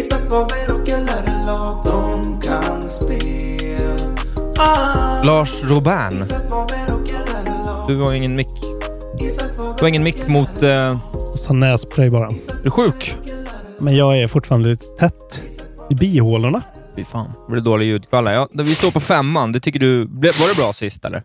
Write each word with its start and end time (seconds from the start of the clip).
Isak 0.00 0.20
Faber 0.30 0.80
och 0.80 0.88
Ella 0.88 1.46
lag 1.46 1.84
De 1.84 2.40
kan 2.40 2.88
spel 2.88 4.16
ah. 4.58 5.22
Lars 5.22 5.62
Robin. 5.62 6.24
Du 7.86 8.00
har 8.00 8.12
ingen 8.12 8.36
mick. 8.36 8.46
Du 9.58 9.80
har 9.80 9.88
ingen 9.88 10.02
mick 10.02 10.28
mot... 10.28 10.62
Uh... 10.62 10.98
Ta 11.46 11.52
nässpray 11.52 12.10
bara. 12.10 12.26
Är 12.26 12.62
du 12.62 12.70
sjuk? 12.70 13.16
Men 13.78 13.96
jag 13.96 14.18
är 14.18 14.28
fortfarande 14.28 14.68
lite 14.68 14.86
tätt 14.86 15.42
i 15.90 15.94
bihålorna. 15.94 16.62
Fy 16.96 17.04
fan. 17.04 17.32
Det 17.46 17.52
blir 17.52 17.62
dålig 17.62 17.86
ljudkvalitet. 17.86 18.48
Ja, 18.52 18.62
vi 18.62 18.74
står 18.74 18.90
på 18.90 19.00
femman. 19.00 19.52
Det 19.52 19.60
tycker 19.60 19.80
du... 19.80 20.04
Var 20.04 20.48
det 20.48 20.56
bra 20.56 20.72
sist 20.72 21.04
eller? 21.04 21.22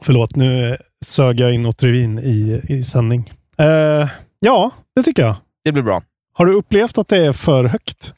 Förlåt, 0.00 0.36
nu 0.36 0.76
sög 1.06 1.40
jag 1.40 1.54
in 1.54 1.66
Otrivin 1.66 2.18
i, 2.18 2.60
i 2.68 2.84
sändning. 2.84 3.32
Uh, 3.60 4.08
ja, 4.38 4.70
det 4.96 5.02
tycker 5.02 5.22
jag. 5.22 5.36
Det 5.64 5.72
blir 5.72 5.82
bra. 5.82 6.02
Har 6.40 6.46
du 6.46 6.54
upplevt 6.54 6.98
att 6.98 7.08
det 7.08 7.26
är 7.26 7.32
för 7.32 7.64
högt? 7.64 8.14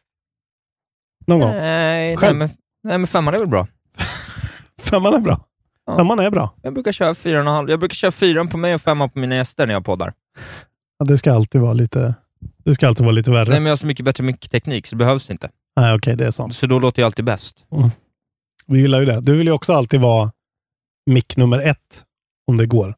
Någon 1.26 1.40
gång? 1.40 1.50
Nej, 1.50 2.16
Själv? 2.16 2.38
nej, 2.38 2.48
men, 2.48 2.56
nej, 2.82 2.98
men 2.98 3.06
femman 3.06 3.34
är 3.34 3.38
väl 3.38 3.48
bra. 3.48 3.68
Femman 4.82 5.14
är 5.14 5.18
bra. 5.18 5.44
Ja. 5.86 5.96
Femman 5.96 6.18
är 6.18 6.30
bra. 6.30 6.54
Jag 6.62 6.74
brukar 6.74 6.92
köra 6.92 7.14
fyra 7.14 7.40
och 7.40 7.46
halv. 7.46 7.70
Jag 7.70 7.78
brukar 7.78 7.94
köra 7.94 8.10
fyran 8.10 8.48
på 8.48 8.56
mig 8.56 8.74
och 8.74 8.80
femman 8.82 9.10
på 9.10 9.18
mina 9.18 9.34
gäster 9.34 9.66
när 9.66 9.74
jag 9.74 9.84
poddar. 9.84 10.12
Ja, 10.98 11.04
det 11.04 11.18
ska 11.18 11.32
alltid 11.32 11.60
vara 11.60 11.72
lite, 11.72 12.14
det 12.64 12.74
ska 12.74 12.88
alltid 12.88 13.04
vara 13.04 13.14
lite 13.14 13.30
värre. 13.30 13.48
Nej, 13.48 13.60
men 13.60 13.66
jag 13.66 13.70
har 13.70 13.76
så 13.76 13.86
mycket 13.86 14.04
bättre 14.04 14.24
mickteknik 14.24 14.86
så 14.86 14.96
det 14.96 14.98
behövs 14.98 15.30
inte. 15.30 15.50
Nej, 15.76 15.94
okej, 15.94 16.16
det 16.16 16.26
är 16.26 16.30
sant. 16.30 16.56
Så 16.56 16.66
då 16.66 16.78
låter 16.78 17.02
jag 17.02 17.06
alltid 17.06 17.24
bäst. 17.24 17.66
Vi 18.66 18.80
gillar 18.80 19.00
ju 19.00 19.06
det. 19.06 19.20
Du 19.20 19.36
vill 19.36 19.46
ju 19.46 19.52
också 19.52 19.72
alltid 19.72 20.00
vara 20.00 20.32
mick 21.06 21.36
nummer 21.36 21.58
ett, 21.58 22.04
om 22.46 22.56
det 22.56 22.66
går. 22.66 22.94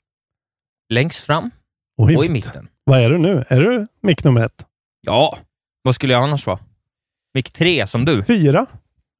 Längst 0.88 1.18
fram 1.18 1.50
Oj, 1.96 2.16
och 2.16 2.24
i 2.24 2.28
mitten. 2.28 2.68
Vad 2.84 3.00
är 3.00 3.10
du 3.10 3.18
nu? 3.18 3.44
Är 3.48 3.60
du 3.60 3.86
mick 4.00 4.24
nummer 4.24 4.40
ett? 4.40 4.66
Ja, 5.04 5.38
vad 5.82 5.94
skulle 5.94 6.12
jag 6.12 6.22
annars 6.22 6.46
vara? 6.46 6.58
Mick 7.34 7.52
tre 7.52 7.86
som 7.86 8.04
du. 8.04 8.24
Fyra? 8.24 8.66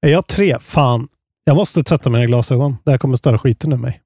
Är 0.03 0.09
jag 0.09 0.27
tre? 0.27 0.59
Fan. 0.61 1.09
Jag 1.45 1.57
måste 1.57 1.85
tvätta 1.85 2.11
mina 2.11 2.27
glasögon. 2.27 2.77
Det 2.85 2.91
här 2.91 2.99
kommer 2.99 3.17
störa 3.17 3.39
skiten 3.39 3.73
ur 3.73 3.77
mig. 3.77 4.03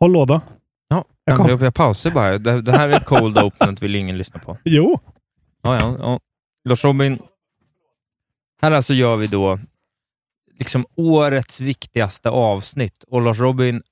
Håll 0.00 0.12
låda. 0.12 0.40
Ja, 0.88 1.04
Jag 1.24 1.50
jag, 1.50 1.62
jag 1.62 1.74
pausar 1.74 2.10
bara. 2.10 2.38
Det, 2.38 2.62
det 2.62 2.72
här 2.72 2.88
är 2.88 3.00
cold 3.00 3.38
open, 3.38 3.74
det 3.74 3.82
vill 3.82 3.94
ingen 3.94 4.18
lyssna 4.18 4.40
på. 4.40 4.58
Jo. 4.64 5.00
Ja, 5.62 5.80
ja, 5.80 5.96
ja. 5.98 6.20
Lars 6.68 6.84
Robin. 6.84 7.18
Här 8.62 8.70
alltså 8.70 8.94
gör 8.94 9.16
vi 9.16 9.26
då 9.26 9.58
liksom 10.58 10.86
årets 10.96 11.60
viktigaste 11.60 12.30
avsnitt 12.30 13.04
och 13.08 13.22
Lars 13.22 13.38
Robin 13.38 13.82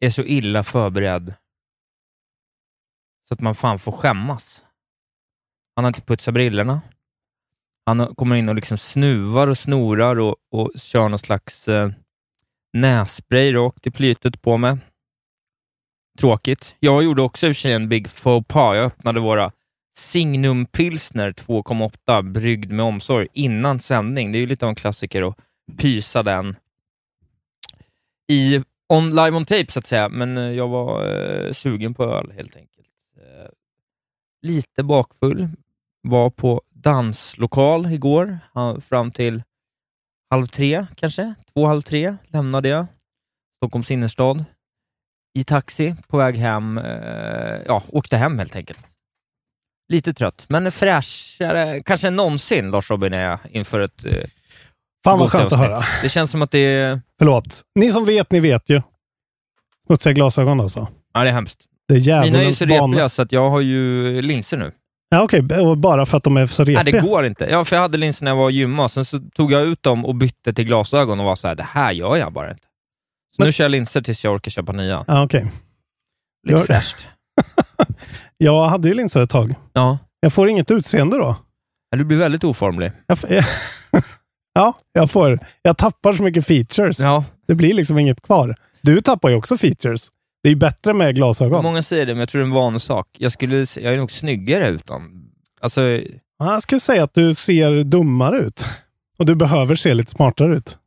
är 0.00 0.10
så 0.10 0.22
illa 0.22 0.62
förberedd 0.62 1.34
så 3.28 3.34
att 3.34 3.40
man 3.40 3.54
fan 3.54 3.78
får 3.78 3.92
skämmas. 3.92 4.64
Han 5.80 5.84
har 5.84 5.88
inte 5.88 6.02
putsat 6.02 6.34
brillorna. 6.34 6.80
Han 7.86 8.14
kommer 8.14 8.36
in 8.36 8.48
och 8.48 8.54
liksom 8.54 8.78
snuvar 8.78 9.46
och 9.46 9.58
snorar 9.58 10.18
och, 10.18 10.36
och 10.50 10.70
kör 10.76 11.08
någon 11.08 11.18
slags 11.18 11.68
eh, 11.68 11.90
nässpray 12.72 13.52
rakt 13.52 13.86
i 13.86 13.90
plytet 13.90 14.42
på 14.42 14.56
mig. 14.56 14.78
Tråkigt. 16.18 16.76
Jag 16.80 17.02
gjorde 17.02 17.22
också 17.22 17.46
i 17.46 17.50
och 17.50 17.56
för 17.56 17.60
sig 17.60 17.72
en 17.72 17.88
big 17.88 18.08
faux 18.08 18.48
pas. 18.48 18.76
Jag 18.76 18.84
öppnade 18.84 19.20
våra 19.20 19.52
Signum 19.96 20.66
Pilsner 20.66 21.32
2,8 21.32 22.32
bryggd 22.32 22.72
med 22.72 22.84
omsorg 22.84 23.28
innan 23.32 23.80
sändning. 23.80 24.32
Det 24.32 24.38
är 24.38 24.40
ju 24.40 24.46
lite 24.46 24.64
av 24.64 24.68
en 24.70 24.74
klassiker 24.74 25.28
att 25.28 25.36
pysa 25.78 26.22
den 26.22 26.56
i 28.28 28.62
on, 28.88 29.10
live 29.10 29.36
on 29.36 29.44
tape, 29.44 29.72
så 29.72 29.78
att 29.78 29.86
säga. 29.86 30.08
Men 30.08 30.38
eh, 30.38 30.50
jag 30.50 30.68
var 30.68 31.06
eh, 31.06 31.52
sugen 31.52 31.94
på 31.94 32.04
öl, 32.04 32.32
helt 32.36 32.56
enkelt. 32.56 32.88
Eh, 33.16 33.50
lite 34.42 34.82
bakfull. 34.82 35.48
Var 36.02 36.30
på 36.30 36.62
danslokal 36.74 37.92
igår, 37.92 38.38
fram 38.88 39.10
till 39.10 39.42
halv 40.30 40.46
tre 40.46 40.86
kanske. 40.94 41.34
Två, 41.54 41.66
halv 41.66 41.80
tre 41.82 42.16
lämnade 42.26 42.68
jag 42.68 42.86
Stockholms 43.56 43.90
innerstad 43.90 44.44
i 45.38 45.44
taxi 45.44 45.94
på 46.08 46.16
väg 46.18 46.36
hem. 46.36 46.78
Eh, 46.78 47.60
ja, 47.66 47.82
åkte 47.88 48.16
hem 48.16 48.38
helt 48.38 48.56
enkelt. 48.56 48.80
Lite 49.88 50.14
trött, 50.14 50.46
men 50.48 50.72
fräschare 50.72 51.82
kanske 51.82 52.08
än 52.08 52.16
någonsin, 52.16 52.70
Lars 52.70 52.90
Robin, 52.90 53.12
är 53.12 53.22
jag 53.22 53.38
inför 53.50 53.80
ett 53.80 54.04
eh, 54.04 54.12
Fan 55.04 55.18
vad 55.18 55.30
skönt 55.30 55.46
att 55.46 55.52
avsnitt. 55.52 55.68
höra. 55.70 55.80
Det 56.02 56.08
känns 56.08 56.30
som 56.30 56.42
att 56.42 56.50
det 56.50 56.58
är... 56.58 57.00
Förlåt. 57.18 57.62
Ni 57.74 57.92
som 57.92 58.04
vet, 58.04 58.32
ni 58.32 58.40
vet 58.40 58.68
ju. 58.70 58.82
Smutsiga 59.86 60.12
glasögon 60.12 60.60
alltså. 60.60 60.88
Ja, 61.12 61.22
det 61.22 61.28
är 61.28 61.32
hemskt. 61.32 61.64
Det 61.88 61.94
är 61.94 62.22
Mina 62.24 62.38
är 62.38 62.46
ju 62.46 62.54
så 62.54 62.64
repliga 62.64 63.08
så 63.08 63.22
att 63.22 63.32
jag 63.32 63.50
har 63.50 63.60
ju 63.60 64.22
linser 64.22 64.56
nu. 64.56 64.72
Ja, 65.12 65.22
okej. 65.22 65.40
Och 65.60 65.78
bara 65.78 66.06
för 66.06 66.16
att 66.16 66.22
de 66.24 66.36
är 66.36 66.46
så 66.46 66.62
repiga? 66.64 66.82
Nej, 66.82 66.92
det 66.92 67.00
går 67.00 67.26
inte. 67.26 67.44
Ja, 67.44 67.64
för 67.64 67.76
jag 67.76 67.82
hade 67.82 67.98
linser 67.98 68.24
när 68.24 68.30
jag 68.30 68.36
var 68.36 68.44
och 68.44 68.52
gymma, 68.52 68.88
sen 68.88 69.04
så 69.04 69.18
tog 69.18 69.52
jag 69.52 69.62
ut 69.62 69.82
dem 69.82 70.04
och 70.04 70.14
bytte 70.14 70.52
till 70.52 70.64
glasögon 70.64 71.20
och 71.20 71.26
var 71.26 71.36
så 71.36 71.48
här, 71.48 71.54
det 71.54 71.62
här 71.62 71.92
gör 71.92 72.16
jag 72.16 72.32
bara 72.32 72.50
inte. 72.50 72.62
Så 73.36 73.44
nu 73.44 73.52
kör 73.52 73.64
jag 73.64 73.70
linser 73.70 74.00
tills 74.00 74.24
jag 74.24 74.34
orkar 74.34 74.50
köpa 74.50 74.72
nya. 74.72 75.04
Ja, 75.06 75.22
okej. 75.24 75.46
Lite 76.48 76.58
Gör- 76.58 76.66
fräscht. 76.66 77.08
Jag 78.36 78.68
hade 78.68 78.88
ju 78.88 78.94
linser 78.94 79.20
ett 79.20 79.30
tag. 79.30 79.54
Ja. 79.72 79.98
Jag 80.20 80.32
får 80.32 80.48
inget 80.48 80.70
utseende 80.70 81.16
då. 81.18 81.36
Ja, 81.90 81.98
Du 81.98 82.04
blir 82.04 82.16
väldigt 82.16 82.44
oformlig. 82.44 82.92
Jag, 83.06 83.18
ja, 84.54 84.74
jag 84.92 85.10
får. 85.10 85.38
Jag 85.62 85.76
tappar 85.78 86.12
så 86.12 86.22
mycket 86.22 86.46
features. 86.46 86.98
Ja. 87.00 87.24
Det 87.46 87.54
blir 87.54 87.74
liksom 87.74 87.98
inget 87.98 88.20
kvar. 88.22 88.56
Du 88.82 89.00
tappar 89.00 89.28
ju 89.28 89.34
också 89.36 89.58
features. 89.58 90.08
Det 90.42 90.48
är 90.48 90.50
ju 90.50 90.56
bättre 90.56 90.94
med 90.94 91.14
glasögon. 91.16 91.62
Många 91.64 91.82
säger 91.82 92.06
det, 92.06 92.12
men 92.14 92.20
jag 92.20 92.28
tror 92.28 92.38
det 92.38 92.42
är 92.44 92.46
en 92.48 92.54
vanesak. 92.54 93.06
Jag, 93.18 93.32
skulle, 93.32 93.56
jag 93.76 93.94
är 93.94 93.96
nog 93.96 94.10
snyggare 94.12 94.66
utan. 94.68 95.02
Alltså, 95.60 95.80
Ja, 96.38 96.52
Jag 96.52 96.62
skulle 96.62 96.80
säga 96.80 97.04
att 97.04 97.14
du 97.14 97.34
ser 97.34 97.82
dummare 97.82 98.38
ut. 98.38 98.64
Och 99.18 99.26
du 99.26 99.34
behöver 99.34 99.74
se 99.74 99.94
lite 99.94 100.10
smartare 100.12 100.56
ut. 100.56 100.78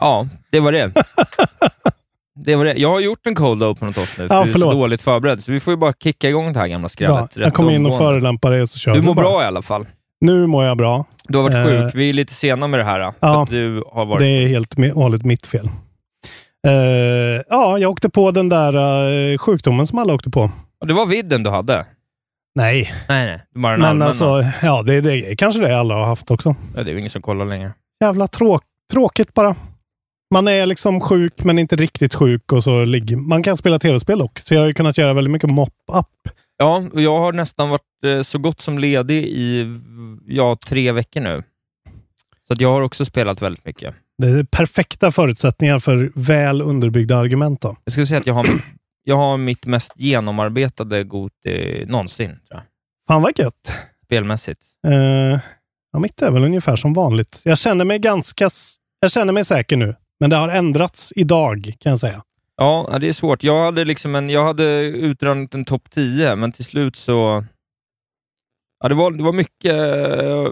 ja, 0.00 0.26
det 0.50 0.60
var 0.60 0.72
det. 0.72 0.92
det 2.44 2.56
var 2.56 2.64
det. 2.64 2.74
Jag 2.74 2.90
har 2.90 3.00
gjort 3.00 3.26
en 3.26 3.34
cold 3.34 3.62
open 3.62 3.88
åt 3.88 3.98
oss 3.98 4.14
nu, 4.18 4.28
för 4.28 4.34
Ja, 4.34 4.44
du 4.44 4.50
är 4.50 4.54
så 4.58 4.72
dåligt 4.72 5.02
förberedd, 5.02 5.44
så 5.44 5.52
vi 5.52 5.60
får 5.60 5.72
ju 5.72 5.76
bara 5.76 5.92
kicka 5.92 6.28
igång 6.28 6.52
det 6.52 6.60
här 6.60 6.68
gamla 6.68 6.82
Bra. 6.84 6.88
skrävet. 6.88 7.36
Jag 7.36 7.54
kommer 7.54 7.72
in 7.72 7.86
och 7.86 7.98
förolämpar 7.98 8.50
dig 8.50 8.66
så 8.66 8.78
kör 8.78 8.94
Du 8.94 9.02
mår 9.02 9.14
bara. 9.14 9.22
bra 9.22 9.42
i 9.42 9.46
alla 9.46 9.62
fall. 9.62 9.86
Nu 10.20 10.46
mår 10.46 10.64
jag 10.64 10.76
bra. 10.76 11.04
Du 11.24 11.38
har 11.38 11.42
varit 11.50 11.54
Eh, 11.54 11.84
sjuk. 11.84 11.94
Vi 11.94 12.08
är 12.08 12.12
lite 12.12 12.34
sena 12.34 12.66
med 12.66 12.80
det 12.80 12.84
här. 12.84 13.12
Ja, 13.20 13.46
du 13.50 13.84
har 13.92 14.04
varit... 14.06 14.20
Det 14.20 14.26
är 14.26 14.48
helt 14.48 14.74
och 14.74 15.02
hållet 15.02 15.24
mitt 15.24 15.46
fel. 15.46 15.68
Eh, 16.66 17.42
ja, 17.48 17.78
jag 17.78 17.90
åkte 17.90 18.08
på 18.10 18.30
den 18.30 18.48
där 18.48 18.74
eh, 19.32 19.38
sjukdomen 19.38 19.86
som 19.86 19.98
alla 19.98 20.14
åkte 20.14 20.30
på. 20.30 20.50
Det 20.86 20.92
var 20.94 21.06
vidden 21.06 21.42
du 21.42 21.50
hade? 21.50 21.86
Nej, 22.54 22.92
Nej, 23.08 23.26
nej. 23.26 23.42
Var 23.54 23.70
den 23.70 23.80
men 23.80 23.88
allmänna. 23.88 24.06
alltså, 24.06 24.44
ja, 24.62 24.82
det, 24.82 25.00
det 25.00 25.36
kanske 25.36 25.60
det 25.60 25.78
alla 25.78 25.94
har 25.94 26.04
haft 26.06 26.30
också. 26.30 26.54
Ja, 26.76 26.82
det 26.82 26.90
är 26.90 26.92
ju 26.92 26.98
ingen 26.98 27.10
som 27.10 27.22
kollar 27.22 27.44
längre. 27.46 27.72
Jävla 28.04 28.26
tråk, 28.26 28.62
tråkigt 28.92 29.34
bara. 29.34 29.56
Man 30.34 30.48
är 30.48 30.66
liksom 30.66 31.00
sjuk, 31.00 31.44
men 31.44 31.58
inte 31.58 31.76
riktigt 31.76 32.14
sjuk 32.14 32.52
och 32.52 32.64
så 32.64 32.84
ligger 32.84 33.16
man 33.16 33.42
kan 33.42 33.56
spela 33.56 33.78
tv-spel 33.78 34.18
dock. 34.18 34.38
Så 34.38 34.54
jag 34.54 34.60
har 34.60 34.66
ju 34.66 34.74
kunnat 34.74 34.98
göra 34.98 35.14
väldigt 35.14 35.32
mycket 35.32 35.50
mop-up. 35.50 36.06
Ja, 36.58 36.82
och 36.92 37.00
jag 37.00 37.18
har 37.18 37.32
nästan 37.32 37.68
varit 37.70 38.04
eh, 38.06 38.22
så 38.22 38.38
gott 38.38 38.60
som 38.60 38.78
ledig 38.78 39.24
i 39.24 39.80
ja, 40.26 40.56
tre 40.66 40.92
veckor 40.92 41.20
nu. 41.20 41.42
Så 42.46 42.52
att 42.52 42.60
jag 42.60 42.70
har 42.70 42.82
också 42.82 43.04
spelat 43.04 43.42
väldigt 43.42 43.64
mycket. 43.64 43.94
Det 44.18 44.28
är 44.28 44.44
perfekta 44.44 45.10
förutsättningar 45.12 45.78
för 45.78 46.12
väl 46.14 46.62
underbyggda 46.62 47.16
argument. 47.16 47.60
Då. 47.60 47.76
Jag 47.84 47.92
skulle 47.92 48.06
säga 48.06 48.20
att 48.20 48.26
jag 48.26 48.34
har, 48.34 48.46
jag 49.04 49.16
har 49.16 49.36
mitt 49.36 49.66
mest 49.66 49.92
genomarbetade 49.96 51.04
Goti 51.04 51.84
någonsin, 51.86 52.26
tror 52.28 52.40
jag. 52.48 52.62
Fan 53.08 53.22
vad 53.22 53.38
gött. 53.38 53.72
Spelmässigt. 54.04 54.60
Uh, 54.86 55.38
ja, 55.92 55.98
mitt 55.98 56.22
är 56.22 56.30
väl 56.30 56.44
ungefär 56.44 56.76
som 56.76 56.92
vanligt. 56.94 57.40
Jag 57.44 57.58
känner 57.58 57.84
mig 57.84 57.98
ganska... 57.98 58.50
Jag 59.00 59.10
känner 59.10 59.32
mig 59.32 59.44
säker 59.44 59.76
nu, 59.76 59.94
men 60.20 60.30
det 60.30 60.36
har 60.36 60.48
ändrats 60.48 61.12
idag 61.16 61.72
kan 61.80 61.90
jag 61.90 61.98
säga. 62.00 62.22
Ja, 62.56 62.98
det 63.00 63.08
är 63.08 63.12
svårt. 63.12 63.42
Jag 63.44 63.64
hade, 63.64 63.84
liksom 63.84 64.14
en, 64.14 64.30
jag 64.30 64.44
hade 64.44 64.80
utrunnit 64.82 65.54
en 65.54 65.64
topp 65.64 65.90
10, 65.90 66.36
men 66.36 66.52
till 66.52 66.64
slut 66.64 66.96
så... 66.96 67.44
Ja, 68.80 68.88
det 68.88 68.94
var, 68.94 69.10
det 69.10 69.22
var 69.22 69.32
mycket... 69.32 69.72
eh, 69.72 70.48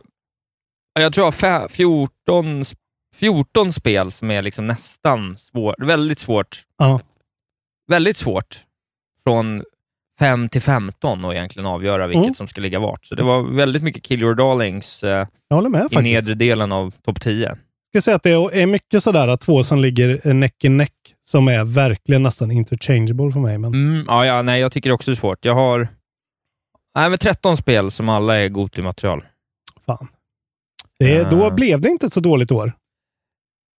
Jag 1.00 1.12
tror 1.14 1.24
jag 1.26 1.32
har 1.32 1.32
fe- 1.32 1.68
14, 1.68 2.62
sp- 2.62 2.74
14 3.16 3.72
spel 3.72 4.10
som 4.12 4.30
är 4.30 4.42
liksom 4.42 4.66
nästan 4.66 5.38
svårt. 5.38 5.74
Väldigt 5.82 6.18
svårt. 6.18 6.62
Ja. 6.78 7.00
Väldigt 7.88 8.16
svårt. 8.16 8.62
Från 9.24 9.62
5 10.18 10.48
till 10.48 10.62
15 10.62 11.24
och 11.24 11.34
egentligen 11.34 11.66
avgöra 11.66 12.06
vilket 12.06 12.24
Mm. 12.24 12.34
som 12.34 12.48
ska 12.48 12.60
ligga 12.60 12.78
vart. 12.78 13.04
Så 13.04 13.14
det 13.14 13.22
var 13.22 13.42
väldigt 13.42 13.82
mycket 13.82 14.02
Kill 14.02 14.22
Your 14.22 14.34
Darlings 14.34 15.02
eh, 15.04 15.26
med 15.50 15.80
i 15.80 15.82
faktiskt. 15.82 16.02
nedre 16.02 16.34
delen 16.34 16.72
av 16.72 16.90
topp 16.90 17.20
10. 17.20 17.56
Jag 17.92 18.02
ska 18.02 18.10
säga 18.10 18.16
att 18.16 18.22
det 18.22 18.30
är 18.62 18.66
mycket 18.66 19.02
sådär 19.02 19.28
att 19.28 19.40
två 19.40 19.64
som 19.64 19.80
ligger 19.80 20.20
eh, 20.24 20.34
neck 20.34 20.64
i 20.64 20.68
neck 20.68 20.92
som 21.22 21.48
är 21.48 21.64
verkligen 21.64 22.22
nästan 22.22 22.50
interchangeable 22.50 23.32
för 23.32 23.40
mig. 23.40 23.58
Men 23.58 23.74
Mm, 23.74 24.04
ja, 24.08 24.26
ja, 24.26 24.42
nej, 24.42 24.60
jag 24.60 24.72
tycker 24.72 24.90
det 24.90 24.94
också 24.94 25.10
är 25.10 25.14
svårt. 25.14 25.44
Jag 25.44 25.54
har 25.54 25.88
nej, 26.94 27.10
men 27.10 27.18
13 27.18 27.56
spel 27.56 27.90
som 27.90 28.08
alla 28.08 28.36
är 28.36 28.48
Goti-material. 28.48 29.24
fan. 29.86 30.08
Det, 30.98 31.08
Ja. 31.12 31.28
Då 31.30 31.50
blev 31.50 31.80
det 31.80 31.88
inte 31.88 32.06
ett 32.06 32.12
så 32.12 32.20
dåligt 32.20 32.52
år. 32.52 32.72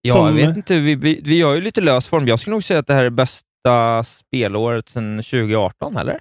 Ja, 0.01 0.13
Som- 0.13 0.25
jag 0.37 0.47
vet 0.47 0.57
inte. 0.57 0.79
Vi, 0.79 0.95
vi, 0.95 1.21
vi 1.23 1.37
gör 1.37 1.55
ju 1.55 1.61
lite 1.61 1.81
lös 1.81 2.07
form. 2.07 2.27
Jag 2.27 2.39
skulle 2.39 2.51
nog 2.53 2.63
säga 2.63 2.79
att 2.79 2.87
det 2.87 2.93
här 2.93 3.03
är 3.03 3.09
bästa 3.09 4.03
spelåret 4.03 4.89
sedan 4.89 5.17
2018, 5.23 5.97
eller? 5.97 6.19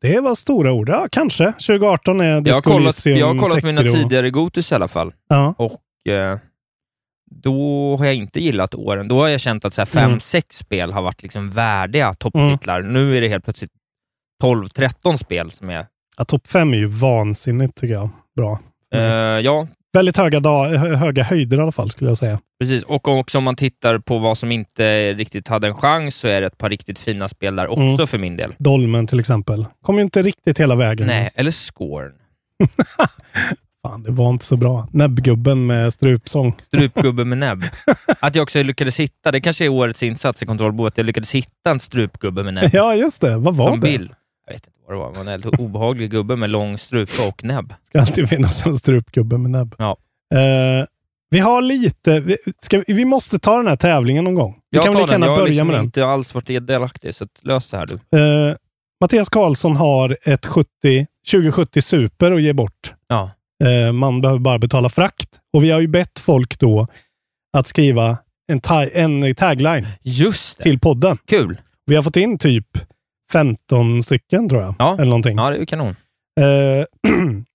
Det 0.00 0.20
var 0.20 0.34
stora 0.34 0.72
ord. 0.72 0.88
Ja, 0.88 1.08
kanske. 1.12 1.52
2018 1.52 2.20
är 2.20 2.24
Jag 2.24 2.34
har 2.34 2.40
Disco 2.40 2.62
kollat, 2.70 3.06
jag 3.06 3.26
har 3.34 3.38
kollat 3.38 3.64
mina 3.64 3.82
tidigare 3.82 4.30
Gotis 4.30 4.72
i 4.72 4.74
alla 4.74 4.88
fall. 4.88 5.12
Ja. 5.28 5.54
Och 5.58 6.08
eh, 6.12 6.38
då 7.30 7.96
har 7.98 8.04
jag 8.04 8.14
inte 8.14 8.40
gillat 8.40 8.74
åren. 8.74 9.08
Då 9.08 9.20
har 9.20 9.28
jag 9.28 9.40
känt 9.40 9.64
att 9.64 9.74
så 9.74 9.80
här, 9.80 9.86
fem, 9.86 10.04
Mm. 10.08 10.20
sex 10.20 10.56
spel 10.56 10.92
har 10.92 11.02
varit 11.02 11.22
liksom 11.22 11.50
värdiga 11.50 12.14
topptitlar. 12.14 12.82
Nu 12.82 13.16
är 13.16 13.20
det 13.20 13.28
helt 13.28 13.44
plötsligt 13.44 13.72
12-13 14.42 15.16
spel 15.16 15.50
som 15.50 15.70
är... 15.70 15.86
Ja, 16.16 16.24
Topp 16.24 16.46
5 16.46 16.72
är 16.72 16.76
ju 16.78 16.86
vansinnigt 16.86 17.74
tycker 17.76 17.94
jag. 17.94 18.08
Bra. 18.36 18.58
Eh, 18.94 19.00
ja, 19.40 19.66
Väldigt 19.94 20.16
höga, 20.16 20.40
da- 20.40 20.66
hö- 20.76 20.94
höga 20.94 21.22
höjder 21.22 21.56
i 21.58 21.60
alla 21.60 21.72
fall 21.72 21.90
skulle 21.90 22.10
jag 22.10 22.18
säga. 22.18 22.38
Precis, 22.60 22.82
och 22.82 23.08
också 23.08 23.38
om 23.38 23.44
man 23.44 23.56
tittar 23.56 23.98
på 23.98 24.18
vad 24.18 24.38
som 24.38 24.52
inte 24.52 25.12
riktigt 25.12 25.48
hade 25.48 25.66
en 25.66 25.74
chans 25.74 26.14
så 26.16 26.28
är 26.28 26.40
det 26.40 26.46
ett 26.46 26.58
par 26.58 26.70
riktigt 26.70 26.98
fina 26.98 27.28
spel 27.28 27.56
där 27.56 27.66
också 27.68 27.82
Mm. 27.82 28.06
för 28.06 28.18
min 28.18 28.36
del. 28.36 28.54
Dolmen 28.58 29.06
till 29.06 29.20
exempel. 29.20 29.66
Kom 29.82 29.96
ju 29.96 30.02
inte 30.02 30.22
riktigt 30.22 30.60
hela 30.60 30.74
vägen. 30.76 31.06
Nej, 31.06 31.30
eller 31.34 31.50
Scorn. 31.50 32.12
Fan, 33.82 34.02
det 34.02 34.10
var 34.10 34.30
inte 34.30 34.44
så 34.44 34.56
bra. 34.56 34.88
Näbbgubben 34.92 35.66
med 35.66 35.92
strupsång. 35.92 36.54
Strupgubbe 36.66 37.24
med 37.24 37.38
näbb. 37.38 37.62
Att 38.20 38.34
jag 38.36 38.42
också 38.42 38.62
lyckades 38.62 39.00
hitta, 39.00 39.32
det 39.32 39.40
kanske 39.40 39.64
är 39.64 39.68
årets 39.68 40.02
insats 40.02 40.42
i 40.42 40.46
kontrollbo, 40.46 40.86
att 40.86 40.98
jag 40.98 41.06
lyckades 41.06 41.34
hitta 41.34 41.70
en 41.70 41.80
strupgubbe 41.80 42.42
med 42.42 42.54
näbb. 42.54 42.70
Ja, 42.72 42.94
just 42.94 43.20
det. 43.20 43.36
Vad 43.38 43.56
var 43.56 43.70
som 43.70 43.80
det? 43.80 43.86
bild. 43.88 44.10
Jag 44.46 44.52
vet 44.54 44.66
inte 44.66 44.78
vad 44.86 44.94
det 44.96 44.98
var, 44.98 45.06
det 45.08 45.12
var 45.12 45.20
en 45.20 45.26
väldigt 45.26 45.60
obehaglig 45.60 46.10
gubbe 46.10 46.36
med 46.36 46.50
lång 46.50 46.78
strupe 46.78 47.28
och 47.28 47.44
näbb. 47.44 47.74
ska 47.84 48.00
alltid 48.00 48.28
finnas 48.28 48.66
en 48.66 48.76
strupgubbe 48.76 49.38
med 49.38 49.50
näbb. 49.50 49.74
Ja. 49.78 49.96
Eh, 50.34 50.86
vi 51.30 51.38
har 51.38 51.62
lite... 51.62 52.20
Vi, 52.20 52.36
ska, 52.60 52.82
vi- 52.86 53.04
måste 53.04 53.38
ta 53.38 53.56
den 53.56 53.66
här 53.66 53.76
tävlingen 53.76 54.24
någon 54.24 54.34
gång. 54.34 54.58
Vi 54.70 54.76
Jag 54.76 54.84
kan 54.84 54.92
väl 54.94 55.02
lika 55.02 55.12
gärna 55.12 55.26
jag 55.26 55.30
har 55.30 55.36
börja 55.36 55.48
liksom 55.48 55.66
med 55.66 55.76
den. 55.76 55.84
inte 55.84 56.06
alls 56.06 56.34
varit 56.34 56.66
delaktig, 56.66 57.14
så 57.14 57.26
lös 57.42 57.70
det 57.70 57.76
här 57.76 57.86
du. 58.10 58.18
Eh, 58.18 58.56
Mattias 59.00 59.28
Karlsson 59.28 59.76
har 59.76 60.16
ett 60.22 60.46
70, 60.46 61.06
2070 61.30 61.82
Super 61.82 62.32
att 62.32 62.42
ge 62.42 62.52
bort. 62.52 62.92
Ja. 63.08 63.30
Eh, 63.64 63.92
man 63.92 64.20
behöver 64.20 64.40
bara 64.40 64.58
betala 64.58 64.88
frakt. 64.88 65.28
Och 65.52 65.64
vi 65.64 65.70
har 65.70 65.80
ju 65.80 65.86
bett 65.86 66.18
folk 66.18 66.58
då 66.58 66.86
att 67.56 67.66
skriva 67.66 68.18
en, 68.52 68.60
ta- 68.60 68.86
en 68.88 69.34
tagline 69.34 69.86
Just 70.02 70.58
det. 70.58 70.62
till 70.62 70.78
podden. 70.80 71.18
Kul. 71.26 71.60
Vi 71.86 71.96
har 71.96 72.02
fått 72.02 72.16
in 72.16 72.38
typ 72.38 72.66
15 73.38 74.02
stycken 74.02 74.48
tror 74.48 74.62
jag. 74.62 74.74
Ja. 74.78 74.94
Eller 74.94 75.04
någonting. 75.04 75.36
Ja, 75.38 75.50
det 75.50 75.56
är 75.56 75.64
kanon. 75.64 75.96
Eh, 76.40 76.44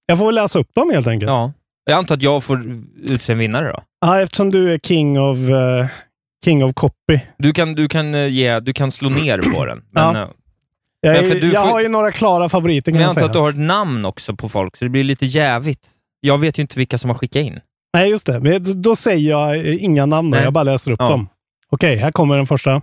jag 0.06 0.18
får 0.18 0.26
väl 0.26 0.36
läsa 0.36 0.60
upp 0.60 0.74
dem 0.76 0.92
helt 0.94 1.08
enkelt. 1.08 1.30
Ja. 1.30 1.52
Jag 1.86 1.98
antar 1.98 2.16
att 2.16 2.22
jag 2.22 2.44
får 2.44 2.82
utse 3.04 3.34
en 3.34 3.40
vinnare 3.40 3.68
då? 3.72 3.80
Ja, 4.02 4.22
eftersom 4.22 4.50
du 4.52 4.74
är 4.74 4.80
king 4.80 5.20
of, 5.20 5.38
eh, 5.38 5.86
king 6.46 6.64
of 6.64 6.74
copy. 6.74 7.20
Du 7.38 7.54
kan, 7.54 7.76
du 7.76 7.88
kan, 7.90 8.16
eh, 8.16 8.28
ge, 8.28 8.60
du 8.60 8.74
kan 8.74 8.92
slå 8.92 9.10
ner 9.10 9.38
på 9.54 9.66
den. 9.66 9.82
Men, 9.92 10.16
Ja. 10.16 10.22
eh, 10.22 10.28
Jag, 11.02 11.14
Men 11.24 11.32
är, 11.32 11.42
du 11.42 11.52
jag 11.52 11.64
får- 11.64 11.72
har 11.72 11.82
ju 11.82 11.88
några 11.90 12.12
klara 12.12 12.50
favoriter 12.50 12.92
kan 12.92 12.94
men 12.94 13.02
jag 13.02 13.06
jag 13.06 13.10
antar 13.10 13.20
säga. 13.20 13.26
att 13.28 13.34
du 13.34 13.40
har 13.40 13.50
ett 13.50 13.58
namn 13.68 14.06
också 14.06 14.36
på 14.36 14.50
folk, 14.50 14.78
så 14.78 14.86
det 14.86 14.90
blir 14.90 15.04
lite 15.04 15.26
jävigt. 15.26 15.88
Jag 16.20 16.38
vet 16.38 16.60
ju 16.60 16.62
inte 16.62 16.78
vilka 16.80 16.98
som 16.98 17.10
har 17.10 17.18
skickat 17.18 17.42
in. 17.42 17.60
Nej, 17.94 18.10
just 18.10 18.26
det. 18.26 18.40
Men 18.40 18.64
då- 18.64 18.74
då 18.74 18.96
säger 18.96 19.30
jag 19.30 19.56
eh, 19.58 19.84
inga 19.84 20.06
namn. 20.06 20.32
Då. 20.32 20.36
Nej. 20.36 20.44
Jag 20.44 20.54
bara 20.54 20.64
läser 20.64 20.92
upp 20.92 21.00
Ja. 21.00 21.10
dem. 21.10 21.28
Okej, 21.72 21.96
här 21.96 22.12
kommer 22.12 22.38
den 22.38 22.48
första. 22.48 22.82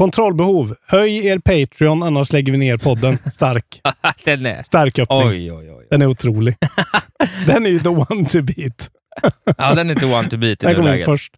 Kontrollbehov. 0.00 0.74
Höj 0.86 1.26
er 1.26 1.38
Patreon, 1.38 2.02
annars 2.02 2.32
lägger 2.32 2.52
vi 2.52 2.58
ner 2.58 2.76
podden. 2.76 3.18
Stark. 3.32 3.80
den 4.24 4.46
är... 4.46 4.62
Stark 4.62 4.98
öppning. 4.98 5.28
Oj, 5.28 5.52
oj, 5.52 5.72
oj. 5.72 5.86
Den 5.90 6.02
är 6.02 6.06
otrolig. 6.06 6.56
den 7.46 7.66
är 7.66 7.70
ju 7.70 7.78
the 7.78 7.88
one 7.88 8.24
to 8.28 8.42
beat. 8.42 8.90
Ja, 9.58 9.74
den 9.74 9.90
är 9.90 9.94
inte 9.94 10.06
one 10.06 10.28
to 10.28 10.36
beat 10.36 10.62
i 10.62 10.66
Den 10.66 10.74
kommer 10.74 11.04
först. 11.04 11.32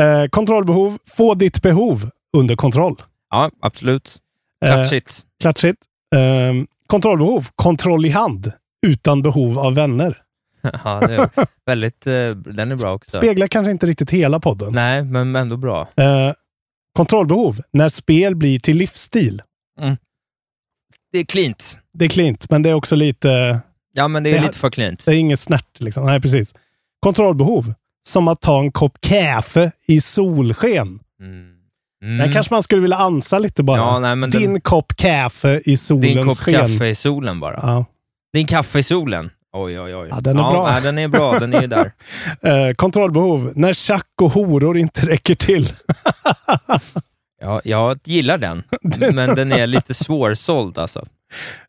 Eh, 0.00 0.26
kontrollbehov. 0.30 0.98
Få 1.06 1.34
ditt 1.34 1.62
behov 1.62 2.10
under 2.36 2.56
kontroll. 2.56 3.02
Ja, 3.30 3.50
absolut. 3.60 4.18
Eh, 4.64 4.68
Klatschigt. 4.74 5.20
Klatschigt. 5.42 5.82
Eh, 6.14 6.64
kontrollbehov. 6.86 7.46
Kontroll 7.54 8.06
i 8.06 8.10
hand. 8.10 8.52
Utan 8.86 9.22
behov 9.22 9.58
av 9.58 9.74
vänner. 9.74 10.18
Ja, 10.84 11.00
det 11.00 11.14
är 11.14 11.28
väldigt... 11.66 12.06
eh, 12.06 12.30
Den 12.30 12.72
är 12.72 12.76
bra 12.76 12.94
också. 12.94 13.18
Speglar 13.18 13.46
kanske 13.46 13.70
inte 13.70 13.86
riktigt 13.86 14.10
hela 14.10 14.40
podden. 14.40 14.72
Nej, 14.72 15.02
men 15.04 15.36
ändå 15.36 15.56
bra. 15.56 15.88
Eh, 15.96 16.32
kontrollbehov. 16.96 17.60
När 17.72 17.88
spel 17.88 18.34
blir 18.36 18.58
till 18.58 18.76
livsstil. 18.76 19.42
Det 21.12 21.18
är 21.18 21.24
cleant. 21.24 21.78
Det 21.94 22.04
är 22.04 22.08
klint, 22.08 22.50
men 22.50 22.62
det 22.62 22.70
är 22.70 22.74
också 22.74 22.96
lite... 22.96 23.60
Ja, 23.94 24.08
men 24.08 24.22
det 24.22 24.30
är 24.30 24.34
Det 24.34 24.46
lite 24.46 24.58
för 24.58 24.70
cleant. 24.70 25.04
Det 25.04 25.10
är 25.10 25.18
inget 25.18 25.40
snärt. 25.40 25.80
Liksom. 25.80 26.06
Nej, 26.06 26.20
precis. 26.20 26.54
Kontrollbehov. 27.00 27.74
Som 28.08 28.28
att 28.28 28.40
ta 28.40 28.60
en 28.60 28.72
kopp 28.72 29.00
kaffe 29.00 29.72
i 29.88 30.00
solsken. 30.00 31.00
Mm. 31.20 32.18
Den 32.18 32.32
kanske 32.32 32.54
man 32.54 32.62
skulle 32.62 32.80
vilja 32.82 32.96
ansa 32.96 33.38
lite 33.38 33.62
bara. 33.62 33.76
Ja, 33.78 33.98
nej, 33.98 34.16
men 34.16 34.30
den- 34.30 34.40
Din 34.42 34.60
kopp 34.60 34.96
kaffe 34.96 35.60
i 35.64 35.76
solens 35.76 36.02
Din 36.14 36.24
kopp 36.28 36.38
sken. 36.38 36.54
kaffe 36.54 36.86
i 36.86 36.94
solen 36.94 37.40
bara. 37.40 37.58
Ja. 37.62 37.84
Din 38.32 38.46
kaffe 38.46 38.78
i 38.78 38.82
solen. 38.82 39.30
Oj, 39.52 39.80
oj, 39.80 39.96
oj. 39.96 40.08
Ja, 40.10 40.20
den 40.20 40.38
är 40.38 40.50
bra. 40.50 40.70
Nej, 40.72 40.82
den 40.82 40.98
är 40.98 41.08
bra. 41.08 41.38
Den 41.38 41.54
är 41.54 41.60
ju 41.60 41.66
där. 41.66 41.92
Eh, 42.42 42.74
kontrollbehov. 42.74 43.52
När 43.56 43.72
tjack 43.72 44.06
och 44.22 44.30
horor 44.32 44.78
inte 44.78 45.06
räcker 45.06 45.34
till. 45.34 45.72
Ja, 47.40 47.60
jag 47.64 47.98
gillar 48.04 48.38
den, 48.38 48.62
men 49.14 49.34
den 49.34 49.52
är 49.52 49.66
lite 49.66 49.94
svårsåld 49.94 50.78
alltså. 50.78 51.06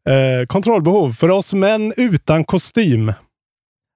Eh, 0.10 0.46
kontrollbehov. 0.48 1.12
För 1.12 1.32
oss 1.32 1.54
män 1.54 1.94
utan 1.98 2.44
kostym. 2.44 3.13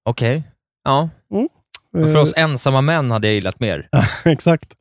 Okej. 0.10 0.44
Ja. 0.84 1.10
Och 1.29 1.48
för 1.94 2.15
Eh, 2.15 2.22
oss 2.22 2.34
ensamma 2.36 2.82
män 2.82 3.12
hade 3.12 3.27
jag 3.27 3.36
gillat 3.36 3.60
mer. 3.60 3.89
Exakt. 4.25 4.74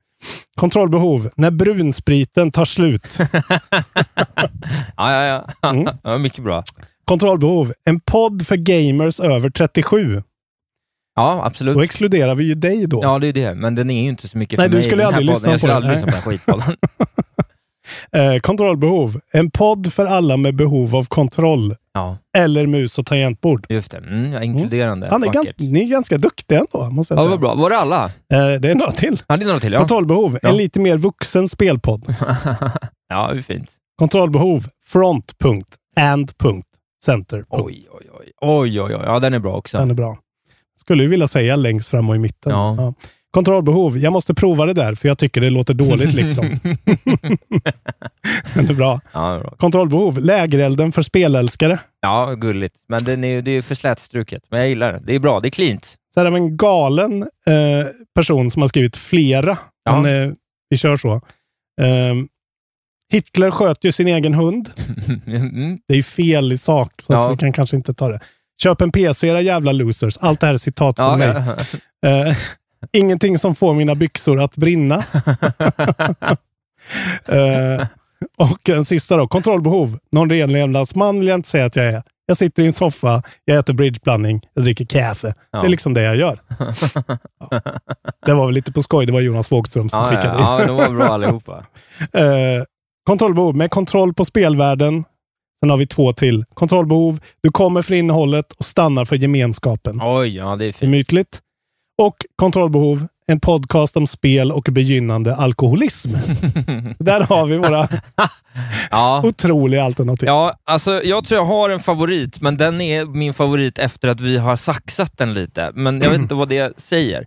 Kontrollbehov. 0.57 1.31
När 1.37 1.51
brunspriten 1.51 2.51
tar 2.53 2.65
slut. 2.65 3.19
Ja, 4.97 5.13
ja, 5.13 5.45
ja. 5.63 5.69
Mm. 5.71 5.97
ja 6.03 6.19
mycket 6.19 6.45
bra. 6.45 6.65
Kontrollbehov. 7.07 7.73
En 7.85 8.01
podd 8.01 8.47
för 8.47 8.57
gamers 8.57 9.21
över 9.21 9.51
37. 9.51 10.23
Ja, 11.17 11.41
absolut. 11.45 11.75
Då 11.77 11.83
exkluderar 11.83 12.35
vi 12.35 12.45
ju 12.45 12.55
dig 12.55 12.87
då. 12.87 13.01
Ja, 13.03 13.19
det 13.19 13.27
är 13.27 13.33
det. 13.33 13.55
Men 13.55 13.75
den 13.75 13.91
är 13.91 14.03
ju 14.03 14.09
inte 14.09 14.29
så 14.29 14.39
mycket 14.39 14.59
Nej, 14.59 14.65
för 14.67 14.71
du 14.71 14.77
mig. 14.77 14.83
skulle 14.83 15.03
den 15.05 15.15
här 15.15 15.21
podden. 15.35 15.51
Jag 15.51 15.59
skulle 15.61 15.75
aldrig 15.75 15.95
lyssna 15.95 16.07
på 16.13 16.15
den 16.15 16.23
skitpodden. 16.23 16.77
Eh, 18.13 18.39
kontrollbehov. 18.41 19.21
En 19.33 19.51
podd 19.51 19.93
för 19.93 20.07
alla 20.07 20.37
med 20.37 20.55
behov 20.57 20.97
av 20.97 21.05
kontroll. 21.05 21.77
Ja, 21.95 22.19
Eller 22.39 22.67
mus 22.67 22.99
och 22.99 23.07
tangentbord. 23.07 23.67
just 23.69 23.91
det. 23.91 23.99
Mm, 23.99 24.33
ja, 24.33 24.43
inkluderande. 24.43 25.09
Han 25.11 25.23
är 25.25 25.29
gan- 25.29 25.35
Vackert. 25.37 25.59
ni 25.59 25.83
är 25.83 25.89
ganska 25.89 26.19
duktiga 26.19 26.59
ändå, 26.59 26.91
måste 26.91 27.15
jag 27.15 27.19
Ja, 27.19 27.23
säga. 27.23 27.31
vad 27.31 27.41
bra. 27.41 27.55
Var 27.55 27.71
det 27.71 27.79
alla? 27.79 28.05
Eh, 28.05 28.11
det 28.61 28.71
är 28.71 28.75
några 28.75 28.93
till. 28.93 29.23
Ja, 29.27 29.37
det 29.37 29.43
är 29.43 29.47
några 29.47 29.61
till. 29.61 29.73
Ja, 29.73 29.79
Kontrollbehov. 29.79 30.39
Ja. 30.43 30.49
En 30.49 30.57
lite 30.57 30.81
mer 30.81 30.97
vuxen 30.97 31.49
spelpodd. 31.49 32.15
ja 33.09 33.31
det 33.33 33.39
är 33.39 33.43
fint. 33.43 33.71
Kontrollbehov. 33.99 34.69
Front. 34.87 35.39
Punkt. 35.39 35.69
And. 35.97 36.39
Punkt. 36.39 36.67
Center. 37.07 37.45
Oj, 37.49 37.87
oj, 37.91 38.07
oj. 38.21 38.33
Oj, 38.41 38.81
oj, 38.81 38.95
oj. 38.95 39.03
Ja, 39.05 39.19
den 39.19 39.35
är 39.35 39.39
bra 39.39 39.57
också. 39.57 39.79
Den 39.79 39.91
är 39.91 39.95
bra. 39.95 40.19
Skulle 40.81 41.03
ju 41.03 41.09
vilja 41.09 41.29
säga 41.29 41.57
längst 41.57 41.89
fram 41.89 42.09
och 42.11 42.17
i 42.17 42.19
mitten. 42.19 42.53
Ja. 42.53 42.95
Kontrollbehov. 43.31 43.99
Jag 43.99 44.13
måste 44.13 44.35
prova 44.35 44.67
det 44.67 44.73
där, 44.73 44.95
för 44.95 45.09
jag 45.09 45.19
tycker 45.19 45.41
det 45.41 45.51
låter 45.51 45.75
dåligt 45.75 46.13
liksom. 46.13 46.45
Det 48.55 48.61
är 48.71 48.75
bra. 48.75 49.01
Ja, 49.13 49.29
det 49.31 49.37
är 49.37 49.41
bra. 49.41 49.51
Kontrollbehov. 49.51 50.19
Lägerelden 50.19 50.93
för 50.93 51.03
spelälskare. 51.03 51.79
ja 52.01 52.35
gulligt. 52.35 52.75
Men 52.89 53.05
den 53.05 53.25
är, 53.25 53.43
det 53.43 53.51
är 53.51 53.63
för 53.63 53.75
slätstruket. 53.75 54.43
Men 54.51 54.61
jag 54.61 54.69
gillar 54.69 54.93
det. 54.93 55.01
Det 55.05 55.15
är 55.15 55.19
bra. 55.19 55.41
Det 55.41 55.49
är 55.49 55.51
cleant. 55.51 55.95
Så 56.15 56.21
här 56.21 56.31
vi 56.31 56.37
en 56.37 56.57
galen 56.57 57.23
eh, 57.23 57.87
person 58.15 58.51
som 58.51 58.63
har 58.63 58.69
skrivit 58.69 58.97
flera. 58.97 59.59
Ja. 59.85 60.01
Men, 60.01 60.29
eh, 60.29 60.35
vi 60.69 60.77
kör 60.77 60.97
så. 60.97 61.21
Ehm, 61.81 62.29
Hitler 63.13 63.51
sköt 63.51 63.85
ju 63.85 63.93
sin 63.93 64.09
egen 64.09 64.35
hund. 64.35 64.71
Mm. 65.27 65.79
Det 65.89 65.95
är 65.95 65.97
ju 65.97 66.03
fel 66.03 66.53
i 66.53 66.59
sak, 66.59 66.93
så 67.03 67.13
Ja. 67.13 67.25
att 67.27 67.33
vi 67.33 67.37
kan 67.37 67.53
kanske 67.53 67.77
inte 67.77 67.95
ta 67.95 68.09
det. 68.09 68.21
Köp 68.63 68.81
en 68.81 68.93
PC 68.93 69.29
era 69.29 69.41
jävla 69.41 69.73
losers. 69.73 70.19
Allt 70.21 70.41
det 70.41 70.47
här 70.47 70.55
är 70.55 70.59
citat 70.59 70.97
från 70.97 71.07
Ja, 71.07 71.17
mig. 71.17 71.43
ja. 72.01 72.09
Eh, 72.29 72.37
ingenting 72.93 73.39
som 73.39 73.55
får 73.55 73.75
mina 73.75 73.95
byxor 73.95 74.41
att 74.41 74.57
brinna. 74.57 75.05
Eh, 77.25 77.87
och 78.37 78.59
den 78.63 78.85
sista 78.85 79.17
då, 79.17 79.29
kontrollbehov. 79.29 79.99
Någon 80.13 80.31
renlevnadsman 80.31 81.19
vill 81.19 81.29
jag 81.29 81.35
inte 81.39 81.49
säga 81.49 81.65
att 81.65 81.77
jag 81.77 81.87
är. 81.87 82.03
Jag 82.27 82.37
sitter 82.37 82.63
i 82.63 82.67
en 82.67 82.73
soffa, 82.73 83.23
jag 83.45 83.59
äter 83.59 83.75
bridgeblandning, 83.75 84.41
jag 84.55 84.65
dricker 84.65 84.85
kaffe. 84.85 85.35
Ja. 85.51 85.61
Det 85.61 85.67
är 85.67 85.69
liksom 85.69 85.95
det 85.95 86.03
jag 86.03 86.17
gör. 86.17 86.39
Ja. 86.59 87.61
Det 88.27 88.35
var 88.35 88.47
väl 88.47 88.55
lite 88.55 88.73
på 88.73 88.83
skoj. 88.83 89.07
Det 89.07 89.13
var 89.13 89.21
Jonas 89.21 89.53
Wågström 89.53 89.89
som 89.89 90.01
Ja, 90.01 90.09
skickade 90.09 90.39
ja, 90.39 90.55
in. 90.55 90.61
ja, 90.61 90.67
de 90.67 90.77
var 90.77 90.91
bra 90.91 91.05
allihopa. 91.09 91.65
Eh, 92.13 92.63
kontrollbehov 93.07 93.57
med 93.57 93.71
kontroll 93.71 94.15
på 94.15 94.25
spelvärlden. 94.25 95.05
Sen 95.61 95.71
har 95.71 95.77
vi 95.77 95.87
två 95.87 96.13
till. 96.13 96.45
Kontrollbehov. 96.55 97.21
Du 97.43 97.51
kommer 97.51 97.83
för 97.83 97.95
innehållet 97.95 98.53
och 98.53 98.67
stannar 98.67 99.05
för 99.05 99.17
gemenskapen. 99.17 100.01
Oj, 100.03 100.37
ja 100.37 100.57
det 100.57 100.65
är 100.65 100.73
fint. 100.73 100.83
Gemytligt. 100.83 101.41
Och 102.03 102.17
kontrollbehov. 102.37 103.07
En 103.29 103.41
podcast 103.41 103.97
om 103.97 104.07
spel 104.07 104.53
och 104.53 104.69
begynnande 104.71 105.37
alkoholism. 105.37 106.11
Där 106.99 107.21
har 107.21 107.47
vi 107.47 107.57
våra 107.57 107.89
Ja. 108.91 109.23
otroliga 109.25 109.85
alternativ. 109.85 110.27
Ja, 110.27 110.53
alltså 110.65 111.03
jag 111.03 111.25
tror 111.25 111.39
jag 111.41 111.45
har 111.47 111.71
en 111.71 111.81
favorit, 111.81 112.41
men 112.41 112.57
den 112.57 112.81
är 112.81 113.05
min 113.05 113.35
favorit 113.35 113.79
efter 113.79 114.09
att 114.09 114.21
vi 114.21 114.39
har 114.39 114.57
saxat 114.57 115.19
den 115.19 115.35
lite. 115.35 115.73
Men 115.75 116.01
jag 116.01 116.11
vet 116.11 116.21
inte 116.21 116.35
vad 116.35 116.49
det 116.49 116.81
säger. 116.81 117.27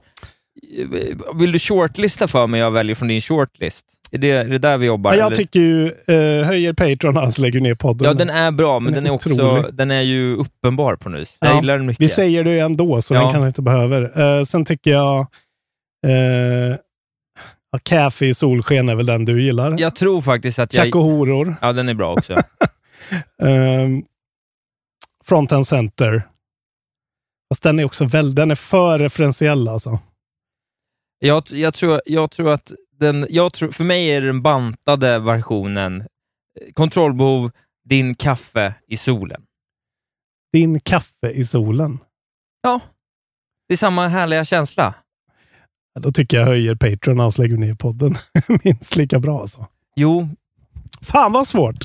Vill 1.35 1.51
du 1.51 1.59
shortlista 1.59 2.27
för 2.27 2.47
mig 2.47 2.59
jag 2.59 2.71
väljer 2.71 2.95
från 2.95 3.07
din 3.07 3.21
shortlist? 3.21 3.85
Är 4.11 4.17
det, 4.17 4.29
är 4.31 4.45
det 4.45 4.57
där 4.57 4.77
vi 4.77 4.85
jobbar? 4.85 5.11
Ja, 5.11 5.17
jag 5.17 5.25
eller? 5.25 5.35
tycker 5.35 5.59
ju 5.59 5.85
eh, 5.87 6.45
höjer 6.45 6.73
Patreon 6.73 7.17
annars 7.17 7.37
lägger 7.37 7.59
ner 7.61 7.75
podden. 7.75 8.07
Ja, 8.07 8.13
den 8.13 8.29
är 8.29 8.51
bra, 8.51 8.79
men 8.79 8.93
Den 8.93 9.03
den 9.03 9.05
är 9.05 9.09
är, 9.09 9.15
också 9.15 9.71
den 9.71 9.91
är 9.91 10.01
ju 10.01 10.35
uppenbar 10.35 10.95
på 10.95 11.09
nyss. 11.09 11.37
Jag 11.39 11.51
Ja, 11.51 11.55
gillar 11.55 11.77
den 11.77 11.85
mycket. 11.85 12.01
Vi 12.01 12.07
säger 12.09 12.43
det 12.43 12.51
ju 12.51 12.59
ändå, 12.59 13.01
så 13.01 13.13
Ja. 13.13 13.21
den 13.21 13.31
kanske 13.31 13.47
inte 13.47 13.61
behöver. 13.61 14.19
Eh, 14.39 14.43
sen 14.43 14.65
tycker 14.65 14.91
jag 14.91 15.19
eh, 16.07 16.77
ja, 17.71 17.79
Kaffe 17.83 18.25
i 18.25 18.33
solsken 18.33 18.89
är 18.89 18.95
väl 18.95 19.05
den 19.05 19.25
du 19.25 19.43
gillar. 19.43 19.75
Jag 19.79 19.95
tror 19.95 20.21
faktiskt 20.21 20.59
att 20.59 20.73
jag... 20.73 20.85
Chack 20.85 20.95
och 20.95 21.03
horor. 21.03 21.55
Ja, 21.61 21.73
den 21.73 21.89
är 21.89 21.93
bra 21.93 22.13
också. 22.13 22.33
Um, 23.43 24.03
front 25.25 25.51
and 25.51 25.67
center. 25.67 26.23
Fast 27.53 27.63
den 27.63 27.79
är 27.79 27.85
också 27.85 28.05
väldigt, 28.05 28.35
den 28.35 28.51
är 28.51 28.55
för 28.55 28.99
referentiell 28.99 29.67
alltså. 29.67 29.99
Jag, 31.19 31.43
jag, 31.51 31.73
tror, 31.73 32.01
jag 32.05 32.31
tror 32.31 32.51
att 32.51 32.73
den, 32.99 33.27
jag 33.29 33.53
tror, 33.53 33.71
för 33.71 33.83
mig 33.83 34.07
är 34.07 34.21
den 34.21 34.41
bantade 34.41 35.19
versionen 35.19 36.01
eh, 36.01 36.73
kontrollbehov, 36.73 37.51
din 37.85 38.15
kaffe 38.15 38.73
i 38.87 38.97
solen. 38.97 39.41
Din 40.53 40.79
kaffe 40.79 41.29
i 41.33 41.45
solen. 41.45 41.99
Ja, 42.61 42.79
det 43.67 43.73
är 43.73 43.77
samma 43.77 44.07
härliga 44.07 44.45
känsla. 44.45 44.93
Ja, 45.93 46.01
Då 46.01 46.11
tycker 46.11 46.37
jag 46.37 46.45
höjer 46.45 46.75
Patreon 46.75 47.19
han 47.19 47.31
lägger 47.37 47.57
ner 47.57 47.75
podden. 47.75 48.17
Minst 48.63 48.95
lika 48.95 49.19
bra 49.19 49.41
alltså. 49.41 49.67
Jo, 49.95 50.29
Fan 51.01 51.31
vad 51.33 51.47
svårt. 51.47 51.83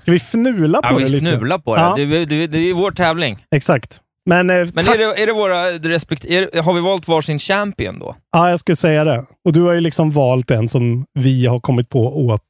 Ska 0.00 0.10
vi 0.12 0.18
fnula 0.18 0.82
på 0.82 0.88
ja, 0.88 0.98
det 0.98 1.04
vi 1.04 1.10
lite? 1.10 1.26
fnular 1.26 1.58
på 1.58 1.76
det. 1.76 1.82
Ja. 1.82 1.94
Det, 1.96 2.24
det, 2.24 2.46
det 2.46 2.58
är 2.58 2.74
vår 2.74 2.90
tävling. 2.90 3.46
Exakt. 3.50 4.00
Men, 4.26 4.50
eh, 4.50 4.68
Men 4.74 4.88
är 4.88 4.98
det, 4.98 5.22
är 5.22 5.26
det 5.26 5.32
våra 5.32 5.70
respekt, 5.72 6.24
är, 6.24 6.62
har 6.62 6.72
vi 6.72 6.80
valt 6.80 7.08
varsin 7.08 7.38
champion 7.38 7.98
då? 7.98 8.16
Ja, 8.32 8.50
jag 8.50 8.60
skulle 8.60 8.76
säga 8.76 9.04
det. 9.04 9.26
Och 9.44 9.52
du 9.52 9.62
har 9.62 9.72
ju 9.72 9.80
liksom 9.80 10.10
valt 10.10 10.50
en 10.50 10.68
som 10.68 11.06
vi 11.14 11.46
har 11.46 11.60
kommit 11.60 11.88
på 11.88 12.26
åt. 12.26 12.42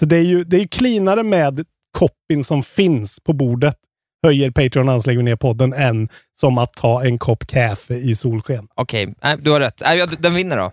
Så 0.00 0.06
det 0.06 0.16
är 0.16 0.22
ju 0.22 0.44
det 0.44 0.56
är 0.56 0.60
ju 0.60 0.68
cleanare 0.68 1.22
med 1.22 1.64
koppin 1.98 2.44
som 2.44 2.62
finns 2.62 3.20
på 3.20 3.32
bordet. 3.32 3.76
Höjer 4.26 4.50
Patreon 4.50 5.00
vi 5.06 5.22
ner 5.22 5.36
podden 5.36 5.72
än 5.72 6.08
som 6.40 6.58
att 6.58 6.72
ta 6.72 7.04
en 7.04 7.18
kopp 7.18 7.46
kaffe 7.46 7.94
i 7.94 8.14
solsken. 8.14 8.68
Okej, 8.74 9.14
nej, 9.22 9.36
du 9.40 9.50
har 9.50 9.60
rätt. 9.60 9.82
Den 10.18 10.34
vinner 10.34 10.56
då. 10.56 10.72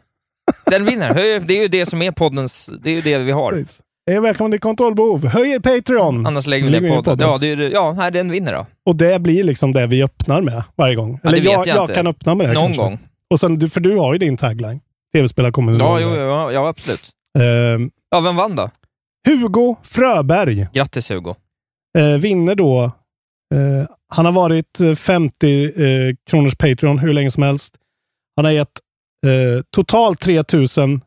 Den 0.65 0.85
vinner. 0.85 1.13
Det 1.39 1.53
är 1.53 1.61
ju 1.61 1.67
det 1.67 1.85
som 1.85 2.01
är 2.01 2.11
poddens... 2.11 2.69
Det 2.83 2.89
är 2.89 2.95
ju 2.95 3.01
det 3.01 3.17
vi 3.17 3.31
har. 3.31 3.65
Eh, 4.11 4.21
Välkommen 4.21 4.51
till 4.51 4.59
Kontrollbehov. 4.59 5.25
Höjer 5.27 5.59
Patreon! 5.59 6.25
Annars 6.27 6.47
lägger 6.47 6.69
vi 6.69 6.79
ner 6.79 7.01
podden. 7.01 7.27
Ja, 7.29 7.37
det 7.37 7.51
är, 7.51 7.57
ja 7.71 7.93
nej, 7.93 8.11
den 8.11 8.31
vinner 8.31 8.53
då. 8.53 8.65
Och 8.85 8.95
det 8.95 9.19
blir 9.21 9.43
liksom 9.43 9.71
det 9.71 9.87
vi 9.87 10.03
öppnar 10.03 10.41
med 10.41 10.63
varje 10.75 10.95
gång. 10.95 11.19
Ja, 11.23 11.29
Eller 11.29 11.37
vet 11.41 11.51
jag, 11.51 11.67
jag 11.67 11.77
jag 11.89 11.95
kan 11.95 12.07
öppna 12.07 12.35
med 12.35 12.49
det. 12.49 12.53
Någon 12.53 12.63
kanske. 12.63 12.81
gång. 12.81 12.99
Och 13.29 13.39
sen, 13.39 13.69
för 13.69 13.79
du 13.81 13.97
har 13.97 14.13
ju 14.13 14.19
din 14.19 14.37
tagline. 14.37 14.79
Tv-spelare 15.13 15.51
kommer 15.51 15.79
Ja, 15.79 15.99
jo, 15.99 16.15
ja, 16.15 16.51
ja, 16.51 16.67
absolut. 16.67 17.09
Ehm, 17.39 17.91
Ja, 18.09 18.19
vem 18.21 18.35
vann 18.35 18.55
då? 18.55 18.69
Hugo 19.27 19.75
Fröberg 19.83 20.67
Grattis 20.73 21.11
Hugo. 21.11 21.35
eh, 21.97 22.17
vinner 22.19 22.55
då. 22.55 22.83
Eh, 23.55 23.87
han 24.09 24.25
har 24.25 24.31
varit 24.31 24.79
eh, 24.79 24.95
50 24.95 25.63
eh, 25.65 26.15
kronors 26.29 26.55
Patreon 26.55 26.99
hur 26.99 27.13
länge 27.13 27.31
som 27.31 27.43
helst. 27.43 27.75
Han 28.35 28.45
har 28.45 28.51
gett 28.51 28.79
totalt 29.75 30.19
3000. 30.19 31.01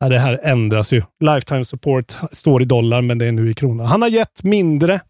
Ja, 0.00 0.08
det 0.08 0.18
här 0.18 0.40
ändras 0.42 0.92
ju. 0.92 1.02
Lifetime 1.20 1.64
support 1.64 2.16
står 2.32 2.62
i 2.62 2.64
dollar, 2.64 3.02
men 3.02 3.18
det 3.18 3.26
är 3.26 3.32
nu 3.32 3.50
i 3.50 3.54
kronor. 3.54 3.84
Han 3.84 4.02
har 4.02 4.08
gett 4.08 4.42
mindre 4.42 5.00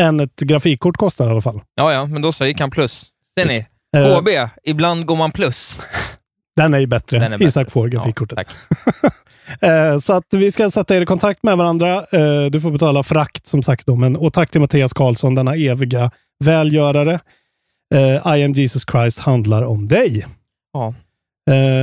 än 0.00 0.20
ett 0.20 0.40
grafikkort 0.40 0.96
kostar 0.96 1.26
i 1.26 1.30
alla 1.30 1.40
fall. 1.40 1.60
Ja, 1.74 1.92
ja, 1.92 2.06
men 2.06 2.22
då 2.22 2.32
så 2.32 2.46
gick 2.46 2.60
han 2.60 2.70
plus. 2.70 3.10
Ser 3.38 3.46
ni? 3.46 3.66
Eh, 3.96 4.20
KB, 4.20 4.28
ibland 4.62 5.06
går 5.06 5.16
man 5.16 5.32
plus. 5.32 5.78
Den 6.56 6.74
är 6.74 6.78
ju 6.78 6.86
bättre. 6.86 7.18
Den 7.18 7.32
är 7.32 7.38
bättre. 7.38 7.48
Isak 7.48 7.70
får 7.70 7.88
grafikkortet. 7.88 8.36
tack. 8.36 8.48
Eh, 9.60 9.98
så 9.98 10.12
att 10.12 10.24
vi 10.30 10.52
ska 10.52 10.70
sätta 10.70 10.96
er 10.96 11.00
i 11.00 11.06
kontakt 11.06 11.42
med 11.42 11.56
varandra. 11.56 11.96
Eh, 12.12 12.44
du 12.50 12.60
får 12.60 12.70
betala 12.70 13.02
frakt 13.02 13.46
som 13.46 13.62
sagt. 13.62 13.86
Då, 13.86 13.96
men, 13.96 14.16
och 14.16 14.32
tack 14.32 14.50
till 14.50 14.60
Mattias 14.60 14.92
Karlsson, 14.92 15.34
denna 15.34 15.54
eviga 15.54 16.10
välgörare. 16.44 17.20
I 18.36 18.44
am 18.44 18.52
Jesus 18.52 18.84
Christ 18.92 19.18
handlar 19.18 19.62
om 19.62 19.86
dig. 19.86 20.26
Ja. 20.72 20.94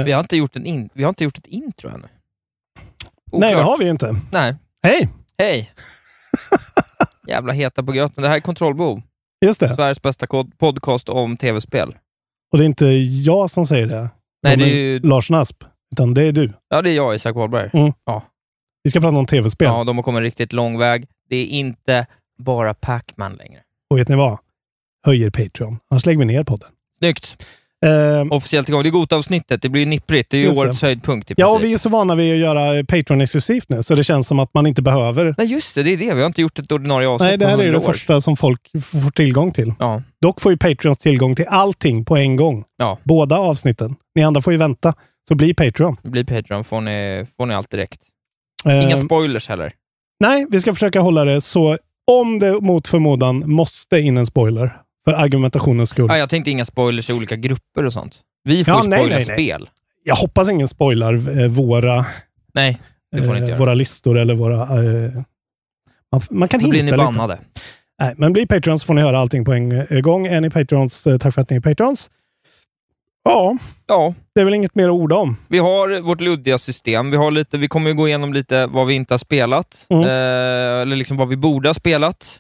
Vi 0.06 0.12
har 0.12 0.20
inte 0.20 0.38
gjort, 0.38 0.56
en 0.56 0.66
in, 0.66 0.90
vi 0.94 1.04
har 1.04 1.10
inte 1.10 1.24
gjort 1.24 1.38
ett 1.38 1.48
intro 1.48 1.90
ännu. 1.90 2.08
Nej, 3.32 3.50
det 3.54 3.56
Oklart. 3.56 3.66
har 3.70 3.78
vi 3.78 3.90
inte. 3.90 4.16
Nej. 4.32 4.56
Hej! 4.84 5.10
Hej! 5.38 5.72
Jävla 7.28 7.54
heta 7.54 7.84
på 7.84 7.92
gröten. 7.92 8.22
Det 8.24 8.30
här 8.30 8.36
är 8.36 8.40
Kontrollbehov. 8.40 9.02
Just 9.46 9.60
det. 9.60 9.76
Sveriges 9.76 10.02
bästa 10.02 10.28
podcast 10.58 11.10
om 11.10 11.38
tv-spel. 11.38 11.96
Och 12.52 12.58
det 12.58 12.64
är 12.64 12.66
inte 12.66 12.86
jag 13.26 13.52
som 13.52 13.66
säger 13.66 13.88
det. 13.88 14.10
Nej, 14.44 14.58
De 14.58 14.64
det 14.64 14.70
är 14.72 14.76
ju- 14.76 15.00
Lars 15.00 15.32
Asp. 15.32 15.64
Utan 15.92 16.14
det 16.14 16.24
är 16.24 16.32
du. 16.32 16.54
Ja, 16.70 16.82
det 16.82 16.90
är 16.90 16.96
jag, 16.96 17.16
Isak 17.16 17.36
Wahlberg. 17.36 17.70
Mm. 17.74 17.94
Ja. 18.06 18.24
Vi 18.84 18.90
ska 18.90 19.00
prata 19.02 19.18
om 19.18 19.26
tv-spel. 19.26 19.66
ja, 19.68 19.84
de 19.84 19.98
har 19.98 20.04
kommit 20.04 20.22
riktigt 20.22 20.54
lång 20.54 20.78
väg. 20.78 21.08
Det 21.30 21.36
är 21.36 21.46
inte 21.46 22.06
bara 22.38 22.74
Pac-Man 22.74 23.34
längre. 23.34 23.60
Och 23.90 23.98
vet 23.98 24.08
ni 24.08 24.16
vad? 24.16 24.38
Höjer 25.06 25.30
Patreon. 25.30 25.80
Annars 25.90 26.06
lägger 26.06 26.20
vi 26.20 26.26
ner 26.26 26.44
podden. 26.44 26.70
Snyggt! 27.00 27.46
Eh, 27.86 28.28
Officiellt 28.32 28.70
igång. 28.70 28.84
Det 28.84 28.90
är 28.90 28.92
Gota-avsnittet. 28.92 29.62
Det 29.62 29.70
blir 29.70 29.86
nipprigt. 29.86 30.30
Det 30.32 30.38
är 30.38 30.40
ju 30.40 30.46
Just 30.46 30.60
det. 30.60 30.66
årets 30.68 30.82
höjdpunkt 30.82 31.32
i 31.32 31.34
ja, 31.38 31.48
och 31.48 31.64
vi 31.64 31.74
är 31.74 31.78
så 31.78 31.90
vana 31.90 32.16
vid 32.16 32.34
att 32.34 32.40
göra 32.40 32.84
Patreon 32.86 33.22
exklusivt 33.22 33.70
nu, 33.70 33.84
så 33.84 33.96
det 33.96 34.04
känns 34.04 34.28
som 34.28 34.40
att 34.40 34.54
man 34.54 34.68
inte 34.68 34.82
behöver 34.82 35.36
Nej, 35.38 35.48
just 35.48 35.76
det. 35.76 35.84
Det 35.84 35.94
är 35.94 35.98
det. 35.98 36.14
Vi 36.14 36.20
har 36.22 36.28
inte 36.28 36.42
gjort 36.42 36.60
ett 36.60 36.72
ordinarie 36.72 37.08
avsnitt 37.08 37.28
Nej, 37.30 37.38
det 37.38 37.46
här 37.46 37.54
är 37.54 37.58
100 37.64 37.80
det 37.80 37.86
år. 37.86 37.94
första 37.94 38.22
som 38.22 38.38
folk 38.38 38.62
får 39.04 39.12
tillgång 39.12 39.52
till. 39.52 39.74
Ja. 39.80 40.02
Dock 40.22 40.42
får 40.42 40.52
ju 40.52 40.58
Patreons 40.58 40.98
tillgång 40.98 41.36
till 41.36 41.46
allting 41.50 42.06
på 42.06 42.18
en 42.18 42.36
gång. 42.36 42.64
Ja. 42.78 42.98
Båda 43.04 43.38
avsnitten. 43.38 43.96
Ni 44.16 44.24
andra 44.24 44.42
får 44.42 44.54
ju 44.54 44.60
vänta. 44.60 44.94
Så 45.28 45.36
bli 45.36 45.54
Patreon. 45.54 45.98
Blir 46.04 46.24
Patreon. 46.24 46.64
Får 46.64 46.82
ni, 46.82 47.26
får 47.38 47.46
ni 47.46 47.54
allt 47.54 47.70
direkt. 47.72 48.02
Eh, 48.66 48.84
Inga 48.84 48.98
spoilers 48.98 49.50
heller. 49.50 49.72
nej, 50.20 50.46
vi 50.50 50.62
ska 50.62 50.74
försöka 50.74 51.00
hålla 51.02 51.26
det 51.26 51.42
så 51.42 51.78
om 52.12 52.40
det 52.40 52.62
mot 52.62 52.88
förmodan 52.88 53.44
måste 53.46 54.00
in 54.00 54.18
en 54.18 54.26
spoiler 54.26 54.78
för 55.06 55.14
argumentationens 55.14 55.90
skull. 55.90 56.06
Ja, 56.10 56.18
jag 56.18 56.30
tänkte 56.30 56.52
inga 56.52 56.66
spoilers 56.66 57.10
i 57.10 57.14
olika 57.14 57.36
grupper 57.36 57.86
och 57.86 57.94
sånt. 57.94 58.20
Vi 58.44 58.66
får 58.66 58.74
Ja, 58.74 58.78
ju 58.78 58.84
spoila 58.84 59.16
nej, 59.16 59.26
nej. 59.28 59.36
spel. 59.36 59.70
Jag 60.04 60.16
hoppas 60.16 60.50
ingen 60.50 60.68
spoilar 60.68 61.40
eh, 61.40 61.48
våra, 61.48 62.06
Nej, 62.54 62.78
ni 63.12 63.50
eh, 63.50 63.58
våra 63.58 63.74
listor 63.74 64.18
eller 64.18 64.34
våra... 64.34 64.62
Eh, 64.62 65.12
man, 66.12 66.22
man 66.30 66.48
kan 66.48 66.60
Då 66.64 66.70
blir 66.70 66.82
hinta 66.84 66.96
ni 66.98 67.04
lite. 67.04 67.18
bannade. 67.18 67.40
Nej, 68.02 68.14
men 68.18 68.34
bli 68.34 68.46
Patreons 68.48 68.84
får 68.84 68.94
ni 68.94 69.02
höra 69.02 69.20
allting 69.20 69.46
på 69.46 69.54
en 69.54 69.72
eh, 69.72 70.00
gång. 70.02 70.28
Är 70.28 70.42
ni 70.42 70.50
Patreons, 70.50 71.08
eh, 71.08 71.18
tack 71.18 71.34
för 71.34 71.42
att 71.42 71.50
ni 71.50 71.56
är 71.56 71.62
Patreons. 71.62 72.10
Ja, 73.24 73.58
Ja, 73.88 74.14
det 74.36 74.42
är 74.42 74.46
väl 74.46 74.54
inget 74.54 74.76
mer 74.76 74.86
att 74.90 74.94
orda 74.94 75.16
om. 75.16 75.38
vi 75.48 75.58
har 75.60 76.02
vårt 76.02 76.22
luddiga 76.22 76.58
system. 76.58 77.12
Vi, 77.12 77.18
har 77.18 77.32
lite, 77.32 77.58
vi 77.58 77.68
kommer 77.68 77.90
ju 77.90 77.96
gå 77.96 78.08
igenom 78.08 78.34
lite 78.34 78.66
vad 78.66 78.88
vi 78.88 78.94
inte 78.94 79.14
har 79.14 79.18
spelat. 79.18 79.86
Mm. 79.90 80.04
Eh, 80.04 80.10
eller 80.82 80.96
liksom 80.96 81.18
vad 81.18 81.28
vi 81.30 81.36
borde 81.38 81.70
ha 81.70 81.74
spelat. 81.74 82.40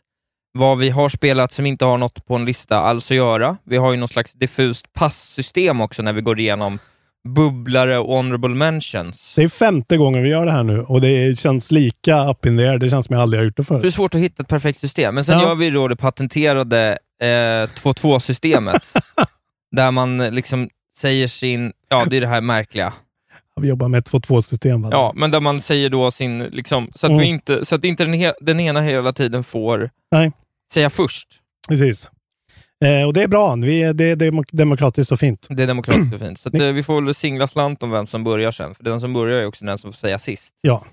Vad 0.54 0.78
vi 0.78 0.90
har 0.90 1.10
spelat 1.10 1.52
som 1.52 1.66
inte 1.66 1.86
har 1.86 1.98
något 1.98 2.26
på 2.26 2.36
en 2.36 2.46
lista 2.46 2.78
alls 2.78 3.12
att 3.12 3.18
göra. 3.18 3.58
Vi 3.64 3.78
har 3.78 3.92
ju 3.92 3.98
någon 3.98 4.08
slags 4.08 4.34
diffust 4.34 4.94
passsystem 4.94 5.82
också 5.82 6.04
när 6.04 6.14
vi 6.14 6.22
går 6.22 6.40
igenom 6.40 6.80
bubblare 7.28 7.98
och 8.00 8.16
honorable 8.16 8.56
mentions. 8.56 9.34
Det 9.36 9.44
är 9.44 9.48
femte 9.48 9.98
gången 9.98 10.24
vi 10.24 10.30
gör 10.30 10.46
det 10.46 10.52
här 10.52 10.64
nu 10.64 10.82
och 10.82 11.02
det 11.02 11.40
känns 11.40 11.72
lika 11.72 12.30
up 12.30 12.46
in 12.46 12.58
the 12.58 12.64
air. 12.68 12.78
Det 12.78 12.90
känns 12.90 13.06
som 13.06 13.14
jag 13.14 13.22
aldrig 13.22 13.40
har 13.40 13.46
gjort 13.46 13.58
det 13.58 13.64
förut. 13.64 13.82
Det 13.82 13.88
är 13.88 13.92
svårt 13.92 14.16
att 14.16 14.22
hitta 14.22 14.44
ett 14.44 14.50
perfekt 14.50 14.80
system, 14.80 15.16
men 15.16 15.24
sen 15.24 15.40
Ja. 15.40 15.48
gör 15.48 15.56
vi 15.56 15.70
då 15.70 15.88
det 15.88 15.96
patenterade 15.96 16.98
eh, 17.22 17.26
2-2-systemet. 17.28 18.94
där 19.76 19.92
man 19.92 20.18
liksom 20.18 20.70
säger 20.96 21.28
sin, 21.28 21.74
ja 21.90 22.06
det 22.10 22.18
är 22.18 22.22
det 22.22 22.28
här 22.28 22.42
märkliga. 22.42 22.94
Vi 23.62 23.68
jobbar 23.68 23.88
med 23.88 23.98
ett 24.00 24.10
2-2-system. 24.12 24.82
va? 24.82 24.90
Ja, 24.92 25.12
men 25.16 25.32
där 25.32 25.40
man 25.40 25.62
säger 25.62 25.90
då 25.90 26.12
sin, 26.12 26.40
liksom, 26.40 26.92
så 26.96 27.06
att, 27.06 27.10
Mm. 27.10 27.22
vi 27.22 27.28
inte, 27.28 27.66
så 27.66 27.76
att 27.76 27.84
inte 27.84 28.06
den, 28.06 28.34
den 28.42 28.60
ena 28.60 28.82
hela 28.82 29.14
tiden 29.14 29.44
får 29.44 29.90
Nej. 30.12 30.32
Säga 30.72 30.90
först. 30.90 31.28
Precis. 31.70 32.10
Eh, 32.86 33.08
och 33.08 33.14
det 33.14 33.24
är 33.24 33.28
bra. 33.28 33.56
Vi, 33.56 33.94
det 33.94 34.04
är 34.06 34.16
demok- 34.16 34.50
demokratiskt 34.52 35.12
och 35.12 35.20
fint. 35.20 35.48
Det 35.50 35.64
är 35.64 35.68
demokratiskt 35.68 36.14
och 36.14 36.20
fint. 36.28 36.40
Så 36.40 36.50
att, 36.50 36.60
eh, 36.60 36.68
vi 36.68 36.84
får 36.84 37.02
väl 37.02 37.14
singla 37.14 37.48
slant 37.48 37.84
om 37.84 37.92
vem 37.92 38.08
som 38.08 38.24
börjar 38.24 38.52
sen, 38.52 38.76
för 38.76 38.84
den 38.84 39.02
som 39.02 39.14
börjar 39.14 39.42
är 39.42 39.46
också 39.48 39.66
den 39.66 39.78
som 39.78 39.92
får 39.92 39.98
säga 39.98 40.18
sist. 40.18 40.54
Ja. 40.62 40.84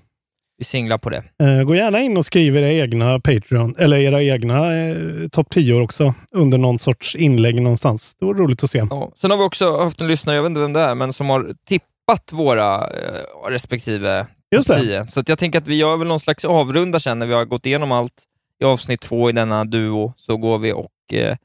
Vi 0.57 0.65
singlar 0.65 0.97
på 0.97 1.09
det. 1.09 1.23
Eh, 1.43 1.63
gå 1.63 1.75
gärna 1.75 1.99
in 1.99 2.17
och 2.17 2.25
skriv 2.25 2.57
era 2.57 2.69
egna 2.71 3.19
Patreon, 3.19 3.75
eller 3.77 3.97
era 3.97 4.23
egna 4.23 4.75
eh, 4.77 4.95
topp 5.31 5.47
10 5.49 5.73
också, 5.81 6.13
under 6.31 6.57
någon 6.57 6.79
sorts 6.79 7.15
inlägg 7.15 7.61
någonstans. 7.61 8.15
Det 8.19 8.25
vore 8.25 8.39
roligt 8.43 8.63
att 8.63 8.69
se. 8.69 8.87
Ja. 8.89 9.11
Sen 9.15 9.31
har 9.31 9.37
vi 9.37 9.43
också 9.43 9.77
haft 9.77 10.01
en 10.01 10.07
lyssnare, 10.07 10.35
jag 10.35 10.43
vet 10.43 10.49
inte 10.49 10.61
vem 10.61 10.73
det 10.73 10.81
är, 10.81 10.95
men 10.95 11.13
som 11.13 11.29
har 11.29 11.53
tippat 11.67 12.31
våra 12.31 12.75
eh, 12.75 13.49
respektive 13.49 14.27
Just 14.55 14.67
topp 14.67 14.77
det. 14.77 14.83
10. 14.83 15.07
Så 15.07 15.19
att 15.19 15.29
jag 15.29 15.39
tänker 15.39 15.59
att 15.59 15.67
vi 15.67 15.75
gör 15.75 15.97
väl 15.97 16.07
någon 16.07 16.19
slags 16.19 16.45
avrunda 16.45 16.99
sen 16.99 17.19
när 17.19 17.25
vi 17.25 17.33
har 17.33 17.45
gått 17.45 17.65
igenom 17.65 17.91
allt 17.91 18.23
i 18.59 18.65
avsnitt 18.65 19.01
två 19.01 19.29
i 19.29 19.33
denna 19.33 19.65
duo, 19.65 20.13
så 20.17 20.37
går 20.37 20.57
vi 20.57 20.73
och 20.73 21.13
eh, 21.13 21.37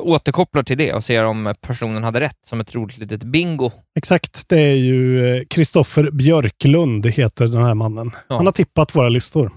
återkopplar 0.00 0.62
till 0.62 0.78
det 0.78 0.92
och 0.92 1.04
ser 1.04 1.24
om 1.24 1.54
personen 1.60 2.04
hade 2.04 2.20
rätt 2.20 2.38
som 2.42 2.60
ett 2.60 2.74
roligt 2.74 2.98
litet 2.98 3.22
bingo. 3.22 3.70
Exakt. 3.98 4.48
Det 4.48 4.60
är 4.60 4.74
ju 4.74 5.44
Kristoffer 5.44 6.10
Björklund, 6.10 7.06
heter 7.06 7.46
den 7.46 7.62
här 7.62 7.74
mannen. 7.74 8.10
Ja. 8.28 8.36
Han 8.36 8.46
har 8.46 8.52
tippat 8.52 8.94
våra 8.94 9.08
listor. 9.08 9.50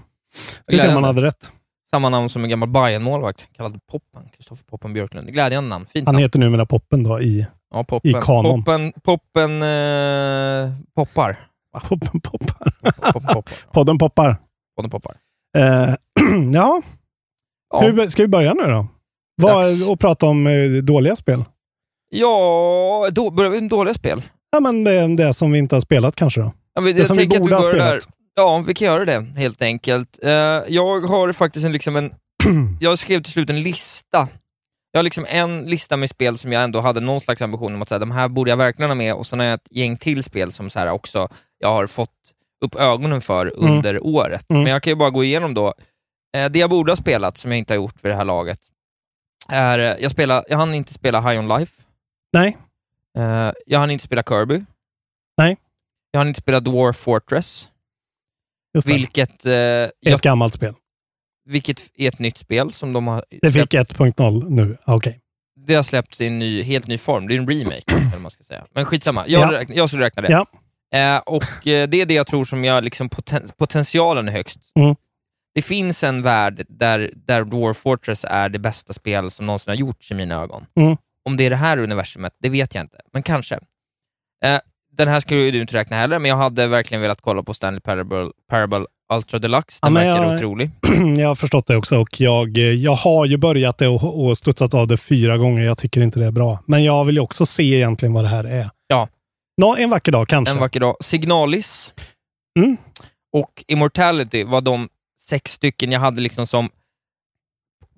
Vi 0.66 0.78
se 0.78 0.88
om 0.88 0.94
han 0.94 1.04
hade 1.04 1.22
rätt. 1.22 1.50
Samma 1.94 2.08
namn 2.08 2.28
som 2.28 2.44
en 2.44 2.50
gammal 2.50 2.68
Bajen-målvakt, 2.68 3.48
kallad 3.56 3.80
Poppen. 3.86 4.28
Kristoffer 4.36 4.64
Poppen 4.64 4.92
Björklund. 4.92 5.32
Glädjande 5.32 5.68
namn. 5.68 5.86
Fint 5.86 6.06
Han 6.06 6.14
namn. 6.14 6.22
heter 6.22 6.38
numera 6.38 6.66
Poppen 6.66 7.02
då 7.02 7.20
i 7.20 7.46
ja, 7.70 7.84
poppen. 7.84 8.10
i 8.10 8.14
kanon. 8.14 8.64
Poppen, 8.64 8.92
poppen 9.02 9.62
eh, 9.62 10.72
poppar. 10.94 11.36
Poppen 11.88 12.20
poppar. 12.20 12.72
Poppen 13.12 13.34
poppar. 13.34 13.44
Podden 13.72 13.98
poppar. 13.98 14.36
Podden 14.76 14.90
poppar. 14.90 15.16
Eh, 15.56 15.94
ja, 16.52 16.82
Ja. 17.70 17.80
Hur, 17.80 18.08
ska 18.08 18.22
vi 18.22 18.28
börja 18.28 18.54
nu 18.54 18.62
då? 18.62 18.86
Vad, 19.42 19.90
och 19.90 20.00
prata 20.00 20.26
om 20.26 20.46
eh, 20.46 20.70
dåliga 20.70 21.16
spel? 21.16 21.44
Ja, 22.10 23.08
då 23.12 23.30
börjar 23.30 23.50
vi 23.50 23.60
med 23.60 23.70
dåliga 23.70 23.94
spel. 23.94 24.22
Ja, 24.50 24.60
men 24.60 24.84
det, 24.84 25.16
det 25.16 25.34
som 25.34 25.52
vi 25.52 25.58
inte 25.58 25.76
har 25.76 25.80
spelat 25.80 26.16
kanske 26.16 26.40
då. 26.40 26.52
Ja, 26.74 26.80
Det 26.80 26.90
jag 26.90 27.06
som 27.06 27.16
vi 27.16 27.28
borde 27.28 27.54
ha 27.54 27.62
spelat. 27.62 28.08
Ja, 28.36 28.64
vi 28.66 28.74
kan 28.74 28.86
göra 28.86 29.04
det 29.04 29.26
helt 29.36 29.62
enkelt. 29.62 30.18
Eh, 30.22 30.30
jag 30.68 31.00
har 31.00 31.32
faktiskt 31.32 31.66
en, 31.66 31.72
liksom 31.72 31.96
en... 31.96 32.12
jag 32.80 32.98
skrev 32.98 33.22
till 33.22 33.32
slut 33.32 33.50
en 33.50 33.62
lista. 33.62 34.28
Jag 34.92 34.98
har 34.98 35.02
liksom 35.02 35.26
en 35.28 35.62
lista 35.62 35.96
med 35.96 36.10
spel 36.10 36.38
som 36.38 36.52
jag 36.52 36.64
ändå 36.64 36.80
hade 36.80 37.00
någon 37.00 37.20
slags 37.20 37.42
ambition 37.42 37.74
om 37.74 37.82
att 37.82 37.88
säga, 37.88 37.98
de 37.98 38.10
här 38.10 38.28
borde 38.28 38.50
jag 38.50 38.56
verkligen 38.56 38.90
ha 38.90 38.94
med 38.94 39.14
och 39.14 39.26
sen 39.26 39.38
har 39.38 39.46
jag 39.46 39.54
ett 39.54 39.68
gäng 39.70 39.96
till 39.96 40.24
spel 40.24 40.52
som 40.52 40.70
så 40.70 40.78
här 40.78 40.90
också 40.90 41.28
jag 41.58 41.68
har 41.68 41.86
fått 41.86 42.10
upp 42.64 42.74
ögonen 42.74 43.20
för 43.20 43.46
Mm. 43.58 43.72
under 43.76 44.06
året. 44.06 44.50
Mm. 44.50 44.62
Men 44.62 44.72
jag 44.72 44.82
kan 44.82 44.90
ju 44.90 44.94
bara 44.94 45.10
gå 45.10 45.24
igenom 45.24 45.54
då. 45.54 45.74
Eh, 46.36 46.50
det 46.50 46.58
jag 46.58 46.70
borde 46.70 46.92
ha 46.92 46.96
spelat, 46.96 47.36
som 47.36 47.50
jag 47.50 47.58
inte 47.58 47.72
har 47.72 47.76
gjort 47.76 48.04
vid 48.04 48.12
det 48.12 48.16
här 48.16 48.24
laget, 48.24 48.60
är... 49.48 49.78
eh, 49.78 49.96
Jag, 50.02 50.10
spelar, 50.10 50.44
jag 50.48 50.56
hann 50.56 50.74
inte 50.74 50.92
spela 50.92 51.20
High 51.20 51.38
On 51.38 51.48
Life. 51.58 51.82
Nej. 52.32 52.56
Eh, 53.18 53.52
jag 53.66 53.78
hann 53.78 53.90
inte 53.90 54.04
spela 54.04 54.22
Kirby. 54.22 54.64
Nej. 55.36 55.56
Jag 56.10 56.20
hann 56.20 56.28
inte 56.28 56.40
spela 56.40 56.60
Dwarf 56.60 56.96
Fortress. 56.96 57.70
Just 58.74 58.86
det. 58.88 58.94
Vilket, 58.94 59.46
eh, 59.46 59.52
Ett 59.54 59.92
jag, 60.00 60.20
gammalt 60.20 60.54
spel. 60.54 60.74
vilket 61.44 61.90
är 61.94 62.08
ett 62.08 62.18
nytt 62.18 62.38
spel 62.38 62.72
som 62.72 62.92
de 62.92 63.06
har 63.06 63.24
Det 63.30 63.52
fick 63.52 63.70
släppt. 63.70 63.92
1.0 63.98 64.50
nu. 64.50 64.76
Ah, 64.84 64.94
Okej. 64.94 65.20
Det 65.66 65.74
har 65.74 65.82
släppts 65.82 66.20
i 66.20 66.26
en 66.26 66.38
ny, 66.38 66.62
helt 66.62 66.86
ny 66.86 66.98
form. 66.98 67.28
Det 67.28 67.34
är 67.34 67.38
en 67.38 67.48
remake, 67.48 67.82
eller 68.12 68.18
man 68.18 68.30
ska 68.30 68.44
säga. 68.44 68.66
Men 68.74 68.84
skitsamma, 68.84 69.28
jag, 69.28 69.52
Ja. 69.52 69.58
räknar, 69.58 69.76
jag 69.76 69.88
skulle 69.88 70.04
räkna 70.04 70.22
det. 70.22 70.32
Ja. 70.32 70.46
Eh, 70.94 71.16
och 71.16 71.42
eh, 71.66 71.88
det 71.88 72.00
är 72.00 72.06
det 72.06 72.14
jag 72.14 72.26
tror 72.26 72.44
som 72.44 72.64
jag, 72.64 72.84
liksom 72.84 73.08
poten, 73.08 73.42
potentialen 73.56 74.28
är 74.28 74.32
högst. 74.32 74.58
Mm. 74.78 74.96
Det 75.54 75.62
finns 75.62 76.04
en 76.04 76.22
värld 76.22 76.66
där, 76.68 77.10
där 77.14 77.44
Dwarf 77.44 77.76
Fortress 77.76 78.24
är 78.28 78.48
det 78.48 78.58
bästa 78.58 78.92
spel 78.92 79.30
som 79.30 79.46
någonsin 79.46 79.70
har 79.70 79.76
gjorts 79.76 80.10
i 80.10 80.14
mina 80.14 80.34
ögon. 80.42 80.66
Mm. 80.80 80.96
Om 81.24 81.36
det 81.36 81.46
är 81.46 81.50
det 81.50 81.56
här 81.56 81.78
universumet, 81.78 82.32
det 82.42 82.48
vet 82.48 82.74
jag 82.74 82.84
inte, 82.84 82.96
men 83.12 83.22
kanske. 83.22 83.54
Eh, 84.44 84.58
den 84.92 85.08
här 85.08 85.20
skulle 85.20 85.50
du 85.50 85.60
inte 85.60 85.74
räkna 85.76 85.96
heller, 85.96 86.18
men 86.18 86.28
jag 86.28 86.36
hade 86.36 86.66
verkligen 86.66 87.00
velat 87.02 87.20
kolla 87.20 87.42
på 87.42 87.54
Stanley 87.54 87.80
Parable, 87.80 88.30
Parable 88.50 88.84
Ultra 89.12 89.38
Deluxe. 89.38 89.78
Den 89.82 89.94
Ja, 89.94 90.00
verkar 90.00 90.24
jag- 90.24 90.34
otrolig. 90.36 90.70
jag 91.18 91.28
har 91.28 91.34
förstått 91.34 91.66
det 91.66 91.76
också 91.76 91.98
och 91.98 92.20
jag, 92.20 92.58
eh, 92.58 92.64
jag 92.64 92.94
har 92.94 93.26
ju 93.26 93.36
börjat 93.36 93.78
det 93.78 93.88
och, 93.88 94.24
och 94.24 94.38
studsat 94.38 94.74
av 94.74 94.88
det 94.88 94.96
fyra 94.96 95.36
gånger. 95.38 95.62
Jag 95.62 95.78
tycker 95.78 96.00
inte 96.00 96.18
det 96.20 96.26
är 96.26 96.30
bra. 96.30 96.58
Men 96.66 96.84
jag 96.84 97.04
vill 97.04 97.14
ju 97.14 97.20
också 97.20 97.46
se 97.46 97.62
egentligen 97.62 98.12
vad 98.12 98.24
det 98.24 98.28
här 98.28 98.44
är. 98.44 98.70
Nå, 99.58 99.76
en 99.76 99.90
vacker 99.90 100.12
dag 100.12 100.28
kanske. 100.28 100.54
En 100.54 100.60
vacker 100.60 100.80
dag. 100.80 100.96
Signalis 101.00 101.94
Mm. 102.58 102.76
och 103.32 103.64
Immortality 103.68 104.44
var 104.44 104.60
de 104.60 104.88
sex 105.28 105.52
stycken 105.52 105.92
jag 105.92 106.00
hade 106.00 106.20
liksom 106.20 106.46
som 106.46 106.70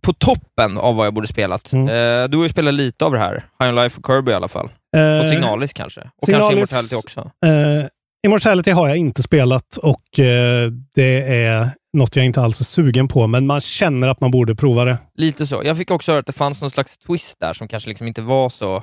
på 0.03 0.13
toppen 0.13 0.79
av 0.79 0.95
vad 0.97 1.07
jag 1.07 1.15
borde 1.15 1.27
spelat. 1.27 1.73
Mm. 1.73 1.89
Eh, 1.89 2.29
du 2.29 2.37
har 2.37 2.45
ju 2.45 2.49
spelat 2.49 2.75
lite 2.75 3.05
av 3.05 3.13
det 3.13 3.19
här. 3.19 3.45
High 3.61 3.69
on 3.69 3.75
Life 3.75 4.01
och 4.01 4.07
Kirby 4.07 4.31
i 4.33 4.35
alla 4.35 4.49
fall. 4.49 4.69
Eh, 4.97 5.19
Och 5.21 5.27
Signalis 5.31 5.73
kanske. 5.73 6.01
Och 6.01 6.29
Signalis- 6.29 6.39
kanske 6.41 6.53
Immortality 6.55 6.97
också. 6.97 7.21
Eh, 7.47 7.87
Immortality 8.27 8.71
har 8.71 8.89
jag 8.89 8.97
inte 8.97 9.23
spelat 9.23 9.77
och 9.77 10.19
eh, 10.19 10.71
det 10.95 11.43
är 11.45 11.71
något 11.93 12.17
jag 12.17 12.25
inte 12.27 12.41
alls 12.43 12.61
är 12.61 12.65
sugen 12.65 13.09
på, 13.09 13.27
men 13.27 13.47
man 13.47 13.61
känner 13.61 14.09
att 14.09 14.21
man 14.21 14.31
borde 14.31 14.55
prova 14.55 14.85
det. 14.85 14.99
Lite 15.15 15.47
så. 15.47 15.63
Jag 15.65 15.77
fick 15.77 15.91
också 15.91 16.13
höra 16.13 16.19
att 16.21 16.27
det 16.27 16.33
fanns 16.33 16.61
någon 16.61 16.71
slags 16.71 16.99
twist 16.99 17.37
där 17.41 17.53
som 17.53 17.69
kanske 17.69 17.89
liksom 17.89 18.07
inte 18.07 18.23
var 18.23 18.49
så 18.49 18.83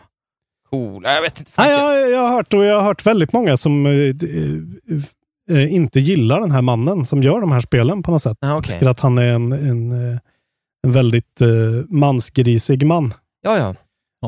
cool. 0.70 1.02
Nej, 1.02 1.16
Jag 1.16 1.22
vet 1.22 1.40
inte. 1.40 1.52
Nej, 1.58 1.72
jag, 1.72 2.12
jag 2.12 2.20
har 2.20 2.30
hört 2.30 2.54
och 2.54 2.66
jag 2.66 2.76
har 2.76 2.82
hört 2.84 3.06
väldigt 3.06 3.34
många 3.34 3.58
som 3.58 3.86
eh, 3.86 3.92
eh, 3.92 5.58
eh, 5.58 5.74
inte 5.74 6.00
gillar 6.00 6.40
den 6.40 6.52
här 6.52 6.62
mannen 6.62 7.06
som 7.06 7.24
gör 7.24 7.42
de 7.42 7.52
här 7.52 7.60
spelen 7.60 8.04
på 8.04 8.12
något 8.12 8.22
sätt. 8.22 8.38
Ah, 8.42 8.58
okej. 8.58 8.74
Tycker 8.74 8.90
att 8.90 9.00
han 9.00 9.18
är 9.18 9.26
en, 9.34 9.52
en, 9.52 10.12
eh, 10.12 10.18
en 10.84 10.92
väldigt 10.92 11.42
eh, 11.42 11.48
mansgrisig 11.90 12.86
man. 12.88 13.14
Ja, 13.42 13.58
ja. 13.58 13.76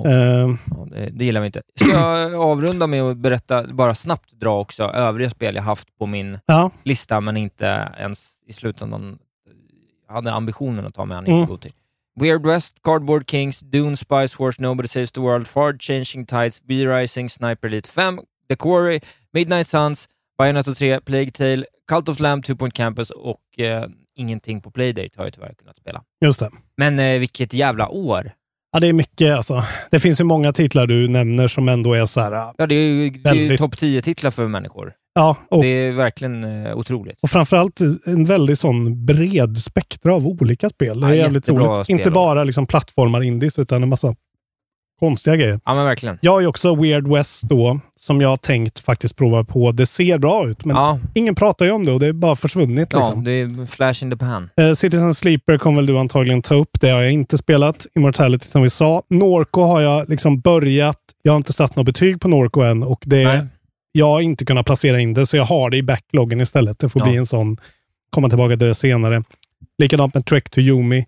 Eh, 0.06 0.50
Ja, 0.66 0.88
det, 0.92 1.10
det 1.14 1.26
gillar 1.26 1.42
vi 1.42 1.46
inte. 1.46 1.62
Ska 1.76 1.90
jag 1.92 2.34
avrunda 2.42 2.88
med 2.88 3.04
att 3.04 3.18
berätta, 3.18 3.64
bara 3.74 3.96
snabbt 3.96 4.32
dra 4.32 4.60
också 4.60 4.84
övriga 4.84 5.30
spel 5.30 5.56
jag 5.56 5.64
haft 5.64 5.98
på 5.98 6.06
min 6.06 6.40
ja, 6.46 6.72
lista, 6.84 7.22
men 7.22 7.38
inte 7.38 7.88
ens 8.00 8.32
i 8.46 8.54
slutändan 8.54 9.18
hade 10.08 10.32
ambitionen 10.34 10.86
att 10.86 10.94
ta 10.96 11.06
mig 11.06 11.18
an 11.18 11.26
Mm. 11.26 11.40
inför 11.40 11.54
Goti. 11.54 11.72
Weird 12.20 12.46
West, 12.46 12.76
Cardboard 12.84 13.24
Kings, 13.28 13.60
Dune, 13.60 13.96
Spice 13.98 14.38
Wars, 14.40 14.60
Nobody 14.60 14.88
Saves 14.88 15.12
the 15.12 15.22
World, 15.22 15.48
Far 15.48 15.74
Changing 15.80 16.26
Tides, 16.26 16.62
B-Rising, 16.64 17.30
Sniper 17.30 17.68
Elite 17.68 17.88
5, 17.88 18.20
The 18.50 18.56
Quarry, 18.56 19.00
Midnight 19.34 19.68
Suns, 19.68 20.08
Bayonetta 20.38 20.74
3, 20.74 21.00
Plague 21.00 21.32
Tale, 21.32 21.66
Cult 21.88 22.10
of 22.10 22.20
Lamb, 22.20 22.44
Two 22.44 22.56
Point 22.56 22.74
Campus 22.74 23.10
och 23.10 23.60
eh, 23.60 23.86
ingenting 24.16 24.62
på 24.62 24.72
Playdate 24.72 25.10
har 25.16 25.24
jag 25.24 25.34
tyvärr 25.34 25.54
kunnat 25.54 25.78
spela. 25.78 26.04
just 26.26 26.40
det. 26.40 26.50
Men 26.78 27.00
eh, 27.00 27.20
vilket 27.20 27.54
jävla 27.54 27.88
år! 27.90 28.32
Ja, 28.72 28.80
det 28.80 28.88
är 28.88 28.94
mycket 28.94 29.36
alltså. 29.36 29.64
Det 29.92 30.00
finns 30.00 30.20
ju 30.20 30.24
många 30.24 30.54
titlar 30.54 30.88
du 30.88 31.08
nämner 31.08 31.48
som 31.48 31.70
ändå 31.70 31.94
är 31.94 32.06
så 32.06 32.20
här. 32.22 32.32
Ja, 32.58 32.68
det 32.68 32.76
är 32.76 32.90
ju, 32.90 33.02
är 33.08 33.12
ju 33.14 33.20
Väldigt. 33.22 33.60
topp 33.60 33.76
10-titlar 33.76 34.32
för 34.32 34.48
människor. 34.48 34.94
Ja, 35.14 35.36
och, 35.50 35.62
Det 35.64 35.68
är 35.68 35.92
verkligen 35.92 36.66
eh, 36.66 36.78
otroligt. 36.78 37.18
och 37.22 37.30
framförallt 37.30 37.80
en 38.06 38.26
väldigt 38.26 38.60
sån 38.60 39.06
bred 39.06 39.58
spektra 39.58 40.14
av 40.16 40.28
olika 40.28 40.70
spel. 40.70 41.00
Det 41.00 41.08
är 41.08 41.10
Ja, 41.10 41.16
jävligt 41.16 41.50
roligt. 41.50 41.86
spel. 41.86 41.98
Inte 41.98 42.12
bara 42.12 42.44
liksom 42.44 42.66
plattformar 42.68 43.22
indies, 43.24 43.60
utan 43.60 43.84
en 43.84 43.90
massa 43.90 44.16
konstiga 45.00 45.36
grejer. 45.36 45.60
Ja, 45.66 45.74
men 45.74 45.86
verkligen. 45.86 46.18
Jag 46.22 46.32
har 46.32 46.40
ju 46.42 46.48
också 46.48 46.76
Weird 46.76 47.08
West 47.08 47.42
då, 47.44 47.80
som 48.00 48.22
jag 48.22 48.30
har 48.30 48.38
tänkt 48.38 48.80
faktiskt 48.80 49.16
prova 49.16 49.44
på. 49.44 49.72
Det 49.72 49.86
ser 49.86 50.18
bra 50.18 50.48
ut, 50.50 50.66
men 50.66 50.76
Ja, 50.76 51.00
ingen 51.14 51.36
pratar 51.36 51.66
ju 51.66 51.72
om 51.72 51.86
det 51.86 51.92
och 51.92 52.00
det 52.00 52.08
är 52.08 52.14
bara 52.14 52.36
försvunnit. 52.36 52.90
ja, 52.92 53.00
Liksom. 53.00 53.24
det 53.24 53.32
är 53.32 53.66
flash 53.66 54.04
in 54.04 54.12
the 54.12 54.18
pan. 54.18 54.50
Eh, 54.58 54.74
Citizen 54.74 55.16
Sleeper 55.16 55.58
kommer 55.58 55.76
väl 55.76 55.86
du 55.86 55.98
antagligen 55.98 56.42
ta 56.42 56.56
upp. 56.56 56.70
Det 56.82 56.90
har 56.90 57.02
jag 57.02 57.12
inte 57.12 57.38
spelat. 57.38 57.86
Immortality 57.96 58.48
som 58.48 58.62
vi 58.62 58.70
sa. 58.70 59.04
Norco 59.10 59.62
har 59.62 59.82
jag 59.82 60.10
liksom 60.10 60.40
börjat. 60.40 60.98
Jag 61.24 61.32
har 61.32 61.38
inte 61.38 61.54
satt 61.54 61.76
något 61.76 61.86
betyg 61.86 62.22
på 62.22 62.28
Norco 62.28 62.62
än 62.62 62.84
och 62.84 63.04
det, 63.06 63.24
Nej. 63.24 63.42
Jag 63.92 64.06
har 64.06 64.22
inte 64.22 64.46
kunnat 64.46 64.66
placera 64.66 65.00
in 65.00 65.14
det, 65.14 65.26
så 65.26 65.38
jag 65.38 65.44
har 65.46 65.70
det 65.70 65.78
i 65.78 65.84
backloggen 65.84 66.42
istället. 66.42 66.80
Det 66.80 66.90
får 66.90 67.02
Ja. 67.02 67.06
bli 67.06 67.18
en 67.18 67.26
sån, 67.26 67.58
komma 68.10 68.30
tillbaka 68.30 68.58
till 68.58 68.68
det 68.68 68.76
senare. 68.76 69.24
Likadant 69.78 70.14
med 70.14 70.26
Trek 70.26 70.50
to 70.50 70.60
Yumi. 70.60 71.06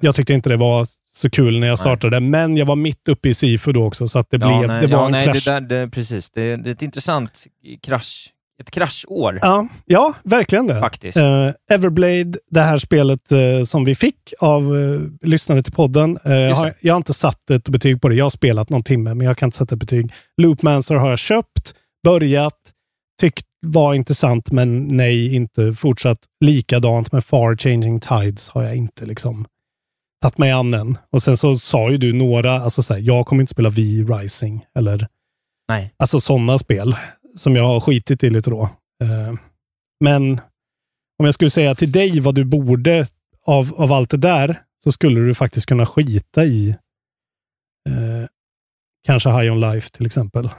Jag 0.00 0.14
tyckte 0.14 0.32
inte 0.34 0.48
det 0.48 0.56
var 0.56 0.86
så 1.14 1.30
kul 1.30 1.60
när 1.60 1.66
jag 1.66 1.78
startade, 1.78 2.20
men 2.20 2.56
jag 2.56 2.66
var 2.66 2.76
mitt 2.76 3.08
uppe 3.08 3.28
i 3.28 3.34
Sifu 3.34 3.72
då 3.72 3.84
också, 3.84 4.08
så 4.08 4.18
att 4.18 4.30
det, 4.30 4.38
blev, 4.38 4.66
nej, 4.66 4.80
det 4.80 4.86
var 4.86 4.98
ja, 4.98 5.06
en 5.06 5.12
nej, 5.12 5.24
clash. 5.24 5.44
det 5.44 5.50
där, 5.50 5.60
det, 5.60 5.88
precis. 5.88 6.30
Det, 6.30 6.56
det 6.56 6.70
är 6.70 6.72
ett 6.72 6.82
intressant 6.82 7.46
krasch, 7.82 8.32
ett 8.60 8.70
kraschår. 8.70 9.38
Ja, 9.42 9.68
ja 9.86 10.14
verkligen 10.22 10.66
det. 10.66 10.80
Faktiskt. 10.80 11.16
Eh, 11.16 11.50
Everblade, 11.70 12.38
det 12.50 12.60
här 12.60 12.78
spelet 12.78 13.32
eh, 13.32 13.62
som 13.64 13.84
vi 13.84 13.94
fick 13.94 14.34
av 14.40 14.72
uh, 14.72 15.00
lyssnare 15.22 15.62
till 15.62 15.72
podden. 15.72 16.10
Just 16.24 16.58
har, 16.58 16.72
jag 16.80 16.94
har 16.94 16.96
inte 16.96 17.14
satt 17.14 17.50
ett 17.50 17.68
betyg 17.68 18.00
på 18.00 18.08
det. 18.08 18.14
Jag 18.14 18.24
har 18.24 18.30
spelat 18.30 18.70
någon 18.70 18.82
timme, 18.82 19.14
men 19.14 19.26
jag 19.26 19.36
kan 19.38 19.46
inte 19.46 19.58
sätta 19.58 19.74
ett 19.74 19.80
betyg. 19.80 20.12
Loopmancer 20.36 20.94
har 20.94 21.10
jag 21.10 21.18
köpt, 21.18 21.74
börjat, 22.04 22.72
tyckt 23.20 23.46
var 23.60 23.94
intressant, 23.94 24.50
men 24.50 24.96
nej, 24.96 25.34
inte 25.34 25.74
fortsatt. 25.74 26.18
Likadant 26.40 27.12
med 27.12 27.24
Far 27.24 27.56
Changing 27.56 28.00
Tides 28.00 28.48
har 28.48 28.62
jag 28.62 28.76
inte 28.76 29.06
liksom 29.06 29.46
tagit 30.22 30.38
mig 30.38 30.50
an 30.50 30.74
än. 30.74 30.98
Och 31.10 31.22
sen 31.22 31.36
så 31.36 31.58
sa 31.58 31.90
ju 31.90 31.96
du 31.96 32.12
några, 32.12 32.52
alltså 32.52 32.82
så 32.82 32.94
här, 32.94 33.00
jag 33.00 33.26
kommer 33.26 33.42
inte 33.42 33.50
spela 33.50 33.68
V 33.68 33.82
Rising 33.82 34.66
eller 34.74 35.08
Nej. 35.68 35.94
Alltså 35.96 36.20
sådana 36.20 36.58
spel 36.58 36.96
som 37.36 37.56
jag 37.56 37.66
har 37.66 37.80
skitit 37.80 38.24
i 38.24 38.30
lite 38.30 38.50
då. 38.50 38.62
Eh, 39.02 39.34
men 40.00 40.40
om 41.18 41.24
jag 41.24 41.34
skulle 41.34 41.50
säga 41.50 41.74
till 41.74 41.92
dig 41.92 42.20
vad 42.20 42.34
du 42.34 42.44
borde 42.44 43.06
av, 43.44 43.74
av 43.76 43.92
allt 43.92 44.10
det 44.10 44.16
där, 44.16 44.62
så 44.82 44.92
skulle 44.92 45.20
du 45.20 45.34
faktiskt 45.34 45.66
kunna 45.66 45.86
skita 45.86 46.44
i 46.44 46.68
eh, 47.88 48.28
kanske 49.06 49.30
High 49.30 49.52
On 49.52 49.60
Life 49.60 49.90
till 49.90 50.06
exempel. 50.06 50.50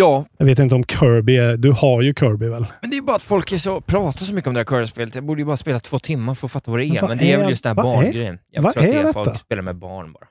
Ja, 0.00 0.24
Jag 0.38 0.46
vet 0.46 0.58
inte 0.58 0.74
om 0.74 0.84
Kirby 0.84 1.36
är, 1.36 1.56
du 1.56 1.70
har 1.72 2.02
ju 2.02 2.14
Kirby 2.14 2.48
väl? 2.48 2.66
men 2.80 2.90
det 2.90 2.94
är 2.94 2.98
ju 2.98 3.02
bara 3.02 3.16
att 3.16 3.22
folk 3.22 3.52
är 3.52 3.58
så, 3.58 3.80
pratar 3.80 4.24
så 4.24 4.34
mycket 4.34 4.48
om 4.48 4.54
det 4.54 4.60
här 4.60 4.64
Curse-spelet. 4.64 5.14
Jag 5.14 5.24
borde 5.24 5.40
ju 5.40 5.44
bara 5.46 5.56
spela 5.56 5.78
två 5.80 5.98
timmar 5.98 6.34
för 6.34 6.46
att 6.46 6.52
fatta 6.52 6.70
vad 6.70 6.80
det 6.80 6.86
är. 6.86 7.00
Men 7.00 7.08
Men, 7.08 7.18
det 7.18 7.30
är, 7.32 7.34
är- 7.34 7.40
väl 7.40 7.50
just 7.50 7.62
den 7.62 7.76
här 7.76 7.82
barngrejen. 7.84 8.38
Jag 8.50 8.62
vad 8.62 8.72
tror 8.74 8.84
att 8.84 8.90
det 8.90 8.96
är 8.98 9.02
detta? 9.04 9.24
folk 9.24 9.38
spelar 9.40 9.62
med 9.62 9.76
barn 9.76 10.12
bara. 10.12 10.26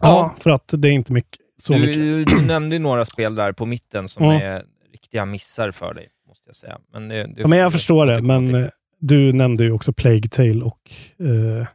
Ja, 0.00 0.34
för 0.40 0.50
att 0.50 0.74
det 0.76 0.88
är 0.88 0.92
inte 0.92 1.12
mycket, 1.12 1.40
så 1.62 1.72
Du, 1.72 1.78
mycket. 1.80 2.36
du, 2.38 2.42
nämnde 2.46 2.76
ju 2.76 2.82
några 2.82 3.04
spel 3.04 3.34
där 3.34 3.52
på 3.52 3.66
mitten 3.66 4.08
som 4.08 4.24
Mm. 4.24 4.36
är 4.42 4.64
riktiga 4.92 5.24
missar 5.24 5.70
för 5.70 5.94
dig, 5.94 6.08
måste 6.28 6.42
jag 6.48 6.56
säga. 6.56 6.78
Men, 6.92 7.08
det, 7.08 7.16
det 7.26 7.40
Ja, 7.40 7.46
men 7.48 7.58
jag 7.58 7.72
förstår 7.72 8.06
det, 8.06 8.22
men 8.22 8.46
till. 8.46 8.54
eh, 8.62 8.68
du 8.98 9.32
nämnde 9.32 9.64
ju 9.64 9.72
också 9.72 9.92
Plague 9.92 10.28
Tale 10.28 10.62
och 10.64 10.90
eh, 11.20 11.66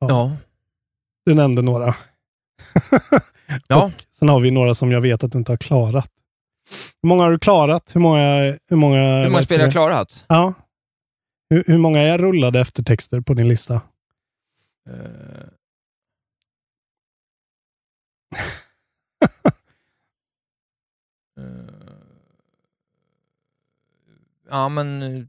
Ja. 0.00 0.32
du 1.26 1.34
nämnde 1.34 1.62
några. 1.62 1.94
Ja. 3.68 3.84
Och 3.84 3.92
sen 4.18 4.28
har 4.28 4.40
vi 4.40 4.50
några 4.50 4.74
som 4.74 4.92
jag 4.92 5.00
vet 5.00 5.24
att 5.24 5.32
du 5.32 5.38
inte 5.38 5.52
har 5.52 5.56
klarat. 5.56 6.10
Hur 7.02 7.08
många 7.08 7.22
har 7.22 7.30
du 7.30 7.38
klarat? 7.38 7.90
Hur 7.94 8.00
många, 8.00 8.56
hur 8.68 8.76
många, 8.76 9.22
Hur 9.22 9.30
många 9.30 9.42
spel 9.42 9.58
har 9.58 9.64
jag 9.64 9.72
klarat? 9.72 10.24
Ja. 10.28 10.54
Hur, 11.50 11.64
hur 11.66 11.78
många 11.78 12.00
är 12.00 12.18
rullade 12.18 12.60
eftertexter 12.60 13.20
på 13.20 13.34
din 13.34 13.48
lista? 13.48 13.74
Eh. 13.74 13.80
Eh. 21.38 21.44
Ja, 24.50 24.68
men... 24.68 25.02
eh, 25.02 25.24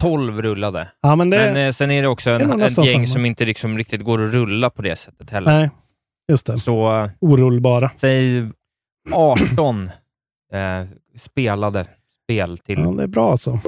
12 0.00 0.42
rullade. 0.42 0.88
Ja, 1.00 1.16
men 1.16 1.30
det... 1.30 1.36
Men 1.36 1.56
eh, 1.56 1.70
sen 1.72 1.90
är 1.90 2.02
det 2.02 2.08
också 2.08 2.30
det 2.30 2.44
en, 2.44 2.50
nog 2.50 2.60
ett 2.60 2.78
gäng 2.78 2.86
samma. 2.86 3.06
som 3.06 3.26
inte 3.26 3.44
liksom 3.44 3.78
riktigt 3.78 4.02
går 4.02 4.24
att 4.24 4.32
rulla 4.34 4.70
på 4.70 4.82
det 4.82 4.96
sättet 4.96 5.30
heller. 5.30 5.58
nej, 5.60 5.70
just 6.28 6.46
det. 6.46 6.58
Så 6.58 7.00
eh, 7.02 7.10
Orullbara. 7.20 7.90
säg 7.96 8.48
18 9.12 9.90
eh, 10.52 10.86
spelade 11.18 11.84
spel 12.24 12.58
till. 12.58 12.78
Ja, 12.78 12.90
det 12.90 13.02
är 13.02 13.06
bra 13.06 13.30
alltså. 13.30 13.58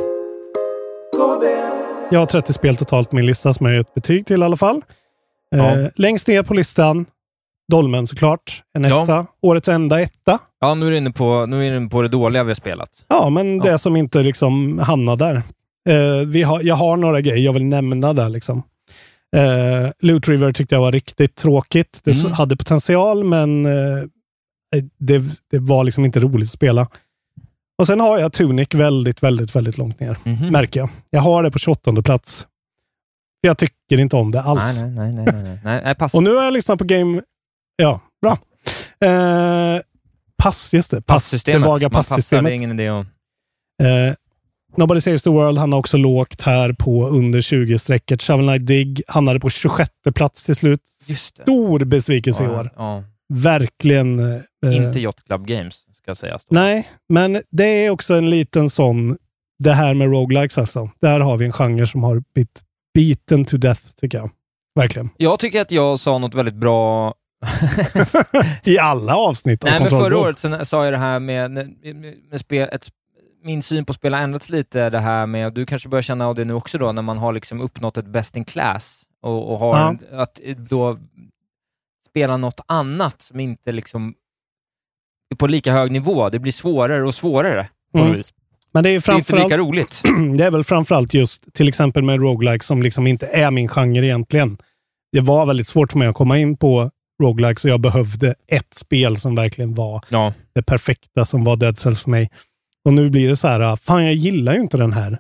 Jag 2.11 2.19
har 2.21 2.27
30 2.27 2.53
spel 2.53 2.77
totalt 2.77 3.11
på 3.11 3.17
min 3.17 3.27
lista 3.27 3.55
som 3.55 3.67
jag 3.67 3.75
gör 3.75 3.81
ett 3.81 3.95
betyg 3.95 4.27
till 4.27 4.41
i 4.43 4.45
alla 4.45 4.57
fall. 4.57 4.83
Eh, 5.55 5.59
Ja. 5.83 5.91
längst 5.97 6.29
ner 6.29 6.43
på 6.43 6.55
listan, 6.55 7.07
Dolmen 7.73 8.07
såklart. 8.07 8.63
En 8.75 8.85
Ja. 8.85 9.03
etta. 9.03 9.27
Årets 9.43 9.69
enda 9.69 10.01
etta. 10.01 10.39
Ja, 10.61 10.75
nu 10.75 10.87
är 10.87 10.91
du 10.91 10.97
inne 10.97 11.11
på, 11.11 11.47
nu 11.47 11.67
är 11.67 11.71
du 11.71 11.77
inne 11.77 11.89
på 11.89 12.03
det 12.03 12.09
dåliga 12.09 12.45
vi 12.45 12.51
har 12.51 12.55
spelat. 12.55 13.05
Ja, 13.09 13.31
men 13.31 13.57
Ja. 13.59 13.65
det 13.65 13.79
som 13.79 13.97
inte 13.97 14.23
liksom 14.23 14.79
hamnar 14.79 15.17
där. 15.17 15.35
Eh, 15.89 16.27
vi 16.27 16.43
har, 16.43 16.63
jag 16.63 16.75
har 16.75 16.97
några 16.97 17.21
grejer 17.21 17.45
jag 17.45 17.53
vill 17.53 17.65
nämna 17.65 18.13
där. 18.13 18.29
Liksom. 18.29 18.63
Eh, 19.37 19.91
Loot 19.99 20.29
River 20.29 20.53
tyckte 20.53 20.75
jag 20.75 20.81
var 20.83 20.93
riktigt 20.93 21.35
tråkigt. 21.35 22.01
Det 22.05 22.21
Mm. 22.21 22.33
hade 22.33 22.57
potential, 22.57 23.25
men 23.25 23.67
eh, 23.67 24.05
det, 24.99 25.19
det 25.51 25.59
var 25.59 25.85
liksom 25.85 26.05
inte 26.05 26.21
roligt 26.21 26.47
att 26.47 26.53
spela. 26.53 26.89
Och 27.79 27.87
sen 27.87 28.01
har 28.01 28.19
jag 28.19 28.33
Tunic 28.33 28.75
väldigt, 28.75 29.23
väldigt, 29.23 29.57
väldigt 29.57 29.79
långt 29.79 30.01
ner, 30.01 30.19
Mhm. 30.25 30.49
märker 30.53 30.81
jag. 30.81 30.89
Jag 31.11 31.21
har 31.21 31.43
det 31.43 31.51
på 31.51 31.59
28 31.59 32.03
plats. 32.03 32.47
Jag 33.41 33.59
tycker 33.59 34.01
inte 34.01 34.17
om 34.17 34.31
det 34.31 34.43
alls. 34.43 34.83
Nej, 34.83 34.91
nej, 34.91 35.13
nej, 35.13 35.25
nej, 35.25 35.43
nej, 35.43 35.59
nej, 35.65 35.81
nej 35.85 35.95
pass. 35.95 36.15
Och 36.15 36.23
nu 36.23 36.35
har 36.35 36.45
jag 36.45 36.53
lyssnat 36.53 36.79
på 36.79 36.85
Game... 36.85 37.23
Ja, 37.77 38.01
bra. 38.23 38.39
Eh, 39.11 39.81
pass, 40.39 40.73
just 40.75 40.91
det. 40.91 40.97
Pass, 41.03 41.07
Passystemet. 41.25 41.63
Det 41.63 41.69
vaga 41.69 41.89
Man 41.89 41.91
passar, 42.05 42.43
det 42.43 42.51
är 42.51 42.55
ingen 42.55 42.71
idé 42.81 42.89
att... 42.89 43.07
Eh, 43.83 44.15
Nobody 44.77 45.01
Saves 45.01 45.23
the 45.23 45.31
World, 45.31 45.59
han 45.59 45.73
har 45.73 45.79
också 45.79 45.97
lågt 45.97 46.43
här 46.43 46.73
på 46.73 47.09
under 47.09 47.41
20-strecket. 47.41 48.23
Shovel 48.23 48.47
Knight 48.47 48.67
Dig 48.67 48.97
hamnade 49.09 49.41
på 49.41 49.51
26 49.51 49.91
plats 50.15 50.45
till 50.45 50.57
slut. 50.57 50.81
Stor 51.17 51.85
besvikelse 51.85 52.43
i 52.43 52.47
Ja, 52.47 52.61
år. 52.61 52.71
ja. 52.77 53.03
Verkligen. 53.35 54.19
eh, 54.67 54.77
Inte 54.77 55.01
Yacht 55.01 55.25
Club 55.27 55.47
Games, 55.47 55.85
ska 55.93 56.15
sägas. 56.15 56.47
Nej, 56.51 56.89
men 57.09 57.43
det 57.51 57.65
är 57.65 57.91
också 57.91 58.15
en 58.15 58.31
liten 58.31 58.71
sån, 58.71 59.17
det 59.59 59.73
här 59.73 59.95
med 59.95 60.09
roguelikes 60.11 60.59
alltså. 60.59 60.91
Där 61.01 61.21
har 61.21 61.37
vi 61.37 61.45
en 61.47 61.53
genre 61.53 61.87
som 61.87 62.03
har 62.05 62.23
blivit 62.35 62.63
beaten 62.95 63.45
to 63.45 63.57
death, 63.57 63.81
tycker 64.01 64.19
jag. 64.19 64.31
Verkligen. 64.75 65.11
Jag 65.17 65.39
tycker 65.41 65.61
att 65.61 65.71
jag 65.71 65.99
sa 65.99 66.19
något 66.19 66.35
väldigt 66.35 66.55
bra 66.55 67.15
I 68.65 68.79
alla 68.79 69.17
avsnitt 69.17 69.65
av 69.65 69.71
Nej, 69.71 69.81
men 69.81 69.91
förra 69.91 70.19
året 70.19 70.69
sa 70.69 70.85
jag 70.85 70.93
det 70.93 70.99
här 70.99 71.19
med, 71.21 71.51
med, 71.51 71.75
med 72.31 72.41
spel, 72.41 72.69
ett, 72.73 72.89
min 73.47 73.63
syn 73.63 73.85
på 73.85 73.93
spel 73.93 74.15
har 74.15 74.21
ändrats 74.21 74.51
lite, 74.51 74.91
det 74.91 74.99
här 74.99 75.27
med, 75.27 75.47
och 75.47 75.53
du 75.53 75.67
kanske 75.67 75.89
börjar 75.89 76.03
känna 76.03 76.27
av 76.27 76.35
det 76.35 76.45
nu 76.45 76.55
också 76.55 76.79
då, 76.79 76.93
när 76.93 77.03
man 77.03 77.19
har 77.19 77.33
liksom 77.33 77.61
uppnått 77.61 77.99
ett 77.99 78.07
best 78.07 78.37
in 78.37 78.45
class 78.45 79.03
och, 79.23 79.53
och 79.53 79.59
har 79.59 79.79
Ja. 79.79 79.89
en, 79.89 80.19
att 80.21 80.41
då 80.71 80.99
spela 82.11 82.37
något 82.37 82.61
annat 82.67 83.23
som 83.23 83.41
inte 83.41 83.73
liksom 83.73 84.15
är 85.31 85.37
på 85.37 85.47
lika 85.47 85.73
hög 85.73 85.91
nivå. 85.93 86.29
Det 86.29 86.39
blir 86.39 86.53
svårare 86.53 87.05
och 87.07 87.15
svårare 87.15 87.69
på 87.93 87.99
Mm. 87.99 88.13
vis. 88.13 88.33
Men 88.73 88.83
det 88.85 88.91
är 88.91 88.93
ju 88.93 88.99
Det 88.99 89.09
är 89.13 89.15
inte 89.15 89.25
framförallt, 89.33 89.51
lika 89.53 89.59
roligt. 89.63 90.03
det 90.39 90.45
är 90.45 90.51
väl 90.51 90.65
framförallt 90.65 91.15
just 91.15 91.55
till 91.55 91.69
exempel 91.69 92.03
med 92.03 92.21
roguelike 92.21 92.65
som 92.65 92.83
liksom 92.83 93.07
inte 93.07 93.27
är 93.27 93.51
min 93.51 93.69
genre 93.69 94.07
egentligen. 94.07 94.59
Det 95.13 95.21
var 95.21 95.47
väldigt 95.47 95.69
svårt 95.69 95.93
för 95.93 95.99
mig 95.99 96.09
att 96.09 96.15
komma 96.15 96.39
in 96.39 96.57
på 96.57 96.91
roguelike 97.23 97.61
så 97.61 97.69
jag 97.69 97.81
behövde 97.81 98.35
ett 98.47 98.75
spel 98.75 99.17
som 99.17 99.35
verkligen 99.35 99.75
var 99.75 100.05
Ja. 100.09 100.33
det 100.55 100.63
perfekta 100.63 101.25
som 101.25 101.45
var 101.45 101.57
Dead 101.57 101.79
Cells 101.79 102.01
för 102.03 102.11
mig. 102.11 102.31
Och 102.87 102.93
nu 102.93 103.11
blir 103.11 103.29
det 103.29 103.37
så 103.37 103.49
här, 103.49 103.77
fan 103.77 104.05
jag 104.05 104.15
gillar 104.15 104.55
ju 104.55 104.61
inte 104.61 104.77
den 104.77 104.93
här. 104.93 105.19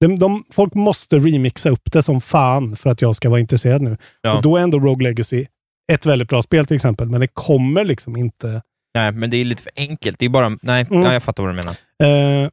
De, 0.00 0.18
de, 0.18 0.44
folk 0.50 0.74
måste 0.74 1.18
remixa 1.18 1.70
upp 1.70 1.92
det 1.92 2.02
som 2.02 2.20
fan 2.20 2.76
för 2.76 2.90
att 2.90 3.02
jag 3.02 3.16
ska 3.16 3.30
vara 3.30 3.40
intresserad 3.40 3.82
nu. 3.82 3.96
Ja. 4.22 4.36
Och 4.36 4.42
då 4.42 4.56
är 4.56 4.60
ändå 4.62 4.78
Rogue 4.78 5.08
Legacy 5.08 5.46
ett 5.92 6.06
väldigt 6.06 6.28
bra 6.28 6.42
spel 6.42 6.66
till 6.66 6.76
exempel, 6.76 7.08
men 7.08 7.20
det 7.20 7.26
kommer 7.28 7.84
liksom 7.84 8.16
inte... 8.16 8.62
Nej, 8.94 9.12
men 9.12 9.30
det 9.30 9.36
är 9.36 9.44
lite 9.44 9.62
för 9.62 9.72
enkelt. 9.76 10.18
Det 10.18 10.24
är 10.24 10.28
bara, 10.28 10.58
nej, 10.62 10.86
Mm. 10.90 11.02
ja, 11.02 11.12
jag 11.12 11.22
fattar 11.22 11.42
vad 11.42 11.52
du 11.52 11.56
menar. 11.56 11.76
Eh, 12.44 12.48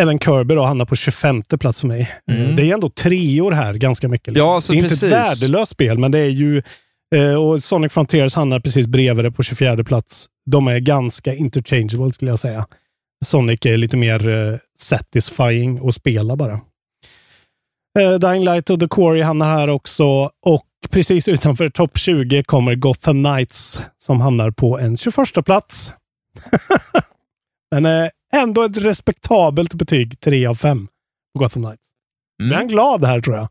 även 0.00 0.18
Kirby 0.18 0.54
då 0.54 0.62
hamnar 0.62 0.84
på 0.84 0.96
25 0.96 1.42
plats 1.42 1.80
för 1.80 1.88
mig. 1.88 2.00
Eh, 2.30 2.40
Mm. 2.40 2.56
det 2.56 2.70
är 2.70 2.74
ändå 2.74 2.90
treor 2.90 3.52
här 3.52 3.74
ganska 3.74 4.08
mycket. 4.08 4.34
Liksom. 4.34 4.50
Ja, 4.50 4.60
så 4.60 4.72
det 4.72 4.78
är 4.78 4.82
precis. 4.82 5.02
inte 5.02 5.16
ett 5.18 5.24
värdelöst 5.24 5.72
spel, 5.72 5.98
men 5.98 6.10
det 6.10 6.18
är 6.18 6.28
ju... 6.30 6.62
Eh, 7.14 7.34
och 7.34 7.62
Sonic 7.62 7.92
Frontiers 7.92 8.34
hamnar 8.34 8.60
precis 8.60 8.86
bredvid 8.86 9.24
det 9.24 9.30
på 9.30 9.42
24 9.42 9.84
plats. 9.84 10.26
De 10.50 10.68
är 10.68 10.78
ganska 10.78 11.34
interchangeable 11.34 12.12
skulle 12.12 12.30
jag 12.30 12.38
säga. 12.38 12.66
Sonic 13.24 13.66
är 13.66 13.76
lite 13.76 13.96
mer 13.96 14.28
eh, 14.28 14.58
satisfying 14.78 15.88
att 15.88 15.94
spela 15.94 16.36
bara. 16.36 16.60
Eh, 17.98 18.14
Dying 18.18 18.44
Light 18.44 18.70
och 18.70 18.80
The 18.80 18.88
Quarry 18.88 19.22
hamnar 19.22 19.56
här 19.56 19.68
också. 19.68 20.30
Och 20.42 20.66
precis 20.90 21.28
utanför 21.28 21.68
topp 21.68 21.98
20 21.98 22.42
kommer 22.44 22.74
Gotham 22.74 23.24
Knights 23.24 23.80
som 23.96 24.20
hamnar 24.20 24.50
på 24.50 24.78
en 24.78 24.96
21 24.96 25.44
plats. 25.44 25.92
Men 27.70 27.86
eh, 27.86 28.10
ändå 28.32 28.62
ett 28.62 28.76
respektabelt 28.76 29.74
betyg, 29.74 30.20
3 30.20 30.46
av 30.46 30.54
5 30.54 30.88
på 31.34 31.38
Gotham 31.38 31.62
Knights. 31.62 31.88
Mm. 32.40 32.48
Blir 32.48 32.56
han 32.56 32.68
glad 32.68 33.04
här 33.04 33.20
tror 33.20 33.36
jag. 33.36 33.48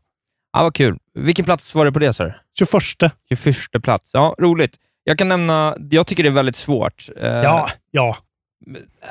Ja, 0.52 0.62
vad 0.62 0.74
kul. 0.74 0.98
Vilken 1.14 1.44
plats 1.44 1.74
var 1.74 1.84
det 1.84 1.92
på 1.92 1.98
det, 1.98 2.12
sa 2.12 2.24
du? 2.24 2.34
21. 2.58 3.12
21 3.28 3.82
plats. 3.82 4.10
Ja, 4.12 4.34
roligt. 4.38 4.76
Jag 5.04 5.18
kan 5.18 5.28
nämna, 5.28 5.76
jag 5.90 6.06
tycker 6.06 6.22
det 6.22 6.28
är 6.28 6.32
väldigt 6.32 6.56
svårt. 6.56 7.08
Ja, 7.22 7.70
ja. 7.90 8.16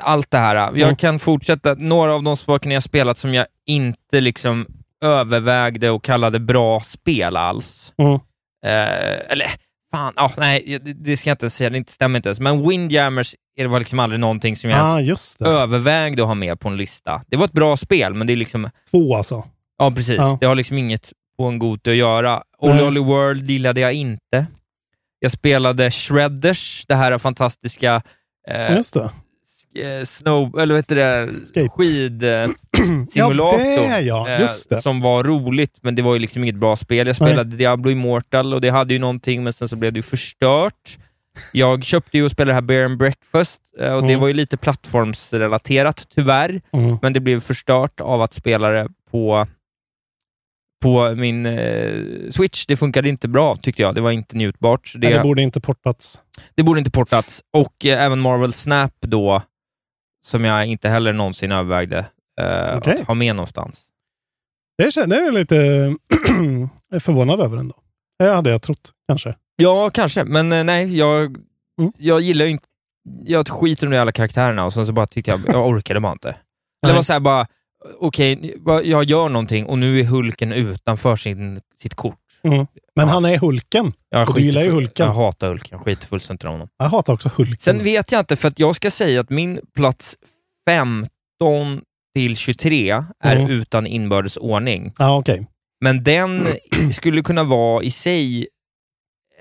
Allt 0.01 0.31
det 0.31 0.37
här. 0.37 0.55
Jag 0.55 0.77
Mm. 0.81 0.95
kan 0.95 1.19
fortsätta. 1.19 1.73
Några 1.73 2.13
av 2.13 2.23
de 2.23 2.37
sakerna 2.37 2.73
jag 2.73 2.83
spelat 2.83 3.17
som 3.17 3.33
jag 3.33 3.45
inte 3.65 4.19
liksom 4.21 4.65
övervägde 5.03 5.89
och 5.89 6.03
kallade 6.03 6.39
bra 6.39 6.79
spel 6.79 7.37
alls. 7.37 7.93
Mm. 7.97 8.13
Eh, 8.65 9.31
eller, 9.31 9.47
fan, 9.93 10.13
ja, 10.15 10.31
nej, 10.37 10.79
det, 10.83 10.93
det 10.93 11.17
ska 11.17 11.29
jag 11.29 11.33
inte 11.35 11.49
säga, 11.49 11.69
det 11.69 11.89
stämmer 11.89 12.17
inte 12.19 12.29
ens. 12.29 12.39
Men 12.39 12.67
Windjammers 12.69 13.35
det 13.57 13.67
var 13.67 13.79
liksom 13.79 13.99
aldrig 13.99 14.19
någonting 14.19 14.55
som 14.55 14.69
jag 14.69 14.79
Ah, 14.79 14.99
ens 15.01 15.41
övervägde 15.41 16.21
att 16.21 16.27
ha 16.27 16.35
med 16.35 16.59
på 16.59 16.69
en 16.69 16.77
lista. 16.77 17.21
Det 17.27 17.37
var 17.37 17.45
ett 17.45 17.51
bra 17.51 17.77
spel, 17.77 18.13
men 18.13 18.27
det 18.27 18.33
är 18.33 18.37
liksom, 18.37 18.69
Två 18.91 19.15
alltså. 19.15 19.43
ja 19.77 19.91
precis, 19.91 20.17
Ja. 20.17 20.37
det 20.41 20.45
har 20.45 20.55
liksom 20.55 20.77
inget 20.77 21.11
på 21.37 21.43
en 21.45 21.59
Goti 21.59 21.89
att 21.91 21.95
göra. 21.97 22.43
Olly 22.59 22.81
Olly 22.83 22.99
World 22.99 23.49
gillade 23.49 23.81
jag 23.81 23.93
inte. 23.93 24.45
Jag 25.19 25.31
spelade 25.31 25.91
Shredders, 25.91 26.85
det 26.87 26.95
här 26.95 27.17
fantastiska 27.17 28.01
eh, 28.49 28.75
Just 28.75 28.93
det. 28.93 29.09
Eh, 29.75 30.03
snow, 30.05 30.59
eller 30.59 30.73
vad 30.75 30.77
heter 30.83 30.95
det, 30.95 31.45
Skate. 31.45 31.69
skidsimulator. 31.69 33.59
Ja, 33.59 33.87
det, 33.97 34.01
ja. 34.01 34.39
Just 34.39 34.69
det. 34.69 34.81
Som 34.81 35.01
var 35.01 35.23
roligt, 35.23 35.79
men 35.81 35.95
det 35.95 36.01
var 36.01 36.13
ju 36.13 36.19
liksom 36.19 36.43
inget 36.43 36.55
bra 36.55 36.75
spel. 36.75 37.07
Jag 37.07 37.15
spelade 37.15 37.55
Diablo 37.55 37.91
Immortal 37.91 38.53
och 38.53 38.61
det 38.61 38.69
hade 38.69 38.93
ju 38.93 38.99
någonting, 38.99 39.43
men 39.43 39.53
sen 39.53 39.67
så 39.67 39.75
blev 39.75 39.93
det 39.93 39.97
ju 39.97 40.03
förstört. 40.03 40.97
Jag 41.51 41.83
köpte 41.83 42.17
ju 42.17 42.23
och 42.25 42.31
spelade 42.31 42.51
det 42.51 42.53
här 42.55 42.61
Bear 42.61 42.85
and 42.85 42.97
Breakfast 42.97 43.61
eh, 43.79 43.93
och 43.93 44.01
det 44.01 44.07
Mm. 44.07 44.19
var 44.19 44.27
ju 44.27 44.33
lite 44.33 44.57
plattformsrelaterat, 44.57 46.07
tyvärr. 46.15 46.61
Mm. 46.73 46.97
Men 47.01 47.13
det 47.13 47.19
blev 47.19 47.39
förstört 47.39 48.01
av 48.01 48.21
att 48.21 48.33
spela 48.33 48.69
det 48.69 48.87
på, 49.11 49.45
på 50.83 51.15
min 51.15 51.45
eh, 51.45 51.93
Switch. 52.29 52.65
Det 52.65 52.75
funkade 52.77 53.09
inte 53.09 53.27
bra, 53.27 53.55
tyckte 53.55 53.81
jag. 53.81 53.95
Det 53.95 54.01
var 54.01 54.11
inte 54.11 54.37
njutbart. 54.37 54.91
Det, 54.95 55.07
det, 55.07 55.13
det 55.17 55.23
borde 55.23 55.41
inte 55.41 55.61
portats. 55.61 56.21
det 56.55 56.63
borde 56.63 56.79
inte 56.79 56.91
portats. 56.91 57.41
Och 57.53 57.85
eh, 57.85 58.03
även 58.05 58.19
Marvel 58.19 58.53
Snap 58.53 58.93
då, 58.99 59.41
som 60.27 60.45
jag 60.45 60.65
inte 60.65 60.89
heller 60.89 61.13
någonsin 61.13 61.51
övervägde 61.51 61.97
eh, 62.41 62.77
Okej. 62.77 62.93
att 62.93 63.07
ha 63.07 63.13
med 63.13 63.35
någonstans. 63.35 63.81
Det 64.77 64.91
känner 64.91 65.15
jag 65.17 65.27
är 65.27 65.31
lite 65.31 65.55
förvånad 66.99 67.39
över 67.39 67.57
ändå. 67.57 67.75
Det 68.19 68.29
hade 68.29 68.49
jag 68.49 68.61
trott, 68.61 68.91
kanske. 69.07 69.35
Ja, 69.55 69.89
kanske, 69.89 70.23
men 70.23 70.51
eh, 70.51 70.63
nej, 70.63 70.97
jag, 70.97 71.37
Mm. 71.79 71.91
jag 71.97 72.21
gillar 72.21 72.45
ju 72.45 72.51
inte... 72.51 72.65
Jag 73.25 73.47
skiter 73.47 73.87
i 73.87 73.89
de 73.89 73.97
alla 73.97 74.11
karaktärerna 74.11 74.65
och 74.65 74.73
sen 74.73 74.85
så 74.85 74.93
bara 74.93 75.05
tyckte 75.05 75.31
jag, 75.31 75.41
jag 75.47 75.67
orkade 75.67 75.99
bara 75.99 76.11
inte. 76.11 76.35
Det 76.81 76.93
var 76.93 77.01
såhär 77.01 77.19
bara, 77.19 77.47
okej, 77.99 78.55
bara, 78.59 78.83
jag 78.83 79.03
gör 79.03 79.29
någonting 79.29 79.65
och 79.65 79.77
nu 79.79 79.99
är 79.99 80.03
Hulken 80.03 80.51
utanför 80.53 81.15
sin, 81.15 81.61
sitt 81.81 81.95
kort. 81.95 82.19
Mm. 82.43 82.67
Men 82.95 83.07
han 83.07 83.25
är 83.25 83.37
Hulken. 83.37 83.93
Jag, 84.09 84.29
Och 84.29 84.35
du 84.35 84.41
gillar 84.41 84.61
ju 84.61 84.69
Hulken. 84.71 85.05
Jag 85.07 85.13
hatar 85.13 85.47
Hulken, 85.47 85.69
jag 85.77 85.85
skiter 85.85 86.07
fullständigt 86.07 86.43
i 86.43 86.47
honom. 86.47 86.69
Jag 86.77 86.89
hatar 86.89 87.13
också 87.13 87.31
Hulken. 87.35 87.57
Sen 87.59 87.83
vet 87.83 88.11
jag 88.11 88.19
inte, 88.21 88.35
för 88.35 88.47
att 88.47 88.59
jag 88.59 88.75
ska 88.75 88.91
säga 88.91 89.19
att 89.19 89.29
min 89.29 89.59
plats 89.75 90.17
15 90.69 91.09
till 92.15 92.35
23 92.37 93.03
är 93.23 93.35
Mm. 93.35 93.51
utan 93.51 93.87
inbördes 93.87 94.37
ordning. 94.37 94.93
Ja, 94.97 95.17
okej. 95.17 95.47
Men 95.81 96.03
den 96.03 96.47
skulle 96.93 97.21
kunna 97.21 97.43
vara 97.43 97.83
i 97.83 97.91
sig 97.91 98.47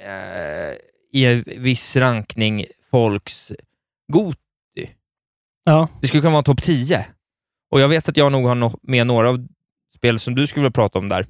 eh, 0.05 0.75
i 1.13 1.25
en 1.27 1.45
viss 1.47 1.97
rankning 1.97 2.65
folks 2.91 3.53
Goti. 4.13 4.39
Ja. 5.65 5.89
Det 6.01 6.07
skulle 6.09 6.21
kunna 6.21 6.33
vara 6.33 6.43
topp 6.43 6.63
10. 6.63 7.07
Och 7.71 7.81
jag 7.81 7.89
vet 7.89 8.09
att 8.09 8.17
jag 8.17 8.33
nog 8.33 8.47
har 8.47 8.55
no- 8.55 8.79
med 8.83 9.07
några 9.07 9.29
av 9.31 9.47
spel 9.97 10.19
som 10.19 10.35
du 10.35 10.47
skulle 10.47 10.63
vilja 10.63 10.73
prata 10.73 10.99
om 10.99 11.09
där. 11.09 11.27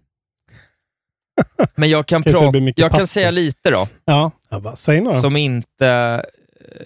Men 1.75 1.91
jag 1.91 2.07
kan, 2.07 2.23
prata, 2.23 2.59
jag 2.77 2.93
kan 2.93 3.07
säga 3.07 3.31
lite 3.31 3.71
då, 3.71 3.89
Ja, 4.05 4.31
jag 4.51 4.63
bara, 4.63 4.77
säg 4.77 5.01
några. 5.01 5.21
som 5.21 5.37
inte... 5.37 6.23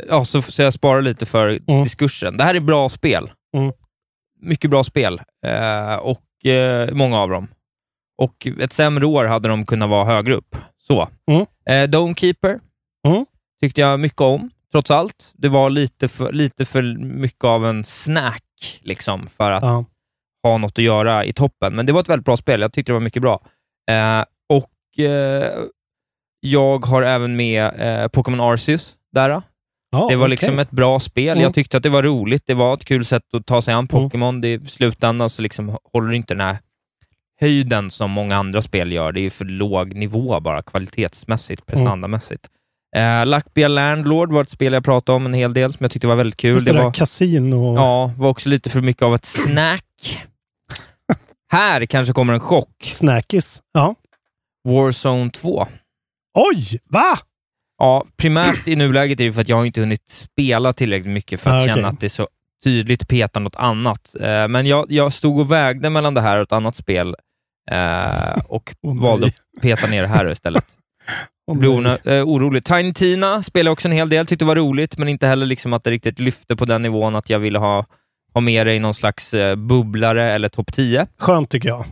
Ja, 0.08 0.24
så, 0.24 0.42
så 0.42 0.62
jag 0.62 0.72
sparar 0.72 1.02
lite 1.02 1.26
för 1.26 1.48
Mm. 1.68 1.84
diskursen. 1.84 2.36
Det 2.36 2.44
här 2.44 2.54
är 2.54 2.60
bra 2.60 2.88
spel. 2.88 3.30
Mm. 3.56 3.72
Mycket 4.40 4.70
bra 4.70 4.84
spel. 4.84 5.20
Eh, 5.46 5.94
och 5.94 6.46
eh, 6.46 6.92
många 6.92 7.18
av 7.20 7.30
dem. 7.30 7.48
Och 8.18 8.46
ett 8.60 8.72
sämre 8.72 9.06
år 9.06 9.24
hade 9.24 9.48
de 9.48 9.66
kunnat 9.66 9.88
vara 9.90 10.04
högre 10.04 10.34
upp. 10.34 10.56
Så. 10.78 11.08
Mm. 11.30 11.46
Eh, 11.70 11.90
Domekeeper 11.90 12.60
Mm. 13.08 13.26
tyckte 13.62 13.80
jag 13.80 14.00
mycket 14.00 14.20
om, 14.20 14.50
trots 14.72 14.90
allt. 14.90 15.32
Det 15.34 15.48
var 15.48 15.70
lite 15.70 16.08
för, 16.08 16.32
lite 16.32 16.64
för 16.64 16.82
mycket 16.98 17.44
av 17.44 17.66
en 17.66 17.84
snack, 17.84 18.80
liksom, 18.82 19.26
för 19.26 19.50
att 19.50 19.62
ha 20.42 20.58
något 20.58 20.78
att 20.78 20.84
göra 20.84 21.24
i 21.24 21.32
toppen. 21.32 21.74
Men 21.74 21.86
det 21.86 21.92
var 21.92 22.00
ett 22.00 22.08
väldigt 22.08 22.24
bra 22.24 22.36
spel. 22.36 22.60
Jag 22.60 22.72
tyckte 22.72 22.92
det 22.92 22.94
var 22.94 23.00
mycket 23.00 23.22
bra. 23.22 23.40
Eh, 23.90 24.24
jag 26.40 26.84
har 26.86 27.02
även 27.02 27.36
med 27.36 27.70
eh, 28.02 28.08
Pokémon 28.08 28.40
Arceus 28.40 28.96
där. 29.12 29.28
Ja, 29.28 29.42
Det 29.92 30.16
var 30.16 30.26
okej. 30.26 30.30
liksom 30.30 30.58
ett 30.58 30.70
bra 30.70 31.00
spel. 31.00 31.28
Mm. 31.32 31.42
Jag 31.42 31.54
tyckte 31.54 31.76
att 31.76 31.82
det 31.82 31.88
var 31.88 32.02
roligt. 32.02 32.42
Det 32.46 32.54
var 32.54 32.74
ett 32.74 32.84
kul 32.84 33.04
sätt 33.04 33.34
att 33.34 33.46
ta 33.46 33.62
sig 33.62 33.74
an 33.74 33.88
Pokémon. 33.88 34.40
Det 34.40 34.52
I 34.52 34.66
slutändan 34.66 35.30
så 35.30 35.42
liksom 35.42 35.76
håller 35.92 36.10
det 36.10 36.16
inte 36.16 36.34
den 36.34 36.40
här 36.40 36.58
höjden 37.40 37.90
som 37.90 38.10
många 38.10 38.36
andra 38.36 38.62
spel 38.62 38.92
gör. 38.92 39.12
Det 39.12 39.20
är 39.20 39.30
för 39.30 39.44
låg 39.44 39.94
nivå 39.94 40.40
bara, 40.40 40.62
kvalitetsmässigt, 40.62 41.66
prestandamässigt. 41.66 42.48
Uh, 42.96 43.26
Lackbia 43.26 43.68
Landlord 43.68 44.32
var 44.32 44.42
ett 44.42 44.50
spel 44.50 44.72
jag 44.72 44.84
pratade 44.84 45.16
om 45.16 45.26
en 45.26 45.34
hel 45.34 45.54
del, 45.54 45.72
som 45.72 45.84
jag 45.84 45.90
tyckte 45.90 46.08
var 46.08 46.16
väldigt 46.16 46.36
kul. 46.36 46.52
Just 46.52 46.66
det, 46.66 46.72
det 46.72 46.78
där 46.78 46.84
var, 46.84 46.92
kasino. 46.92 47.74
ja, 47.76 48.12
var 48.16 48.28
också 48.28 48.48
lite 48.48 48.70
för 48.70 48.80
mycket 48.80 49.02
av 49.02 49.14
ett 49.14 49.24
snack. 49.24 50.26
Här 51.52 51.86
kanske 51.86 52.12
kommer 52.14 52.32
en 52.34 52.40
chock. 52.40 52.90
Snackis. 52.92 53.62
Ja. 53.72 53.94
Warzone 54.68 55.30
2. 55.30 55.66
Oj! 56.34 56.78
Va? 56.84 57.18
Ja, 57.78 58.04
primärt 58.16 58.68
i 58.68 58.76
nuläget 58.76 59.20
är 59.20 59.24
det 59.24 59.32
för 59.32 59.40
att 59.40 59.48
jag 59.48 59.56
har 59.56 59.64
inte 59.64 59.80
hunnit 59.80 60.08
spela 60.08 60.72
tillräckligt 60.72 61.12
mycket 61.12 61.40
för 61.40 61.50
att 61.50 61.62
Ah, 61.62 61.66
känna 61.74 61.88
att 61.88 62.00
det 62.00 62.06
är 62.06 62.08
så 62.08 62.28
tydligt 62.64 63.08
petar 63.08 63.40
något 63.40 63.56
annat. 63.56 64.14
Eh, 64.20 64.48
men 64.48 64.66
jag, 64.66 64.92
jag 64.92 65.12
stod 65.12 65.38
och 65.40 65.52
vägde 65.52 65.90
mellan 65.90 66.14
det 66.14 66.20
här 66.20 66.36
och 66.36 66.42
ett 66.42 66.52
annat 66.52 66.76
spel 66.76 67.16
eh, 67.70 68.38
och 68.48 68.74
nej. 68.80 68.96
valde 68.98 69.26
att 69.26 69.62
peta 69.62 69.86
ner 69.86 70.02
det 70.02 70.08
här 70.08 70.30
istället. 70.30 70.64
Åh, 71.46 71.58
Blev 71.58 71.86
eh, 71.86 72.28
orolig. 72.28 72.64
Tiny 72.64 72.92
Tina 72.92 73.42
spelade 73.42 73.72
också 73.72 73.88
en 73.88 73.92
hel 73.92 74.08
del, 74.08 74.26
tyckte 74.26 74.44
det 74.44 74.48
var 74.48 74.56
roligt, 74.56 74.98
men 74.98 75.08
inte 75.08 75.26
heller 75.26 75.46
liksom 75.46 75.72
att 75.72 75.84
det 75.84 75.90
riktigt 75.90 76.20
lyfte 76.20 76.56
på 76.56 76.64
den 76.64 76.82
nivån 76.82 77.16
att 77.16 77.30
jag 77.30 77.38
ville 77.38 77.58
ha, 77.58 77.86
ha 78.34 78.40
med 78.40 78.66
det 78.66 78.74
i 78.74 78.78
någon 78.78 78.94
slags 78.94 79.34
bubblare 79.56 80.32
eller 80.32 80.48
topp 80.48 80.72
10. 80.72 81.06
Skönt 81.18 81.50
tycker 81.50 81.68
jag. 81.68 81.84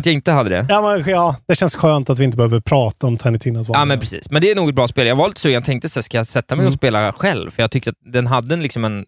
Att 0.00 0.06
jag 0.06 0.12
inte 0.12 0.32
hade 0.32 0.50
det. 0.50 0.66
Ja, 0.68 0.82
men, 0.82 1.10
ja, 1.10 1.36
det 1.48 1.54
känns 1.54 1.74
skönt 1.74 2.10
att 2.10 2.18
vi 2.18 2.24
inte 2.24 2.36
behöver 2.36 2.60
prata 2.60 3.06
om 3.06 3.16
Tiny 3.16 3.38
Tinas 3.38 3.68
Ja, 3.68 3.84
men 3.84 4.00
precis. 4.00 4.30
Men 4.30 4.42
det 4.42 4.50
är 4.50 4.54
nog 4.54 4.68
ett 4.68 4.74
bra 4.74 4.88
spel. 4.88 5.06
Jag 5.06 5.16
var 5.16 5.28
lite 5.28 5.40
så 5.40 5.50
jag 5.50 5.64
tänkte 5.64 5.88
så 5.88 6.02
ska 6.02 6.16
jag 6.16 6.26
sätta 6.26 6.56
mig 6.56 6.62
och 6.62 6.70
Mm. 6.70 6.76
spela 6.76 7.12
själv? 7.12 7.50
För 7.50 7.62
jag 7.62 7.70
tyckte 7.70 7.90
att 7.90 7.96
den 8.12 8.26
hade 8.26 8.54
en, 8.54 8.62
liksom 8.62 8.84
en, 8.84 9.06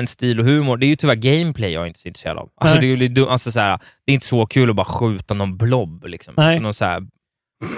en 0.00 0.06
stil 0.06 0.40
och 0.40 0.46
humor. 0.46 0.76
Det 0.76 0.86
är 0.86 0.88
ju 0.88 0.96
tyvärr 0.96 1.14
gameplay 1.14 1.72
jag 1.72 1.82
är 1.82 1.86
inte 1.86 2.00
så 2.00 2.08
intresserad 2.08 2.38
av. 2.38 2.48
Alltså, 2.60 2.76
Nej. 2.76 2.96
det, 2.96 3.04
är 3.04 3.08
ju 3.18 3.28
alltså, 3.28 3.52
så 3.52 3.60
här, 3.60 3.78
det 4.06 4.12
är 4.12 4.14
inte 4.14 4.26
så 4.26 4.46
kul 4.46 4.70
att 4.70 4.76
bara 4.76 4.84
skjuta 4.86 5.34
någon 5.34 5.56
blob. 5.56 6.04
Liksom. 6.06 6.34
Nej. 6.36 6.56
Så 6.56 6.62
någon 6.62 6.74
så 6.74 6.84
här, 6.84 7.02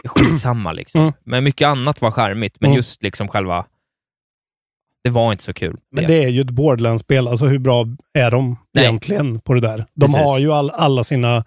skitsamma 0.04 0.72
liksom. 0.72 1.00
Mm. 1.00 1.12
Men 1.24 1.44
mycket 1.44 1.66
annat 1.68 2.00
var 2.00 2.10
charmigt, 2.10 2.56
men 2.60 2.68
Mm. 2.68 2.76
just 2.76 3.02
liksom 3.02 3.28
själva... 3.28 3.64
Det 5.04 5.10
var 5.10 5.32
inte 5.32 5.44
så 5.44 5.52
kul. 5.52 5.76
Men 5.90 6.06
det 6.06 6.24
är 6.24 6.28
ju 6.28 6.40
ett 6.40 6.50
Borderlands-spel. 6.50 7.28
Alltså 7.28 7.46
hur 7.46 7.58
bra 7.58 7.86
är 8.14 8.30
de 8.30 8.56
Nej. 8.74 8.84
egentligen 8.84 9.40
på 9.40 9.54
det 9.54 9.60
där? 9.60 9.86
De 9.94 10.06
Precis. 10.06 10.16
har 10.16 10.38
ju 10.38 10.52
all, 10.52 10.70
alla 10.70 11.04
sina 11.04 11.44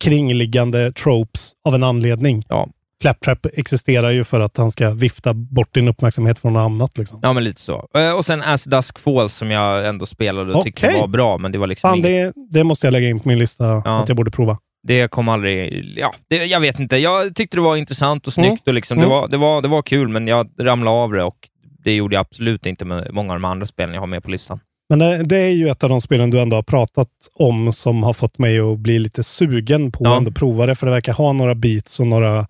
kringliggande 0.00 0.92
tropes 0.92 1.52
av 1.68 1.74
en 1.74 1.84
anledning. 1.84 2.44
Ja. 2.48 2.68
Claptrap 3.02 3.46
existerar 3.52 4.10
ju 4.10 4.24
för 4.24 4.40
att 4.40 4.56
han 4.56 4.70
ska 4.70 4.90
vifta 4.90 5.34
bort 5.34 5.74
din 5.74 5.88
uppmärksamhet 5.88 6.38
från 6.38 6.52
något 6.52 6.60
annat. 6.60 6.98
Liksom. 6.98 7.20
Ja, 7.22 7.32
men 7.32 7.44
lite 7.44 7.60
så. 7.60 7.88
Eh, 7.94 8.10
Och 8.10 8.24
sen 8.24 8.42
As 8.42 8.64
Dusk 8.64 8.98
Falls 8.98 9.34
som 9.36 9.50
jag 9.50 9.86
ändå 9.88 10.06
spelade 10.06 10.54
och 10.54 10.64
tyckte 10.64 10.86
Okej. 10.88 11.00
var 11.00 11.06
bra, 11.08 11.38
men 11.38 11.52
det 11.52 11.58
var 11.58 11.66
liksom 11.66 11.90
Fan, 11.90 11.98
inget- 11.98 12.34
det, 12.34 12.58
det 12.58 12.64
måste 12.64 12.86
jag 12.86 12.92
lägga 12.92 13.08
in 13.08 13.20
på 13.20 13.28
min 13.28 13.38
lista 13.38 13.64
Ja. 13.84 13.98
att 14.02 14.08
jag 14.08 14.16
borde 14.16 14.30
prova. 14.30 14.58
Det 14.82 15.08
kom 15.08 15.28
aldrig... 15.28 15.84
Ja, 15.98 16.14
det, 16.30 16.44
jag 16.44 16.60
vet 16.60 16.78
inte. 16.78 16.96
Jag 16.96 17.34
tyckte 17.34 17.56
det 17.56 17.60
var 17.60 17.76
intressant 17.76 18.26
och 18.26 18.32
snyggt 18.32 18.48
Mm. 18.48 18.58
och 18.66 18.74
liksom, 18.74 18.98
Mm. 18.98 19.08
det, 19.08 19.14
var, 19.14 19.28
det, 19.28 19.36
var, 19.36 19.62
det 19.62 19.68
var 19.68 19.82
kul, 19.82 20.08
men 20.08 20.28
jag 20.28 20.48
ramlade 20.60 20.96
av 20.96 21.12
det 21.12 21.22
och 21.24 21.36
det 21.84 21.92
gjorde 21.94 22.14
jag 22.16 22.20
absolut 22.20 22.66
inte 22.66 22.84
med 22.84 23.08
många 23.14 23.32
av 23.32 23.40
de 23.40 23.44
andra 23.44 23.66
spelen 23.66 23.94
jag 23.94 24.02
har 24.02 24.06
med 24.06 24.22
på 24.24 24.30
listan. 24.30 24.60
Men 24.88 24.98
det, 24.98 25.22
det 25.22 25.36
är 25.36 25.50
ju 25.52 25.68
ett 25.68 25.84
av 25.84 25.90
de 25.90 26.00
spelen 26.00 26.30
du 26.30 26.40
ändå 26.40 26.56
har 26.56 26.62
pratat 26.62 27.08
om 27.34 27.72
som 27.72 28.02
har 28.02 28.12
fått 28.12 28.38
mig 28.38 28.58
att 28.60 28.78
bli 28.78 28.98
lite 28.98 29.22
sugen 29.24 29.92
på 29.92 30.04
Ja. 30.04 30.12
att 30.12 30.18
ändå 30.18 30.30
prova 30.30 30.66
det. 30.66 30.74
För 30.74 30.86
det 30.86 30.92
verkar 30.92 31.12
ha 31.12 31.32
några 31.32 31.54
beats 31.54 32.00
och 32.00 32.06
några 32.06 32.40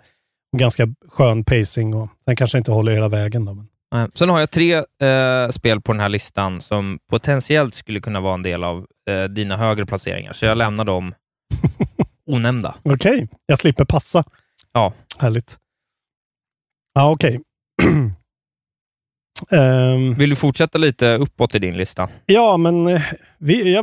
och 0.52 0.58
ganska 0.58 0.88
skön 1.08 1.44
pacing. 1.44 1.94
Och 1.94 2.08
sen 2.24 2.36
kanske 2.36 2.58
inte 2.58 2.72
håller 2.72 2.92
hela 2.92 3.08
vägen. 3.08 3.44
Då, 3.44 3.54
men. 3.54 3.68
Eh, 3.94 4.08
Sen 4.14 4.28
har 4.28 4.40
jag 4.40 4.50
tre 4.50 4.74
eh, 4.74 5.48
spel 5.50 5.80
på 5.80 5.92
den 5.92 6.00
här 6.00 6.08
listan 6.08 6.60
som 6.60 6.98
potentiellt 7.10 7.74
skulle 7.74 8.00
kunna 8.00 8.20
vara 8.20 8.34
en 8.34 8.42
del 8.42 8.64
av 8.64 8.86
eh, 9.10 9.24
dina 9.24 9.56
högre 9.56 9.86
placeringar, 9.86 10.32
så 10.32 10.44
jag 10.44 10.58
lämnar 10.58 10.84
dem 10.84 11.14
onämnda. 12.26 12.74
Okej, 12.82 13.28
jag 13.46 13.58
slipper 13.58 13.84
passa. 13.84 14.24
Ja. 14.72 14.92
Härligt. 15.18 15.56
Ja, 16.94 17.10
okej. 17.10 17.40
Ehm, 19.50 20.14
Vill 20.14 20.30
du 20.30 20.36
fortsätta 20.36 20.78
lite 20.78 21.14
uppåt 21.16 21.54
i 21.54 21.58
din 21.58 21.76
lista? 21.76 22.08
ja, 22.26 22.56
men 22.56 22.86
eh, 22.86 23.02
vi, 23.38 23.74
ja, 23.74 23.82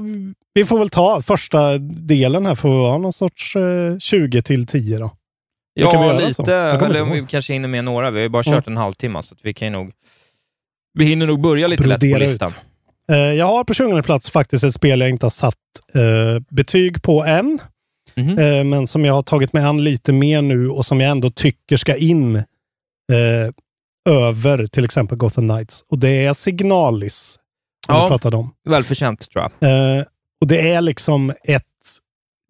vi 0.54 0.66
får 0.66 0.80
väl 0.80 0.90
ta 0.90 1.22
första 1.22 1.78
delen 1.78 2.46
här. 2.46 2.56
Får 2.56 2.70
vara 2.70 2.98
någon 2.98 3.14
sorts 3.14 3.56
eh, 3.56 3.98
20 3.98 4.42
till 4.42 4.68
10 4.68 4.98
då. 5.00 5.12
Vi 5.76 5.82
Ja, 5.82 6.20
lite. 6.20 6.54
Eller 6.56 7.02
om 7.02 7.12
vi 7.12 7.26
kanske 7.30 7.54
hinner 7.54 7.68
med 7.68 7.84
några. 7.86 8.12
Vi 8.12 8.18
har 8.20 8.24
ju 8.24 8.30
bara 8.30 8.44
Mm. 8.48 8.58
kört 8.58 8.68
en 8.68 8.78
halvtimme, 8.78 9.24
så 9.24 9.36
vi 9.42 9.54
kan 9.54 9.72
nog... 9.72 9.92
Vi 10.94 11.06
hinner 11.06 11.28
nog 11.28 11.42
börja 11.42 11.68
lite 11.68 11.88
lätt 11.88 12.00
på 12.00 12.06
Brodera 12.06 12.24
ut. 12.24 12.30
listan. 12.30 12.50
Eh, 13.12 13.18
jag 13.18 13.46
har 13.46 13.64
på 13.64 13.74
20 13.74 14.04
plats 14.04 14.30
faktiskt 14.32 14.64
ett 14.64 14.74
spel 14.74 15.00
jag 15.00 15.10
inte 15.10 15.26
har 15.26 15.32
satt 15.32 15.56
eh, 15.94 16.42
betyg 16.50 17.02
på 17.04 17.24
än. 17.26 17.60
Mhm. 18.16 18.40
Eh, 18.40 18.64
men 18.64 18.88
som 18.88 19.06
jag 19.06 19.14
har 19.14 19.22
tagit 19.24 19.54
mig 19.54 19.64
an 19.64 19.84
lite 19.84 20.14
mer 20.14 20.42
nu 20.42 20.70
och 20.70 20.86
som 20.86 21.02
jag 21.02 21.12
ändå 21.12 21.32
tycker 21.32 21.78
ska 21.78 21.96
in 21.96 22.44
över 24.10 24.68
till 24.68 24.86
exempel 24.86 25.18
Gotham 25.18 25.50
Knights. 25.50 25.84
Och 25.90 26.00
det 26.00 26.26
är 26.26 26.34
Signalis. 26.34 27.40
Som 27.86 27.96
Ja. 27.96 28.04
vi 28.04 28.10
pratade 28.10 28.38
om. 28.38 28.54
Välförtjänt, 28.70 29.30
tror 29.30 29.50
jag. 29.60 29.70
Eh, 29.98 30.04
och 30.42 30.48
det 30.48 30.72
är 30.72 30.82
liksom 30.82 31.34
ett 31.44 31.64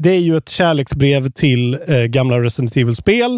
det 0.03 0.09
är 0.09 0.19
ju 0.19 0.37
ett 0.37 0.49
kärleksbrev 0.49 1.29
till 1.31 1.73
eh, 1.87 2.03
gamla 2.03 2.39
Resident 2.41 2.77
Evil-spel. 2.77 3.35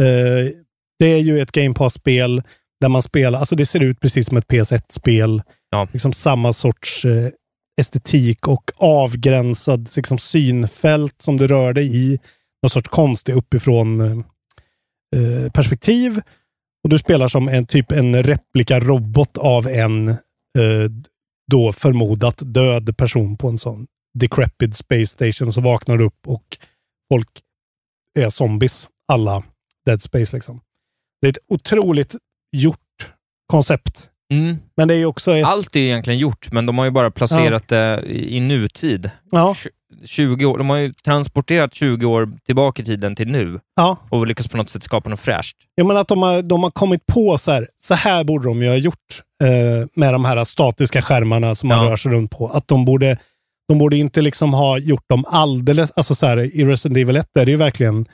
Eh, 0.00 0.52
det 0.98 1.06
är 1.06 1.18
ju 1.18 1.40
ett 1.40 1.52
Game 1.52 1.74
Pass-spel 1.74 2.42
där 2.80 2.88
man 2.88 3.02
spelar, 3.02 3.38
alltså 3.38 3.56
det 3.56 3.66
ser 3.66 3.80
ut 3.80 4.00
precis 4.00 4.26
som 4.26 4.36
ett 4.36 4.46
PS1-spel. 4.48 5.42
Ja. 5.70 5.88
liksom 5.92 6.12
samma 6.12 6.52
sorts 6.52 7.04
eh, 7.04 7.28
estetik 7.80 8.48
och 8.48 8.70
avgränsad 8.76 9.88
liksom, 9.96 10.18
synfält 10.18 11.22
som 11.22 11.36
du 11.36 11.46
rör 11.46 11.72
dig 11.72 11.96
i. 11.96 12.18
Någon 12.62 12.70
sorts 12.70 12.88
konstig 12.88 13.32
uppifrån 13.36 14.00
eh, 14.00 14.16
eh, 15.20 15.50
perspektiv. 15.52 16.20
Och 16.82 16.88
du 16.88 16.98
spelar 16.98 17.28
som 17.28 17.48
en 17.48 17.66
typ 17.66 17.92
en 17.92 18.22
replikarobot 18.22 19.38
av 19.38 19.66
en 19.68 20.08
eh, 20.08 20.16
då 21.50 21.72
förmodat 21.72 22.42
död 22.54 22.96
person 22.96 23.36
på 23.36 23.48
en 23.48 23.58
sån 23.58 23.86
decrepit 24.18 24.76
space 24.76 25.06
station. 25.06 25.52
Så 25.52 25.60
vaknar 25.60 25.96
du 25.96 26.04
upp 26.04 26.26
och 26.26 26.58
folk 27.12 27.28
är 28.14 28.30
zombies. 28.30 28.88
Alla 29.12 29.44
Dead 29.86 30.02
Space 30.02 30.36
liksom. 30.36 30.60
Det 31.20 31.26
är 31.26 31.30
ett 31.30 31.38
otroligt 31.48 32.16
gjort 32.56 33.10
koncept. 33.46 34.10
Mm. 34.32 34.56
Men 34.76 34.88
det 34.88 34.94
är 34.94 35.04
också 35.04 35.36
ett... 35.36 35.46
Allt 35.46 35.76
är 35.76 35.80
egentligen 35.80 36.18
gjort, 36.18 36.52
men 36.52 36.66
de 36.66 36.78
har 36.78 36.84
ju 36.84 36.90
bara 36.90 37.10
placerat 37.10 37.68
det 37.68 38.02
i, 38.06 38.40
nutid. 38.40 39.10
Ja. 39.30 39.52
Tj- 39.56 39.68
20 40.04 40.44
år, 40.46 40.58
de 40.58 40.70
har 40.70 40.76
ju 40.76 40.92
transporterat 40.92 41.74
20 41.74 42.06
år 42.06 42.32
tillbaka 42.46 42.82
i 42.82 42.84
tiden 42.84 43.16
till 43.16 43.28
nu 43.28 43.60
Ja. 43.76 43.96
och 44.10 44.26
lyckats 44.26 44.48
på 44.48 44.56
något 44.56 44.70
sätt 44.70 44.82
skapa 44.82 45.08
något 45.10 45.20
fräscht. 45.20 45.56
Jag 45.74 45.86
menar 45.86 46.00
att 46.00 46.08
de 46.08 46.22
har, 46.22 46.42
de 46.42 46.62
har 46.62 46.70
kommit 46.70 47.06
på 47.06 47.38
så 47.38 47.50
här, 47.50 47.68
så 47.78 47.94
här 47.94 48.24
borde 48.24 48.48
de 48.48 48.62
ju 48.62 48.68
ha 48.68 48.76
gjort 48.76 49.22
eh, 49.44 49.86
med 49.94 50.14
de 50.14 50.24
här 50.24 50.44
statiska 50.44 51.02
skärmarna 51.02 51.54
som 51.54 51.68
man 51.68 51.84
Ja. 51.84 51.90
rör 51.90 51.96
sig 51.96 52.12
runt 52.12 52.30
på. 52.30 52.48
Att 52.48 52.68
de 52.68 52.84
borde, 52.84 53.18
de 53.68 53.78
borde 53.78 53.96
inte 53.96 54.20
liksom 54.22 54.54
ha 54.54 54.78
gjort 54.78 55.04
dem 55.08 55.24
alldeles, 55.28 55.90
alltså 55.96 56.14
så 56.14 56.26
här 56.26 56.38
i 56.38 56.64
Resident 56.64 56.98
Evil 56.98 57.16
1 57.16 57.36
är 57.36 57.44
det 57.44 57.50
ju 57.50 57.56
verkligen 57.56 58.06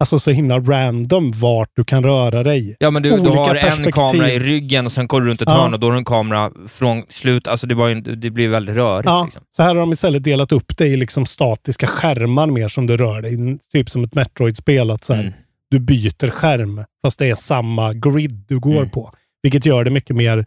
alltså 0.00 0.18
så 0.18 0.30
himla 0.30 0.58
random 0.58 1.30
vart 1.34 1.70
du 1.76 1.84
kan 1.84 2.04
röra 2.04 2.42
dig. 2.42 2.76
Ja, 2.78 2.90
men 2.90 3.02
du, 3.02 3.10
du 3.10 3.30
har 3.30 3.54
en 3.54 3.92
kamera 3.92 4.32
i 4.32 4.38
ryggen 4.38 4.86
och 4.86 4.92
sen 4.92 5.06
går 5.06 5.20
du 5.20 5.26
runt 5.26 5.42
ett 5.42 5.48
Ja. 5.48 5.54
hörn 5.54 5.74
och 5.74 5.80
då 5.80 5.86
har 5.86 5.92
du 5.92 5.98
en 5.98 6.04
kamera 6.04 6.50
från 6.68 7.02
slut. 7.08 7.48
Alltså 7.48 7.66
det, 7.66 7.74
var 7.74 7.88
ju, 7.88 8.00
det 8.00 8.30
blir 8.30 8.48
väldigt 8.48 8.76
rörigt. 8.76 9.06
Ja, 9.06 9.24
Liksom. 9.24 9.42
så 9.50 9.62
här 9.62 9.68
har 9.74 9.80
de 9.80 9.92
istället 9.92 10.24
delat 10.24 10.52
upp 10.52 10.76
det 10.78 10.86
i 10.86 10.96
liksom 10.96 11.26
statiska 11.26 11.86
skärmar 11.86 12.46
mer 12.46 12.68
som 12.68 12.86
du 12.86 12.96
rör 12.96 13.22
dig. 13.22 13.58
Typ 13.72 13.90
som 13.90 14.04
ett 14.04 14.14
Metroid-spel. 14.14 14.90
Att 14.90 15.04
så 15.04 15.14
här, 15.14 15.20
Mm. 15.22 15.32
Du 15.70 15.78
byter 15.78 16.30
skärm 16.30 16.84
fast 17.04 17.18
det 17.18 17.30
är 17.30 17.34
samma 17.34 17.94
grid 17.94 18.44
du 18.48 18.58
går 18.60 18.76
Mm. 18.76 18.90
på. 18.90 19.12
Vilket 19.42 19.66
gör 19.66 19.84
det 19.84 19.90
mycket 19.90 20.16
mer... 20.16 20.46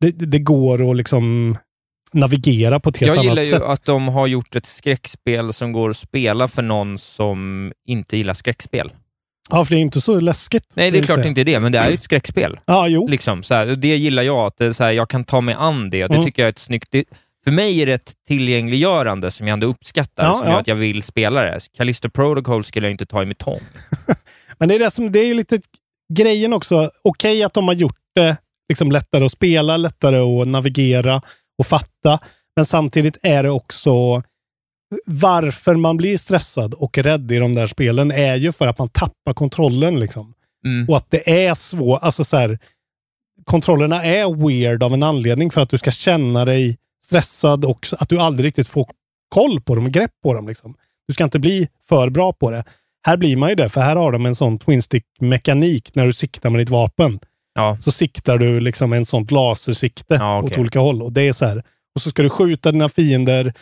Det, 0.00 0.10
det 0.10 0.26
det 0.26 0.38
går 0.38 0.90
att 0.90 0.96
liksom 0.96 1.56
navigera 2.14 2.80
på 2.80 2.88
ett 2.88 2.96
helt 2.96 3.14
Jag 3.16 3.22
gillar 3.24 3.32
annat 3.32 3.46
ju 3.46 3.50
sätt. 3.50 3.62
att 3.62 3.84
de 3.84 4.08
har 4.08 4.26
gjort 4.26 4.56
ett 4.56 4.66
skräckspel 4.66 5.52
som 5.52 5.72
går 5.72 5.90
att 5.90 5.96
spela 5.96 6.48
för 6.48 6.62
någon 6.62 6.98
som 6.98 7.72
inte 7.86 8.16
gillar 8.16 8.34
skräckspel. 8.34 8.92
Ja, 9.50 9.64
för 9.64 9.74
det 9.74 9.78
är 9.80 9.82
inte 9.82 10.00
så 10.00 10.20
läskigt. 10.20 10.64
Nej, 10.74 10.90
det 10.90 10.98
är 10.98 11.02
klart 11.02 11.16
säga. 11.18 11.28
inte 11.28 11.44
det, 11.44 11.60
men 11.60 11.72
det 11.72 11.78
är 11.78 11.88
ju 11.88 11.94
ett 11.94 12.02
skräckspel. 12.02 12.58
Ja, 12.66 12.88
jo. 12.88 13.08
Liksom, 13.08 13.42
så 13.42 13.54
här, 13.54 13.66
det 13.66 13.96
gillar 13.96 14.22
jag, 14.22 14.46
att 14.46 14.56
det 14.56 14.74
så 14.74 14.84
här, 14.84 14.92
jag 14.92 15.08
kan 15.08 15.24
ta 15.24 15.40
mig 15.40 15.54
an 15.58 15.90
det. 15.90 15.98
Det 16.06 16.14
Mm. 16.14 16.24
tycker 16.24 16.42
jag 16.42 16.46
är 16.46 16.52
ett 16.52 16.58
snyggt... 16.58 16.88
Det, 16.90 17.04
för 17.44 17.50
mig 17.50 17.82
är 17.82 17.86
det 17.86 17.92
ett 17.92 18.12
tillgängliggörande 18.28 19.30
som 19.30 19.46
jag 19.48 19.52
ändå 19.52 19.66
uppskattar, 19.66 20.24
Ja, 20.24 20.34
som 20.34 20.46
ja. 20.46 20.52
gör 20.52 20.60
att 20.60 20.66
jag 20.66 20.74
vill 20.76 21.02
spela 21.02 21.42
det. 21.42 21.60
Callisto 21.76 22.10
Protocol 22.10 22.64
skulle 22.64 22.86
jag 22.86 22.90
inte 22.90 23.06
ta 23.06 23.22
i 23.22 23.26
med 23.26 23.38
tång. 23.38 23.60
Men 24.58 24.68
det 24.68 24.74
är, 24.74 24.78
det 24.78 24.90
som, 24.90 25.12
det 25.12 25.18
är 25.20 25.26
ju 25.26 25.34
lite 25.34 25.60
grejen 26.14 26.52
också. 26.52 26.90
Okej 27.04 27.42
att 27.42 27.54
de 27.54 27.68
har 27.68 27.74
gjort 27.74 27.96
det 28.14 28.36
liksom 28.68 28.92
lättare 28.92 29.24
att 29.24 29.32
spela, 29.32 29.76
lättare 29.76 30.18
att 30.42 30.48
navigera 30.48 31.22
och 31.58 31.66
fatta. 31.66 32.20
Men 32.56 32.64
samtidigt 32.64 33.18
är 33.22 33.42
det 33.42 33.50
också 33.50 34.22
varför 35.06 35.74
man 35.74 35.96
blir 35.96 36.16
stressad 36.16 36.74
och 36.74 36.98
rädd 36.98 37.32
i 37.32 37.38
de 37.38 37.54
där 37.54 37.66
spelen 37.66 38.10
är 38.10 38.36
ju 38.36 38.52
för 38.52 38.66
att 38.66 38.78
man 38.78 38.88
tappar 38.88 39.34
kontrollen. 39.34 40.00
liksom. 40.00 40.34
Mm. 40.64 40.88
Och 40.88 40.96
att 40.96 41.10
det 41.10 41.46
är 41.46 41.54
svårt. 41.54 42.02
Alltså 42.02 42.24
så 42.24 42.36
här, 42.36 42.58
kontrollerna 43.44 44.04
är 44.04 44.46
weird 44.46 44.82
av 44.82 44.94
en 44.94 45.02
anledning 45.02 45.50
för 45.50 45.60
att 45.60 45.70
du 45.70 45.78
ska 45.78 45.90
känna 45.90 46.44
dig 46.44 46.78
stressad 47.06 47.64
och 47.64 47.86
att 47.98 48.08
du 48.08 48.18
aldrig 48.18 48.46
riktigt 48.46 48.68
får 48.68 48.90
koll 49.28 49.60
på 49.60 49.74
dem, 49.74 49.92
grepp 49.92 50.10
på 50.22 50.34
dem. 50.34 50.48
Liksom. 50.48 50.74
Du 51.06 51.14
ska 51.14 51.24
inte 51.24 51.38
bli 51.38 51.68
för 51.88 52.10
bra 52.10 52.32
på 52.32 52.50
det. 52.50 52.64
Här 53.06 53.16
blir 53.16 53.36
man 53.36 53.48
ju 53.48 53.54
det, 53.54 53.68
för 53.68 53.80
här 53.80 53.96
har 53.96 54.12
de 54.12 54.26
en 54.26 54.34
sån 54.34 54.58
twin 54.58 54.82
stick 54.82 55.04
mekanik 55.20 55.94
när 55.94 56.06
du 56.06 56.12
siktar 56.12 56.50
med 56.50 56.60
ditt 56.60 56.70
vapen. 56.70 57.20
Ja. 57.58 57.76
Så 57.80 57.92
siktar 57.92 58.38
du 58.38 58.60
liksom 58.60 58.92
en 58.92 59.06
sånt 59.06 59.30
lasersikte 59.30 60.14
Ja, 60.14 60.38
okej. 60.38 60.52
åt 60.52 60.58
olika 60.58 60.80
håll. 60.80 61.02
Och 61.02 61.12
det 61.12 61.22
är 61.22 61.32
så 61.32 61.46
här. 61.46 61.62
Och 61.94 62.02
så 62.02 62.10
ska 62.10 62.22
du 62.22 62.30
skjuta 62.30 62.72
dina 62.72 62.88
fiender 62.88 63.52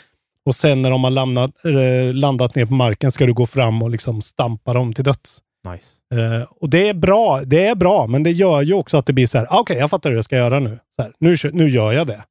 och 0.47 0.55
sen 0.57 0.83
när 0.83 0.91
de 0.91 1.05
har 1.05 1.11
landat, 1.11 1.65
eh, 1.65 2.15
landat 2.15 2.55
ner 2.55 2.67
på 2.67 2.75
marken 2.75 3.13
ska 3.13 3.27
du 3.27 3.33
gå 3.35 3.47
fram 3.47 3.83
och 3.83 3.91
liksom 3.91 4.23
stampa 4.23 4.73
dem 4.73 4.93
till 4.93 5.05
döds. 5.05 5.39
Nice. 5.73 5.87
Eh, 6.23 6.43
och 6.61 6.71
det 6.71 6.89
är 6.89 6.95
bra, 6.95 7.41
det 7.45 7.67
är 7.67 7.75
bra, 7.75 8.07
men 8.07 8.23
det 8.23 8.31
gör 8.31 8.63
ju 8.63 8.75
också 8.75 8.97
att 8.97 9.07
det 9.07 9.13
blir 9.13 9.27
så 9.27 9.39
här, 9.39 9.47
ah, 9.51 9.59
okej, 9.61 9.77
jag 9.77 9.91
fattar 9.91 10.11
hur 10.11 10.17
jag 10.17 10.25
ska 10.25 10.37
göra 10.37 10.59
nu. 10.59 10.79
Så 10.97 11.03
här, 11.03 11.13
nu, 11.19 11.37
nu 11.53 11.69
gör 11.69 11.93
jag 11.93 12.07
det. 12.07 12.25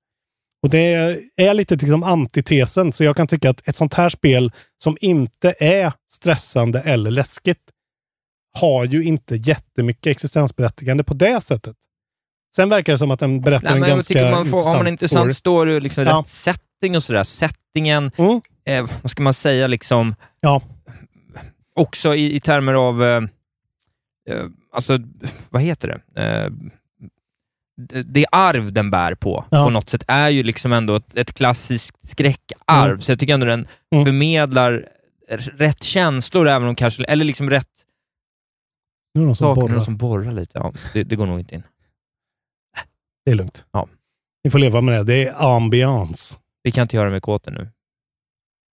Och 0.64 0.70
det 0.70 0.94
är 1.36 1.54
lite 1.54 1.76
liksom 1.76 2.04
antitesen, 2.04 2.94
så 2.94 3.04
jag 3.04 3.16
kan 3.16 3.28
tycka 3.28 3.50
att 3.50 3.68
ett 3.68 3.76
sånt 3.76 3.94
här 3.94 4.10
spel 4.10 4.52
som 4.84 4.98
inte 5.02 5.56
är 5.60 5.94
stressande 6.12 6.80
eller 6.80 7.12
läskigt 7.12 7.60
har 8.56 8.86
ju 8.86 9.04
inte 9.04 9.36
jättemycket 9.36 10.08
existensberättigande 10.12 11.04
på 11.04 11.14
det 11.14 11.42
sättet. 11.42 11.76
Sen 12.56 12.70
verkar 12.70 12.94
det 12.94 12.98
som 13.00 13.12
att 13.12 13.20
den 13.20 13.42
berättar 13.42 13.64
Nej, 13.64 13.74
en 13.74 13.80
men 13.80 13.90
jag 13.90 13.96
ganska 13.98 14.32
man 14.32 14.46
får, 14.46 14.64
har 14.64 14.76
man 14.78 14.88
en 14.88 14.92
intressant 14.94 15.36
story, 15.36 15.78
och 15.78 15.82
liksom 15.82 16.04
Ja. 16.04 16.20
rätt 16.20 16.28
setting 16.28 16.96
och 16.96 17.04
sådär, 17.04 17.24
settingen, 17.24 18.12
Mm. 18.18 18.42
eh, 18.66 18.86
vad 19.02 19.12
ska 19.12 19.24
man 19.24 19.34
säga, 19.34 19.68
liksom, 19.68 20.16
Ja. 20.42 20.62
också 21.76 22.16
i, 22.16 22.36
i 22.36 22.40
termer 22.40 22.74
av, 22.74 23.04
eh, 23.04 23.22
eh, 24.30 24.46
alltså, 24.74 25.00
vad 25.50 25.62
heter 25.62 26.02
det? 26.14 26.24
Eh, 26.24 26.50
det, 28.06 28.26
arv 28.32 28.74
den 28.74 28.92
bär 28.92 29.16
på, 29.16 29.46
Ja. 29.52 29.64
på 29.64 29.70
något 29.70 29.90
sätt, 29.90 30.04
är 30.08 30.30
ju 30.30 30.44
liksom 30.44 30.74
ändå 30.74 30.96
ett, 30.96 31.18
ett 31.18 31.34
klassiskt 31.34 31.98
skräckarv, 32.10 32.86
Mm. 32.90 33.02
så 33.02 33.12
jag 33.12 33.20
tycker 33.20 33.34
ändå 33.34 33.46
den 33.46 33.68
Mm. 33.94 34.06
förmedlar 34.06 34.88
rätt 35.58 35.84
känslor, 35.84 36.48
även 36.48 36.68
om 36.68 36.76
kanske, 36.76 37.04
eller 37.04 37.26
liksom 37.26 37.50
rätt 37.50 37.68
Nu 39.16 39.22
är 39.22 39.24
det 39.24 39.28
någon 39.28 39.36
som 39.36 39.56
borrar. 39.56 39.80
som 39.80 39.98
borrar 39.98 40.32
lite. 40.32 40.52
Ja, 40.60 40.74
det, 40.94 41.04
det 41.04 41.16
går 41.16 41.26
nog 41.26 41.40
inte 41.40 41.56
in. 41.56 41.64
Det 43.26 43.32
är 43.32 43.36
lugnt. 43.36 43.66
Ja. 43.72 43.88
Ni 44.44 44.52
får 44.52 44.60
leva 44.60 44.82
med 44.82 44.96
det. 44.96 45.04
Det 45.04 45.28
är 45.28 45.56
ambiance. 45.56 46.38
Vi 46.64 46.72
kan 46.72 46.82
inte 46.82 46.96
göra 46.96 47.10
med 47.10 47.22
kåten 47.22 47.54
nu. 47.54 47.70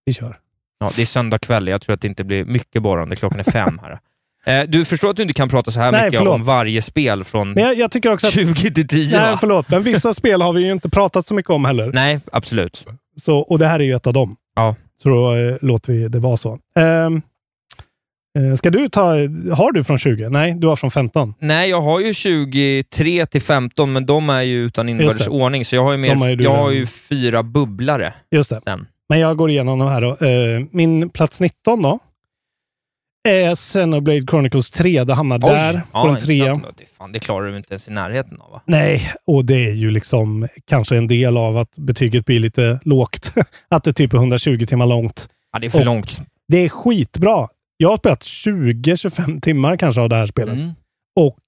Vi 0.05 0.13
kör. 0.13 0.39
Ja, 0.79 0.91
det 0.97 1.03
är 1.03 1.07
söndag 1.07 1.39
kväll. 1.39 1.69
Jag 1.69 1.83
tror 1.83 1.95
att 1.95 2.01
det 2.01 2.09
inte 2.09 2.25
blir 2.25 2.45
mycket 2.45 2.83
borrande. 2.83 3.17
Klockan 3.17 3.41
är 3.41 3.45
fem 3.45 3.81
här. 3.83 4.01
Eh, 4.45 4.69
du 4.69 4.85
förstår 4.85 5.11
att 5.11 5.17
du 5.17 5.23
inte 5.23 5.35
kan 5.35 5.49
prata 5.49 5.71
så 5.71 5.81
här 5.81 5.93
Nej, 5.93 6.05
mycket 6.05 6.19
förlåt. 6.19 6.35
om 6.35 6.45
varje 6.45 6.83
spel 6.83 7.25
från 7.25 7.53
Men 7.53 7.63
jag, 7.65 7.75
jag 7.77 7.91
tycker 7.91 8.13
också 8.13 8.27
att... 8.27 8.33
20 8.33 8.55
till 8.75 8.89
10, 8.89 9.19
Nej, 9.19 9.31
va? 9.31 9.37
förlåt. 9.41 9.69
Men 9.69 9.83
vissa 9.83 10.15
spel 10.23 10.43
har 10.43 10.53
vi 10.53 10.65
ju 10.65 10.73
inte 10.73 10.89
pratat 10.91 11.27
så 11.27 11.35
mycket 11.35 11.51
om 11.51 11.65
heller. 11.65 11.93
Nej, 11.93 12.21
absolut. 12.33 12.87
Så, 13.21 13.39
och 13.39 13.59
det 13.59 13.67
här 13.67 13.81
är 13.81 13.85
ju 13.85 13.95
ett 13.95 14.07
av 14.07 14.13
dem. 14.13 14.37
Ja. 14.55 14.75
Så 15.03 15.09
då 15.09 15.35
eh, 15.35 15.57
låter 15.61 15.93
vi 15.93 16.09
det 16.09 16.19
vara 16.19 16.37
så. 16.37 16.59
Ehm, 16.77 17.17
eh, 17.17 17.23
ska 18.59 18.71
du 18.71 18.89
ta... 18.89 19.09
Har 19.55 19.73
du 19.73 19.85
från 19.85 19.99
20? 19.99 20.29
Nej, 20.29 20.55
du 20.55 20.67
har 20.67 20.77
från 20.77 20.91
15. 20.91 21.35
Nej, 21.39 21.71
jag 21.71 21.81
har 21.81 22.01
ju 22.01 22.15
23 22.15 23.27
till 23.27 23.43
15, 23.43 23.93
men 23.93 24.07
de 24.07 24.31
är 24.31 24.43
ju 24.43 24.65
utan 24.65 24.89
inbördes 24.89 25.29
ordning, 25.29 25.65
så 25.65 25.77
jag 25.77 25.83
har 25.83 25.93
ju, 25.93 26.07
ju 26.07 26.15
mer, 26.15 26.37
du 26.37 26.45
jag 26.45 26.57
har 26.57 26.71
ju 26.71 26.87
fyra 26.87 27.43
bubblare 27.43 28.15
Just 28.31 28.51
det. 28.51 28.61
sen. 28.65 28.87
Men 29.09 29.21
jag 29.21 29.37
går 29.37 29.51
igenom 29.51 29.79
de 29.79 29.89
här 29.89 30.01
då. 30.01 30.11
Eh, 30.11 30.67
min 30.71 31.11
plats 31.11 31.41
19 31.41 31.83
då. 31.83 31.99
Är 33.29 33.55
Xenoblade 33.55 34.27
Chronicles 34.31 34.71
3. 34.71 35.05
Det 35.05 35.15
hamnar 35.15 35.39
där. 35.39 35.83
ja, 35.93 36.03
på 36.03 36.09
en 36.09 36.17
trea. 36.17 36.61
Det, 36.77 36.87
fan, 36.99 37.13
det 37.13 37.19
klarar 37.19 37.47
du 37.47 37.57
inte 37.57 37.73
ens 37.75 37.89
i 37.89 37.91
närheten 37.91 38.41
av, 38.41 38.51
va? 38.51 38.63
Nej, 38.67 39.13
och 39.27 39.45
det 39.45 39.67
är 39.67 39.75
ju 39.75 39.91
liksom 39.91 40.49
kanske 40.67 40.97
en 40.97 41.07
del 41.07 41.37
av 41.37 41.57
att 41.57 41.79
betyget 41.79 42.27
blir 42.27 42.41
lite 42.41 42.81
lågt. 42.85 43.33
att 43.69 43.85
det 43.85 43.93
typ 43.93 44.13
är 44.13 44.17
120 44.17 44.67
timmar 44.67 44.87
långt. 44.87 45.29
Ja, 45.53 45.59
det 45.59 45.67
är 45.67 45.71
för 45.71 45.79
Och 45.79 45.85
långt. 45.85 46.21
Det 46.49 46.59
är 46.59 46.69
skitbra. 46.69 47.49
Jag 47.77 47.91
har 47.91 47.97
spelat 47.97 48.23
20-25 48.23 49.41
timmar 49.41 49.77
kanske 49.77 50.01
av 50.01 50.09
det 50.09 50.17
här 50.17 50.27
spelet. 50.27 50.55
Mm. 50.55 50.71
Och 51.17 51.41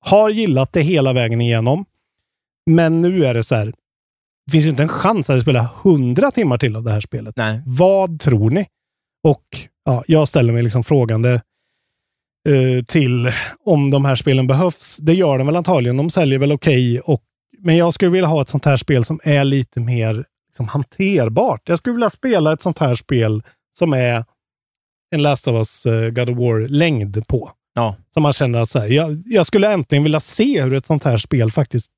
har 0.00 0.30
gillat 0.30 0.72
det 0.72 0.82
hela 0.82 1.12
vägen 1.12 1.40
igenom. 1.40 1.84
Men 2.70 3.00
nu 3.00 3.24
är 3.24 3.34
det 3.34 3.42
så 3.42 3.54
här. 3.54 3.66
Det 4.46 4.52
finns 4.52 4.64
ju 4.64 4.70
inte 4.70 4.82
en 4.82 4.88
chans 4.88 5.30
att 5.30 5.36
jag 5.36 5.42
spelar 5.42 5.68
100 5.84 6.30
timmar 6.30 6.58
till 6.58 6.76
av 6.76 6.82
det 6.82 6.92
här 6.92 7.00
spelet. 7.00 7.36
Nej. 7.36 7.62
Vad 7.66 8.20
tror 8.20 8.50
ni? 8.50 8.66
Och 9.22 9.44
ja, 9.84 10.04
jag 10.06 10.28
ställer 10.28 10.52
mig 10.52 10.62
liksom 10.62 10.84
frågande 10.84 11.42
eh, 12.48 12.84
till 12.84 13.32
om 13.64 13.90
de 13.90 14.04
här 14.04 14.16
spelen 14.16 14.46
behövs. 14.46 14.96
Det 14.96 15.14
gör 15.14 15.38
de 15.38 15.46
väl 15.46 15.56
antagligen. 15.56 15.96
De 15.96 16.10
säljer 16.10 16.38
väl 16.38 16.52
okej. 16.52 17.00
och 17.00 17.22
men 17.58 17.76
jag 17.76 17.94
skulle 17.94 18.10
vilja 18.10 18.26
ha 18.26 18.42
ett 18.42 18.48
sånt 18.48 18.64
här 18.64 18.76
spel 18.76 19.04
som 19.04 19.20
är 19.24 19.44
lite 19.44 19.80
mer 19.80 20.24
liksom, 20.48 20.68
hanterbart. 20.68 21.68
Jag 21.68 21.78
skulle 21.78 21.94
vilja 21.94 22.10
spela 22.10 22.52
ett 22.52 22.62
sånt 22.62 22.78
här 22.78 22.94
spel 22.94 23.42
som 23.78 23.92
är 23.92 24.24
en 25.12 25.22
Last 25.22 25.48
of 25.48 25.54
Us 25.54 25.86
eh, 25.86 26.10
God 26.10 26.30
of 26.30 26.38
War-längd 26.38 27.26
på. 27.28 27.50
Ja. 27.74 27.96
Som 28.14 28.22
man 28.22 28.32
känner 28.32 28.58
att 28.58 28.70
så 28.70 28.78
här, 28.78 28.86
jag, 28.88 29.22
jag 29.26 29.46
skulle 29.46 29.72
äntligen 29.72 30.02
vilja 30.04 30.20
se 30.20 30.62
hur 30.62 30.74
ett 30.74 30.86
sånt 30.86 31.04
här 31.04 31.16
spel 31.16 31.50
faktiskt 31.50 31.90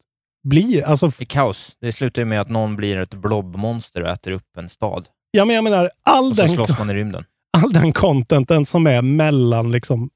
blir. 0.49 0.85
Alltså, 0.85 1.07
Det 1.07 1.21
är 1.21 1.27
kaos. 1.27 1.77
Det 1.81 1.93
slutar 1.93 2.23
ju 2.23 2.27
med 2.27 2.41
att 2.41 2.49
någon 2.51 2.77
blir 2.77 2.97
ett 3.01 3.15
blobmonster 3.15 4.03
och 4.03 4.09
äter 4.09 4.31
upp 4.33 4.57
en 4.59 4.69
stad. 4.69 5.09
ja, 5.31 5.45
men 5.45 5.55
jag 5.55 5.65
menar, 5.65 5.91
all 6.05 6.31
Och 6.31 6.37
så 6.37 6.43
den, 6.43 6.51
slåss 6.51 6.79
man 6.79 6.91
i 6.91 6.95
rymden. 6.95 7.25
all 7.59 7.73
den 7.73 7.93
contenten 7.93 8.67
som 8.67 8.87
är 8.87 9.03
mellan 9.03 9.73
liksom, 9.73 10.11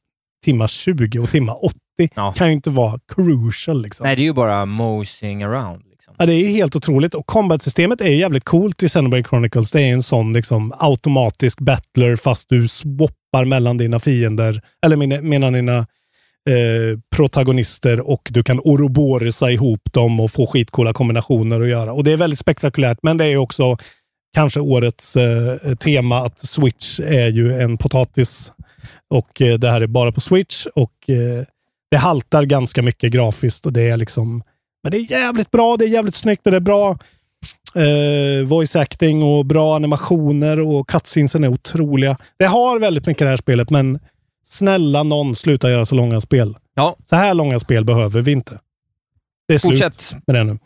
timma 0.44 0.68
20 0.68 1.18
och 1.18 1.30
timma 1.30 1.54
80 1.54 1.78
Ja. 2.14 2.32
kan 2.32 2.46
ju 2.46 2.52
inte 2.52 2.70
vara 2.70 3.00
crucial. 3.14 3.82
Liksom. 3.82 4.04
Nej, 4.06 4.16
det 4.16 4.22
är 4.22 4.24
ju 4.24 4.32
bara 4.32 4.66
mosing 4.66 5.42
around. 5.42 5.82
Ja, 6.18 6.26
det 6.26 6.34
är 6.34 6.38
ju 6.38 6.48
helt 6.48 6.76
otroligt. 6.76 7.14
Och 7.14 7.26
combat-systemet 7.26 8.00
är 8.00 8.08
jävligt 8.08 8.44
coolt 8.44 8.82
i 8.82 8.88
Xenoblade 8.88 9.28
Chronicles. 9.28 9.70
Det 9.70 9.80
är 9.80 9.92
en 9.92 10.02
sån 10.02 10.32
liksom 10.32 10.72
automatisk 10.78 11.60
battler 11.60 12.16
fast 12.16 12.48
du 12.48 12.68
swappar 12.68 13.44
mellan 13.44 13.76
dina 13.76 14.00
fiender, 14.00 14.62
eller 14.86 14.96
mina, 14.96 15.22
mellan 15.22 15.52
dina 15.52 15.78
eh, 15.78 16.98
protagonister 17.16 18.00
och 18.00 18.28
du 18.30 18.42
kan 18.42 18.60
oroborisa 18.60 19.50
ihop 19.50 19.80
dem 19.92 20.20
och 20.20 20.30
få 20.30 20.46
skitcoola 20.46 20.92
kombinationer 20.92 21.60
att 21.60 21.68
göra. 21.68 21.92
Och 21.92 22.04
det 22.04 22.12
är 22.12 22.16
väldigt 22.16 22.38
spektakulärt, 22.38 22.98
men 23.02 23.16
det 23.16 23.24
är 23.24 23.36
också 23.36 23.76
kanske 24.34 24.60
årets 24.60 25.16
eh, 25.16 25.74
tema 25.74 26.24
att 26.24 26.38
Switch 26.38 27.00
är 27.00 27.28
ju 27.28 27.60
en 27.60 27.78
potatis 27.78 28.52
och 29.10 29.42
eh, 29.42 29.58
det 29.58 29.70
här 29.70 29.80
är 29.80 29.86
bara 29.86 30.12
på 30.12 30.20
Switch 30.20 30.66
och 30.74 31.10
eh, 31.10 31.44
det 31.90 31.96
haltar 31.96 32.42
ganska 32.42 32.82
mycket 32.82 33.12
grafiskt 33.12 33.66
och 33.66 33.72
det 33.72 33.82
är 33.82 33.96
liksom 33.96 34.42
men 34.82 34.92
det 34.92 34.98
är 34.98 35.10
jävligt 35.10 35.50
bra, 35.50 35.76
det 35.76 35.84
är 35.84 35.88
jävligt 35.88 36.14
snyggt 36.16 36.46
och 36.46 36.50
det 36.50 36.56
är 36.56 36.60
bra 36.60 36.98
eh, 37.74 38.46
voice 38.46 38.76
acting 38.76 39.22
och 39.22 39.46
bra 39.46 39.76
animationer 39.76 40.60
och 40.60 40.88
cutscenesen 40.88 41.44
är 41.44 41.48
otroliga. 41.48 42.16
Det 42.38 42.44
har 42.46 42.78
väldigt 42.78 43.06
mycket 43.06 43.24
det 43.24 43.28
här 43.30 43.36
spelet, 43.36 43.70
men 43.70 43.98
snälla 44.48 45.02
någon, 45.02 45.34
sluta 45.34 45.70
göra 45.70 45.86
så 45.86 45.94
långa 45.94 46.20
spel. 46.20 46.56
Ja. 46.74 46.96
Så 47.04 47.16
här 47.16 47.34
långa 47.34 47.60
spel 47.60 47.84
behöver 47.84 48.20
vi 48.20 48.32
inte. 48.32 48.58
Det 49.48 49.54
är 49.54 49.58
Fortsätt. 49.58 50.00
slut 50.00 50.26
med 50.26 50.36
det 50.36 50.44
nu. 50.44 50.58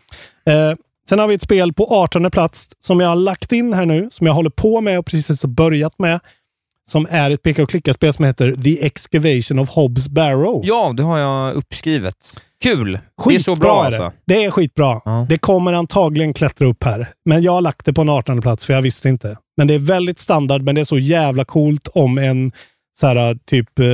Eh, 0.53 0.75
sen 1.09 1.19
har 1.19 1.29
vi 1.29 1.35
ett 1.35 1.43
spel 1.43 1.73
på 1.73 1.87
18 1.87 2.31
plats 2.31 2.69
som 2.79 3.01
jag 3.01 3.09
har 3.09 3.17
lagt 3.17 3.53
in 3.53 3.73
här 3.73 3.87
nu, 3.87 4.09
som 4.11 4.27
jag 4.27 4.35
håller 4.35 4.51
på 4.51 4.81
med 4.81 4.99
och 4.99 5.07
precis 5.07 5.43
har 5.43 5.49
börjat 5.49 5.99
med. 5.99 6.21
Som 6.91 7.07
är 7.11 7.31
ett 7.31 7.43
peka 7.43 7.63
och 7.63 7.71
klicka-spel 7.71 8.13
som 8.13 8.25
heter 8.25 8.53
The 8.53 8.87
Excavation 8.87 9.59
of 9.59 9.69
Hobbs 9.69 10.09
Barrow. 10.09 10.61
Ja, 10.65 10.93
det 10.97 11.03
har 11.03 11.19
jag 11.19 11.55
uppskrivet. 11.55 12.43
Kul! 12.63 12.99
Skitbra 13.19 13.31
det 13.31 13.35
är 13.35 13.39
så 13.39 13.55
bra 13.55 13.87
är 13.87 13.91
det. 13.91 13.97
alltså. 14.05 14.19
Det 14.27 14.45
är 14.45 14.51
skitbra. 14.51 15.01
Ja. 15.05 15.27
Det 15.29 15.39
kommer 15.39 15.73
antagligen 15.73 16.35
klättra 16.35 16.69
upp 16.69 16.85
här. 16.85 17.09
Men 17.25 17.43
jag 17.43 17.53
har 17.53 17.61
lagt 17.61 17.87
det 17.87 17.93
på 17.93 18.01
en 18.01 18.09
18 18.09 18.41
plats 18.41 18.67
för 18.67 18.75
jag 18.75 18.83
visste 18.83 19.09
inte. 19.09 19.37
Men 19.57 19.67
det 19.67 19.75
är 19.75 19.79
väldigt 19.79 20.19
standard, 20.19 20.63
men 20.63 20.75
det 20.75 20.81
är 20.81 20.85
så 20.85 20.99
jävla 20.99 21.45
coolt 21.45 21.89
om 21.95 22.19
en 22.19 22.53
så 23.01 23.07
här, 23.07 23.39
typ 23.47 23.79
eh, 23.79 23.87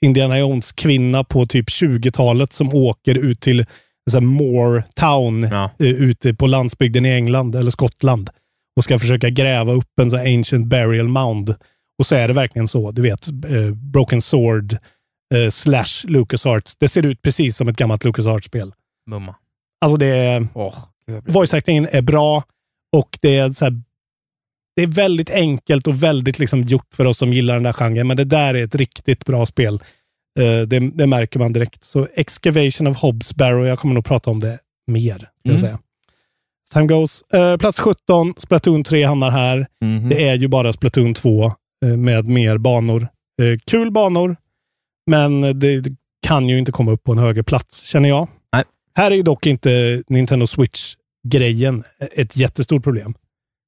Indiana 0.00 0.38
Jones-kvinna 0.38 1.24
på 1.24 1.46
typ 1.46 1.68
20-talet 1.68 2.52
som 2.52 2.74
åker 2.74 3.18
ut 3.18 3.40
till 3.40 3.66
så 4.10 4.20
Moore 4.20 4.84
Town 4.94 5.42
Ja. 5.42 5.70
eh, 5.78 5.86
ute 5.86 6.34
på 6.34 6.46
landsbygden 6.46 7.06
i 7.06 7.08
England 7.10 7.54
eller 7.54 7.70
Skottland 7.70 8.30
och 8.76 8.84
ska 8.84 8.98
försöka 8.98 9.30
gräva 9.30 9.72
upp 9.72 9.98
en 10.00 10.10
så 10.10 10.16
här 10.16 10.34
ancient 10.38 10.66
burial 10.66 11.08
mound. 11.08 11.54
Och 11.98 12.06
så 12.06 12.14
är 12.14 12.28
det 12.28 12.34
verkligen 12.34 12.68
så. 12.68 12.90
Du 12.90 13.02
vet, 13.02 13.28
eh, 13.28 13.70
Broken 13.92 14.22
Sword 14.22 14.76
eh, 15.34 15.50
slash 15.50 16.04
LucasArts. 16.04 16.76
Det 16.76 16.88
ser 16.88 17.06
ut 17.06 17.22
precis 17.22 17.56
som 17.56 17.68
ett 17.68 17.76
gammalt 17.76 18.04
LucasArts-spel. 18.04 18.72
Mumma. 19.06 19.34
Alltså 19.80 19.96
det 19.96 20.06
är... 20.06 20.48
Åh, 20.54 20.74
gud, 21.06 21.16
jag 21.16 21.22
blir- 21.24 21.34
Voice 21.34 21.54
actingen 21.54 21.88
är 21.92 22.02
bra 22.02 22.42
och 22.96 23.18
det 23.22 23.36
är 23.36 23.50
så 23.50 23.64
här, 23.64 23.82
Det 24.76 24.82
är 24.82 24.86
väldigt 24.86 25.30
enkelt 25.30 25.86
och 25.86 26.02
väldigt 26.02 26.38
liksom 26.38 26.62
gjort 26.62 26.94
för 26.94 27.04
oss 27.04 27.18
som 27.18 27.32
gillar 27.32 27.54
den 27.54 27.62
där 27.62 27.72
genren, 27.72 28.06
men 28.06 28.16
det 28.16 28.24
där 28.24 28.54
är 28.54 28.64
ett 28.64 28.74
riktigt 28.74 29.24
bra 29.24 29.46
spel. 29.46 29.74
Eh, 30.40 30.60
det, 30.60 30.78
det 30.94 31.06
märker 31.06 31.38
man 31.38 31.52
direkt. 31.52 31.84
Så 31.84 32.08
Excavation 32.14 32.86
of 32.86 32.96
Hobbs 32.96 33.34
Barrow, 33.34 33.66
jag 33.66 33.78
kommer 33.78 33.94
nog 33.94 34.04
prata 34.04 34.30
om 34.30 34.40
det 34.40 34.58
mer. 34.86 35.28
Mm. 35.48 35.58
säga. 35.58 35.78
Time 36.72 36.86
goes. 36.86 37.22
Eh, 37.22 37.56
plats 37.56 37.78
17, 37.80 38.34
Splatoon 38.36 38.84
3 38.84 39.04
hamnar 39.04 39.30
här. 39.30 39.66
Mhm. 39.84 40.08
Det 40.08 40.28
är 40.28 40.34
ju 40.34 40.48
bara 40.48 40.72
Splatoon 40.72 41.14
2 41.14 41.52
eh, 41.84 41.96
med 41.96 42.24
mer 42.28 42.58
banor. 42.58 43.08
Eh, 43.42 43.58
kul 43.66 43.90
banor, 43.90 44.36
men 45.08 45.58
det, 45.58 45.84
kan 46.26 46.48
ju 46.48 46.58
inte 46.58 46.72
komma 46.72 46.92
upp 46.92 47.04
på 47.04 47.12
en 47.12 47.18
högre 47.18 47.42
plats, 47.42 47.82
känner 47.82 48.08
jag. 48.08 48.28
Nej. 48.52 48.64
Här 48.94 49.10
är 49.10 49.14
ju 49.14 49.22
dock 49.22 49.46
inte 49.46 50.02
Nintendo 50.08 50.46
Switch-grejen 50.46 51.84
ett 52.12 52.36
jättestort 52.36 52.84
problem. 52.84 53.14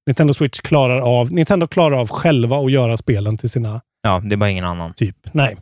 Nintendo 0.06 0.34
Switch 0.34 0.60
klarar 0.60 1.00
av, 1.00 1.32
Nintendo 1.32 1.66
klarar 1.66 1.96
av 1.96 2.08
själva 2.08 2.58
att 2.58 2.72
göra 2.72 2.96
spelen 2.96 3.38
till 3.38 3.50
sina 3.50 3.80
Ja, 4.02 4.22
det 4.24 4.34
är 4.34 4.36
bara 4.36 4.50
ingen 4.50 4.64
annan. 4.64 4.94
typ. 4.94 5.16
Nej. 5.32 5.56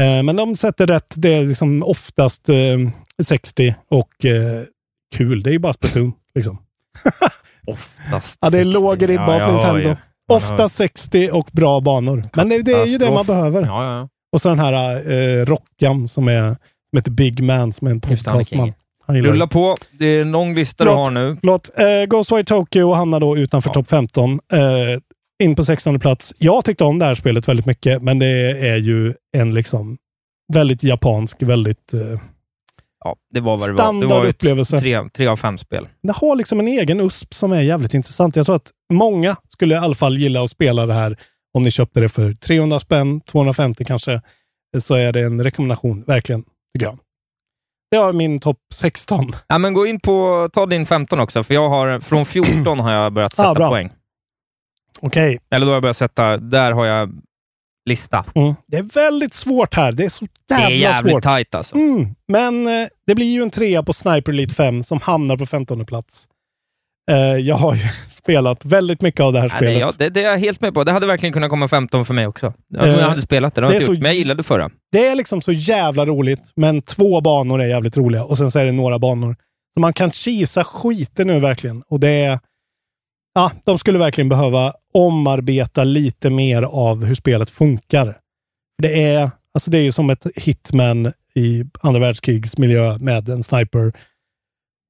Eh, 0.00 0.22
men 0.22 0.36
de 0.36 0.56
sätter 0.56 0.86
rätt. 0.86 1.14
Det 1.16 1.34
är 1.34 1.44
liksom 1.44 1.82
oftast 1.82 2.48
eh, 2.48 2.78
60 3.22 3.74
och 3.88 4.24
eh, 4.24 4.62
kul. 5.16 5.42
Det 5.42 5.50
är 5.50 5.52
ju 5.52 5.58
bara 5.58 5.72
Splatoon. 5.72 6.12
Liksom. 6.34 6.58
Oftast. 7.66 8.38
Ja, 8.40 8.50
det 8.50 8.58
är 8.58 8.64
60. 8.64 8.80
låg 8.80 9.08
ribba 9.08 9.38
hör 9.38 9.52
Nintendo. 9.52 9.96
Ofta 10.28 10.68
60 10.68 11.30
och 11.32 11.48
bra 11.52 11.80
banor. 11.80 12.24
Men 12.34 12.48
det, 12.48 12.62
det 12.62 12.72
är 12.72 12.86
ju 12.86 12.98
det 12.98 13.10
man 13.10 13.26
behöver. 13.26 13.62
Ja, 13.62 13.84
ja, 13.84 13.98
ja. 13.98 14.08
Och 14.32 14.40
så 14.42 14.48
den 14.48 14.58
här 14.58 15.10
eh, 15.10 15.44
Rockan 15.46 16.08
som, 16.08 16.28
är, 16.28 16.42
som 16.90 16.96
heter 16.96 17.10
Big 17.10 17.42
Man, 17.42 17.72
som 17.72 17.86
är 17.86 17.90
en 17.90 18.00
podcastman. 18.00 18.72
Rulla 19.08 19.46
på. 19.46 19.76
Det 19.98 20.06
är 20.06 20.22
en 20.22 20.30
lång 20.30 20.54
lista 20.54 20.84
du 20.84 20.90
Förlåt. 20.90 21.06
har 21.06 21.12
nu. 21.14 21.36
Förlåt. 21.40 21.70
Eh, 21.78 22.06
Ghostwire 22.08 22.44
Tokyo 22.44 22.92
hamnar 22.92 23.20
då 23.20 23.36
utanför 23.36 23.70
Ja. 23.70 23.74
topp 23.74 23.88
15. 23.88 24.40
Eh, 24.52 24.58
in 25.44 25.54
på 25.56 25.64
16 25.64 26.00
plats. 26.00 26.34
Jag 26.38 26.64
tyckte 26.64 26.84
om 26.84 26.98
det 26.98 27.04
här 27.04 27.14
spelet 27.14 27.48
väldigt 27.48 27.66
mycket, 27.66 28.02
men 28.02 28.18
det 28.18 28.50
är 28.68 28.76
ju 28.76 29.14
en 29.36 29.54
liksom 29.54 29.98
väldigt 30.52 30.82
japansk, 30.82 31.42
väldigt... 31.42 31.94
Eh, 31.94 32.20
Ja, 33.04 33.16
det 33.34 33.40
var 33.40 33.56
vad 33.56 33.68
det 33.68 33.72
var. 33.72 33.78
Det 33.78 33.82
Standard 33.82 34.10
var 34.10 34.24
ett 34.24 34.34
upplevelse. 34.34 34.78
tre, 34.78 35.08
tre 35.08 35.26
av 35.26 35.36
fem 35.36 35.58
spel. 35.58 35.88
det 36.02 36.12
har 36.12 36.36
liksom 36.36 36.60
en 36.60 36.68
egen 36.68 37.00
USP 37.00 37.34
som 37.34 37.52
är 37.52 37.60
jävligt 37.60 37.94
intressant. 37.94 38.36
Jag 38.36 38.46
tror 38.46 38.56
att 38.56 38.70
många 38.92 39.36
skulle 39.48 39.74
i 39.74 39.78
alla 39.78 39.94
fall 39.94 40.18
gilla 40.18 40.42
att 40.42 40.50
spela 40.50 40.86
det 40.86 40.94
här 40.94 41.16
om 41.58 41.64
ni 41.64 41.70
köpte 41.70 42.00
det 42.00 42.08
för 42.08 42.32
300 42.32 42.80
spänn, 42.80 43.20
250 43.20 43.84
kanske. 43.84 44.22
Så 44.78 44.94
är 44.94 45.12
det 45.12 45.20
en 45.20 45.44
rekommendation, 45.44 46.02
verkligen, 46.06 46.42
tycker 46.42 46.86
jag. 46.86 46.98
Det 47.90 47.98
var 47.98 48.12
min 48.12 48.40
topp 48.40 48.58
16. 48.74 49.32
Ja, 49.48 49.58
men 49.58 49.74
gå 49.74 49.86
in 49.86 50.00
på, 50.00 50.48
ta 50.52 50.66
din 50.66 50.86
15 50.86 51.20
också, 51.20 51.42
för 51.42 51.54
jag 51.54 51.68
har, 51.68 52.00
från 52.00 52.26
14 52.26 52.78
har 52.78 52.92
jag 52.92 53.12
börjat 53.12 53.32
sätta 53.36 53.50
Ah, 53.50 53.68
poäng. 53.70 53.90
Okej. 55.00 55.38
Eller 55.50 55.66
då 55.66 55.70
har 55.70 55.76
jag 55.76 55.82
börjat 55.82 55.96
sätta, 55.96 56.36
där 56.36 56.72
har 56.72 56.84
jag 56.86 57.12
lista. 57.88 58.24
Mm. 58.34 58.54
Det 58.66 58.76
är 58.76 58.82
väldigt 58.82 59.34
svårt 59.34 59.74
här. 59.74 59.92
Det 59.92 60.04
är 60.04 60.08
så 60.08 60.24
Det 60.48 60.54
jävla 60.54 60.68
är 60.68 60.74
jävligt 60.80 61.12
svårt. 61.12 61.22
tajt 61.22 61.54
alltså. 61.54 61.76
Mm. 61.76 62.14
Men 62.28 62.66
eh, 62.66 62.88
det 63.06 63.14
blir 63.14 63.32
ju 63.32 63.42
en 63.42 63.50
trea 63.50 63.82
på 63.82 63.92
Sniper 63.92 64.32
Elite 64.32 64.54
5 64.54 64.82
som 64.82 65.00
hamnar 65.00 65.36
på 65.36 65.46
15 65.46 65.86
plats. 65.86 66.28
Eh, 67.08 67.16
jag 67.16 67.56
har 67.56 67.74
ju 67.74 67.80
spelat 68.10 68.64
väldigt 68.64 69.02
mycket 69.02 69.20
av 69.20 69.32
det 69.32 69.40
här 69.40 69.48
det, 69.48 69.56
spelet. 69.56 69.80
ja, 69.80 69.92
det, 69.98 70.08
det 70.08 70.24
är 70.24 70.30
jag 70.30 70.38
helt 70.38 70.60
med 70.60 70.74
på. 70.74 70.84
Det 70.84 70.92
hade 70.92 71.06
verkligen 71.06 71.32
kunnat 71.32 71.50
komma 71.50 71.68
15 71.68 72.04
för 72.04 72.14
mig 72.14 72.26
också. 72.26 72.52
Ja, 72.68 72.86
Eh, 72.86 72.92
jag 72.92 73.08
hade 73.08 73.22
spelat 73.22 73.54
det, 73.54 73.60
det, 73.60 73.68
det 73.68 73.74
jag 73.74 73.82
så 73.82 73.92
gjort, 73.92 74.02
men 74.02 74.10
jag 74.10 74.18
gillade 74.18 74.42
förra. 74.42 74.70
Det 74.92 75.06
är 75.06 75.14
liksom 75.14 75.42
så 75.42 75.52
jävla 75.52 76.06
roligt, 76.06 76.52
men 76.56 76.82
två 76.82 77.20
banor 77.20 77.62
är 77.62 77.66
jävligt 77.66 77.96
roliga 77.96 78.24
och 78.24 78.38
sen 78.38 78.50
så 78.50 78.58
är 78.58 78.64
det 78.64 78.72
några 78.72 78.98
banor. 78.98 79.36
Så 79.74 79.80
man 79.80 79.92
kan 79.92 80.10
kisa 80.10 80.64
skiten 80.64 81.26
nu 81.26 81.40
verkligen. 81.40 81.82
Och 81.82 82.00
det 82.00 82.08
är... 82.08 82.38
Ja, 83.34 83.52
de 83.64 83.78
skulle 83.78 83.98
verkligen 83.98 84.28
behöva 84.28 84.72
omarbeta 84.94 85.84
lite 85.84 86.30
mer 86.30 86.62
av 86.62 87.04
hur 87.04 87.14
spelet 87.14 87.50
funkar. 87.50 88.18
Det 88.82 89.02
är, 89.02 89.30
alltså 89.54 89.70
det 89.70 89.78
är 89.78 89.82
ju 89.82 89.92
som 89.92 90.10
ett 90.10 90.26
hitman 90.36 91.12
i 91.34 91.64
andra 91.80 92.00
världskrigsmiljö 92.00 92.98
med 92.98 93.28
en 93.28 93.42
sniper. 93.42 93.92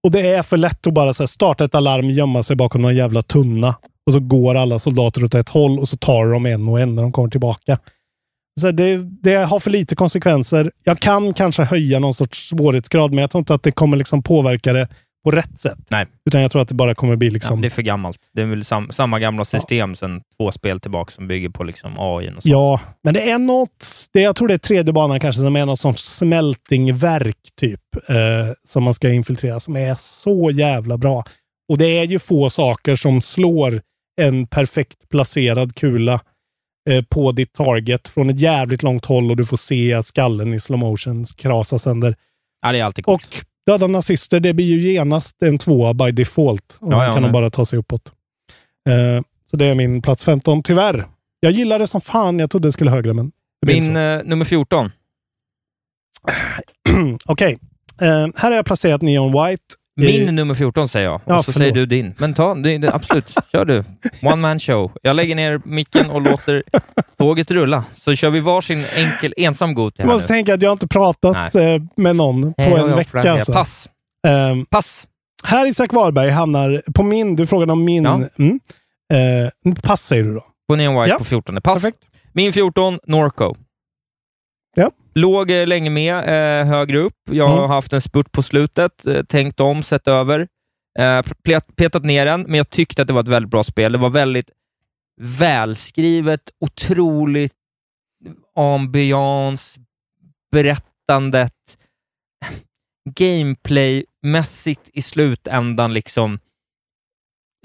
Och 0.05 0.11
det 0.11 0.33
är 0.33 0.43
för 0.43 0.57
lätt 0.57 0.87
att 0.87 0.95
bara 0.95 1.15
så 1.15 1.23
här 1.23 1.27
starta 1.29 1.65
ett 1.65 1.75
alarm, 1.75 2.11
gömma 2.11 2.43
sig 2.43 2.57
bakom 2.57 2.83
någon 2.83 2.97
jävla 2.97 3.23
tunna 3.23 3.75
och 4.07 4.13
så 4.13 4.21
går 4.21 4.55
alla 4.55 4.79
soldater 4.79 5.25
åt 5.25 5.35
ett 5.35 5.49
håll 5.49 5.79
och 5.79 5.89
så 5.89 5.97
tar 5.97 6.27
de 6.27 6.47
en 6.47 6.69
och 6.69 6.81
en 6.81 6.95
när 6.95 7.03
de 7.03 7.13
kommer 7.13 7.29
tillbaka. 7.29 7.79
Så 8.61 8.71
det, 8.71 8.97
det 9.23 9.35
har 9.35 9.61
för 9.61 9.71
lite 9.71 9.97
konsekvenser. 9.97 10.73
Jag 10.85 11.01
kan 11.01 11.35
kanske 11.35 11.63
höja 11.63 11.99
någon 11.99 12.15
sorts 12.15 12.49
svårighetsgrad, 12.49 13.11
men 13.11 13.19
jag 13.19 13.31
tror 13.31 13.39
inte 13.39 13.55
att 13.55 13.63
det 13.63 13.73
kommer 13.73 13.97
liksom 13.97 14.23
påverka 14.23 14.73
det 14.73 14.89
på 15.25 15.31
rätt 15.31 15.59
sätt. 15.59 15.79
Nej. 15.89 16.07
Utan 16.27 16.43
jag 16.43 16.51
tror 16.51 16.63
att 16.63 16.69
det 16.69 16.75
bara 16.75 16.95
kommer 16.95 17.17
bli 17.17 17.29
Ja, 17.29 17.33
liksom... 17.33 17.61
det 17.61 17.69
är 17.69 17.71
för 17.71 17.83
gammalt. 17.83 18.19
Det 18.33 18.43
är 18.43 18.47
väl 18.47 18.65
sam, 18.65 18.89
samma 18.91 19.19
gamla 19.19 19.45
system 19.45 19.95
sedan 19.95 20.23
två 20.37 20.53
spel 20.53 20.81
tillbaka 20.81 21.11
som 21.11 21.29
bygger 21.29 21.49
på 21.49 21.65
liksom 21.65 21.95
AI 21.99 22.29
och 22.29 22.33
sånt. 22.33 22.45
Ja, 22.45 22.81
men 23.03 23.15
det 23.15 23.31
är 23.31 23.39
något, 23.39 24.09
det, 24.13 24.21
jag 24.21 24.37
tror 24.37 24.49
det 24.49 24.55
är 24.55 24.59
tredje 24.59 24.93
banan 24.93 25.21
kanske, 25.21 25.43
som 25.43 25.57
är 25.57 25.67
något 25.67 25.81
sånt 25.81 25.99
smältingverk 25.99 27.37
typ, 27.61 27.81
eh, 28.09 28.17
som 28.65 28.83
man 28.83 28.95
ska 28.95 29.09
infiltrera, 29.09 29.61
som 29.61 29.77
är 29.77 29.95
så 30.01 30.51
jävla 30.51 30.99
bra. 30.99 31.25
Och 31.69 31.79
det 31.79 31.99
är 31.99 32.05
ju 32.05 32.19
få 32.19 32.51
saker 32.51 32.97
som 32.97 33.21
slår 33.21 33.83
en 34.21 34.47
perfekt 34.47 35.09
placerad 35.09 35.75
kula 35.75 36.21
eh, 36.91 37.05
på 37.05 37.33
ditt 37.33 37.53
target 37.53 38.09
från 38.09 38.31
ett 38.31 38.41
jävligt 38.41 38.83
långt 38.83 39.05
håll 39.05 39.31
och 39.31 39.37
du 39.37 39.47
får 39.47 39.57
se 39.57 40.03
skallen 40.03 40.55
i 40.55 40.61
slow 40.61 40.79
motion 40.79 41.25
krasa 41.37 41.79
sönder. 41.79 42.17
Ja, 42.63 42.73
det 42.73 42.79
är 42.79 42.85
alltid 42.85 43.05
coolt. 43.05 43.27
Och 43.27 43.45
döda 43.69 43.87
nazister, 43.87 44.41
det 44.41 44.53
blir 44.53 44.67
ju 44.67 44.93
genast 44.93 45.43
en 45.43 45.59
tvåa 45.59 45.95
by 45.95 46.11
default. 46.13 46.79
Och 46.81 46.93
Ja, 46.93 47.07
ja, 47.07 47.13
kan 47.13 47.23
de 47.23 47.33
bara 47.33 47.51
ta 47.51 47.67
sig 47.67 47.79
uppåt. 47.79 48.13
Eh, 48.89 49.23
så 49.51 49.57
det 49.57 49.67
är 49.67 49.75
min 49.75 50.03
plats 50.03 50.25
15. 50.25 50.63
Tyvärr. 50.63 51.07
Jag 51.41 51.53
gillar 51.53 51.79
det 51.79 51.87
som 51.87 52.01
fan. 52.01 52.39
Jag 52.39 52.51
trodde 52.51 52.69
det 52.69 52.73
skulle 52.73 52.91
högre, 52.91 53.15
men 53.15 53.33
Min 53.67 53.97
eh, 53.97 54.21
nummer 54.25 54.45
14. 54.45 54.91
så. 56.87 56.93
Okej. 57.33 57.59
Eh, 58.01 58.07
här 58.37 58.51
har 58.51 58.53
jag 58.53 58.67
placerat 58.67 59.03
Neon 59.03 59.33
White. 59.33 59.65
Min 60.07 60.35
nummer 60.35 60.55
14 60.55 60.89
säger 60.89 61.07
jag, 61.07 61.15
och 61.15 61.23
Ja, 61.25 61.43
så 61.43 61.53
förlåt. 61.53 61.57
säger 61.63 61.73
du 61.73 61.87
din. 61.87 62.15
Men 62.19 62.35
ta, 62.35 62.55
det, 62.55 62.79
det, 62.79 62.95
absolut, 62.95 63.35
kör 63.53 63.65
du. 63.65 63.85
One 64.23 64.37
man 64.37 64.59
show. 64.61 64.93
Jag 65.03 65.17
lägger 65.17 65.35
ner 65.35 65.61
micken 65.65 66.11
och 66.11 66.21
låter 66.23 66.63
tåget 67.19 67.51
rulla. 67.51 67.85
Så 67.97 68.15
kör 68.15 68.31
vi 68.31 68.41
varsin 68.41 68.85
enkel, 68.97 69.35
ensam 69.37 69.75
god 69.75 69.95
till 69.95 70.03
Du 70.05 70.09
måste 70.13 70.33
nu. 70.33 70.37
tänka 70.37 70.55
att 70.55 70.63
jag 70.63 70.73
inte 70.73 70.89
pratat 70.89 71.55
eh, 71.55 71.63
med 71.97 72.17
någon 72.17 72.43
på 72.43 72.63
Nej, 72.63 72.73
en 72.73 72.97
vecka. 72.97 73.33
Alltså. 73.33 73.53
Pass. 73.53 73.89
Ehm, 74.27 74.67
Pass. 74.67 75.09
Här 75.45 75.67
Isak 75.67 75.93
Wahlberg 75.93 76.31
hamnar 76.31 76.83
på 76.95 77.03
min, 77.03 77.37
du 77.37 77.47
frågade 77.47 77.73
om 77.73 77.85
min. 77.85 78.05
Ja. 78.05 78.21
Mm. 78.39 78.61
Eh, 79.13 79.75
pass 79.83 80.03
säger 80.03 80.23
du 80.25 80.35
då. 80.35 80.45
På 80.69 80.77
Neon 80.77 80.95
White 81.01 81.11
Ja. 81.11 81.19
på 81.19 81.25
14. 81.25 81.61
Pass. 81.63 81.83
Perfekt. 81.83 81.99
Min 82.33 82.53
14, 82.53 82.99
Norco. 83.07 83.55
Låg 85.19 85.51
eh, 85.51 85.67
länge 85.67 85.91
med 85.91 86.17
eh, 86.19 86.67
högre 86.67 86.99
upp. 86.99 87.15
Jag 87.31 87.49
har 87.49 87.59
Mm. 87.59 87.71
haft 87.71 87.93
en 87.93 88.01
spurt 88.01 88.33
på 88.33 88.43
slutet, 88.43 89.07
eh, 89.07 89.23
tänkt 89.23 89.61
om, 89.61 89.83
sett 89.83 90.09
över, 90.09 90.49
eh, 90.99 91.23
petat 91.77 92.05
ner 92.05 92.27
den, 92.27 92.43
men 92.43 92.55
jag 92.55 92.71
tyckte 92.71 93.03
att 93.03 93.09
det 93.09 93.15
var 93.15 93.21
ett 93.23 93.29
väldigt 93.29 93.51
bra 93.51 93.65
spel. 93.65 93.93
Det 93.93 93.99
var 93.99 94.11
väldigt 94.11 94.51
välskrivet, 95.21 96.41
otroligt 96.61 97.53
ambiance, 98.55 99.81
berättandet, 100.53 101.79
gameplaymässigt 103.11 104.91
i 104.93 105.03
slutändan 105.03 105.93
liksom 105.93 106.39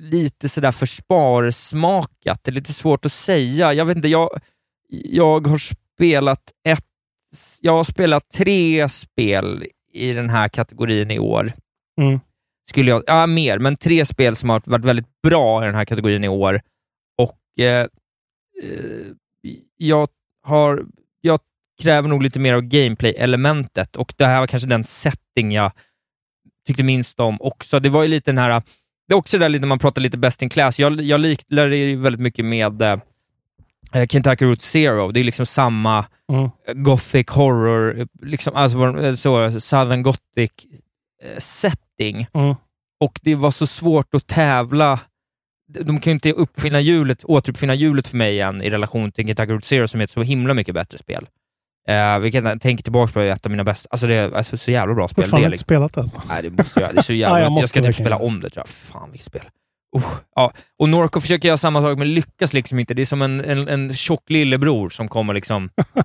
lite 0.01 0.49
sådär 0.49 0.71
försparsmakat. 0.71 2.43
Det 2.43 2.51
är 2.51 2.53
lite 2.53 2.73
svårt 2.73 3.05
att 3.05 3.11
säga. 3.11 3.73
Jag 3.73 3.85
vet 3.85 3.95
inte, 3.97 4.07
jag, 4.07 4.39
jag 4.89 5.47
har 5.47 5.57
spelat 5.57 6.51
ett, 6.67 6.85
jag 7.61 7.73
har 7.73 7.83
spelat 7.83 8.29
tre 8.29 8.89
spel 8.89 9.65
i 9.93 10.13
den 10.13 10.29
här 10.29 10.47
kategorin 10.47 11.11
i 11.11 11.19
år. 11.19 11.53
Mm. 12.01 12.19
Skulle 12.69 12.91
jag, 12.91 13.03
ja, 13.07 13.27
mer, 13.27 13.59
men 13.59 13.77
tre 13.77 14.05
spel 14.05 14.35
som 14.35 14.49
har 14.49 14.61
varit 14.65 14.85
väldigt 14.85 15.21
bra 15.23 15.63
i 15.63 15.65
den 15.65 15.75
här 15.75 15.85
kategorin 15.85 16.23
i 16.23 16.27
år. 16.27 16.61
Och 17.17 17.63
eh, 17.63 17.87
eh, 18.63 19.11
jag, 19.77 20.09
har, 20.43 20.85
jag 21.21 21.39
kräver 21.81 22.09
nog 22.09 22.23
lite 22.23 22.39
mer 22.39 22.53
av 22.53 22.61
gameplay-elementet 22.61 23.95
och 23.95 24.13
det 24.17 24.25
här 24.25 24.39
var 24.39 24.47
kanske 24.47 24.69
den 24.69 24.83
setting 24.83 25.51
jag 25.51 25.71
tyckte 26.67 26.83
minst 26.83 27.19
om 27.19 27.37
också. 27.41 27.79
Det 27.79 27.89
var 27.89 28.03
ju 28.03 28.09
lite 28.09 28.31
den 28.31 28.37
här, 28.37 28.61
det 29.07 29.13
är 29.13 29.17
också 29.17 29.37
där 29.37 29.49
lite 29.49 29.65
man 29.65 29.79
pratar 29.79 30.01
lite 30.01 30.17
best 30.17 30.41
in 30.41 30.49
class. 30.49 30.79
Jag, 30.79 31.01
jag 31.01 31.19
liknar 31.19 31.67
det 31.67 31.75
ju 31.75 31.95
väldigt 31.95 32.21
mycket 32.21 32.45
med 32.45 32.81
eh, 32.81 32.97
Kentucky 33.93 34.45
Route 34.45 34.63
Zero. 34.63 35.11
Det 35.11 35.19
är 35.19 35.23
liksom 35.23 35.45
samma 35.45 36.05
Mm. 36.31 36.49
gothic 36.83 37.29
horror, 37.29 37.99
eh, 37.99 38.05
liksom, 38.21 38.55
alltså 38.55 38.99
eh, 38.99 39.15
så, 39.15 39.59
southern 39.59 40.03
gothic 40.03 40.51
eh, 41.23 41.37
setting. 41.37 42.27
Mm. 42.33 42.55
Och 42.99 43.19
det 43.21 43.35
var 43.35 43.51
så 43.51 43.67
svårt 43.67 44.13
att 44.13 44.27
tävla. 44.27 44.99
De 45.79 45.99
kan 45.99 46.11
ju 46.11 46.13
inte 46.13 46.31
uppfinna 46.31 46.79
hjulet, 46.79 47.23
återuppfinna 47.23 47.75
hjulet 47.75 48.07
för 48.07 48.17
mig 48.17 48.33
igen 48.33 48.61
i 48.61 48.69
relation 48.69 49.11
till 49.11 49.25
Kentucky 49.27 49.53
Route 49.53 49.67
Zero 49.67 49.87
som 49.87 49.99
är 49.99 50.03
ett 50.03 50.09
så 50.09 50.21
himla 50.21 50.53
mycket 50.53 50.75
bättre 50.75 50.97
spel. 50.97 51.27
Uh, 51.89 52.19
vilket 52.19 52.43
jag 52.43 52.61
tänker 52.61 52.83
tillbaka 52.83 53.13
på 53.13 53.19
ett 53.19 53.45
av 53.45 53.51
mina 53.51 53.63
bästa, 53.63 53.87
alltså 53.91 54.07
det 54.07 54.15
är 54.15 54.31
alltså, 54.31 54.57
så 54.57 54.71
jävla 54.71 54.93
bra 54.93 55.07
spel. 55.07 55.21
Det 55.21 55.25
Fortfarande 55.25 55.47
inte 55.47 55.57
spelat 55.57 55.97
alltså. 55.97 56.21
nej, 56.29 56.43
det, 56.43 56.49
måste 56.49 56.81
jag, 56.81 56.93
det 56.93 56.99
är 56.99 57.03
så 57.03 57.13
jävla, 57.13 57.39
Ja, 57.39 57.43
jag 57.43 57.61
jag, 57.61 57.69
ska 57.69 57.81
typ 57.83 57.95
spela 57.95 58.17
om 58.17 58.39
det 58.39 58.49
tror 58.49 58.61
jag. 58.61 58.69
Fan 58.69 59.11
vilket 59.11 59.27
spel. 59.27 59.41
Oh, 59.93 60.03
ja. 60.35 60.51
Och 60.79 60.89
Norco 60.89 61.21
försöker 61.21 61.47
göra 61.47 61.57
samma 61.57 61.81
sak 61.81 61.97
men 61.97 62.13
lyckas 62.13 62.53
liksom 62.53 62.79
inte. 62.79 62.93
Det 62.93 63.01
är 63.01 63.05
som 63.05 63.21
en, 63.21 63.39
en, 63.45 63.67
en 63.67 63.93
tjock 63.93 64.29
lillebror 64.29 64.89
som 64.89 65.07
kommer 65.07 65.33
liksom 65.33 65.63
eh, 65.95 66.03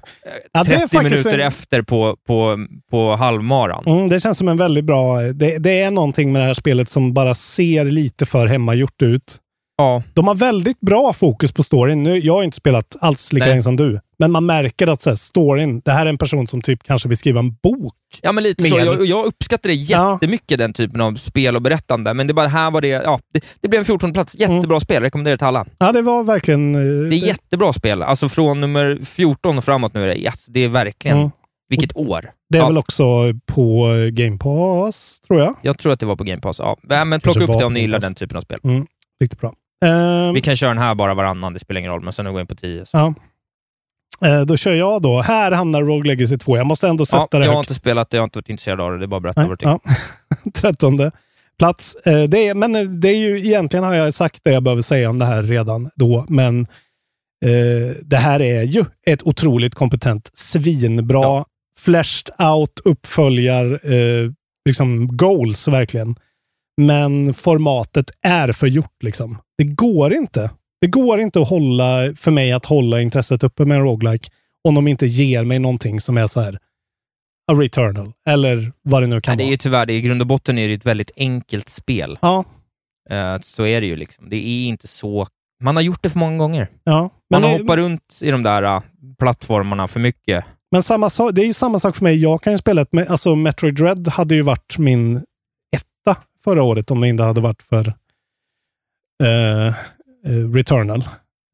Ja, 0.52 0.64
det 0.64 0.74
är 0.74 0.78
30 0.78 0.96
faktiskt 0.96 1.12
minuter 1.24 1.38
en- 1.38 1.48
efter 1.48 1.82
på, 1.82 2.16
på, 2.26 2.66
på 2.90 3.16
halvmaran. 3.16 3.84
Mm, 3.86 4.08
det 4.08 4.20
känns 4.20 4.38
som 4.38 4.48
en 4.48 4.56
väldigt 4.56 4.84
bra... 4.84 5.20
Det, 5.20 5.58
det 5.58 5.80
är 5.80 5.90
någonting 5.90 6.32
med 6.32 6.42
det 6.42 6.46
här 6.46 6.54
spelet 6.54 6.88
som 6.90 7.14
bara 7.14 7.34
ser 7.34 7.84
lite 7.84 8.26
för 8.26 8.46
hemmagjort 8.46 9.02
ut. 9.02 9.36
Ja. 9.78 10.02
De 10.14 10.26
har 10.28 10.34
väldigt 10.34 10.80
bra 10.80 11.12
fokus 11.12 11.52
på 11.52 11.62
storyn. 11.62 12.02
Nu, 12.02 12.18
jag 12.18 12.34
har 12.34 12.42
inte 12.42 12.56
spelat 12.56 12.96
alls 13.00 13.32
lika 13.32 13.44
Nej. 13.46 13.50
länge 13.50 13.62
som 13.62 13.76
du, 13.76 14.00
men 14.18 14.30
man 14.30 14.46
märker 14.46 14.86
att 14.86 15.02
så 15.02 15.10
här, 15.10 15.16
storyn, 15.16 15.82
det 15.84 15.90
här 15.92 16.06
är 16.06 16.10
en 16.10 16.18
person 16.18 16.48
som 16.48 16.62
typ 16.62 16.82
kanske 16.82 17.08
vill 17.08 17.18
skriva 17.18 17.40
en 17.40 17.52
bok. 17.62 17.94
Ja, 18.22 18.32
men 18.32 18.44
lite 18.44 18.62
Med- 18.62 18.70
så. 18.70 18.78
Jag, 18.78 19.06
jag 19.06 19.24
uppskattar 19.26 19.68
det 19.68 19.74
jättemycket, 19.74 20.58
den 20.58 20.72
typen 20.72 21.00
av 21.00 21.14
spel 21.14 21.56
och 21.56 21.62
berättande, 21.62 22.14
men 22.14 22.26
det 22.26 22.34
bara 22.34 22.48
här 22.48 22.70
var 22.70 22.80
det, 22.80 22.88
ja, 22.88 23.20
det, 23.34 23.44
det 23.60 23.68
blev 23.68 23.78
en 23.78 23.84
14 23.84 24.12
plats. 24.12 24.34
Jättebra 24.38 24.80
spel, 24.80 25.02
rekommenderar 25.02 25.36
till 25.36 25.46
alla. 25.46 25.66
Ja, 25.78 25.92
det 25.92 26.02
var 26.02 26.22
verkligen... 26.24 26.74
eh, 26.74 27.08
Det 27.10 27.16
är 27.16 27.26
jättebra 27.26 27.72
spel. 27.72 28.02
Alltså 28.02 28.28
från 28.28 28.60
nummer 28.60 28.98
14 29.04 29.58
och 29.58 29.64
framåt 29.64 29.94
nu 29.94 30.02
är 30.02 30.06
det, 30.08 30.18
yes, 30.20 30.46
det 30.46 30.60
är 30.60 30.68
verkligen, 30.68 31.16
Mm. 31.18 31.30
vilket 31.68 31.96
år. 31.96 32.30
Det 32.50 32.58
är 32.58 32.62
ja, 32.62 32.66
väl 32.68 32.78
också 32.78 33.04
på 33.46 33.88
eh, 33.92 34.06
Game 34.10 34.38
Pass, 34.38 35.20
tror 35.28 35.40
jag. 35.40 35.54
Jag 35.62 35.78
tror 35.78 35.92
att 35.92 36.00
det 36.00 36.06
var 36.06 36.16
på 36.16 36.24
Game 36.24 36.40
Pass. 36.40 36.58
Ja. 36.58 36.76
Nej, 36.82 37.04
men 37.04 37.20
plocka 37.20 37.40
upp 37.44 37.58
det 37.58 37.64
om 37.64 37.74
ni 37.74 37.80
gillar 37.80 38.00
den 38.00 38.14
typen 38.14 38.36
av 38.36 38.40
spel. 38.40 38.60
Mm, 38.64 38.86
riktigt 39.22 39.40
bra. 39.40 39.52
Ehm, 39.84 40.34
Vi 40.34 40.40
kan 40.40 40.56
köra 40.56 40.70
den 40.70 40.78
här 40.78 40.94
bara 40.94 41.14
varannan, 41.14 41.52
det 41.52 41.58
spelar 41.58 41.78
ingen 41.78 41.92
roll, 41.92 42.00
men 42.02 42.12
sen 42.12 42.24
går 42.24 42.32
vi 42.32 42.40
in 42.40 42.46
på 42.46 42.54
10. 42.54 42.86
Så. 42.86 42.96
ja. 42.96 43.14
Eh, 44.24 44.40
då 44.40 44.56
kör 44.56 44.74
jag 44.74 45.02
då. 45.02 45.20
Här 45.22 45.52
hamnar 45.52 45.82
Rogue 45.82 46.08
Legacy 46.08 46.38
2. 46.38 46.56
Jag 46.56 46.66
måste 46.66 46.88
ändå 46.88 47.06
sätta 47.06 47.18
Ja, 47.30 47.38
det 47.38 47.44
jag 47.44 47.50
har 47.52 47.56
högt. 47.56 47.70
inte 47.70 47.80
spelat 47.80 48.10
det, 48.10 48.16
jag 48.16 48.22
har 48.22 48.26
inte 48.26 48.38
varit 48.38 48.48
intresserad 48.48 48.80
av 48.80 48.92
det, 48.92 48.98
det 48.98 49.04
är 49.04 49.06
bara 49.06 49.16
att 49.16 49.22
berätta 49.22 49.40
Nej, 49.40 49.48
vad 49.48 49.58
du 49.58 49.60
tycker. 49.66 49.80
ja. 50.44 50.50
Trettonde 50.60 51.10
plats. 51.58 51.94
Eh, 51.94 52.22
det 52.22 52.48
är, 52.48 52.54
men 52.54 52.74
eh, 52.74 52.82
det 52.82 53.08
är 53.08 53.16
ju 53.16 53.38
egentligen 53.38 53.84
har 53.84 53.94
jag 53.94 54.14
sagt 54.14 54.40
det 54.44 54.50
jag 54.52 54.62
behöver 54.62 54.82
säga 54.82 55.10
om 55.10 55.18
det 55.18 55.24
här 55.26 55.42
redan 55.42 55.90
då, 55.94 56.24
men 56.28 56.60
eh, 57.44 57.96
det 58.02 58.16
här 58.16 58.40
är 58.42 58.62
ju 58.62 58.84
ett 59.06 59.22
otroligt 59.22 59.74
kompetent, 59.74 60.30
svinbra, 60.34 61.22
Ja. 61.22 61.46
flashed 61.78 62.30
out, 62.40 62.80
uppföljar, 62.84 63.92
eh, 63.92 64.30
liksom 64.68 65.16
goals 65.16 65.68
verkligen. 65.68 66.16
Men 66.80 67.34
formatet 67.34 68.10
är 68.22 68.52
för 68.52 68.66
gjort 68.66 69.02
liksom. 69.02 69.38
Det 69.58 69.64
går 69.64 70.14
inte. 70.14 70.50
Det 70.80 70.86
går 70.86 71.20
inte 71.20 71.40
att 71.40 71.48
hålla, 71.48 72.12
för 72.16 72.30
mig 72.30 72.52
att 72.52 72.66
hålla 72.66 73.00
intresset 73.00 73.42
uppe 73.44 73.64
med 73.64 73.76
en 73.76 73.82
roguelike 73.82 74.30
om 74.68 74.74
de 74.74 74.88
inte 74.88 75.06
ger 75.06 75.44
mig 75.44 75.58
någonting 75.58 76.00
som 76.00 76.16
är 76.16 76.26
så 76.26 76.40
här 76.40 76.58
a 77.52 77.54
returnal, 77.54 78.12
eller 78.28 78.72
vad 78.82 79.02
det 79.02 79.06
nu 79.06 79.20
kan 79.20 79.32
Nej, 79.32 79.36
det 79.36 79.42
är 79.42 79.44
vara. 79.46 79.50
ju 79.50 79.56
tyvärr, 79.56 79.86
det 79.86 79.92
är, 79.92 79.96
i 79.96 80.00
grund 80.00 80.20
och 80.20 80.26
botten 80.26 80.58
är 80.58 80.68
det 80.68 80.74
ett 80.74 80.86
väldigt 80.86 81.10
enkelt 81.16 81.68
spel. 81.68 82.18
Ja, 82.22 82.44
Eh, 83.10 83.38
så 83.40 83.66
är 83.66 83.80
det 83.80 83.86
ju. 83.86 83.96
liksom. 83.96 84.28
Det 84.28 84.36
är 84.36 84.66
inte 84.68 84.86
så... 84.86 85.26
Man 85.62 85.76
har 85.76 85.82
gjort 85.82 86.02
det 86.02 86.10
för 86.10 86.18
många 86.18 86.38
gånger. 86.38 86.68
ja. 86.84 87.10
Man 87.30 87.42
har 87.42 87.50
det, 87.50 87.58
hoppat 87.58 87.76
runt 87.76 88.18
i 88.22 88.30
de 88.30 88.42
där 88.42 88.62
uh, 88.62 88.82
plattformarna 89.18 89.88
för 89.88 90.00
mycket. 90.00 90.44
men 90.70 90.82
samma 90.82 91.10
sak, 91.10 91.34
det 91.34 91.42
är 91.42 91.46
ju 91.46 91.52
samma 91.52 91.80
sak 91.80 91.96
för 91.96 92.04
mig. 92.04 92.16
Jag 92.22 92.42
kan 92.42 92.52
ju 92.52 92.58
spela 92.58 92.82
ett, 92.82 92.92
med- 92.92 93.08
alltså 93.08 93.34
Metroid 93.34 93.74
Dread 93.74 94.08
hade 94.08 94.34
ju 94.34 94.42
varit 94.42 94.78
min 94.78 95.16
etta 95.76 96.16
förra 96.44 96.62
året 96.62 96.90
om 96.90 97.00
det 97.00 97.08
inte 97.08 97.22
hade 97.22 97.40
varit 97.40 97.62
för 97.62 97.92
eh, 99.24 99.66
eh, 99.66 99.74
Returnal. 100.54 101.04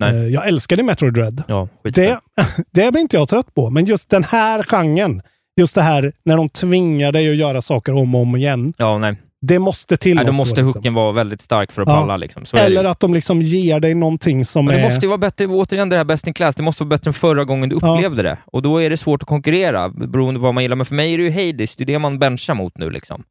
Nej. 0.00 0.10
Eh, 0.16 0.26
jag 0.28 0.48
älskade 0.48 0.82
Metroid 0.82 1.14
Dread. 1.14 1.42
Ja, 1.48 1.68
Det, 1.82 2.18
det 2.72 2.90
blir 2.92 3.00
inte 3.02 3.16
jag 3.16 3.28
trött 3.28 3.54
på, 3.54 3.70
men 3.70 3.84
just 3.84 4.10
den 4.10 4.24
här 4.24 4.62
genren, 4.62 5.22
just 5.60 5.74
det 5.74 5.82
här 5.82 6.12
när 6.24 6.36
de 6.36 6.48
tvingar 6.48 7.12
dig 7.12 7.30
att 7.30 7.36
göra 7.36 7.62
saker 7.62 7.92
om 7.94 8.14
och 8.14 8.20
om 8.20 8.36
igen, 8.36 8.74
Ja, 8.76 8.98
nej. 8.98 9.16
det 9.40 9.58
måste 9.58 9.96
till 9.96 10.16
nej 10.16 10.24
då 10.24 10.32
måste 10.32 10.54
liksom. 10.60 10.66
hooken 10.74 10.94
vara 10.94 11.12
väldigt 11.12 11.42
stark 11.42 11.72
för 11.72 11.82
att 11.82 11.88
Ja. 11.88 11.94
palla. 12.00 12.16
Liksom. 12.16 12.44
Det 12.52 12.58
Eller 12.60 12.84
att 12.84 13.00
de 13.00 13.14
liksom 13.14 13.42
ger 13.42 13.80
dig 13.80 13.94
någonting 13.94 14.44
som 14.44 14.64
Men 14.64 14.74
det 14.74 14.80
är... 14.80 14.84
måste 14.84 15.06
ju 15.06 15.08
vara 15.08 15.18
bättre, 15.18 15.46
återigen 15.46 15.88
det 15.88 15.96
här 15.96 16.04
best 16.04 16.26
in 16.26 16.34
class, 16.34 16.54
det 16.54 16.62
måste 16.62 16.84
vara 16.84 16.88
bättre 16.88 17.08
än 17.08 17.12
förra 17.14 17.44
gången 17.44 17.68
du 17.68 17.78
Ja. 17.82 17.94
upplevde 17.94 18.22
det. 18.22 18.38
Och 18.46 18.62
då 18.62 18.82
är 18.82 18.90
det 18.90 18.96
svårt 18.96 19.22
att 19.22 19.28
konkurrera, 19.28 19.88
beroende 19.88 20.40
på 20.40 20.44
vad 20.44 20.54
man 20.54 20.62
gillar. 20.64 20.76
Men 20.76 20.86
för 20.86 20.94
mig 20.94 21.14
är 21.14 21.18
det 21.18 21.24
ju 21.24 21.30
Hades, 21.30 21.76
det 21.76 21.84
är 21.84 21.86
det 21.86 21.98
man 21.98 22.18
benchar 22.18 22.54
mot 22.54 22.78
nu. 22.78 22.90
Liksom. 22.90 23.22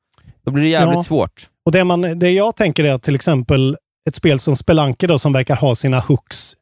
Då 0.46 0.52
blir 0.52 0.64
det 0.64 0.70
jävligt 0.70 0.96
Ja. 0.96 1.04
svårt. 1.04 1.48
Och 1.66 1.72
det, 1.72 1.84
man, 1.84 2.20
det 2.20 2.30
jag 2.32 2.56
tänker 2.56 2.84
är 2.84 2.94
att 2.94 3.04
till 3.04 3.16
exempel 3.16 3.78
ett 4.10 4.16
spel 4.16 4.40
som 4.40 4.56
Spelunky 4.56 5.08
då, 5.08 5.20
som 5.20 5.34
verkar 5.34 5.56
ha 5.56 5.76
sina 5.76 6.00
hooks 6.00 6.56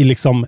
i 0.00 0.04
liksom 0.04 0.46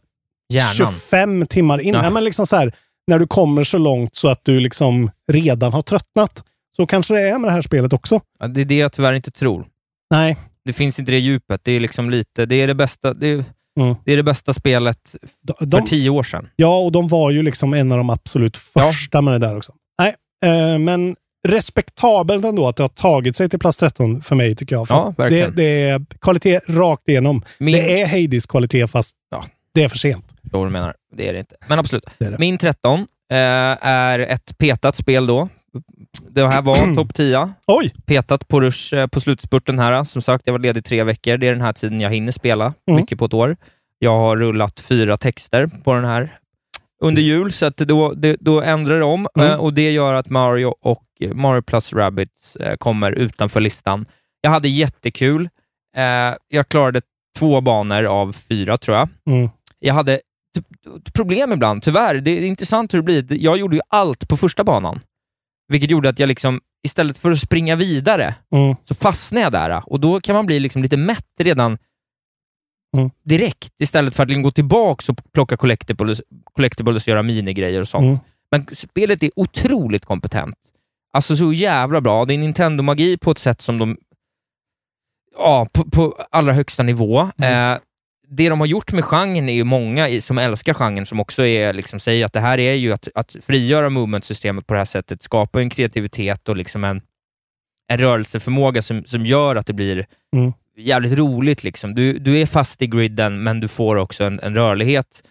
Hjärnan. 0.53 0.75
25 0.75 1.47
timmar 1.47 1.79
in. 1.81 1.95
Ja. 1.95 2.05
Ja. 2.05 2.11
men 2.11 2.25
liksom 2.25 2.47
så 2.47 2.57
här, 2.57 2.75
när 3.07 3.19
du 3.19 3.27
kommer 3.27 3.65
så 3.65 3.79
långt 3.79 4.15
så 4.17 4.29
att 4.29 4.45
du 4.45 4.61
liksom 4.61 5.11
redan 5.33 5.73
har 5.73 5.83
tröttnat. 5.83 6.45
Så 6.77 6.87
kanske 6.87 7.15
det 7.15 7.21
är 7.29 7.39
med 7.39 7.49
det 7.51 7.55
här 7.55 7.63
spelet 7.63 7.93
också. 7.93 8.21
Ja, 8.39 8.49
det 8.49 8.61
är 8.61 8.65
det 8.65 8.79
jag 8.79 8.93
tyvärr 8.93 9.13
inte 9.13 9.31
tror. 9.31 9.67
Nej. 10.11 10.37
Det 10.65 10.73
finns 10.73 10.99
inte 10.99 11.11
det 11.13 11.19
djupet. 11.19 11.61
Det 11.65 11.73
är 11.73 11.81
liksom 11.81 12.11
lite, 12.11 12.47
det 12.47 12.55
är 12.57 12.67
det 12.67 12.75
bästa, 12.75 13.15
det 13.15 13.27
är, 13.27 13.45
Mm. 13.81 13.95
det, 14.05 14.13
är 14.13 14.17
det 14.17 14.23
bästa 14.23 14.53
spelet 14.53 15.17
De, 15.43 15.53
för 15.59 15.67
de, 15.67 15.85
tio 15.87 16.11
år 16.11 16.23
sedan. 16.23 16.49
ja, 16.57 16.79
och 16.79 16.93
de 16.93 17.09
var 17.09 17.31
ju 17.31 17.43
liksom 17.43 17.75
en 17.75 17.93
av 17.93 17.99
de 17.99 18.11
absolut 18.11 18.59
Ja. 18.75 18.83
första 18.83 19.21
med 19.21 19.35
det 19.35 19.39
där 19.47 19.57
också. 19.57 19.73
Nej, 19.99 20.15
eh, 20.45 20.79
men 20.79 21.17
respektabelt 21.49 22.45
ändå 22.45 22.69
att 22.69 22.77
det 22.77 22.83
har 22.83 22.89
tagit 22.89 23.37
sig 23.37 23.49
till 23.49 23.59
plats 23.59 23.79
13 23.79 24.23
för 24.23 24.37
mig 24.37 24.55
tycker 24.57 24.77
jag. 24.77 24.89
För 24.89 24.95
Ja, 24.95 25.15
det, 25.17 25.23
verkligen. 25.23 25.55
det 25.57 25.63
är 25.89 26.05
kvalitet 26.21 26.61
rakt 26.69 27.09
igenom. 27.09 27.43
Min, 27.59 27.75
Det 27.75 28.01
är 28.03 28.07
Hades 28.07 28.47
kvalitet 28.47 28.87
fast 28.87 29.17
Ja. 29.31 29.45
det 29.75 29.83
är 29.85 29.89
för 29.89 29.99
sent. 29.99 30.25
förstår 30.43 30.59
vad 30.59 30.67
du 30.69 30.73
menar. 30.73 30.95
Det 31.17 31.29
är 31.29 31.33
det 31.33 31.39
inte. 31.39 31.57
Men 31.69 31.79
absolut. 31.79 32.05
Det 32.19 32.31
det. 32.31 32.39
Min 32.39 32.59
13 32.59 33.01
eh, 33.01 33.37
är 33.87 34.19
ett 34.19 34.59
petat 34.59 34.97
spel 34.97 35.27
då. 35.27 35.49
Det 36.31 36.47
här 36.49 36.63
var 36.63 36.95
topp 36.95 37.15
10. 37.15 37.53
Oj! 37.67 37.93
Petat 38.07 38.49
på 38.49 38.61
rush 38.61 38.95
eh, 38.95 39.07
på 39.07 39.21
slutspurten 39.21 39.79
här. 39.79 40.05
Som 40.05 40.23
sagt, 40.23 40.43
jag 40.47 40.53
var 40.53 40.59
ledig 40.61 40.85
tre 40.85 41.05
veckor. 41.05 41.37
Det 41.37 41.47
är 41.47 41.53
den 41.53 41.61
här 41.61 41.73
tiden 41.73 42.01
jag 42.01 42.11
hinner 42.11 42.33
spela 42.33 42.65
Mm. 42.65 43.01
mycket 43.01 43.19
på 43.19 43.25
ett 43.25 43.35
år. 43.35 43.57
Jag 43.99 44.19
har 44.19 44.37
rullat 44.37 44.81
fyra 44.81 45.17
texter 45.17 45.67
på 45.85 45.95
den 45.95 46.05
här 46.05 46.39
under 47.03 47.23
jul, 47.23 47.53
så 47.53 47.67
att 47.67 47.77
då, 47.77 48.13
det, 48.13 48.37
då 48.41 48.61
ändrar 48.63 48.99
det 48.99 49.05
om 49.05 49.27
Mm. 49.37 49.51
eh, 49.51 49.57
och 49.57 49.75
det 49.75 49.91
gör 49.91 50.15
att 50.15 50.31
Mario 50.31 50.75
och 50.81 51.03
Mario 51.29 51.63
plus 51.63 51.93
Rabbids 51.93 52.57
eh, 52.57 52.77
kommer 52.77 53.13
utanför 53.13 53.61
listan. 53.61 54.07
Jag 54.41 54.51
hade 54.51 54.69
jättekul. 54.69 55.49
Eh, 55.97 56.35
jag 56.49 56.69
klarade 56.69 57.03
två 57.39 57.61
banor 57.61 58.05
av 58.05 58.33
fyra, 58.33 58.77
tror 58.77 58.97
jag. 58.97 59.09
Mm. 59.31 59.51
Jag 59.79 59.95
hade 59.95 60.21
problem 61.13 61.53
ibland, 61.53 61.83
tyvärr. 61.83 62.15
Det 62.15 62.31
är 62.31 62.47
intressant 62.47 62.95
hur 62.95 62.99
det 62.99 63.23
blir. 63.23 63.43
Jag 63.43 63.59
gjorde 63.59 63.77
ju 63.77 63.83
allt 63.89 64.29
på 64.29 64.37
första 64.37 64.65
banan, 64.65 65.01
vilket 65.69 65.91
gjorde 65.91 66.09
att 66.09 66.19
jag 66.19 66.27
liksom 66.27 66.61
istället 66.87 67.19
för 67.19 67.31
att 67.31 67.39
springa 67.39 67.77
vidare, 67.77 68.35
Mm. 68.55 68.77
så 68.85 68.95
fastnar 68.95 69.41
jag 69.41 69.53
där. 69.53 69.83
Och 69.93 70.01
då 70.01 70.21
kan 70.21 70.35
man 70.35 70.47
bli 70.47 70.61
liksom 70.61 70.83
lite 70.83 70.97
mätt 70.97 71.27
redan 71.41 71.79
Mm. 72.97 73.11
direkt, 73.25 73.73
istället 73.83 74.15
för 74.15 74.23
att 74.23 74.29
liksom 74.29 74.43
gå 74.43 74.51
tillbaka 74.51 75.13
och 75.13 75.33
plocka 75.33 75.57
collectibles, 75.57 76.23
collectibles 76.53 77.05
och 77.05 77.09
göra 77.09 77.23
minigrejer 77.23 77.81
och 77.81 77.89
sånt. 77.89 78.05
Mm. 78.05 78.19
Men 78.51 78.67
spelet 78.73 79.23
är 79.23 79.31
otroligt 79.37 80.05
kompetent. 80.05 80.57
Alltså 81.13 81.37
så 81.37 81.53
jävla 81.53 82.01
bra. 82.01 82.25
Det 82.25 82.35
är 82.35 82.39
Nintendo-magi 82.39 83.17
på 83.17 83.31
ett 83.31 83.39
sätt 83.39 83.61
som 83.61 83.79
de... 83.79 83.97
Ja, 85.37 85.69
på, 85.73 85.85
på 85.85 86.27
allra 86.31 86.53
högsta 86.53 86.83
nivå. 86.83 87.31
Mm. 87.39 87.73
Eh, 87.73 87.79
det 88.29 88.49
de 88.49 88.61
har 88.61 88.67
gjort 88.67 88.93
med 88.93 89.05
genren 89.05 89.49
är 89.49 89.53
ju 89.53 89.65
många 89.65 90.09
i- 90.09 90.21
som 90.21 90.39
älskar 90.39 90.75
genren, 90.75 91.07
som 91.07 91.21
också 91.21 91.45
är, 91.47 91.73
liksom, 91.73 92.01
säger 92.01 92.27
att 92.27 92.33
det 92.33 92.41
här 92.41 92.59
är 92.61 92.75
ju 92.75 92.93
att, 92.93 93.09
att 93.15 93.37
frigöra 93.47 93.89
movement-systemet 93.91 94.67
på 94.67 94.75
det 94.75 94.81
här 94.81 94.85
sättet, 94.85 95.23
skapa 95.23 95.61
en 95.61 95.71
kreativitet 95.71 96.49
och 96.49 96.57
liksom 96.57 96.85
en, 96.85 97.01
en 97.89 97.99
rörelseförmåga 97.99 98.83
som, 98.83 99.05
som 99.05 99.27
gör 99.27 99.57
att 99.57 99.67
det 99.67 99.73
blir 99.73 100.07
Mm. 100.37 100.53
jävligt 100.77 101.19
roligt. 101.19 101.65
Liksom. 101.65 101.95
Du, 101.95 102.19
du 102.19 102.41
är 102.41 102.47
fast 102.47 102.83
i 102.83 102.87
griden, 102.87 103.43
men 103.43 103.61
du 103.61 103.69
får 103.69 103.97
också 103.97 104.25
en, 104.25 104.41
en 104.41 104.55
rörlighet 104.55 105.23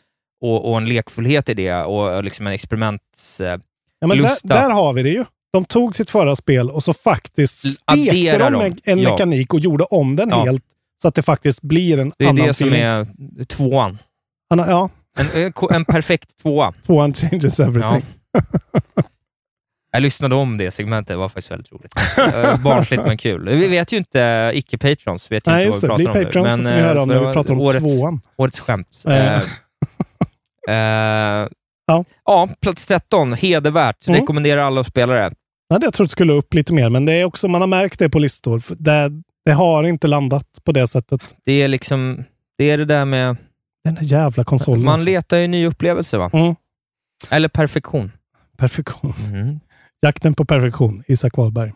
och, 0.42 0.70
och 0.72 0.78
en 0.78 0.86
lekfullhet 0.90 1.50
i 1.50 1.54
det 1.54 1.74
och, 1.76 2.24
liksom 2.24 2.48
en 2.48 2.54
experiments... 2.54 3.42
Eh, 3.42 3.60
Ja, 4.00 4.08
men 4.08 4.18
där, 4.18 4.38
där 4.44 4.70
har 4.70 4.94
vi 4.94 5.04
det 5.04 5.10
ju. 5.10 5.26
De 5.54 5.66
tog 5.66 5.96
sitt 5.96 6.12
förra 6.12 6.36
spel 6.36 6.70
och 6.72 6.84
så 6.84 6.94
faktiskt 6.94 7.58
stekte 7.60 8.38
de 8.38 8.56
en, 8.62 8.78
en 8.84 9.00
Ja. 9.00 9.12
mekanik 9.12 9.54
och 9.54 9.60
gjorde 9.60 9.84
om 9.84 10.16
den 10.16 10.30
Ja. 10.30 10.44
helt 10.44 10.64
så 11.02 11.08
att 11.08 11.16
det 11.16 11.22
faktiskt 11.22 11.62
blir 11.62 12.00
en 12.00 12.12
det 12.18 12.26
är 12.26 12.30
annan 12.30 12.48
det 12.48 12.54
som 12.54 12.68
feeling. 12.68 12.82
är 13.40 13.44
tvåan. 13.46 13.98
Anna- 14.54 14.70
Ja, 14.70 14.90
En, 15.20 15.28
en, 15.44 15.54
en 15.72 15.86
perfekt 15.86 16.38
tvåa. 16.42 16.74
tvåan 16.86 17.14
changes 17.14 17.60
everything. 17.60 18.06
Jag 19.94 20.02
lyssnade 20.04 20.36
om 20.36 20.58
det 20.58 20.72
segmentet, 20.72 21.08
det 21.08 21.16
var 21.16 21.30
faktiskt 21.30 21.52
väldigt 21.52 21.72
roligt. 21.72 21.94
Eh, 22.36 22.62
Barnsligt 22.64 23.06
men 23.06 23.18
kul. 23.18 23.50
Vi 23.50 23.68
vet 23.68 23.92
ju 23.94 23.98
inte, 23.98 24.52
icke-patrons 24.54 25.32
vet 25.32 25.48
ju 25.48 25.52
Nej, 25.52 25.66
inte 25.66 25.76
just 25.76 25.84
vad 25.88 25.92
det. 26.00 26.04
vi 26.04 26.04
Bli 26.04 26.24
pratar 26.24 26.40
om. 26.40 26.46
Patreon 26.46 26.52
så 26.52 26.58
får 26.58 26.64
ni 26.64 26.70
eh, 26.82 26.86
höra 26.86 27.02
om 27.02 27.08
när 27.08 27.20
vi 27.20 27.26
det 27.26 27.34
pratar 27.34 27.54
om 27.54 27.62
årets, 27.62 27.80
tvåan. 27.98 28.22
Årets 28.38 28.60
skämt. 28.60 29.04
Eh. 29.08 29.36
Eh, 29.36 29.42
eh, 30.70 31.48
Ja. 31.86 32.04
ja, 32.26 32.50
plats 32.62 32.86
13, 32.86 33.34
hedervärt. 33.34 34.08
Mm. 34.08 34.20
Rekommenderar 34.20 34.62
alla 34.62 34.84
spelare. 34.84 35.32
Ja, 35.72 35.80
det 35.80 35.86
jag 35.86 35.94
det 35.94 36.10
skulle 36.12 36.34
upp 36.34 36.54
lite 36.54 36.74
mer, 36.74 36.90
men 36.90 37.06
det 37.06 37.14
är 37.14 37.26
också, 37.26 37.48
man 37.48 37.62
har 37.62 37.68
märkt 37.68 38.00
det 38.00 38.10
på 38.10 38.20
listor. 38.20 38.64
Det, 38.78 39.12
det 39.46 39.52
har 39.52 39.84
inte 39.84 40.08
landat 40.08 40.46
på 40.64 40.72
det 40.72 40.88
sättet. 40.88 41.36
Det 41.46 41.52
är 41.52 41.68
liksom, 41.68 42.24
det 42.58 42.64
är 42.70 42.78
det 42.78 42.86
där 42.86 43.06
med, 43.06 43.38
Den 43.84 43.96
där 43.96 44.04
jävla 44.04 44.44
konsolen. 44.44 44.84
man 44.86 44.96
också. 44.96 45.06
letar 45.06 45.38
ju 45.38 45.48
ny 45.48 45.66
upplevelse 45.66 46.18
va? 46.18 46.30
Mm. 46.34 46.56
Eller 47.30 47.50
perfektion. 47.50 48.12
Perfektion. 48.58 49.14
Mm. 49.34 49.60
Jakten 50.02 50.34
på 50.34 50.46
perfektion, 50.46 51.04
Isak 51.08 51.38
Wahlberg. 51.38 51.70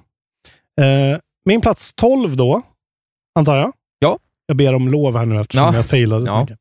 Eh, 0.82 1.20
min 1.46 1.62
plats 1.62 1.94
12 1.94 2.36
då, 2.38 2.62
antar 3.40 3.58
jag? 3.58 3.74
Ja. 4.00 4.20
Jag 4.48 4.58
ber 4.58 4.74
om 4.74 4.88
lov 4.90 5.18
här 5.18 5.26
nu 5.26 5.40
eftersom 5.42 5.66
Ja. 5.68 5.76
jag 5.76 5.86
failade 5.86 6.26
så 6.26 6.32
Ja. 6.32 6.42
mycket. 6.42 6.58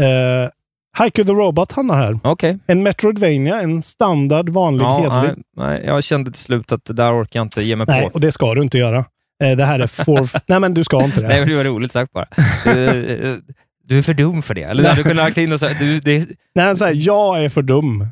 Eh, 0.00 0.50
Haiku 0.98 1.24
the 1.24 1.32
Robot 1.32 1.72
hamnar 1.72 1.96
här. 1.96 2.18
Okej. 2.24 2.58
En 2.66 2.82
Metroidvania, 2.82 3.60
en 3.60 3.82
standard, 3.82 4.48
vanlig, 4.48 4.84
Ja, 4.84 4.98
hedlig. 4.98 5.44
nej, 5.56 5.66
nej, 5.78 5.82
jag 5.86 6.04
kände 6.04 6.30
till 6.32 6.40
slut 6.40 6.72
att 6.72 6.84
det 6.84 6.92
där 6.92 7.22
orkar 7.22 7.40
jag 7.40 7.44
inte 7.44 7.62
ge 7.62 7.76
mig 7.76 7.86
Nej, 7.88 8.02
på. 8.06 8.14
och 8.14 8.20
det 8.20 8.32
ska 8.32 8.54
du 8.54 8.62
inte 8.62 8.78
göra. 8.78 9.04
Eh, 9.44 9.56
det 9.56 9.64
här 9.64 9.78
är 9.80 9.86
for... 9.86 10.28
Nej, 10.46 10.60
men 10.60 10.74
du 10.74 10.84
ska 10.84 11.04
inte 11.04 11.20
det. 11.20 11.28
Nej, 11.28 11.38
men 11.40 11.48
det 11.48 11.56
var 11.56 11.64
roligt 11.64 11.92
sagt 11.92 12.12
bara. 12.12 12.26
Du, 12.64 13.42
du 13.84 13.98
är 13.98 14.02
för 14.02 14.14
dum 14.14 14.42
för 14.42 14.54
det. 14.54 14.62
Eller 14.62 14.94
du 14.94 15.02
kunnat 15.02 15.16
lagt 15.16 15.38
in 15.38 15.52
och 15.52 15.60
sagt, 15.60 15.78
du, 15.80 16.00
det, 16.00 16.28
Nej, 16.54 16.76
så 16.76 16.84
här, 16.84 16.92
jag 16.96 17.44
är 17.44 17.48
för 17.48 17.62
dum 17.62 18.06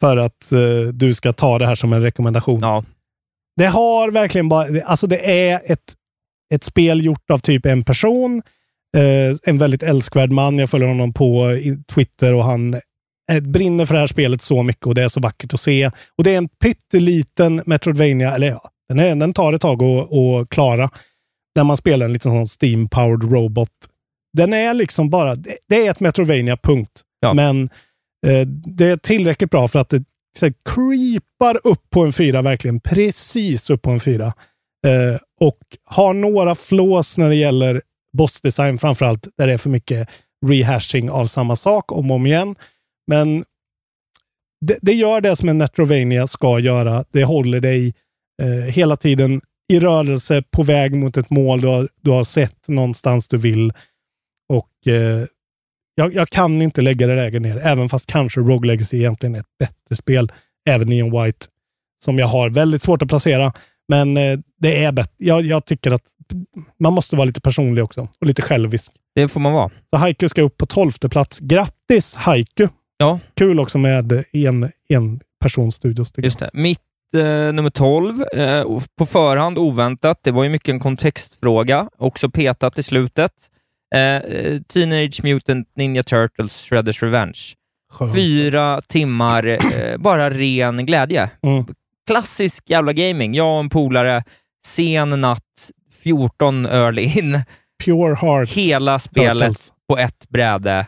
för 0.00 0.16
att 0.16 0.52
eh, 0.52 0.58
du 0.92 1.14
ska 1.14 1.32
ta 1.32 1.58
det 1.58 1.66
här 1.66 1.74
som 1.74 1.92
en 1.92 2.02
rekommendation. 2.02 2.58
ja, 2.62 2.84
Det 3.56 3.66
har 3.66 4.10
verkligen 4.10 4.48
bara, 4.48 4.82
alltså 4.84 5.06
det 5.06 5.50
är 5.50 5.60
ett, 5.72 5.94
ett 6.54 6.64
spel 6.64 7.04
gjort 7.04 7.30
av 7.30 7.38
typ 7.38 7.66
en 7.66 7.84
person, 7.84 8.42
eh, 8.96 9.36
en 9.42 9.58
väldigt 9.58 9.82
älskvärd 9.82 10.30
man. 10.30 10.58
Jag 10.58 10.70
följer 10.70 10.88
honom 10.88 11.12
på 11.12 11.58
Twitter 11.94 12.34
och 12.34 12.44
han 12.44 12.74
eh, 13.32 13.40
brinner 13.40 13.86
för 13.86 13.94
det 13.94 14.00
här 14.00 14.06
spelet 14.06 14.42
så 14.42 14.62
mycket 14.62 14.86
och 14.86 14.94
det 14.94 15.02
är 15.02 15.08
så 15.08 15.20
vackert 15.20 15.54
att 15.54 15.60
se. 15.60 15.90
Och 16.18 16.24
det 16.24 16.34
är 16.34 16.38
en 16.38 16.48
pytteliten 16.48 17.62
Metroidvania, 17.66 18.34
eller 18.34 18.50
ja, 18.50 18.70
den, 18.88 18.98
är, 18.98 19.16
den 19.16 19.32
tar 19.32 19.52
ett 19.52 19.62
tag 19.62 19.82
att, 19.82 20.12
att 20.12 20.48
klara. 20.48 20.90
När 21.56 21.64
man 21.64 21.76
spelar 21.76 22.06
en 22.06 22.12
liten 22.12 22.32
sån 22.32 22.44
steam-powered 22.44 23.30
robot. 23.30 23.70
Den 24.36 24.52
är 24.52 24.74
liksom 24.74 25.10
bara, 25.10 25.34
det, 25.34 25.56
det 25.68 25.86
är 25.86 25.90
ett 25.90 26.00
Metroidvania, 26.00 26.56
punkt. 26.56 27.02
Ja. 27.20 27.34
Men 27.34 27.70
eh, 28.26 28.46
det 28.76 28.86
är 28.86 28.96
tillräckligt 28.96 29.50
bra 29.50 29.68
för 29.68 29.78
att 29.78 29.88
det 29.88 30.04
så 30.38 30.46
här, 30.46 30.54
creepar 30.64 31.60
upp 31.64 31.90
på 31.90 32.02
en 32.04 32.12
fyra, 32.12 32.42
verkligen 32.42 32.80
precis 32.80 33.70
upp 33.70 33.82
på 33.82 33.90
en 33.90 34.00
fyra. 34.00 34.26
Eh, 34.86 35.20
och 35.40 35.58
har 35.84 36.14
några 36.14 36.54
flås 36.54 37.18
när 37.18 37.28
det 37.28 37.36
gäller 37.36 37.82
bossdesign 38.16 38.78
framförallt, 38.78 39.28
där 39.36 39.46
det 39.46 39.52
är 39.52 39.58
för 39.58 39.70
mycket 39.70 40.08
rehashing 40.46 41.10
av 41.10 41.26
samma 41.26 41.56
sak 41.56 41.92
om 41.92 42.10
och 42.10 42.14
om 42.14 42.26
igen. 42.26 42.54
Men 43.06 43.44
det, 44.60 44.78
det 44.82 44.92
gör 44.92 45.20
det 45.20 45.36
som 45.36 45.48
en 45.48 45.58
Metrovania 45.58 46.26
ska 46.26 46.58
göra. 46.58 47.04
Det 47.12 47.24
håller 47.24 47.60
dig 47.60 47.94
eh, 48.42 48.74
hela 48.74 48.96
tiden 48.96 49.40
i 49.72 49.80
rörelse 49.80 50.42
på 50.50 50.62
väg 50.62 50.94
mot 50.94 51.16
ett 51.16 51.30
mål 51.30 51.60
du 51.60 51.68
har, 51.68 51.88
du 52.00 52.10
har 52.10 52.24
sett 52.24 52.68
någonstans 52.68 53.28
du 53.28 53.38
vill. 53.38 53.72
Och 54.48 54.86
eh, 54.86 55.26
jag, 55.94 56.14
jag 56.14 56.28
kan 56.28 56.62
inte 56.62 56.82
lägga 56.82 57.06
det 57.06 57.16
lägre 57.16 57.40
ner, 57.40 57.58
även 57.58 57.88
fast 57.88 58.06
kanske 58.06 58.40
Rogue 58.40 58.66
Legacy 58.66 58.96
egentligen 58.96 59.34
är 59.34 59.40
ett 59.40 59.58
bättre 59.58 59.96
spel. 59.96 60.32
Även 60.68 60.88
Neon 60.88 61.22
White, 61.22 61.46
som 62.04 62.18
jag 62.18 62.26
har 62.26 62.50
väldigt 62.50 62.82
svårt 62.82 63.02
att 63.02 63.08
placera. 63.08 63.52
Men 63.92 64.16
eh, 64.16 64.38
det 64.60 64.84
är 64.84 64.92
bättre. 64.92 65.12
Jag, 65.16 65.42
jag 65.42 65.64
tycker 65.64 65.90
att 65.90 66.02
man 66.78 66.92
måste 66.92 67.16
vara 67.16 67.24
lite 67.24 67.40
personlig 67.40 67.84
också 67.84 68.08
och 68.20 68.26
lite 68.26 68.42
självisk. 68.42 68.92
det 69.14 69.28
får 69.28 69.40
man 69.40 69.52
vara. 69.52 69.70
Så 69.90 69.96
Haiku 69.96 70.28
ska 70.28 70.42
upp 70.42 70.56
på 70.56 70.66
tolfte 70.66 71.08
plats. 71.08 71.38
Grattis 71.38 72.14
Haiku! 72.14 72.68
Ja. 72.96 73.20
Kul 73.34 73.60
också 73.60 73.78
med 73.78 74.24
en, 74.32 74.70
en 74.88 75.20
personsstudios. 75.40 76.12
tycker 76.12 76.26
Just 76.26 76.38
det. 76.38 76.50
Mitt 76.52 76.78
eh, 77.16 77.22
nummer 77.52 77.70
12, 77.70 78.22
eh, 78.22 78.64
på 78.98 79.06
förhand 79.06 79.58
oväntat. 79.58 80.18
Det 80.22 80.30
var 80.30 80.44
ju 80.44 80.50
mycket 80.50 80.68
en 80.68 80.80
kontextfråga, 80.80 81.88
också 81.98 82.30
petat 82.30 82.78
i 82.78 82.82
slutet. 82.82 83.32
Eh, 83.94 84.00
eh, 84.00 84.60
Teenage 84.62 85.24
Mutant 85.24 85.68
Ninja 85.76 86.02
Turtles 86.02 86.64
Shredders 86.64 87.02
Revenge. 87.02 87.38
Skönt. 87.92 88.14
Fyra 88.14 88.80
timmar, 88.80 89.46
eh, 89.46 89.96
bara 89.98 90.30
ren 90.30 90.86
glädje. 90.86 91.30
Mm. 91.42 91.64
Klassisk 92.12 92.70
jävla 92.70 92.92
gaming. 92.92 93.34
Jag 93.34 93.54
och 93.54 93.60
en 93.60 93.70
polare, 93.70 94.24
sen 94.66 95.20
natt, 95.20 95.70
14 96.02 96.66
öl 96.66 96.98
in, 96.98 97.40
Pure 97.84 98.14
Heart. 98.14 98.48
hela 98.50 98.98
spelet 98.98 99.48
Turtles. 99.48 99.72
på 99.88 99.98
ett 99.98 100.28
bräde. 100.28 100.86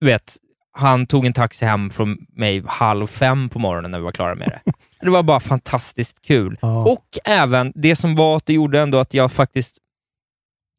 Du 0.00 0.06
vet, 0.06 0.36
han 0.72 1.06
tog 1.06 1.26
en 1.26 1.32
taxi 1.32 1.64
hem 1.66 1.90
från 1.90 2.26
mig 2.36 2.62
halv 2.66 3.06
fem 3.06 3.48
på 3.48 3.58
morgonen 3.58 3.90
när 3.90 3.98
vi 3.98 4.04
var 4.04 4.12
klara 4.12 4.34
med 4.34 4.48
det. 4.64 4.72
Det 5.00 5.10
var 5.10 5.22
bara 5.22 5.40
fantastiskt 5.40 6.22
kul. 6.22 6.58
Ja. 6.62 6.84
Och 6.86 7.18
även 7.24 7.72
det 7.74 7.96
som 7.96 8.16
var 8.16 8.36
att 8.36 8.46
det 8.46 8.52
gjorde 8.52 8.80
ändå 8.80 8.98
att 8.98 9.14
jag 9.14 9.32
faktiskt 9.32 9.76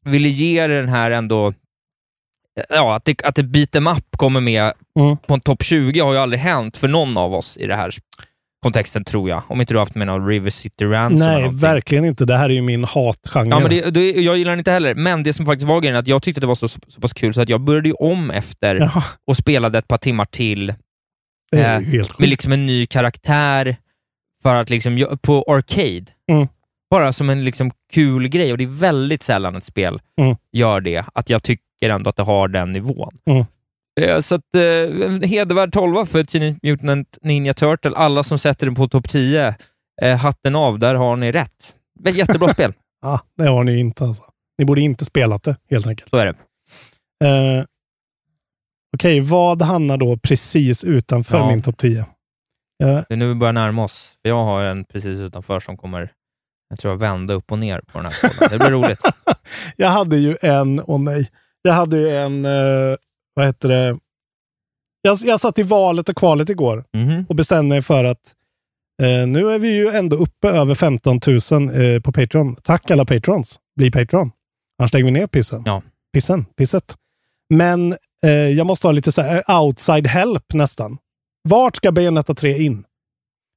ville 0.04 0.28
ge 0.28 0.66
den 0.66 0.88
här 0.88 1.10
ändå, 1.10 1.54
ja, 2.68 2.96
att 2.96 3.04
det, 3.04 3.22
att 3.24 3.34
det 3.34 3.42
beat 3.42 3.74
em 3.74 3.86
up 3.86 4.16
kommer 4.16 4.40
med 4.40 4.72
Mm. 4.98 5.16
på 5.16 5.34
en 5.34 5.40
topp 5.40 5.62
20 5.62 6.00
har 6.00 6.12
ju 6.12 6.18
aldrig 6.18 6.40
hänt 6.40 6.76
för 6.76 6.88
någon 6.88 7.16
av 7.16 7.34
oss 7.34 7.56
i 7.56 7.66
den 7.66 7.78
här 7.78 7.90
kontexten, 8.62 9.04
tror 9.04 9.28
jag. 9.28 9.42
Om 9.48 9.60
inte 9.60 9.74
du 9.74 9.78
har 9.78 9.82
haft 9.82 9.94
med 9.94 10.06
någon 10.06 10.26
River 10.28 10.50
City 10.50 10.84
Ransom 10.84 11.28
Nej, 11.28 11.48
verkligen 11.52 12.04
inte. 12.04 12.24
Det 12.24 12.36
här 12.36 12.50
är 12.50 12.54
ju 12.54 12.62
min 12.62 12.84
hatgenre. 12.84 13.48
Ja, 13.48 13.60
men 13.60 13.70
det, 13.70 13.90
det, 13.90 14.10
jag 14.10 14.36
gillar 14.36 14.52
den 14.52 14.58
inte 14.58 14.72
heller, 14.72 14.94
men 14.94 15.22
det 15.22 15.32
som 15.32 15.46
faktiskt 15.46 15.68
var 15.68 15.80
grejen 15.80 15.94
är 15.94 15.98
att 15.98 16.08
jag 16.08 16.22
tyckte 16.22 16.40
det 16.40 16.46
var 16.46 16.54
så, 16.54 16.68
så 16.68 17.00
pass 17.00 17.12
kul 17.12 17.34
så 17.34 17.42
att 17.42 17.48
jag 17.48 17.60
började 17.60 17.92
om 17.92 18.30
efter 18.30 18.76
Ja, 18.76 19.04
och 19.26 19.36
spelade 19.36 19.78
ett 19.78 19.88
par 19.88 19.98
timmar 19.98 20.24
till 20.24 20.74
det 21.50 21.62
är 21.62 21.80
Eh, 21.80 22.06
med 22.18 22.28
liksom 22.28 22.52
en 22.52 22.66
ny 22.66 22.86
karaktär 22.86 23.76
för 24.42 24.54
att 24.54 24.70
liksom, 24.70 25.18
på 25.22 25.44
Arcade. 25.48 26.04
Mm. 26.30 26.48
Bara 26.90 27.12
som 27.12 27.30
en 27.30 27.44
liksom 27.44 27.70
kul 27.92 28.28
grej 28.28 28.52
och 28.52 28.58
det 28.58 28.64
är 28.64 28.68
väldigt 28.80 29.22
sällan 29.22 29.56
ett 29.56 29.64
spel 29.64 30.00
Mm. 30.20 30.36
gör 30.52 30.80
det, 30.80 31.04
att 31.14 31.30
jag 31.30 31.42
tycker 31.42 31.90
ändå 31.90 32.10
att 32.10 32.16
det 32.16 32.22
har 32.22 32.48
den 32.48 32.72
nivån. 32.72 33.14
Mm. 33.26 33.44
Eh, 34.00 34.18
Så 34.20 34.34
att, 34.34 34.56
eh, 34.56 35.28
hedervärd 35.28 35.72
tolva 35.72 36.06
för 36.06 36.24
Teenage 36.24 36.58
Mutant 36.62 37.18
Ninja 37.22 37.54
Turtle. 37.54 37.92
Alla 37.96 38.22
som 38.22 38.38
sätter 38.38 38.66
den 38.66 38.74
på 38.74 38.88
topp 38.88 39.08
10, 39.08 39.54
eh, 40.02 40.16
hatten 40.16 40.56
av, 40.56 40.78
där 40.78 40.94
har 40.94 41.16
ni 41.16 41.32
rätt. 41.32 41.74
Jättebra 42.12 42.48
spel, 42.54 42.72
Ja, 43.02 43.20
det 43.36 43.48
har 43.48 43.64
ni 43.64 43.78
inte 43.78 44.04
alltså. 44.04 44.22
Ni 44.58 44.64
borde 44.64 44.80
inte 44.80 45.04
spelat 45.04 45.42
det, 45.42 45.56
helt 45.70 45.86
enkelt. 45.86 46.10
så 46.10 46.16
är 46.16 46.26
det. 46.26 46.34
Eh, 47.28 47.64
Okej, 48.96 49.20
vad 49.20 49.62
hamnar 49.62 49.96
då 49.96 50.16
precis 50.16 50.84
utanför 50.84 51.38
Ja. 51.38 51.48
min 51.48 51.62
topp 51.62 51.78
10? 51.78 51.98
Eh, 51.98 52.06
Det 52.82 53.06
är 53.08 53.16
nu 53.16 53.28
vi 53.28 53.34
börjar 53.34 53.52
närma 53.52 53.84
oss. 53.84 54.14
Jag 54.22 54.44
har 54.44 54.62
en 54.62 54.84
precis 54.84 55.18
utanför 55.18 55.60
som 55.60 55.76
kommer, 55.76 56.12
jag 56.70 56.78
tror, 56.78 56.94
vända 56.96 57.34
upp 57.34 57.52
och 57.52 57.58
ner 57.58 57.80
på 57.92 57.98
den 57.98 58.06
här. 58.12 58.50
Det 58.50 58.58
blir 58.58 58.70
roligt. 58.70 59.00
jag 59.76 59.88
hade 59.88 60.16
ju 60.16 60.36
en, 60.42 60.80
åh 60.86 61.00
nej, 61.00 61.30
jag 61.62 61.72
hade 61.72 61.96
ju 61.98 62.16
en, 62.16 62.44
eh, 62.44 62.96
vad 63.34 63.46
heter 63.46 63.68
det? 63.68 63.98
Jag, 65.02 65.18
jag 65.24 65.40
satt 65.40 65.58
i 65.58 65.62
valet 65.62 66.08
och 66.08 66.16
kvalet 66.16 66.50
igår 66.50 66.84
Mhm. 66.92 67.26
och 67.28 67.34
bestämde 67.36 67.74
mig 67.74 67.82
för 67.82 68.04
att 68.04 68.34
Eh, 69.02 69.26
nu 69.26 69.50
är 69.52 69.58
vi 69.58 69.76
ju 69.76 69.88
ändå 69.88 70.16
uppe 70.16 70.48
över 70.48 70.74
15 70.74 71.20
000 71.26 71.34
eh, 71.94 72.00
på 72.00 72.12
Patreon. 72.12 72.56
Tack 72.62 72.90
alla 72.90 73.04
patrons. 73.04 73.60
Bli 73.76 73.90
Patreon. 73.90 74.30
Annars 74.78 74.92
lägger 74.92 75.04
vi 75.04 75.10
ner 75.10 75.26
pissen. 75.26 75.62
Ja. 75.66 75.82
Pissen, 76.12 76.44
pisset. 76.44 76.96
Men 77.54 77.96
eh, 78.26 78.30
jag 78.30 78.66
måste 78.66 78.86
ha 78.86 78.92
lite 78.92 79.12
så 79.12 79.22
här 79.22 79.60
outside 79.62 80.06
help 80.06 80.52
nästan. 80.54 80.98
Vart 81.48 81.76
ska 81.76 81.92
Bayonetta 81.92 82.34
3 82.34 82.62
in? 82.62 82.84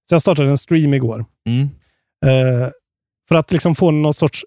Så 0.09 0.15
jag 0.15 0.21
startade 0.21 0.49
en 0.49 0.57
stream 0.57 0.93
igår. 0.93 1.25
Mm. 1.49 1.69
Eh, 2.25 2.69
för 3.27 3.35
att 3.35 3.51
liksom 3.51 3.75
få 3.75 3.91
något 3.91 4.17
sorts 4.17 4.45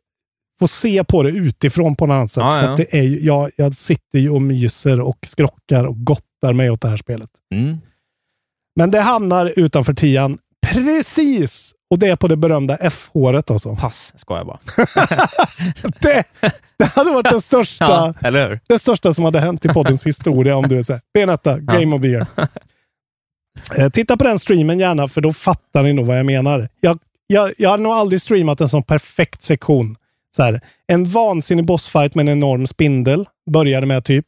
få 0.58 0.68
se 0.68 1.04
på 1.04 1.22
det 1.22 1.30
utifrån 1.30 1.96
på 1.96 2.06
något 2.06 2.14
annat 2.14 2.32
sätt. 2.32 2.40
Ja, 2.40 2.50
för 2.50 2.62
ja. 2.62 2.76
det 2.76 2.98
är, 2.98 3.24
jag, 3.26 3.50
jag 3.56 3.74
sitter 3.74 4.18
ju 4.18 4.30
och 4.30 4.42
myser 4.42 5.00
och 5.00 5.18
skrockar 5.28 5.84
och 5.84 6.04
gottar 6.04 6.52
mig 6.52 6.70
åt 6.70 6.80
det 6.80 6.88
här 6.88 6.96
spelet. 6.96 7.30
Mm. 7.54 7.78
Men 8.76 8.90
det 8.90 9.00
hamnar 9.00 9.52
utanför 9.56 9.94
tian 9.94 10.38
precis! 10.66 11.74
Och 11.90 11.98
det 11.98 12.06
är 12.06 12.16
på 12.16 12.28
det 12.28 12.36
berömda 12.36 12.76
F-håret 12.76 13.50
alltså. 13.50 13.76
Pass, 13.76 14.12
ska 14.16 14.36
jag 14.36 14.46
bara. 14.46 14.58
Det, 16.00 16.24
det 16.78 16.84
hade 16.84 17.10
varit 17.10 17.30
det 17.30 17.40
största, 17.40 18.14
Ja, 18.22 18.58
det 18.68 18.78
största 18.78 19.14
som 19.14 19.24
hade 19.24 19.40
hänt 19.40 19.64
i 19.64 19.68
poddens 19.68 20.06
historia 20.06 20.56
om 20.56 20.68
du 20.68 20.78
är 20.78 20.82
såhär, 20.82 21.02
Benetta, 21.14 21.58
Game 21.58 21.96
of 21.96 22.02
the 22.02 22.08
Year. 22.08 22.26
Eh, 23.78 23.88
titta 23.90 24.16
på 24.16 24.24
den 24.24 24.38
streamen 24.38 24.78
gärna, 24.78 25.08
för 25.08 25.20
då 25.20 25.32
fattar 25.32 25.82
ni 25.82 25.92
nog 25.92 26.06
vad 26.06 26.18
jag 26.18 26.26
menar. 26.26 26.68
Jag, 26.80 26.98
jag, 27.26 27.52
jag 27.58 27.70
har 27.70 27.78
nog 27.78 27.92
aldrig 27.92 28.22
streamat 28.22 28.60
en 28.60 28.68
sån 28.68 28.82
perfekt 28.82 29.42
sektion. 29.42 29.96
Så 30.36 30.42
här, 30.42 30.60
en 30.86 31.04
vansinnig 31.04 31.66
bossfight 31.66 32.14
med 32.14 32.28
en 32.28 32.38
enorm 32.38 32.66
spindel, 32.66 33.28
började 33.50 33.86
med 33.86 34.04
typ. 34.04 34.26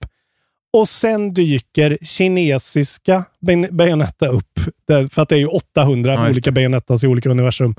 Och 0.72 0.88
sen 0.88 1.34
dyker 1.34 1.98
kinesiska 2.02 3.24
Bayonetta 3.70 4.28
upp, 4.28 4.60
för 4.86 5.22
att 5.22 5.28
det 5.28 5.34
är 5.34 5.38
ju 5.38 5.46
800 5.46 6.14
Ja, 6.14 6.30
olika 6.30 6.52
Bayonettas 6.52 7.04
i 7.04 7.06
olika 7.06 7.30
universum, 7.30 7.74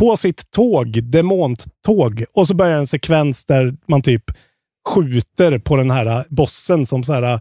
på 0.00 0.16
sitt 0.16 0.50
tåg, 0.50 1.04
demontåg. 1.04 2.24
Och 2.32 2.46
så 2.46 2.54
börjar 2.54 2.78
en 2.78 2.86
sekvens 2.86 3.44
där 3.44 3.76
man 3.86 4.02
typ 4.02 4.24
skjuter 4.88 5.58
på 5.58 5.76
den 5.76 5.90
här 5.90 6.24
bossen 6.28 6.86
som 6.86 7.04
så 7.04 7.12
här 7.12 7.22
eh, 7.22 7.40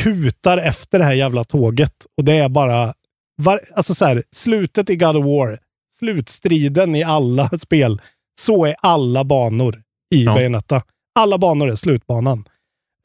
kutar 0.00 0.58
efter 0.58 0.98
det 0.98 1.04
här 1.04 1.12
jävla 1.12 1.44
tåget. 1.44 1.94
Och 2.16 2.24
det 2.24 2.36
är 2.36 2.48
bara, 2.48 2.94
var, 3.36 3.60
alltså 3.74 3.94
så 3.94 4.04
här, 4.04 4.22
slutet 4.30 4.90
i 4.90 4.96
God 4.96 5.16
of 5.16 5.24
War, 5.24 5.58
slutstriden 5.98 6.94
i 6.94 7.02
alla 7.02 7.48
spel, 7.58 8.00
så 8.38 8.66
är 8.66 8.76
alla 8.78 9.24
banor 9.24 9.82
i 10.14 10.24
Ja. 10.24 10.34
Bayonetta. 10.34 10.82
Alla 11.14 11.38
banor 11.38 11.70
är 11.70 11.74
slutbanan. 11.76 12.44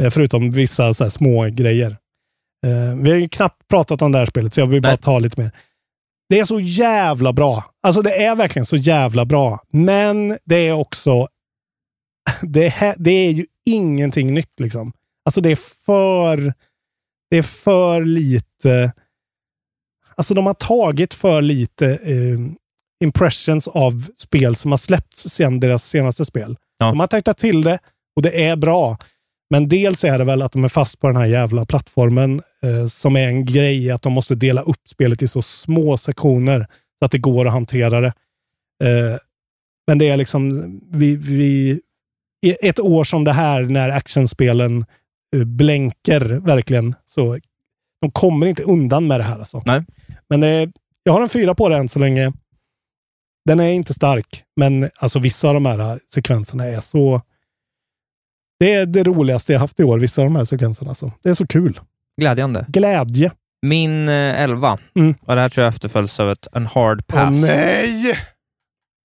Eh, 0.03 0.09
Förutom 0.09 0.49
vissa 0.51 0.93
så 0.93 1.03
här 1.03 1.11
små 1.11 1.43
grejer. 1.49 1.97
Eh, 2.65 2.95
vi 3.01 3.11
har 3.11 3.17
ju 3.17 3.29
knappt 3.29 3.67
pratat 3.67 4.01
om 4.01 4.11
det 4.11 4.17
här 4.17 4.25
spelet, 4.25 4.53
så 4.53 4.59
jag 4.59 4.67
vill 4.67 4.81
bara 4.81 4.89
Nej. 4.89 4.97
ta 4.97 5.19
lite 5.19 5.41
mer. 5.41 5.51
Det 6.29 6.39
är 6.39 6.45
så 6.45 6.59
jävla 6.59 7.33
bra. 7.33 7.63
Alltså 7.83 8.01
det 8.01 8.23
är 8.23 8.35
verkligen 8.35 8.65
så 8.65 8.75
jävla 8.75 9.25
bra. 9.25 9.63
Men 9.69 10.37
det 10.45 10.55
är 10.55 10.73
också... 10.73 11.27
Det, 12.41 12.65
är- 12.67 12.95
det 12.97 13.11
är 13.11 13.31
ju 13.31 13.45
ingenting 13.65 14.33
nytt 14.33 14.59
liksom. 14.59 14.93
Alltså 15.25 15.41
det 15.41 15.49
är 15.51 15.55
för... 15.85 16.53
Det 17.29 17.37
är 17.37 17.41
för 17.41 18.05
lite... 18.05 18.93
Alltså 20.15 20.33
de 20.33 20.45
har 20.45 20.53
tagit 20.53 21.13
för 21.13 21.41
lite 21.41 21.87
eh, 21.87 22.39
impressions 23.03 23.67
av 23.67 24.07
spel 24.17 24.55
som 24.55 24.71
har 24.71 24.77
släppts 24.77 25.29
sedan 25.29 25.59
deras 25.59 25.89
senaste 25.89 26.25
spel. 26.25 26.57
Ja. 26.77 26.85
De 26.85 26.99
har 26.99 27.07
tagit 27.07 27.37
till 27.37 27.63
det 27.63 27.79
och 28.15 28.21
det 28.21 28.45
är 28.45 28.55
bra. 28.55 28.97
Men 29.49 29.69
dels 29.69 30.03
är 30.03 30.17
det 30.17 30.23
väl 30.23 30.41
att 30.41 30.51
de 30.51 30.63
är 30.63 30.69
fast 30.69 30.99
på 30.99 31.07
den 31.07 31.15
här 31.15 31.25
jävla 31.25 31.65
plattformen 31.65 32.41
eh, 32.63 32.87
som 32.87 33.15
är 33.15 33.27
en 33.27 33.45
grej, 33.45 33.91
att 33.91 34.01
de 34.01 34.13
måste 34.13 34.35
dela 34.35 34.61
upp 34.61 34.89
spelet 34.89 35.21
i 35.21 35.27
så 35.27 35.41
små 35.41 35.97
sektioner 35.97 36.67
så 36.99 37.05
att 37.05 37.11
det 37.11 37.17
går 37.17 37.47
att 37.47 37.53
hantera 37.53 38.01
det. 38.01 38.13
Eh, 38.83 39.17
men 39.87 39.97
det 39.97 40.09
är 40.09 40.17
liksom, 40.17 40.79
vi, 40.91 41.15
vi, 41.15 41.79
i 42.45 42.55
ett 42.61 42.79
år 42.79 43.03
som 43.03 43.23
det 43.23 43.31
här 43.31 43.61
när 43.61 43.89
actionspelen 43.89 44.85
eh, 45.35 45.43
blänker 45.43 46.21
verkligen, 46.21 46.95
så 47.05 47.39
de 48.01 48.11
kommer 48.11 48.47
inte 48.47 48.63
undan 48.63 49.07
med 49.07 49.19
det 49.19 49.23
här. 49.23 49.39
Alltså. 49.39 49.63
Nej. 49.65 49.83
Men 50.29 50.43
eh, 50.43 50.69
jag 51.03 51.13
har 51.13 51.21
en 51.21 51.29
fyra 51.29 51.55
på 51.55 51.69
det 51.69 51.77
än 51.77 51.89
så 51.89 51.99
länge. 51.99 52.33
Den 53.45 53.59
är 53.59 53.67
inte 53.71 53.93
stark, 53.93 54.43
men 54.55 54.89
alltså 54.95 55.19
vissa 55.19 55.47
av 55.47 55.53
de 55.53 55.65
här 55.65 55.99
sekvenserna 56.13 56.65
är 56.65 56.79
så... 56.81 57.21
Det 58.59 58.73
är 58.73 58.85
det 58.85 59.03
roligaste 59.03 59.53
jag 59.53 59.59
haft 59.59 59.79
i 59.79 59.83
år, 59.83 59.99
vissa 59.99 60.21
av 60.21 60.25
de 60.25 60.35
här 60.35 60.45
sekvenserna. 60.45 60.91
Alltså. 60.91 61.11
Det 61.23 61.29
är 61.29 61.33
så 61.33 61.47
kul. 61.47 61.79
Glädjande. 62.21 62.65
Glädje. 62.69 63.31
Min 63.65 64.09
eh, 64.09 64.41
11, 64.41 64.79
Mm. 64.95 65.15
och 65.21 65.35
det 65.35 65.41
här 65.41 65.49
tror 65.49 65.63
jag 65.63 65.73
efterföljs 65.73 66.19
av 66.19 66.31
ett, 66.31 66.47
en 66.53 66.65
hard 66.65 67.07
pass. 67.07 67.41
nej! 67.41 68.17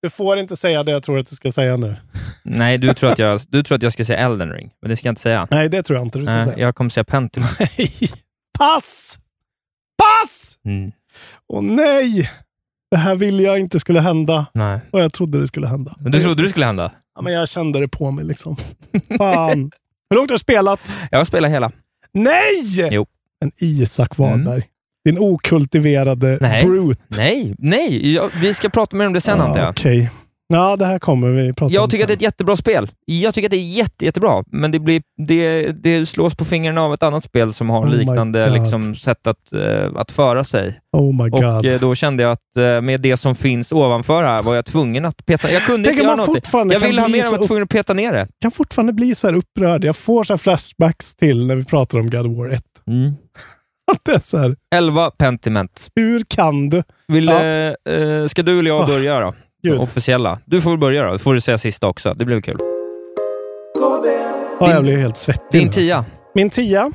Du 0.01 0.09
får 0.09 0.37
inte 0.39 0.57
säga 0.57 0.83
det 0.83 0.91
jag 0.91 1.03
tror 1.03 1.19
att 1.19 1.27
du 1.27 1.35
ska 1.35 1.51
säga 1.51 1.77
nu. 1.77 1.95
Nej, 2.43 2.77
du 2.77 2.93
tror, 2.93 3.09
att 3.11 3.19
jag, 3.19 3.41
du 3.49 3.63
tror 3.63 3.75
att 3.75 3.83
jag 3.83 3.93
ska 3.93 4.05
säga 4.05 4.19
Elden 4.19 4.49
ring, 4.51 4.71
men 4.81 4.89
det 4.89 4.95
ska 4.97 5.07
jag 5.07 5.11
inte 5.11 5.21
säga. 5.21 5.47
Nej, 5.51 5.69
det 5.69 5.83
tror 5.83 5.99
jag 5.99 6.05
inte 6.07 6.19
du 6.19 6.25
ska 6.25 6.35
Nej, 6.35 6.45
säga. 6.45 6.57
jag 6.59 6.75
kommer 6.75 6.89
säga 6.89 7.03
Pentiment. 7.03 7.59
Nej! 7.59 7.91
Pass! 8.59 9.19
Pass! 9.97 10.59
Mm. 10.65 10.91
Åh 11.53 11.61
nej! 11.61 12.29
Det 12.91 12.97
här 12.97 13.15
ville 13.15 13.43
jag 13.43 13.59
inte 13.59 13.79
skulle 13.79 14.01
hända. 14.01 14.45
Nej. 14.53 14.79
Och 14.91 14.99
jag 14.99 15.13
trodde 15.13 15.39
det 15.39 15.47
skulle 15.47 15.67
hända. 15.67 15.95
Men 15.99 16.11
du 16.11 16.19
trodde 16.19 16.43
det 16.43 16.49
skulle 16.49 16.65
hända? 16.65 16.91
Ja, 17.15 17.21
men 17.21 17.33
jag 17.33 17.49
kände 17.49 17.79
det 17.79 17.87
på 17.87 18.11
mig 18.11 18.25
liksom. 18.25 18.55
Fan. 19.17 19.71
Hur 20.09 20.15
långt 20.17 20.29
har 20.29 20.35
du 20.35 20.39
spelat? 20.39 20.93
Jag 21.11 21.17
har 21.17 21.25
spelat 21.25 21.51
hela. 21.51 21.71
Nej! 22.11 22.89
Jo. 22.91 23.05
En 23.45 23.51
Isak 23.57 24.17
Wahlberg. 24.17 24.63
Din 25.05 25.17
okultiverade 25.19 26.37
Nej. 26.41 26.65
brute. 26.65 27.01
Nej, 27.17 27.55
nej. 27.59 28.13
Jag, 28.13 28.29
vi 28.41 28.53
ska 28.53 28.69
prata 28.69 28.95
mer 28.95 29.07
om 29.07 29.13
det 29.13 29.21
sen, 29.21 29.41
Ah, 29.41 29.43
antar 29.47 29.59
jag. 29.61 29.69
Okej. 29.69 30.09
Ja, 30.53 30.75
det 30.75 30.85
här 30.85 30.99
kommer 30.99 31.29
vi 31.31 31.47
prata 31.53 31.65
om 31.65 31.71
Jag 31.71 31.89
tycker 31.89 32.03
att 32.03 32.07
det 32.07 32.11
är 32.13 32.15
sen. 32.15 32.17
ett 32.17 32.21
jättebra 32.21 32.55
spel. 32.55 32.91
Jag 33.05 33.33
tycker 33.33 33.47
att 33.47 33.51
det 33.51 33.57
är 33.57 33.71
jätte, 33.77 34.05
jättebra, 34.05 34.43
men 34.47 34.71
det, 34.71 34.79
blir, 34.79 35.01
det, 35.27 35.71
det 35.71 36.05
slås 36.05 36.35
på 36.35 36.45
fingrarna 36.45 36.81
av 36.81 36.93
ett 36.93 37.03
annat 37.03 37.23
spel 37.23 37.53
som 37.53 37.69
har 37.69 37.85
Oh 37.85 37.89
liknande 37.89 38.49
liksom, 38.49 38.95
sätt 38.95 39.27
att, 39.27 39.53
eh, 39.53 39.89
att 39.95 40.11
föra 40.11 40.43
sig. 40.43 40.79
Oh 40.97 41.23
my 41.23 41.29
god. 41.29 41.43
Och 41.45 41.65
eh, 41.65 41.79
då 41.79 41.95
kände 41.95 42.23
jag 42.23 42.31
att 42.31 42.57
eh, 42.57 42.81
med 42.81 43.01
det 43.01 43.17
som 43.17 43.35
finns 43.35 43.71
ovanför 43.71 44.23
här 44.23 44.43
var 44.43 44.55
jag 44.55 44.65
tvungen 44.65 45.05
att 45.05 45.25
peta... 45.25 45.51
Jag 45.51 45.65
kunde 45.65 45.87
Tänk 45.89 45.99
inte 45.99 46.03
göra 46.07 46.15
något. 46.15 46.73
Jag 46.73 46.79
ville 46.79 47.01
ha 47.01 47.07
mer, 47.07 47.17
jag 47.17 47.31
var 47.31 47.47
tvungen 47.47 47.63
att 47.63 47.69
peta 47.69 47.93
ner 47.93 48.13
det. 48.13 48.27
kan 48.41 48.51
fortfarande 48.51 48.93
bli 48.93 49.15
så 49.15 49.27
här 49.27 49.33
upprörd. 49.33 49.83
Jag 49.85 49.95
får 49.95 50.23
så 50.23 50.37
flashbacks 50.37 51.15
till 51.15 51.47
när 51.47 51.55
vi 51.55 51.65
pratar 51.65 51.99
om 51.99 52.09
God 52.09 52.25
of 52.25 52.37
War 52.37 52.49
1. 52.49 52.63
Mm. 52.87 53.11
Att 53.91 54.05
det 54.05 54.11
är 54.11 54.19
så 54.19 54.37
här, 54.37 54.55
11 54.75 55.11
Pentiment. 55.11 55.87
hur 55.95 56.23
kan 56.27 56.69
du? 56.69 56.83
Vill, 57.07 57.25
Ja. 57.27 58.27
ska 58.29 58.43
du 58.43 58.59
eller 58.59 58.69
jag 58.71 58.83
Ah, 58.83 58.87
börja 58.87 59.19
då? 59.19 59.33
Gud. 59.63 59.79
Officiella. 59.79 60.39
Du 60.45 60.61
får 60.61 60.69
väl 60.69 60.79
börja 60.79 61.03
då. 61.03 61.11
Då 61.11 61.17
får 61.17 61.33
du 61.33 61.41
säga 61.41 61.57
sista 61.57 61.87
också. 61.87 62.13
Det 62.13 62.25
blir 62.25 62.41
kul. 62.41 62.57
Ja, 64.59 64.71
jag 64.71 64.83
blir 64.83 64.97
helt 64.97 65.17
svettig. 65.17 65.61
Din 65.61 65.71
tia. 65.71 65.97
Alltså. 65.97 66.11
Min 66.35 66.49
tia. 66.49 66.91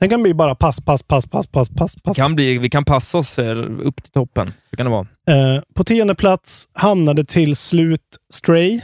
Den 0.00 0.08
kan 0.08 0.22
bli 0.22 0.34
bara 0.34 0.54
pass, 0.54 0.80
pass, 0.80 1.02
pass, 1.02 1.26
pass, 1.26 1.46
pass, 1.46 1.68
pass, 1.68 1.96
pass. 2.02 2.16
Kan 2.16 2.34
bli, 2.34 2.58
vi 2.58 2.70
kan 2.70 2.84
passa 2.84 3.18
oss 3.18 3.38
eh, 3.38 3.56
upp 3.80 4.02
till 4.02 4.12
toppen. 4.12 4.52
Så 4.70 4.76
kan 4.76 4.86
det 4.86 4.90
vara. 4.90 5.06
Eh, 5.28 5.62
på 5.74 5.84
tionde 5.84 6.14
plats 6.14 6.68
hamnade 6.72 7.24
till 7.24 7.56
slut 7.56 8.00
Stray. 8.32 8.80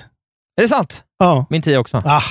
Är 0.57 0.63
det 0.63 0.69
sant? 0.69 1.05
Ja. 1.19 1.47
Min 1.51 1.63
tia 1.63 1.81
också. 1.81 2.03
Ah, 2.05 2.23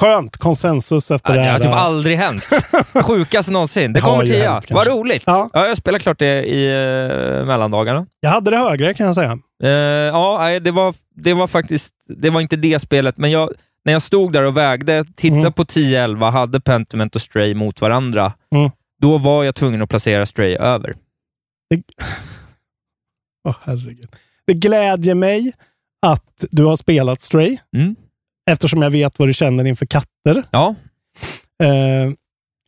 skönt 0.00 0.36
konsensus 0.36 1.10
efter 1.10 1.30
Ja, 1.30 1.34
det 1.36 1.40
det 1.42 1.46
här. 1.46 1.52
har 1.52 1.58
typ 1.64 1.72
aldrig 1.72 2.16
hänt. 2.18 2.44
Sjukaste 3.06 3.52
någonsin. 3.52 3.92
Det 3.92 4.00
Det 4.00 4.04
kommer 4.04 4.26
tia. 4.26 4.52
hänt, 4.52 4.70
Vad 4.70 4.86
roligt. 4.86 5.22
Ja. 5.26 5.50
Ja. 5.52 5.66
jag 5.66 5.76
spelar 5.76 5.98
klart 5.98 6.18
det 6.18 6.44
i 6.44 6.66
uh, 6.72 7.46
mellandagarna. 7.46 8.06
Jag 8.20 8.30
hade 8.30 8.50
det 8.50 8.56
högre 8.58 8.94
kan 8.94 9.06
jag 9.06 9.14
säga. 9.14 9.38
Eh, 9.62 9.68
ja, 9.70 10.60
det 10.60 10.70
var, 10.70 10.94
det 11.14 11.34
var 11.34 11.46
faktiskt, 11.46 11.94
det 12.08 12.30
var 12.30 12.40
inte 12.40 12.56
det 12.56 12.78
spelet, 12.78 13.16
men 13.16 13.30
jag, 13.30 13.50
när 13.84 13.92
jag 13.92 14.02
stod 14.02 14.32
där 14.32 14.42
och 14.42 14.56
vägde, 14.56 15.04
tittade 15.16 15.40
Mm. 15.40 15.52
på 15.52 15.64
10-11, 15.64 16.30
hade 16.30 16.60
Pentiment 16.60 17.16
och 17.16 17.22
Stray 17.22 17.54
mot 17.54 17.80
varandra, 17.80 18.32
Mm. 18.54 18.70
då 19.02 19.18
var 19.18 19.44
jag 19.44 19.54
tvungen 19.54 19.82
att 19.82 19.88
placera 19.90 20.26
Stray 20.26 20.54
över. 20.56 20.94
Åh 23.48 23.54
herregud. 23.62 24.08
Det 24.46 24.54
glädjer 24.54 25.14
mig 25.14 25.52
att 26.06 26.44
du 26.50 26.64
har 26.64 26.76
spelat 26.76 27.20
Stray. 27.20 27.56
Mm. 27.76 27.96
Eftersom 28.48 28.82
jag 28.82 28.90
vet 28.90 29.18
vad 29.18 29.28
du 29.28 29.34
känner 29.34 29.64
inför 29.64 29.86
katter. 29.86 30.44
Ja, 30.50 30.74
Eh, 31.62 32.12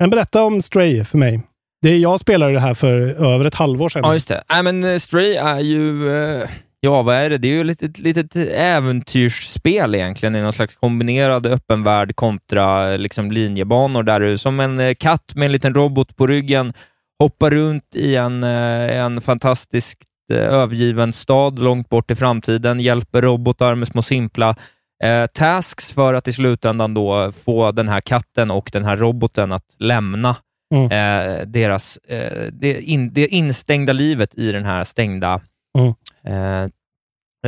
men 0.00 0.10
berätta 0.10 0.44
om 0.44 0.62
Stray 0.62 1.04
för 1.04 1.18
mig. 1.18 1.40
Det, 1.82 1.96
jag 1.96 2.20
spelade 2.20 2.52
det 2.52 2.60
här 2.60 2.74
för 2.74 3.00
över 3.34 3.44
ett 3.44 3.54
halvår 3.54 3.88
sedan. 3.88 4.02
ja 4.04 4.12
just 4.12 4.28
det. 4.28 4.42
Nej, 4.50 4.62
men 4.62 4.84
eh, 4.84 4.98
Stray 4.98 5.34
är 5.34 5.60
ju, 5.60 6.14
eh, 6.14 6.48
ja 6.80 7.02
vad 7.02 7.16
är 7.16 7.30
det? 7.30 7.38
Det 7.38 7.48
är 7.48 7.52
ju 7.52 7.60
ett 7.60 7.66
litet, 7.66 7.98
litet 7.98 8.36
äventyrsspel 8.54 9.94
egentligen, 9.94 10.36
i 10.36 10.40
någon 10.40 10.52
slags 10.52 10.74
kombinerad 10.74 11.46
öppen 11.46 11.82
värld 11.82 12.16
kontra 12.16 12.92
eh, 12.92 12.98
liksom, 12.98 13.30
linjebanor 13.30 14.02
där 14.02 14.20
du 14.20 14.38
som 14.38 14.60
en 14.60 14.78
eh, 14.78 14.94
katt 14.94 15.34
med 15.34 15.46
en 15.46 15.52
liten 15.52 15.74
robot 15.74 16.16
på 16.16 16.26
ryggen 16.26 16.72
hoppar 17.18 17.50
runt 17.50 17.94
i 17.94 18.16
en, 18.16 18.42
eh, 18.42 19.00
en 19.00 19.20
fantastiskt 19.20 20.02
eh, 20.32 20.38
övergiven 20.38 21.12
stad 21.12 21.58
långt 21.58 21.88
bort 21.88 22.10
i 22.10 22.14
framtiden, 22.14 22.80
hjälper 22.80 23.22
robotar 23.22 23.74
med 23.74 23.88
små 23.88 24.02
simpla 24.02 24.56
eh, 25.04 25.26
tasks 25.26 25.92
för 25.92 26.14
att 26.14 26.28
i 26.28 26.32
slutändan 26.32 26.94
då 26.94 27.32
få 27.32 27.72
den 27.72 27.88
här 27.88 28.00
katten 28.00 28.50
och 28.50 28.70
den 28.72 28.84
här 28.84 28.96
roboten 28.96 29.52
att 29.52 29.64
lämna 29.78 30.36
Mm. 30.74 30.84
eh, 30.84 31.46
deras, 31.46 31.96
eh, 31.96 32.48
det, 32.52 32.80
in, 32.82 33.12
det 33.12 33.26
instängda 33.28 33.92
livet 33.92 34.38
i 34.38 34.52
den 34.52 34.64
här 34.64 34.84
stängda 34.84 35.40
Mm. 35.78 35.94
eh, 36.24 36.62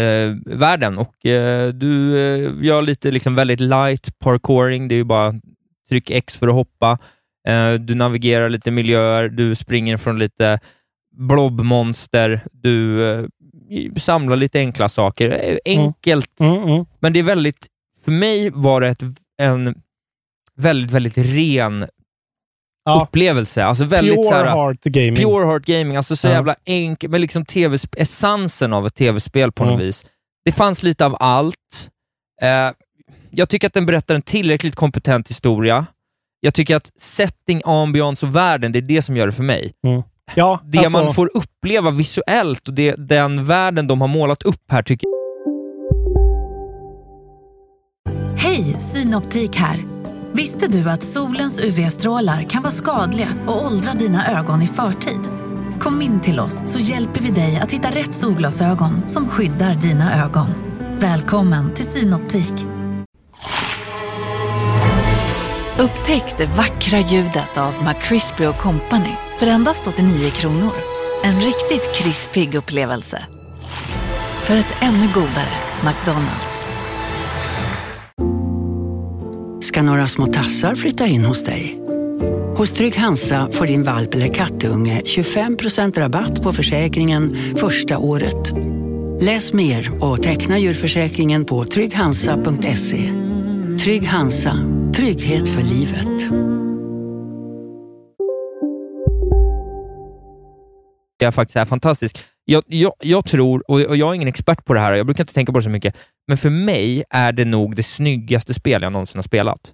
eh, 0.05 0.37
världen. 0.47 0.99
Och 0.99 1.27
eh, 1.27 1.69
du 1.73 2.19
eh, 2.19 2.65
gör 2.65 2.83
lite 2.83 3.11
liksom 3.11 3.35
väldigt 3.35 3.61
light 3.61 4.19
parkouring. 4.19 4.89
Det 4.89 4.95
är 4.95 4.97
ju 4.97 5.05
bara 5.05 5.35
tryck 5.89 6.11
X 6.11 6.37
för 6.37 6.49
att 6.49 6.55
hoppa. 6.55 6.99
Eh, 7.49 7.73
du 7.73 7.95
navigerar 7.95 8.49
lite 8.49 8.71
miljöer, 8.71 9.29
du 9.29 9.55
springer 9.55 9.97
från 9.97 10.19
lite 10.19 10.61
blobmonster, 11.17 12.41
du 12.53 13.01
samlar 13.97 14.37
lite 14.37 14.59
enkla 14.59 14.89
saker. 14.89 15.31
Eh, 15.51 15.57
Enkelt, 15.65 16.41
Mm, 16.41 16.63
mm. 16.63 16.85
men 17.01 17.13
det 17.13 17.19
är 17.19 17.23
väldigt... 17.25 17.67
För 18.05 18.13
mig 18.13 18.51
var 18.51 18.81
det 18.81 18.89
ett, 18.89 19.03
en 19.43 19.75
väldigt, 20.57 20.91
väldigt 20.91 21.19
ren 21.19 21.87
Ja. 22.85 23.03
upplevelse. 23.09 23.65
Alltså 23.65 23.85
väldigt 23.85 24.15
Pure 24.17 24.29
så 24.29 24.35
här, 24.35 24.45
heart 24.45 24.83
gaming. 24.85 25.17
Pure 25.17 25.47
heart 25.47 25.65
gaming, 25.65 25.97
alltså 25.97 26.17
så 26.17 26.27
Ja. 26.29 26.33
jävla 26.33 26.57
enkel, 26.65 27.11
men 27.11 27.21
liksom 27.21 27.45
TV, 27.45 27.77
essensen 27.97 28.73
av 28.73 28.87
ett 28.87 28.95
tv-spel 28.95 29.53
på 29.53 29.65
något 29.65 29.73
Mm. 29.75 29.87
vis. 29.87 30.07
Det 30.45 30.53
fanns 30.53 30.83
lite 30.83 31.07
av 31.07 31.17
allt. 31.21 31.91
Eh, 32.43 32.71
jag 33.31 33.49
tycker 33.49 33.67
att 33.67 33.75
den 33.75 33.87
berättar 33.87 34.15
en 34.15 34.23
tillräckligt 34.23 34.75
kompetent 34.75 35.31
historia. 35.31 35.87
Jag 36.41 36.55
tycker 36.55 36.77
att 36.77 36.91
setting, 37.01 37.63
ambiance 37.65 38.27
och 38.27 38.37
världen, 38.37 38.73
det 38.73 38.79
är 38.79 38.81
det 38.83 39.03
som 39.03 39.17
gör 39.17 39.27
det 39.27 39.33
för 39.33 39.43
mig. 39.43 39.73
Ja, 40.35 40.61
Det 40.65 40.79
alltså, 40.79 41.03
man 41.03 41.15
får 41.15 41.31
uppleva 41.35 41.91
visuellt 41.91 42.69
och 42.69 42.75
det, 42.75 42.95
den 42.95 43.45
världen 43.45 43.87
de 43.87 44.01
har 44.01 44.09
målat 44.09 44.43
upp 44.43 44.63
här 44.69 44.83
tycker 44.83 45.09
Hej, 48.37 48.65
Synoptik 48.65 49.57
här. 49.57 49.77
Visste 50.33 50.67
du 50.67 50.91
att 50.91 51.03
solens 51.03 51.61
UV-strålar 51.61 52.43
kan 52.43 52.63
vara 52.63 52.73
skadliga 52.73 53.29
och 53.47 53.65
åldra 53.67 53.93
dina 53.93 54.39
ögon 54.39 54.63
i 54.63 54.67
förtid? 54.67 55.21
Kom 55.81 56.03
in 56.03 56.21
till 56.21 56.41
oss 56.41 56.63
så 56.67 56.79
hjälper 56.79 57.21
vi 57.21 57.31
dig 57.31 57.61
att 57.63 57.73
hitta 57.73 57.89
rätt 57.89 58.15
solglasögon 58.15 59.09
som 59.09 59.29
skyddar 59.29 59.75
dina 59.75 60.25
ögon. 60.25 60.47
Välkommen 60.99 61.75
till 61.75 61.87
Synoptik. 61.87 62.67
Upptäck 65.79 66.39
det 66.39 66.47
vackra 66.47 66.99
ljudet 66.99 67.59
av 67.59 67.73
McCrispy 67.85 68.45
Company 68.45 69.17
för 69.43 69.47
endast 69.47 69.87
89 69.87 70.31
kronor. 70.31 70.73
En 71.23 71.41
riktigt 71.41 71.95
krispig 71.95 72.55
upplevelse. 72.55 73.27
För 74.43 74.57
ett 74.57 74.77
ännu 74.81 75.07
godare 75.15 75.53
McDonalds. 75.85 76.65
ska 79.61 79.83
några 79.83 80.09
små 80.09 80.27
tassar 80.27 80.75
flytta 80.75 81.07
in 81.07 81.25
hos 81.25 81.45
dig. 81.45 81.81
Hos 82.57 82.73
Trygg 82.73 82.97
Hansa 82.97 83.49
får 83.53 83.67
din 83.67 83.85
valp 83.85 84.15
eller 84.15 84.35
kattunge 84.35 85.03
25% 85.05 85.99
rabatt 85.99 86.43
på 86.43 86.53
försäkringen 86.53 87.37
första 87.57 87.99
året. 87.99 88.53
Läs 89.21 89.53
mer 89.53 90.05
och 90.05 90.23
teckna 90.23 90.59
djurförsäkringen 90.59 91.45
på 91.45 91.65
trygghansa.se. 91.65 93.13
Trygg 93.85 94.07
Hansa, 94.07 94.57
trygghet 94.95 95.49
för 95.49 95.63
livet. 95.63 96.33
Jag 101.25 101.35
faktiskt 101.35 101.57
är 101.57 101.65
fantastisk. 101.65 102.19
Jag, 102.45 102.65
jag, 102.67 102.93
jag 103.01 103.25
tror, 103.25 103.71
och 103.71 103.81
jag 103.97 104.11
är 104.11 104.15
ingen 104.15 104.29
expert 104.29 104.65
på 104.65 104.75
det 104.75 104.81
här, 104.81 104.93
jag 104.93 105.07
brukar 105.07 105.25
inte 105.25 105.35
tänka 105.35 105.53
på 105.53 105.59
det 105.59 105.63
så 105.63 105.71
mycket, 105.71 105.97
men 106.29 106.37
för 106.39 106.51
mig 106.51 107.05
är 107.11 107.33
det 107.33 107.45
nog 107.45 107.77
det 107.77 107.83
snyggaste 107.83 108.55
spel 108.55 108.83
jag 108.83 108.93
någonsin 108.93 109.19
har 109.19 109.23
spelat. 109.23 109.73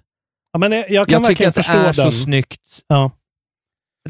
ja, 0.53 0.59
men 0.59 0.71
jag, 0.71 0.89
jag 0.89 1.07
kan 1.07 1.21
Jag 1.21 1.29
tycker 1.29 1.47
att 1.47 1.55
det 1.55 1.69
är 1.71 1.83
den. 1.83 1.93
så 1.93 2.11
snyggt. 2.11 2.61
Ja. 2.87 3.11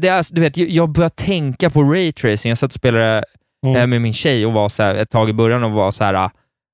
Det 0.00 0.08
är, 0.08 0.26
du 0.30 0.40
vet, 0.40 0.56
jag- 0.56 0.90
börjar 0.92 1.08
tänka 1.08 1.70
på 1.70 1.82
raytracing. 1.82 2.48
Jag 2.50 2.58
satt 2.58 2.70
och 2.70 2.74
spelade 2.74 3.24
Mm. 3.66 3.76
eh, 3.80 3.86
med 3.86 4.00
min 4.02 4.12
tjej 4.12 4.46
och 4.46 4.52
var 4.52 4.68
så 4.68 4.82
här, 4.82 4.94
ett 4.94 5.10
tag 5.10 5.30
i 5.30 5.32
början 5.32 5.64
och 5.64 5.70
var 5.72 5.90
så 5.90 6.04
här, 6.04 6.30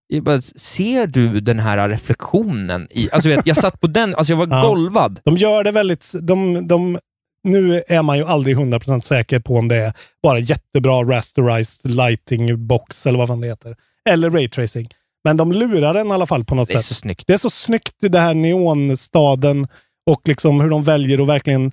jag 0.06 0.22
bara, 0.24 0.40
ser 0.40 1.06
du 1.06 1.40
den 1.40 1.58
här 1.58 1.88
reflektionen? 1.88 2.88
I, 2.90 3.08
alltså, 3.12 3.28
vet, 3.28 3.46
jag 3.46 3.56
satt 3.56 3.80
på 3.80 3.86
den, 3.86 4.14
alltså 4.14 4.32
jag 4.32 4.38
var 4.46 4.46
Ja. 4.62 4.68
golvad. 4.68 5.20
De 5.24 5.36
gör 5.36 5.64
det 5.64 5.72
väldigt... 5.72 6.12
De, 6.22 6.68
de, 6.68 6.98
nu 7.46 7.82
är 7.88 8.02
man 8.02 8.18
ju 8.18 8.24
aldrig 8.24 8.56
100% 8.56 9.00
säker 9.00 9.40
på 9.40 9.56
om 9.56 9.68
det 9.68 9.76
är 9.76 9.92
bara 10.22 10.38
jättebra 10.38 11.02
rasterized 11.02 11.90
lighting 11.90 12.66
box 12.66 13.06
eller 13.06 13.18
vad 13.18 13.28
fan 13.28 13.40
det 13.40 13.46
heter. 13.46 13.76
Eller 14.08 14.30
raytracing. 14.30 14.88
Men 15.24 15.36
de 15.36 15.52
lurar 15.52 15.94
den 15.94 16.06
i 16.06 16.10
alla 16.12 16.26
fall 16.26 16.44
på 16.44 16.54
något 16.54 16.68
Det 16.68 16.74
är 16.74 16.78
sätt. 16.78 16.86
så 16.86 16.94
snyggt. 16.94 17.26
Det 17.26 17.32
är 17.32 17.38
så 17.38 17.50
snyggt 17.50 17.94
det 18.00 18.18
här 18.18 18.34
neonstaden 18.34 19.68
och 20.10 20.20
liksom 20.24 20.60
hur 20.60 20.68
de 20.68 20.82
väljer 20.84 21.22
att 21.22 21.28
verkligen 21.28 21.72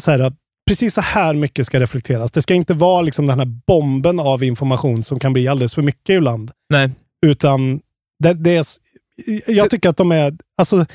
så 0.00 0.10
här, 0.10 0.32
precis 0.66 0.94
så 0.94 1.00
här 1.00 1.34
mycket 1.34 1.66
ska 1.66 1.80
reflekteras. 1.80 2.30
Det 2.30 2.42
ska 2.42 2.54
inte 2.54 2.74
vara 2.74 3.02
liksom 3.02 3.26
den 3.26 3.38
här 3.38 3.46
bomben 3.66 4.20
av 4.20 4.44
information 4.44 5.04
som 5.04 5.18
kan 5.18 5.32
bli 5.32 5.48
alldeles 5.48 5.74
för 5.74 5.82
mycket 5.82 6.10
ibland. 6.16 6.50
Nej. 6.70 6.90
Utan 7.26 7.80
det, 8.18 8.34
det 8.34 8.56
är, 8.56 8.66
jag 9.46 9.70
tycker 9.70 9.88
att 9.88 9.96
de 9.96 10.12
är, 10.12 10.34
alltså 10.58 10.86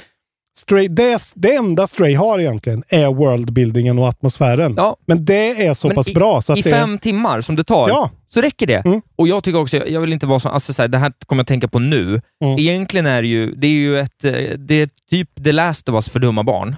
Stray, 0.58 0.88
det, 0.88 1.20
det 1.36 1.56
enda 1.56 1.88
Stray 1.88 2.16
har 2.16 2.39
egentligen 2.39 2.84
är 2.89 3.08
worldbuildingen 3.08 3.99
och 3.99 4.08
atmosfären. 4.08 4.74
Ja. 4.78 4.97
Men 5.06 5.26
det 5.26 5.66
är 5.66 5.74
så 5.74 5.88
Men 5.88 5.95
pass 5.95 6.08
i, 6.08 6.14
bra. 6.14 6.41
Så 6.41 6.54
att 6.54 6.60
I 6.60 6.64
fem 6.64 6.99
timmar 6.99 7.41
som 7.41 7.56
det 7.56 7.64
tar, 7.64 7.89
Ja. 7.89 8.10
så 8.28 8.41
räcker 8.41 8.68
det. 8.68 8.86
Mm. 8.86 9.02
Och 9.16 9.28
jag 9.28 9.43
tycker 9.43 9.60
också, 9.60 9.78
jag 9.78 10.02
vill 10.02 10.14
inte 10.14 10.26
vara 10.28 10.39
så, 10.39 10.49
alltså 10.49 10.74
så 10.74 10.82
här, 10.84 10.88
det 10.88 10.97
här 10.97 11.14
kommer 11.26 11.39
jag 11.39 11.47
tänka 11.47 11.68
på 11.68 11.80
nu. 11.80 12.22
Mm. 12.43 12.60
Egentligen 12.60 13.06
är 13.06 13.22
det 13.22 13.28
ju, 13.28 13.56
det 13.56 13.68
är 13.68 13.72
ju 13.72 13.99
ett, 13.99 14.26
eh, 14.26 14.34
det 14.58 14.76
är 14.76 14.89
typ 15.10 15.43
The 15.43 15.52
Last 15.52 15.89
of 15.89 15.93
Us 15.95 16.10
för 16.10 16.20
dumma 16.20 16.43
barn. 16.43 16.76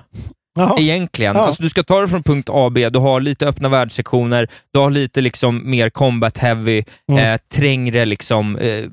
Jaha. 0.55 0.75
Egentligen. 0.79 1.35
Ja. 1.35 1.41
Alltså, 1.41 1.63
du 1.63 1.69
ska 1.69 1.83
ta 1.83 2.01
det 2.01 2.07
från 2.07 2.23
punkt 2.23 2.49
A, 2.51 2.69
B, 2.69 2.89
du 2.89 2.99
har 2.99 3.21
lite 3.21 3.47
öppna 3.47 3.69
världssektioner, 3.69 4.47
du 4.73 4.79
har 4.79 4.89
lite 4.89 5.21
liksom 5.21 5.69
mer 5.71 5.89
combat 5.89 6.37
heavy, 6.37 6.83
Mm. 7.11 7.23
eh, 7.33 7.39
trängre 7.53 8.05
liksom, 8.05 8.55
eh, 8.55 8.85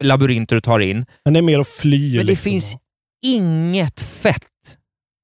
labyrinter 0.00 0.56
du 0.56 0.60
tar 0.60 0.80
in. 0.80 1.06
Men 1.24 1.34
det 1.34 1.40
är 1.40 1.42
mer 1.42 1.58
att 1.58 1.68
fly. 1.68 2.16
Men 2.16 2.26
det 2.26 2.32
liksom. 2.32 2.50
finns 2.50 2.76
inget 3.22 4.00
fett 4.00 4.46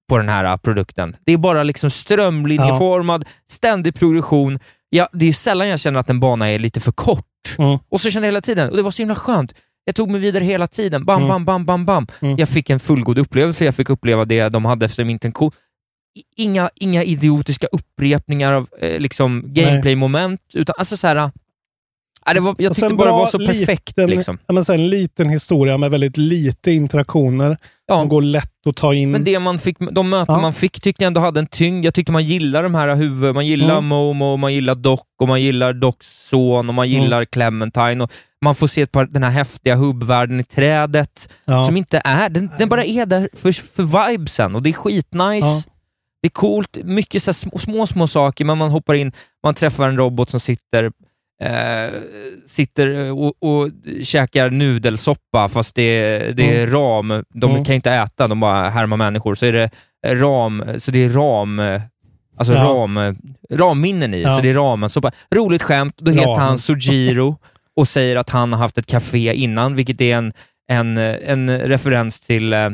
på 0.09 0.17
den 0.19 0.29
här 0.29 0.45
eh, 0.45 0.57
produkten. 0.57 1.17
Det 1.25 1.33
är 1.33 1.37
bara 1.37 1.63
liksom 1.63 1.91
strömlinjeformad, 1.91 3.25
ständig 3.51 3.95
progression. 3.95 4.59
Ja, 4.91 5.09
det 5.13 5.27
är 5.29 5.33
sällan 5.33 5.69
jag 5.69 5.81
känner 5.81 6.01
att 6.01 6.11
en 6.11 6.21
bana 6.21 6.51
är 6.51 6.59
lite 6.59 6.81
för 6.81 6.93
kort. 6.93 7.25
Mm. 7.59 7.79
Och 7.89 8.01
så 8.01 8.11
känner 8.11 8.27
jag 8.27 8.33
hela 8.33 8.41
tiden, 8.41 8.71
och 8.71 8.77
det 8.77 8.83
var 8.83 8.91
så 8.91 9.03
himla 9.03 9.15
skönt. 9.15 9.55
Jag 9.85 9.95
tog 9.95 10.11
mig 10.11 10.21
vidare 10.21 10.45
hela 10.45 10.67
tiden. 10.67 11.05
Bam, 11.05 11.17
Mm. 11.17 11.29
bam, 11.29 11.45
bam, 11.45 11.65
bam, 11.65 11.85
bam. 11.85 12.07
Mm. 12.21 12.37
Jag 12.39 12.49
fick 12.49 12.71
en 12.71 12.81
fullgod 12.81 13.19
upplevelse. 13.19 13.65
Jag 13.65 13.75
fick 13.75 13.91
uppleva 13.91 14.25
det 14.25 14.49
de 14.49 14.65
hade 14.65 14.85
efter 14.87 15.11
intention. 15.11 15.51
I- 16.19 16.43
Inga, 16.43 16.71
inga 16.75 17.05
idiotiska 17.05 17.67
upprepningar 17.67 18.53
av 18.53 18.69
eh, 18.81 19.01
liksom 19.01 19.43
gameplay-moment, 19.47 20.41
utan 20.55 20.75
alltså 20.79 20.97
så 20.97 21.07
här, 21.07 21.31
äh, 22.29 22.35
det 22.35 22.41
var, 22.41 22.55
jag 22.59 22.75
tyckte 22.75 22.95
bara 22.95 23.07
det 23.11 23.17
var 23.17 23.27
så 23.27 23.39
perfekt. 23.39 23.89
liten, 23.97 24.11
liksom. 24.11 24.39
ja, 24.47 24.53
men 24.55 24.65
sen 24.65 24.75
en 24.81 24.89
liten 24.89 25.29
historia 25.29 25.79
med 25.79 25.91
väldigt 25.91 26.17
lite 26.17 26.73
interaktioner. 26.73 27.59
Ja. 27.87 27.95
De 27.97 28.09
går 28.09 28.23
lätt 28.23 28.67
att 28.67 28.77
ta 28.77 28.95
in. 28.95 29.11
Men 29.11 29.25
det 29.25 29.39
man 29.39 29.59
fick, 29.59 29.77
de 29.91 30.09
möten 30.11 30.35
Ja. 30.35 30.41
man 30.41 30.53
fick 30.53 30.81
tyckte 30.81 31.05
jag 31.05 31.07
ändå 31.07 31.21
hade 31.21 31.41
en 31.41 31.47
tyngd. 31.47 31.85
Jag 31.85 31.95
tyckte 31.95 32.13
man 32.13 32.25
gillar 32.25 32.63
de 32.63 32.75
här 32.75 32.95
huvud, 32.95 33.35
man 33.35 33.47
gillar 33.47 33.73
Mm. 33.79 33.85
Momo, 33.87 34.37
man 34.37 34.55
gillar 34.55 34.75
Doc 34.75 35.01
och 35.21 35.29
man 35.29 35.43
gillar 35.43 35.73
Docs 35.73 36.29
son 36.29 36.69
och 36.69 36.75
man 36.75 36.87
Mm. 36.89 37.03
gillar 37.03 37.25
Clementine. 37.25 38.05
Och 38.05 38.13
man 38.41 38.55
får 38.55 38.67
se 38.67 38.83
ett 38.83 38.93
par, 38.93 39.07
den 39.07 39.23
här 39.23 39.31
häftiga 39.31 39.75
hubbvärlden 39.75 40.41
i 40.41 40.45
trädet 40.45 41.29
Ja. 41.45 41.65
som 41.65 41.77
inte 41.77 42.01
är, 42.05 42.29
den, 42.29 42.51
den 42.59 42.69
bara 42.69 42.85
är 42.85 43.07
där 43.07 43.29
för, 43.33 43.53
för 43.53 44.09
vibesen 44.11 44.55
och 44.55 44.63
det 44.63 44.71
är 44.71 44.73
skitnice. 44.75 45.47
Ja. 45.47 45.63
Det 46.23 46.29
är 46.29 46.31
coolt, 46.31 46.79
mycket 46.85 47.23
så 47.23 47.33
små, 47.33 47.59
små, 47.59 47.87
små 47.87 48.07
saker, 48.07 48.45
men 48.45 48.59
man 48.59 48.71
hoppar 48.71 48.95
in, 48.95 49.13
man 49.43 49.55
träffar 49.55 49.89
en 49.89 49.97
robot 49.99 50.31
som 50.31 50.41
sitter 50.41 50.91
eh, 51.43 52.01
sitter 52.47 53.13
och, 53.13 53.35
och 53.43 53.71
käkar 54.03 54.51
nudelsoppa, 54.51 55.49
fast 55.49 55.75
det, 55.75 56.19
det 56.37 56.57
är 56.63 56.67
ram. 56.67 57.25
De 57.35 57.51
Mm. 57.51 57.65
kan 57.65 57.75
inte 57.75 57.93
äta, 57.93 58.29
de 58.29 58.41
bara 58.41 58.69
härmar 58.69 58.97
människor. 58.97 59.35
Så 59.35 59.47
är 59.47 59.53
det 59.53 59.71
ram, 60.07 60.65
så 60.79 60.91
det 60.91 61.05
är 61.05 61.09
ram, 61.11 61.59
eh, 61.59 61.83
alltså 62.37 62.53
Ja. 62.55 62.63
ram, 62.65 62.97
eh, 62.97 63.13
ramminnen 63.51 64.15
i, 64.15 64.23
Ja. 64.23 64.37
så 64.37 64.43
det 64.43 64.49
är 64.51 64.55
ramen. 64.55 64.91
Soppa. 64.91 65.13
Roligt 65.35 65.63
skämt, 65.63 65.95
då 65.99 66.11
heter 66.11 66.27
Ramen. 66.27 66.43
han 66.43 66.59
Sojiro 66.59 67.37
och 67.77 67.89
säger 67.89 68.17
att 68.17 68.31
han 68.31 68.53
har 68.53 68.61
haft 68.61 68.79
ett 68.79 68.87
café 68.87 69.35
innan, 69.35 69.75
vilket 69.77 70.01
är 70.01 70.17
en, 70.17 70.33
en, 70.69 70.99
en 70.99 71.59
referens 71.61 72.21
till 72.21 72.53
eh, 72.53 72.71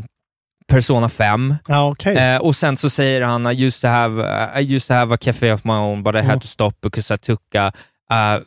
Persona 0.68 1.08
5. 1.08 1.54
Ja, 1.68 1.90
okej. 1.90 2.16
Eh, 2.16 2.36
och 2.36 2.56
sen 2.56 2.76
så 2.76 2.90
säger 2.90 3.20
han, 3.20 3.46
I 3.46 3.64
used 3.64 3.80
to 3.80 3.86
have, 3.88 4.22
I 4.60 4.74
used 4.74 4.88
to 4.88 4.94
have 4.94 5.14
a 5.14 5.18
café 5.20 5.52
of 5.52 5.64
my 5.64 5.72
own, 5.72 6.02
but 6.02 6.14
I 6.14 6.18
Mm. 6.18 6.30
had 6.30 6.40
to 6.40 6.46
stop 6.46 6.74
because 6.82 7.14
I 7.14 7.18
took 7.18 7.54
a, 7.54 7.72
uh, 8.12 8.42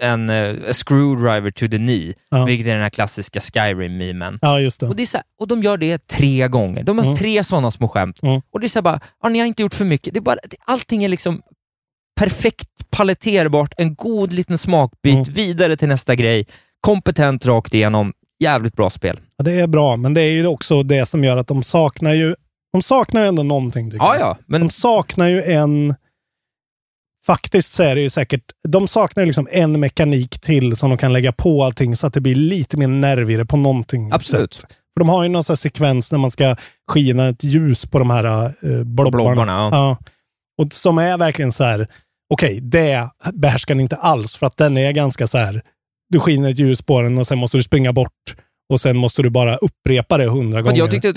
en, 0.00 0.30
uh, 0.30 0.72
screwdriver 0.72 1.50
to 1.50 1.68
the 1.68 1.76
knee, 1.76 2.14
Ja. 2.30 2.44
vilket 2.44 2.66
är 2.66 2.72
den 2.72 2.82
här 2.82 2.90
klassiska 2.90 3.40
Skyrim-memen. 3.40 4.38
Ja, 4.42 4.60
just 4.60 4.80
det. 4.80 4.86
Och, 4.86 4.96
det 4.96 5.02
är 5.02 5.06
så 5.06 5.16
här, 5.16 5.24
och 5.40 5.48
de 5.48 5.62
gör 5.62 5.76
det 5.76 6.06
tre 6.06 6.48
gånger. 6.48 6.82
De 6.82 6.98
har 6.98 7.04
Mm. 7.04 7.16
tre 7.16 7.44
sådana 7.44 7.70
små 7.70 7.88
skämt. 7.88 8.22
Mm. 8.22 8.40
Och 8.52 8.60
det 8.60 8.66
är 8.66 8.68
så 8.68 8.78
här 8.78 8.82
bara, 8.82 9.00
ja, 9.22 9.28
ni 9.28 9.38
har 9.38 9.46
inte 9.46 9.62
gjort 9.62 9.74
för 9.74 9.84
mycket. 9.84 10.14
Det 10.14 10.18
är 10.18 10.22
bara, 10.22 10.38
allting 10.66 11.04
är 11.04 11.08
liksom 11.08 11.42
perfekt 12.20 12.90
paletterbart, 12.90 13.74
en 13.76 13.94
god 13.94 14.32
liten 14.32 14.58
smakbit, 14.58 15.14
Mm. 15.14 15.32
vidare 15.32 15.76
till 15.76 15.88
nästa 15.88 16.14
grej. 16.14 16.46
Kompetent 16.80 17.46
rakt 17.46 17.74
igenom, 17.74 18.12
jävligt 18.40 18.74
bra 18.76 18.90
spel. 18.90 19.20
Ja, 19.36 19.44
det 19.44 19.52
är 19.52 19.66
bra, 19.66 19.96
men 19.96 20.14
det 20.14 20.20
är 20.20 20.30
ju 20.30 20.46
också 20.46 20.82
det 20.82 21.06
som 21.08 21.24
gör 21.24 21.36
att 21.36 21.46
de 21.48 21.62
saknar 21.62 22.14
ju 22.14 22.34
De 22.72 22.82
saknar 22.82 23.20
ju 23.22 23.26
ändå 23.28 23.42
någonting. 23.42 23.90
tycker 23.90 24.04
Ja, 24.04 24.14
jag. 24.18 24.22
ja, 24.28 24.38
men 24.46 24.60
De 24.60 24.70
saknar 24.70 25.28
ju 25.28 25.42
en... 25.42 25.94
Faktiskt 27.28 27.74
så 27.74 27.82
är 27.82 27.94
det 27.94 28.00
ju 28.00 28.10
säkert... 28.10 28.42
De 28.68 28.88
saknar 28.88 29.26
liksom 29.26 29.48
en 29.50 29.80
mekanik 29.80 30.40
till 30.40 30.76
som 30.76 30.90
de 30.90 30.98
kan 30.98 31.12
lägga 31.12 31.32
på 31.32 31.64
allting 31.64 31.96
så 31.96 32.06
att 32.06 32.14
det 32.14 32.20
blir 32.20 32.34
lite 32.34 32.76
mer 32.76 32.88
nervigare 32.88 33.44
på 33.44 33.56
någonting 33.56 34.12
Absolut. 34.12 34.54
sätt. 34.54 34.70
För 34.70 35.00
de 35.00 35.08
har 35.08 35.22
ju 35.22 35.28
någon 35.28 35.44
sån 35.44 35.52
här 35.52 35.56
sekvens 35.56 36.12
när 36.12 36.18
man 36.18 36.30
ska 36.30 36.56
skina 36.90 37.28
ett 37.28 37.44
ljus 37.44 37.86
på 37.86 37.98
de 37.98 38.10
här 38.10 38.54
uh, 38.64 38.84
blobbarna. 38.84 39.10
blobbarna, 39.10 39.52
ja. 39.52 39.68
Ja. 39.72 39.96
Och 40.62 40.72
som 40.72 40.98
är 40.98 41.18
verkligen 41.18 41.52
så 41.52 41.64
här, 41.64 41.88
okej, 42.34 42.60
det 42.60 43.10
behärskar 43.32 43.74
ni 43.74 43.82
inte 43.82 43.96
alls 43.96 44.36
för 44.36 44.46
att 44.46 44.56
den 44.56 44.76
är 44.76 44.92
ganska 44.92 45.26
så 45.26 45.38
här, 45.38 45.62
du 46.08 46.20
skiner 46.20 46.50
ett 46.50 46.58
ljus 46.58 46.82
på 46.82 47.02
den 47.02 47.18
och 47.18 47.26
sen 47.26 47.38
måste 47.38 47.56
du 47.56 47.62
springa 47.62 47.92
bort 47.92 48.36
och 48.68 48.80
sen 48.80 48.96
måste 48.96 49.22
du 49.22 49.30
bara 49.30 49.56
upprepa 49.56 50.18
det 50.18 50.28
hundra 50.28 50.56
Men 50.58 50.64
gånger. 50.64 50.78
jag 50.78 50.90
tyckte 50.90 51.08
att 51.08 51.14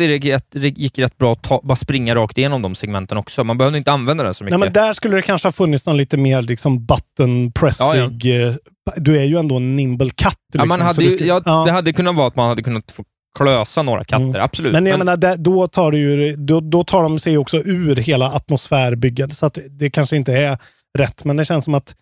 det 0.51 0.67
gick 0.79 0.99
rätt, 0.99 1.17
bra 1.17 1.31
att 1.33 1.43
ta, 1.43 1.61
bara 1.63 1.75
springa 1.75 2.15
rakt 2.15 2.37
igenom 2.37 2.61
de 2.61 2.75
segmenten 2.75 3.17
också. 3.17 3.43
Man 3.43 3.57
behövde 3.57 3.77
inte 3.77 3.91
använda 3.91 4.23
den 4.23 4.33
så 4.33 4.43
mycket. 4.43 4.59
Nej, 4.59 4.65
men 4.67 4.73
där 4.73 4.93
skulle 4.93 5.15
det 5.15 5.21
kanske 5.21 5.47
ha 5.47 5.51
funnits 5.51 5.85
någon 5.85 5.97
lite 5.97 6.17
mer 6.17 6.41
liksom 6.41 6.85
button 6.85 7.51
pressig. 7.51 8.45
eh, 8.45 8.55
Du 8.97 9.19
är 9.19 9.23
ju 9.23 9.37
ändå 9.37 9.55
en 9.57 9.75
nimble 9.75 10.09
katt. 10.15 10.35
ja, 10.53 10.59
man 10.59 10.67
liksom, 10.67 10.85
hade 10.85 11.03
ju, 11.03 11.25
ja, 11.27 11.41
ja. 11.45 11.63
Det 11.65 11.71
hade 11.71 11.93
kunnat 11.93 12.15
vara 12.15 12.27
att 12.27 12.35
man 12.35 12.49
hade 12.49 12.63
kunnat 12.63 12.91
få 12.91 13.03
klösa 13.37 13.81
några 13.83 14.03
katter, 14.03 14.23
Mm. 14.25 14.41
absolut. 14.41 14.73
Men 14.73 14.85
jag 14.85 14.97
menar, 14.97 15.17
där, 15.17 15.37
då, 15.37 15.67
tar 15.67 15.91
ju, 15.91 16.35
då, 16.35 16.59
då 16.59 16.83
tar 16.83 17.03
de 17.03 17.19
sig 17.19 17.37
också 17.37 17.57
ur 17.57 17.95
hela 17.95 18.25
atmosfärbygget, 18.31 19.37
så 19.37 19.45
att 19.45 19.57
det 19.69 19.89
kanske 19.89 20.15
inte 20.15 20.33
är 20.33 20.57
rätt. 20.97 21.23
Men 21.25 21.37
det 21.37 21.45
känns 21.45 21.65
som 21.65 21.73
att 21.73 21.95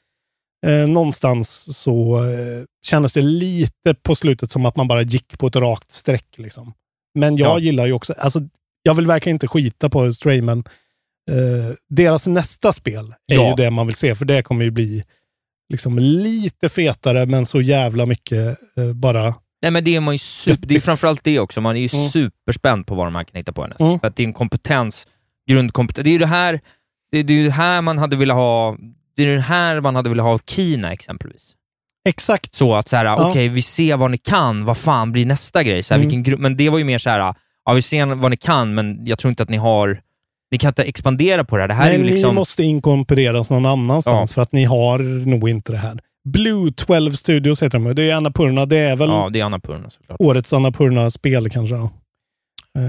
eh, 0.67 0.87
någonstans 0.89 1.77
så 1.77 2.23
eh, 2.23 2.63
kändes 2.87 3.13
det 3.13 3.21
lite 3.21 3.93
på 4.03 4.15
slutet 4.15 4.51
som 4.51 4.65
att 4.65 4.75
man 4.75 4.87
bara 4.87 5.01
gick 5.01 5.37
på 5.39 5.47
ett 5.47 5.55
rakt 5.55 5.91
streck. 5.91 6.25
Liksom. 6.37 6.73
Men 7.19 7.37
jag 7.37 7.49
Ja. 7.49 7.59
gillar 7.59 7.85
ju 7.85 7.93
också, 7.93 8.13
alltså, 8.17 8.41
jag 8.83 8.93
vill 8.95 9.05
verkligen 9.05 9.35
inte 9.35 9.47
skita 9.47 9.89
på 9.89 10.13
Stray, 10.13 10.41
men 10.41 10.59
eh, 11.31 11.75
deras 11.89 12.27
nästa 12.27 12.73
spel 12.73 13.13
är 13.31 13.35
Ja. 13.35 13.49
ju 13.49 13.55
det 13.55 13.69
man 13.71 13.87
vill 13.87 13.95
se, 13.95 14.15
för 14.15 14.25
det 14.25 14.43
kommer 14.43 14.65
ju 14.65 14.71
bli 14.71 15.03
liksom 15.73 15.99
lite 15.99 16.69
fetare, 16.69 17.25
men 17.25 17.45
så 17.45 17.61
jävla 17.61 18.05
mycket 18.05 18.57
eh, 18.77 18.93
bara 18.93 19.35
Nej, 19.61 19.71
men 19.71 19.83
det 19.83 19.95
är 19.95 19.99
man 19.99 20.13
ju 20.13 20.17
super, 20.19 20.67
det 20.67 20.75
är 20.75 20.79
framförallt 20.79 21.23
det 21.23 21.39
också. 21.39 21.61
Man 21.61 21.75
är 21.77 21.79
ju 21.81 21.89
Mm. 21.99 22.09
superspänd 22.09 22.87
på 22.87 22.95
vad 22.95 23.07
de 23.07 23.15
här 23.15 23.23
kan 23.23 23.37
hitta 23.37 23.53
på 23.53 23.61
härnäst. 23.61 23.79
Mm. 23.81 23.99
För 23.99 24.07
att 24.07 24.15
det 24.15 24.23
är 24.23 24.27
en 24.27 24.33
kompetens, 24.33 25.07
grundkompetens. 25.49 26.03
Det 26.03 26.09
är 26.09 26.11
ju 26.11 26.17
det 26.17 26.25
här, 26.25 26.59
det, 27.11 27.17
är 27.17 27.23
det 27.23 27.49
här 27.51 27.81
man 27.81 27.97
hade 27.97 28.15
velat 28.15 28.35
ha, 28.37 28.77
det 29.25 29.31
är 29.31 29.35
det 29.35 29.41
här 29.41 29.81
man 29.81 29.95
hade 29.95 30.09
velat 30.09 30.23
ha 30.25 30.33
av 30.33 30.41
Kina 30.45 30.93
exempelvis. 30.93 31.55
Exakt. 32.09 32.55
Så 32.55 32.75
att 32.75 32.87
så 32.87 32.97
här, 32.97 33.05
Ja. 33.05 33.29
okej, 33.29 33.47
vi 33.49 33.61
ser 33.61 33.97
vad 33.97 34.11
ni 34.11 34.17
kan, 34.17 34.65
vad 34.65 34.77
fan 34.77 35.11
blir 35.11 35.25
nästa 35.25 35.63
grej? 35.63 35.83
Så 35.83 35.93
här, 35.93 36.01
Mm. 36.01 36.09
vilken 36.23 36.41
men 36.41 36.57
det 36.57 36.69
var 36.69 36.77
ju 36.77 36.83
mer 36.83 36.97
så 36.97 37.09
här, 37.09 37.33
ja, 37.65 37.73
vi 37.73 37.81
ser 37.81 38.05
vad 38.05 38.31
ni 38.31 38.37
kan, 38.37 38.73
men 38.73 39.05
jag 39.05 39.19
tror 39.19 39.29
inte 39.29 39.43
att 39.43 39.49
ni 39.49 39.57
har, 39.57 40.01
ni 40.51 40.57
kan 40.57 40.67
inte 40.67 40.83
expandera 40.83 41.43
på 41.43 41.57
det 41.57 41.63
här. 41.63 41.67
Det 41.67 41.73
här 41.73 41.85
Nej, 41.85 41.93
är 41.95 41.97
ju 41.99 42.03
liksom... 42.05 42.29
ni 42.29 42.35
måste 42.35 42.63
inkorporeras 42.63 43.49
någon 43.49 43.65
annanstans 43.65 44.31
Ja. 44.31 44.33
för 44.33 44.41
att 44.41 44.51
ni 44.51 44.63
har 44.63 44.99
nog 45.25 45.49
inte 45.49 45.71
det 45.71 45.77
här. 45.77 45.99
Blue 46.29 46.71
12 46.71 47.11
Studios 47.11 47.63
heter 47.63 47.79
de. 47.79 47.95
Det 47.95 48.09
är 48.11 48.15
Annapurna. 48.15 48.65
Det 48.65 48.77
är 48.77 48.95
väl 48.95 49.09
Ja, 49.09 49.29
det 49.33 49.39
är 49.39 49.43
Annapurna 49.43 49.89
såklart. 49.89 50.17
årets 50.21 50.53
Annapurna-spel 50.53 51.49
kanske. 51.49 51.75
Eh, 51.75 51.89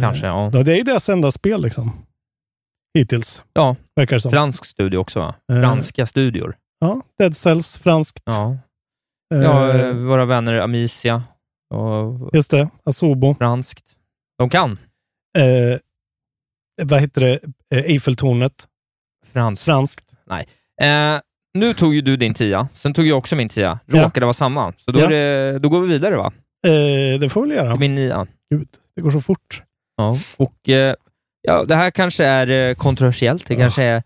Kanske, 0.00 0.26
ja. 0.26 0.50
ja. 0.52 0.62
Det 0.62 0.72
är 0.72 0.76
ju 0.76 0.82
deras 0.82 1.08
enda 1.08 1.32
spel 1.32 1.62
liksom. 1.62 1.92
Hittills, 2.98 3.42
Ja, 3.52 3.76
verkar 3.96 4.16
det 4.16 4.20
som. 4.20 4.30
fransk 4.30 4.64
studio 4.64 4.98
också 4.98 5.20
va? 5.20 5.34
Eh. 5.52 5.60
Franska 5.60 6.06
studior. 6.06 6.56
ja, 6.80 7.02
Dead 7.18 7.36
Cells, 7.36 7.78
franskt. 7.78 8.22
Ja. 8.24 8.58
Eh, 9.34 9.40
Ja, 9.42 9.68
eh, 9.78 9.94
våra 9.94 10.24
vänner 10.24 10.54
Amicia 10.54 11.22
och 11.74 12.30
Just 12.32 12.50
det, 12.50 12.68
Asobo. 12.84 13.34
franskt. 13.34 13.84
De 14.38 14.48
kan 14.48 14.78
Eh, 15.38 15.78
vad 16.82 17.00
heter 17.00 17.20
det? 17.20 17.38
Eh, 17.74 17.84
Eiffeltornet. 17.84 18.68
franskt. 19.32 19.64
Franskt. 19.64 20.14
Nej. 20.26 20.46
Nu 21.54 21.74
tog 21.74 21.94
ju 21.94 22.00
du 22.00 22.16
din 22.16 22.34
tia, 22.34 22.68
sen 22.72 22.94
tog 22.94 23.06
jag 23.06 23.18
också 23.18 23.36
min 23.36 23.48
tia. 23.48 23.78
Ja. 23.86 24.04
Råkade 24.04 24.26
vara 24.26 24.32
samma. 24.34 24.72
Så 24.78 24.92
då, 24.92 25.00
Ja. 25.00 25.06
det, 25.08 25.58
då 25.58 25.68
går 25.68 25.80
vi 25.80 25.88
vidare 25.88 26.16
va? 26.16 26.32
Det 27.20 27.32
får 27.32 27.42
vi 27.42 27.48
väl 27.48 27.56
göra. 27.56 27.70
Till 27.72 27.80
min 27.80 27.94
nia. 27.94 28.26
Gud, 28.50 28.68
det 28.96 29.02
går 29.02 29.10
så 29.10 29.20
fort. 29.20 29.62
Ja. 29.96 30.16
Och 30.36 30.68
eh, 30.68 30.94
ja, 31.42 31.64
det 31.64 31.74
här 31.74 31.90
kanske 31.90 32.24
är 32.24 32.68
eh, 32.68 32.74
kontroversiellt. 32.74 33.46
Det 33.46 33.56
kanske 33.56 33.84
är 33.84 34.02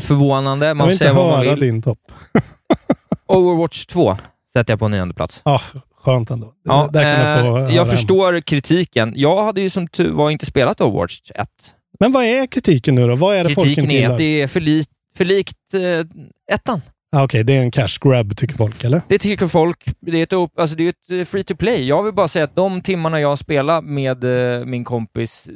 förvånande. 0.00 0.66
Jag 0.66 0.76
Man 0.76 0.86
vill 0.88 0.94
inte 0.94 1.12
vad 1.12 1.26
man 1.26 1.38
höra 1.38 1.50
vill. 1.50 1.60
din 1.60 1.82
topp. 1.82 1.98
Overwatch 3.26 3.86
2 3.86 4.16
sätter 4.52 4.72
jag 4.72 4.78
på 4.80 4.88
nionde 4.88 5.14
plats. 5.14 5.42
Ja, 5.44 5.60
skönt 5.96 6.30
ändå. 6.30 6.52
Ja, 6.64 6.88
Där 6.92 7.02
kan 7.16 7.42
få 7.44 7.46
eh, 7.48 7.52
höra 7.52 7.72
jag 7.72 7.84
hem. 7.84 7.96
förstår 7.96 8.40
kritiken. 8.40 9.12
Jag 9.16 9.44
hade 9.44 9.60
ju 9.60 9.70
som 9.70 9.88
tur 9.88 10.10
var 10.12 10.30
inte 10.30 10.46
spelat 10.46 10.80
Overwatch 10.80 11.20
1. 11.34 11.48
Men 12.00 12.12
vad 12.12 12.24
är 12.24 12.46
kritiken 12.46 12.94
nu 12.94 13.06
då? 13.08 13.16
Vad 13.16 13.36
är 13.36 13.44
det 13.44 13.54
folk 13.54 13.64
Kritiken 13.66 13.84
inte 13.84 13.94
är 13.94 13.98
gillar? 13.98 14.10
att 14.12 14.18
det 14.18 14.42
är 14.42 14.46
för, 14.46 14.60
li 14.60 14.84
för 15.16 15.24
likt 15.24 15.74
eh, 15.74 16.54
ettan. 16.54 16.80
Ah, 17.16 17.24
Okej, 17.24 17.44
det 17.44 17.56
är 17.56 17.60
en 17.62 17.70
cash 17.70 17.88
grab 18.00 18.36
tycker 18.36 18.54
folk, 18.56 18.84
eller? 18.84 19.02
Det 19.08 19.18
tycker 19.18 19.46
folk. 19.48 19.84
Det 20.00 20.18
är 20.18 20.22
ett, 20.22 20.50
alltså 20.58 20.76
det 20.76 20.84
är 20.84 20.88
ett 20.88 21.10
eh, 21.10 21.24
free 21.24 21.42
to 21.44 21.56
play. 21.56 21.88
Jag 21.88 22.02
vill 22.02 22.14
bara 22.14 22.28
säga 22.28 22.44
att 22.44 22.56
de 22.56 22.80
timmarna 22.80 23.20
jag 23.20 23.38
spelade 23.38 23.80
med 23.86 24.24
eh, 24.58 24.64
min 24.64 24.84
kompis, 24.84 25.48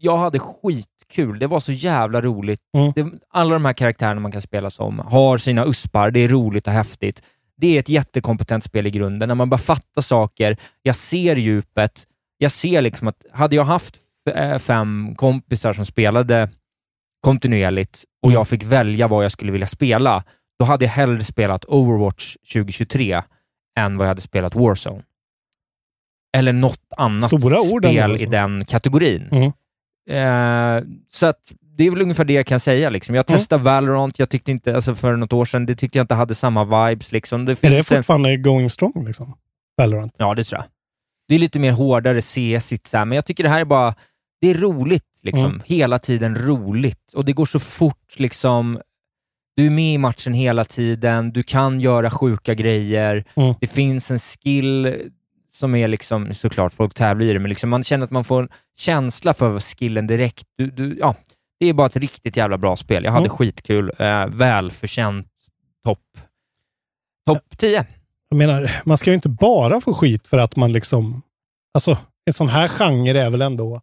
jag 0.00 0.16
hade 0.18 0.38
skitkul. 0.38 1.38
Det 1.38 1.46
var 1.46 1.60
så 1.60 1.72
jävla 1.72 2.20
roligt. 2.20 2.60
Mm. 2.74 2.92
Det, 2.96 3.06
alla 3.30 3.54
de 3.54 3.64
här 3.64 3.72
karaktärerna 3.72 4.20
man 4.20 4.32
kan 4.32 4.42
spela 4.42 4.70
som 4.70 4.98
har 4.98 5.38
sina 5.38 5.64
uspar. 5.64 6.10
Det 6.10 6.20
är 6.20 6.28
roligt 6.28 6.66
och 6.66 6.72
häftigt. 6.72 7.22
Det 7.56 7.76
är 7.76 7.80
ett 7.80 7.88
jättekompetent 7.88 8.64
spel 8.64 8.86
i 8.86 8.90
grunden. 8.90 9.28
När 9.28 9.34
man 9.34 9.50
bara 9.50 9.58
fattar 9.58 10.02
saker, 10.02 10.56
jag 10.82 10.96
ser 10.96 11.36
djupet. 11.36 12.06
Jag 12.38 12.52
ser 12.52 12.82
liksom 12.82 13.08
att 13.08 13.24
hade 13.32 13.56
jag 13.56 13.64
haft 13.64 13.96
eh, 14.34 14.58
fem 14.58 15.14
kompisar 15.16 15.72
som 15.72 15.86
spelade 15.86 16.48
kontinuerligt 17.20 18.04
och 18.22 18.28
Mm. 18.28 18.34
jag 18.38 18.48
fick 18.48 18.64
välja 18.64 19.08
vad 19.08 19.24
jag 19.24 19.32
skulle 19.32 19.52
vilja 19.52 19.66
spela, 19.66 20.24
då 20.58 20.64
hade 20.64 20.84
jag 20.84 20.92
hellre 20.92 21.24
spelat 21.24 21.64
Overwatch 21.64 22.36
2023 22.52 23.22
än 23.78 23.96
vad 23.96 24.04
jag 24.06 24.08
hade 24.10 24.20
spelat 24.20 24.54
Warzone. 24.54 25.02
Eller 26.36 26.52
något 26.52 26.92
annat 26.96 27.24
Stora 27.24 27.58
spel 27.58 28.02
alltså. 28.10 28.26
i 28.26 28.30
den 28.30 28.64
kategorin. 28.64 29.28
Mm. 29.32 29.52
Eh, 30.10 30.84
så 31.12 31.26
att 31.26 31.52
det 31.76 31.84
är 31.86 31.90
väl 31.90 32.02
ungefär 32.02 32.24
det 32.24 32.32
jag 32.32 32.46
kan 32.46 32.60
säga. 32.60 32.90
Liksom. 32.90 33.14
Jag 33.14 33.30
Mm. 33.30 33.38
testade 33.38 33.64
Valorant, 33.64 34.18
jag 34.18 34.30
tyckte 34.30 34.50
inte, 34.50 34.74
alltså 34.74 34.94
för 34.94 35.16
något 35.16 35.32
år 35.32 35.44
sedan, 35.44 35.66
det 35.66 35.74
tyckte 35.76 35.98
jag 35.98 36.04
inte 36.04 36.14
hade 36.14 36.34
samma 36.34 36.88
vibes. 36.88 37.12
Liksom. 37.12 37.44
Det 37.44 37.52
Är 37.52 37.54
det 37.54 37.60
finns 37.76 37.92
en, 37.92 37.96
fortfarande 37.98 38.36
going 38.36 38.70
strong, 38.70 39.04
liksom? 39.06 39.34
Valorant? 39.76 40.14
ja, 40.18 40.34
det 40.34 40.44
tror 40.44 40.58
jag. 40.60 40.66
Det 41.28 41.34
är 41.34 41.38
lite 41.38 41.58
mer 41.58 41.70
hårdare 41.72 42.20
här, 42.92 43.04
men 43.04 43.16
jag 43.16 43.24
tycker 43.26 43.44
det 43.44 43.50
här 43.50 43.60
är 43.60 43.64
bara, 43.64 43.94
det 44.40 44.50
är 44.50 44.54
roligt. 44.54 45.04
Liksom. 45.22 45.44
Mm. 45.44 45.62
Hela 45.64 45.98
tiden 45.98 46.34
roligt. 46.36 47.12
Och 47.14 47.24
det 47.24 47.32
går 47.32 47.44
så 47.46 47.58
fort. 47.58 48.14
liksom. 48.18 48.80
Du 49.56 49.66
är 49.66 49.70
med 49.70 49.94
i 49.94 49.98
matchen 49.98 50.34
hela 50.34 50.64
tiden, 50.64 51.32
du 51.32 51.42
kan 51.42 51.80
göra 51.80 52.10
sjuka 52.10 52.54
grejer. 52.54 53.24
Mm. 53.34 53.54
Det 53.60 53.66
finns 53.66 54.10
en 54.10 54.18
skill 54.18 54.94
som 55.60 55.74
är 55.74 55.88
liksom, 55.88 56.34
såklart, 56.34 56.74
folk 56.74 56.94
tävlar 56.94 57.26
i 57.26 57.32
det, 57.32 57.38
men 57.38 57.48
liksom 57.48 57.70
man 57.70 57.84
känner 57.84 58.04
att 58.04 58.10
man 58.10 58.24
får 58.24 58.42
en 58.42 58.48
känsla 58.78 59.34
för 59.34 59.58
skillen 59.60 60.06
direkt. 60.06 60.44
Du, 60.58 60.66
du, 60.66 60.96
ja, 61.00 61.14
det 61.60 61.66
är 61.66 61.72
bara 61.72 61.86
ett 61.86 61.96
riktigt 61.96 62.36
jävla 62.36 62.58
bra 62.58 62.76
spel. 62.76 63.04
Jag 63.04 63.12
hade 63.12 63.24
Mm. 63.26 63.36
skitkul. 63.36 63.92
Eh, 63.98 64.26
välförtjänt 64.26 65.26
topp 65.84 65.98
topp 67.26 67.58
10. 67.58 67.86
Jag 68.28 68.36
menar, 68.36 68.80
man 68.84 68.98
ska 68.98 69.10
ju 69.10 69.14
inte 69.14 69.28
bara 69.28 69.80
få 69.80 69.94
skit 69.94 70.26
för 70.26 70.38
att 70.38 70.56
man 70.56 70.72
liksom... 70.72 71.22
Alltså, 71.74 71.98
en 72.26 72.32
sån 72.32 72.48
här 72.48 72.68
genre 72.68 73.20
är 73.22 73.30
väl 73.30 73.42
ändå... 73.42 73.80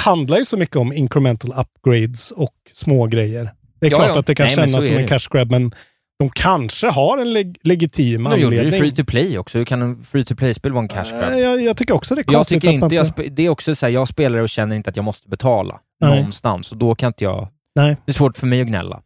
handlar 0.00 0.38
ju 0.38 0.44
så 0.44 0.56
mycket 0.56 0.76
om 0.76 0.92
incremental 0.92 1.52
upgrades 1.52 2.30
och 2.30 2.54
små 2.72 3.06
grejer. 3.06 3.50
Det 3.80 3.86
är 3.86 3.90
Ja, 3.90 3.96
klart 3.96 4.10
ja. 4.14 4.18
att 4.18 4.26
det 4.26 4.34
kan 4.34 4.46
Nej, 4.46 4.54
kännas 4.54 4.86
som 4.86 4.96
en 4.96 5.08
cash 5.08 5.28
grab, 5.30 5.50
men 5.50 5.74
de 6.18 6.30
kanske 6.30 6.86
har 6.88 7.18
en 7.18 7.32
leg 7.32 7.58
legitim 7.62 8.24
De 8.24 8.40
gjorde 8.40 8.56
ju 8.56 8.60
anledning. 8.60 8.80
free 8.80 8.92
to 8.92 9.04
play 9.04 9.38
också. 9.38 9.58
Hur 9.58 9.64
kan 9.64 9.82
en 9.82 10.04
free 10.04 10.24
to 10.24 10.34
play-spel 10.34 10.72
vara 10.72 10.82
en 10.82 10.88
cash 10.88 11.04
grab? 11.10 11.38
Jag, 11.38 11.62
jag 11.62 11.76
tycker 11.76 11.94
också 11.94 12.14
det 12.14 12.20
är 12.20 12.24
Jag 12.26 12.34
konstigt 12.34 12.60
tycker 12.62 12.78
man 12.78 12.92
inte, 12.92 13.14
jag 13.22 13.32
det 13.36 13.42
är 13.42 13.48
också 13.48 13.74
så 13.74 13.86
här, 13.86 13.92
jag 13.92 14.08
spelar 14.08 14.38
och 14.38 14.48
känner 14.48 14.76
inte 14.76 14.90
att 14.90 14.96
jag 14.96 15.04
måste 15.04 15.28
betala 15.28 15.80
Nej. 16.00 16.16
någonstans, 16.18 16.72
och 16.72 16.78
då 16.78 16.94
kan 16.94 17.06
inte 17.06 17.24
jag... 17.24 17.48
Nej. 17.74 17.96
Det 18.04 18.10
är 18.10 18.14
svårt 18.14 18.36
för 18.38 18.46
mig 18.46 18.60
att 18.60 18.66
gnälla. 18.66 19.02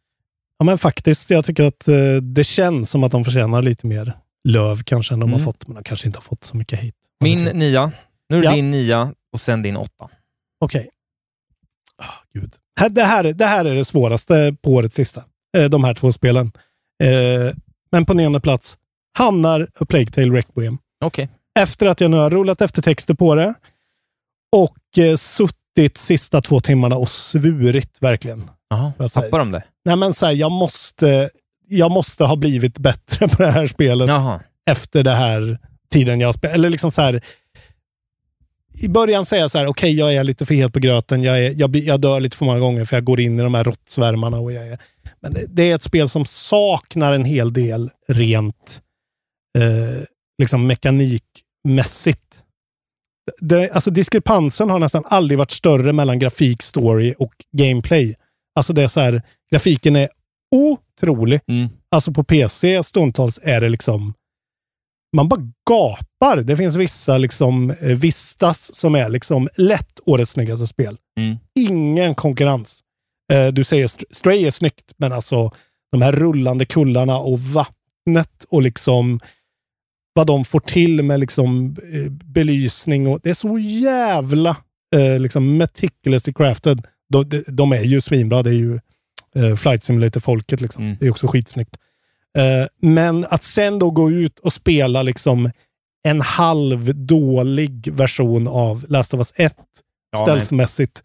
Ja, 0.59 0.65
men 0.65 0.79
faktiskt. 0.79 1.31
Jag 1.31 1.45
tycker 1.45 1.65
att 1.65 1.89
eh, 1.89 1.95
det 2.23 2.45
känns 2.45 2.91
som 2.91 3.05
att 3.05 3.13
de 3.13 3.25
förtjänar 3.25 3.63
lite 3.63 3.87
mer 3.87 4.13
löv 4.49 4.83
kanske 4.85 5.15
än 5.15 5.21
de 5.21 5.31
har 5.33 5.39
Mm. 5.39 5.45
fått, 5.45 5.67
men 5.69 5.75
de 5.75 5.83
kanske 5.85 6.07
inte 6.07 6.19
har 6.19 6.23
fått 6.23 6.45
så 6.45 6.57
mycket 6.57 6.79
hit. 6.79 6.95
Min 7.21 7.45
nia, 7.45 7.93
nu 8.29 8.37
är 8.37 8.41
det 8.41 8.47
Ja. 8.47 8.53
din 8.55 8.71
nia 8.71 9.13
och 9.33 9.41
sen 9.41 9.63
din 9.63 9.77
åtta. 9.77 10.09
Okej. 10.61 10.89
Gud. 12.35 12.55
Här- 12.81 12.89
Det 12.89 13.05
här, 13.05 13.25
det 13.25 13.47
här 13.47 13.65
är 13.65 13.75
det 13.75 13.85
svåraste 13.85 14.57
på 14.63 14.71
årets 14.75 14.99
lista. 14.99 15.23
Eh, 15.59 15.65
de 15.65 15.85
här 15.85 15.95
två 15.95 16.13
spelen. 16.13 16.53
Eh, 17.01 17.55
men 17.92 18.05
på 18.05 18.14
nionde 18.14 18.40
plats 18.40 18.76
hamnar 19.18 19.68
A 19.80 19.84
Plague 19.88 20.07
Tale 20.11 20.36
Requiem. 20.36 20.78
Okej. 21.05 21.28
Efter 21.59 21.86
att 21.86 22.01
jag 22.01 22.11
nu 22.11 22.16
har 22.16 22.30
rullat 22.30 22.61
efter 22.62 22.82
texter 22.82 23.14
på 23.14 23.34
det 23.34 23.55
och 24.57 24.98
eh, 24.98 25.16
suttit 25.16 25.98
sista 25.98 26.40
två 26.42 26.61
timmarna 26.61 26.96
och 26.96 27.09
svurit 27.11 27.96
verkligen. 28.01 28.51
Säger- 28.98 29.09
tappar 29.09 29.38
de 29.38 29.53
det? 29.53 29.62
Nej, 29.84 29.96
men 29.96 30.14
så 30.14 30.26
här, 30.26 30.32
jag 30.32 30.53
måste, 30.53 31.30
jag 31.68 31.90
måste 31.90 32.24
ha 32.24 32.36
blivit 32.36 32.78
bättre 32.78 33.28
på 33.36 33.42
det 33.42 33.51
här 33.51 33.66
spelet 33.66 34.09
Jaha. 34.09 34.40
efter 34.70 35.03
det 35.03 35.14
här 35.14 35.59
tiden 35.90 36.20
jag 36.20 36.34
spelade. 36.34 36.55
Eller 36.55 36.70
liksom 36.70 36.90
så 36.90 37.03
här. 37.03 37.24
I 38.81 38.89
början 38.89 39.26
säger 39.26 39.43
jag 39.43 39.51
så 39.51 39.59
här, 39.59 39.66
okej, 39.66 39.93
jag 39.93 40.14
är 40.14 40.24
lite 40.24 40.47
för 40.47 40.55
het 40.55 40.72
på 40.72 40.78
gröten. 40.78 41.22
Jag, 41.22 41.45
är, 41.45 41.55
jag, 41.57 41.76
jag 41.76 42.01
dör 42.01 42.20
lite 42.20 42.37
för 42.37 42.45
många 42.45 42.59
gånger 42.59 42.85
för 42.85 42.97
jag 42.97 43.05
går 43.05 43.20
in 43.20 43.39
i 43.39 43.43
de 43.43 43.55
här 43.55 43.64
råttsvärmarna. 43.64 44.39
Och 44.39 44.53
jag 44.53 44.68
är, 44.68 44.78
men 45.20 45.33
det, 45.33 45.47
det 45.49 45.70
är 45.70 45.74
ett 45.74 45.83
spel 45.83 46.09
som 46.09 46.24
saknar 46.24 47.12
en 47.12 47.24
hel 47.24 47.53
del 47.53 47.91
rent 48.09 48.83
eh, 49.59 50.03
liksom 50.39 50.66
mekanikmässigt. 50.66 52.43
Det, 53.41 53.70
alltså 53.70 53.91
diskrepansen 53.91 54.70
har 54.70 54.78
nästan 54.78 55.05
aldrig 55.07 55.39
varit 55.39 55.51
större 55.51 55.93
mellan 55.93 56.18
grafik, 56.18 56.62
story 56.62 57.14
och 57.18 57.33
gameplay. 57.53 58.16
Alltså 58.55 58.72
det 58.72 58.83
är 58.83 58.89
så 58.89 59.01
här, 59.01 59.22
grafiken 59.51 59.97
är 59.97 60.09
otrolig. 60.57 61.41
Alltså 61.91 62.12
på 62.12 62.24
PC 62.24 62.83
stundtals 62.83 63.39
är 63.43 63.61
det 63.61 63.68
liksom 63.68 64.14
man 65.17 65.29
bara 65.29 65.41
gapar. 65.71 66.43
Det 66.43 66.57
finns 66.57 66.77
vissa 66.77 67.19
liksom 67.19 67.71
eh, 67.71 67.77
Vistas 67.99 68.75
som 68.75 68.95
är 68.95 69.09
liksom 69.09 69.49
lätt 69.57 70.01
årets 70.07 70.33
snyggaste 70.33 70.67
spel. 70.67 70.97
Mm. 71.21 71.37
Ingen 71.59 72.15
konkurrens. 72.15 72.81
Eh, 73.33 73.47
du 73.49 73.65
säger 73.65 73.85
St- 73.85 74.07
Stray 74.11 74.47
är 74.47 74.51
snyggt, 74.51 74.93
men 74.97 75.13
alltså 75.13 75.51
de 75.93 76.03
här 76.03 76.13
rullande 76.13 76.65
kullarna 76.65 77.19
och 77.19 77.41
vattnet 77.41 78.45
och 78.49 78.63
liksom 78.63 79.21
vad 80.15 80.27
de 80.27 80.45
får 80.45 80.61
till 80.61 81.03
med 81.03 81.21
liksom 81.21 81.77
eh, 81.93 82.11
belysning 82.11 83.07
och 83.07 83.21
det 83.23 83.31
är 83.31 83.35
så 83.35 83.59
jävla 83.59 84.57
liksom 85.19 85.57
meticulously 85.57 86.33
crafted. 86.33 86.87
De, 87.09 87.29
de, 87.29 87.45
de 87.49 87.73
är 87.73 87.83
ju 87.83 88.01
svinbra. 88.01 88.43
Det 88.43 88.51
är 88.51 88.55
ju 88.55 88.81
Flight 89.57 89.83
Simulator-folket 89.85 90.61
liksom. 90.61 90.97
Det 91.01 91.07
är 91.07 91.11
också 91.11 91.27
skitsnyggt. 91.27 91.77
Eh, 92.39 92.66
men 92.81 93.26
att 93.31 93.43
sen 93.43 93.78
då 93.78 93.91
gå 93.91 94.11
ut 94.11 94.39
och 94.39 94.53
spela 94.53 95.03
liksom 95.03 95.51
en 96.03 96.20
halv 96.20 97.07
dålig 97.07 97.93
version 97.93 98.49
av 98.49 98.85
Last 98.89 99.14
of 99.14 99.18
Us 99.18 99.33
1 99.37 99.57
Ja, 100.12 100.18
stealthmässigt. 100.18 101.03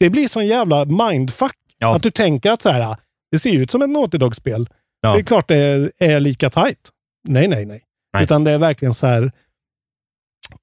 Det 0.00 0.10
blir 0.10 0.28
sån 0.28 0.46
jävla 0.46 0.84
mindfuck. 0.84 1.56
Att 1.84 2.02
du 2.02 2.10
tänker 2.10 2.50
att 2.50 2.62
så 2.62 2.70
här, 2.70 2.96
det 3.30 3.38
ser 3.38 3.52
ut 3.52 3.70
som 3.70 3.82
ett 3.82 3.90
Naughty 3.90 4.18
Dog-spel. 4.18 4.68
Ja. 5.00 5.12
Det 5.12 5.18
är 5.18 5.22
klart 5.22 5.48
det 5.48 5.90
är, 5.98 6.20
lika 6.20 6.50
tight. 6.50 6.90
Nej, 7.28 7.48
nej, 7.48 7.66
nej, 7.66 7.82
Nej. 8.12 8.24
Utan 8.24 8.44
det 8.44 8.50
är 8.50 8.58
verkligen 8.58 8.94
så 8.94 9.06
här, 9.06 9.32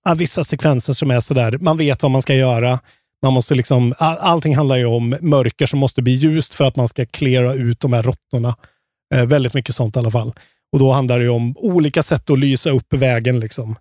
ja, 0.04 0.14
vissa 0.14 0.44
sekvenser 0.44 0.94
som 0.94 1.12
är 1.12 1.20
så 1.20 1.34
där, 1.34 1.58
man 1.58 1.78
vet 1.78 2.04
vad 2.04 2.12
man 2.12 2.22
ska 2.22 2.34
göra. 2.34 2.80
Man 3.22 3.34
måste 3.34 3.56
liksom, 3.56 3.94
all, 3.98 4.18
allting 4.18 4.56
handlar 4.56 4.78
ju 4.78 4.86
om 4.86 5.18
mörker 5.22 5.66
som 5.66 5.80
måste 5.80 6.02
bli 6.02 6.12
ljust 6.12 6.54
för 6.54 6.66
att 6.66 6.76
man 6.76 6.88
ska 6.88 7.06
klära 7.06 7.54
ut 7.54 7.80
de 7.80 7.94
här 7.94 8.04
råttorna. 8.04 8.56
Eh, 9.14 9.26
väldigt 9.26 9.54
mycket 9.54 9.76
sånt 9.76 9.96
i 9.96 10.00
alla 10.00 10.12
fall. 10.12 10.34
Och 10.72 10.80
då 10.80 10.92
handlar 10.92 11.20
det 11.20 11.30
om 11.30 11.58
olika 11.58 12.04
sätt 12.04 12.30
att 12.30 12.40
lysa 12.40 12.70
upp 12.70 12.94
vägen. 12.94 13.40
Liksom. 13.40 13.76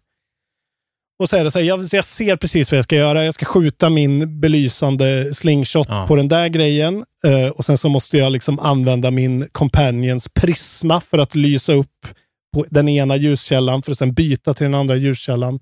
Och 1.18 1.29
så 1.29 1.37
är 1.37 1.45
det 1.45 1.51
så 1.51 1.59
här, 1.59 1.66
jag, 1.66 1.81
jag 1.93 2.05
ser 2.05 2.37
precis 2.37 2.70
vad 2.70 2.79
jag 2.79 2.85
ska 2.85 2.97
göra. 2.97 3.25
Jag 3.25 3.35
ska 3.35 3.47
skjuta 3.47 3.91
min 3.91 4.41
belysande 4.41 5.35
slingshot 5.35 5.89
på 6.09 6.16
den 6.16 6.29
där 6.29 6.49
grejen. 6.49 7.05
Eh, 7.25 7.49
och 7.49 7.64
sen 7.64 7.79
så 7.79 7.89
måste 7.89 8.18
jag 8.18 8.33
liksom 8.33 8.59
använda 8.61 9.11
min 9.11 9.49
companions 9.53 10.29
prisma 10.29 11.01
för 11.01 11.18
att 11.18 11.35
lysa 11.35 11.72
upp 11.72 12.07
på 12.55 12.64
den 12.70 12.89
ena 12.89 13.16
ljuskällan 13.16 13.83
för 13.83 13.93
att 13.93 13.99
sen 13.99 14.14
byta 14.14 14.55
till 14.55 14.64
den 14.64 14.75
andra 14.75 14.97
ljuskällan. 14.97 15.61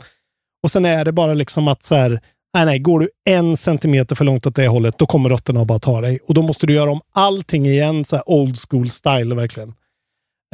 Och 0.62 0.70
sen 0.70 0.84
är 0.84 1.04
det 1.04 1.12
bara 1.12 1.34
liksom 1.34 1.68
att 1.68 1.82
så 1.82 1.94
här, 1.94 2.20
nej, 2.54 2.64
nej, 2.64 2.78
går 2.78 3.00
du 3.00 3.08
en 3.24 3.56
centimeter 3.56 4.16
för 4.16 4.24
långt 4.24 4.46
åt 4.46 4.54
det 4.54 4.68
hållet, 4.68 4.98
då 4.98 5.06
kommer 5.06 5.28
råttorna 5.28 5.60
att 5.60 5.66
bara 5.66 5.78
ta 5.78 6.00
dig. 6.00 6.18
Och 6.28 6.34
då 6.34 6.42
måste 6.42 6.66
du 6.66 6.74
göra 6.74 6.90
om 6.90 7.00
allting 7.12 7.66
igen, 7.66 8.04
så 8.04 8.16
här 8.16 8.30
old 8.30 8.56
school 8.68 8.90
style 8.90 9.34
verkligen. 9.34 9.68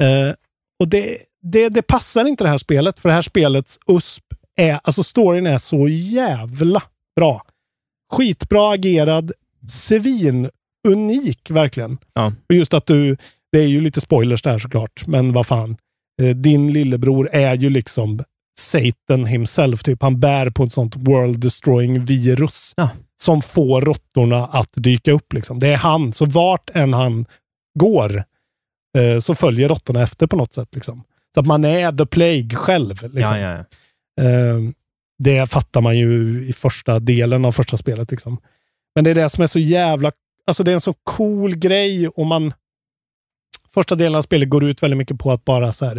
Eh, 0.00 0.34
och 0.80 0.88
det, 0.88 1.18
det, 1.42 1.68
det 1.68 1.82
passar 1.82 2.24
inte 2.24 2.44
det 2.44 2.50
här 2.50 2.58
spelet, 2.58 2.98
för 2.98 3.08
det 3.08 3.14
här 3.14 3.22
spelets 3.22 3.78
USP 3.86 4.24
är, 4.56 4.80
alltså 4.82 5.02
storyn 5.02 5.46
är 5.46 5.58
så 5.58 5.88
jävla 5.88 6.82
bra. 7.16 7.42
Skitbra 8.12 8.72
agerad, 8.72 9.32
svin, 9.68 10.50
unik 10.88 11.50
verkligen. 11.50 11.98
Och 12.48 12.54
just 12.54 12.74
att 12.74 12.86
du, 12.86 13.16
det 13.52 13.58
är 13.58 13.66
ju 13.66 13.80
lite 13.80 14.00
spoilers 14.00 14.42
där 14.42 14.58
såklart, 14.58 15.06
men 15.06 15.32
vad 15.32 15.46
fan. 15.46 15.76
Eh, 16.22 16.36
din 16.36 16.72
lillebror 16.72 17.28
är 17.32 17.54
ju 17.54 17.70
liksom 17.70 18.24
Satan 18.58 19.26
himself, 19.26 19.82
typ. 19.82 20.02
Han 20.02 20.20
bär 20.20 20.50
på 20.50 20.64
ett 20.64 20.72
sånt 20.72 20.96
world 20.96 21.40
destroying 21.40 22.04
virus 22.04 22.74
som 23.22 23.42
får 23.42 23.80
råttorna 23.80 24.46
att 24.46 24.70
dyka 24.74 25.12
upp. 25.12 25.32
Liksom. 25.32 25.58
Det 25.58 25.68
är 25.68 25.76
han, 25.76 26.12
så 26.12 26.24
vart 26.24 26.70
än 26.74 26.92
han 26.92 27.26
går 27.78 28.24
eh, 28.98 29.18
så 29.18 29.34
följer 29.34 29.68
råttorna 29.68 30.02
efter 30.02 30.26
på 30.26 30.36
något 30.36 30.52
sätt. 30.52 30.74
Liksom. 30.74 31.04
Så 31.34 31.40
att 31.40 31.46
man 31.46 31.64
är 31.64 31.92
the 31.92 32.06
plague 32.06 32.56
själv. 32.56 32.88
Liksom. 32.88 33.20
Ja, 33.20 33.38
ja, 33.38 33.64
ja. 34.16 34.24
Eh, 34.24 34.58
det 35.18 35.50
fattar 35.50 35.80
man 35.80 35.98
ju 35.98 36.44
i 36.48 36.52
första 36.52 36.98
delen 36.98 37.44
av 37.44 37.52
första 37.52 37.76
spelet. 37.76 38.10
Liksom. 38.10 38.38
Men 38.94 39.04
det 39.04 39.10
är 39.10 39.14
det 39.14 39.28
som 39.28 39.42
är 39.42 39.46
så 39.46 39.58
jävla... 39.58 40.12
Alltså 40.46 40.64
det 40.64 40.70
är 40.70 40.74
en 40.74 40.80
så 40.80 40.94
cool 40.94 41.56
grej 41.56 42.08
och 42.08 42.26
man... 42.26 42.52
Första 43.74 43.94
delen 43.94 44.14
av 44.14 44.22
spelet 44.22 44.48
går 44.48 44.64
ut 44.64 44.82
väldigt 44.82 44.98
mycket 44.98 45.18
på 45.18 45.30
att 45.30 45.44
bara 45.44 45.72
så 45.72 45.86
här... 45.86 45.96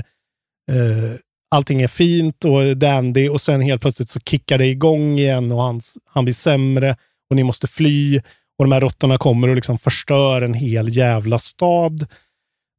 Eh, 0.71 1.15
allting 1.51 1.81
är 1.81 1.87
fint 1.87 2.45
och 2.45 2.77
dandy 2.77 3.29
och 3.29 3.41
sen 3.41 3.61
helt 3.61 3.81
plötsligt 3.81 4.09
så 4.09 4.19
kickar 4.19 4.57
det 4.57 4.65
igång 4.65 5.19
igen 5.19 5.51
och 5.51 5.61
han, 5.61 5.81
han 6.05 6.25
blir 6.25 6.33
sämre 6.33 6.97
och 7.29 7.35
ni 7.35 7.43
måste 7.43 7.67
fly 7.67 8.19
och 8.57 8.65
de 8.65 8.71
här 8.71 8.81
råttorna 8.81 9.17
kommer 9.17 9.47
och 9.47 9.55
liksom 9.55 9.77
förstör 9.77 10.41
en 10.41 10.53
hel 10.53 10.97
jävla 10.97 11.39
stad. 11.39 12.07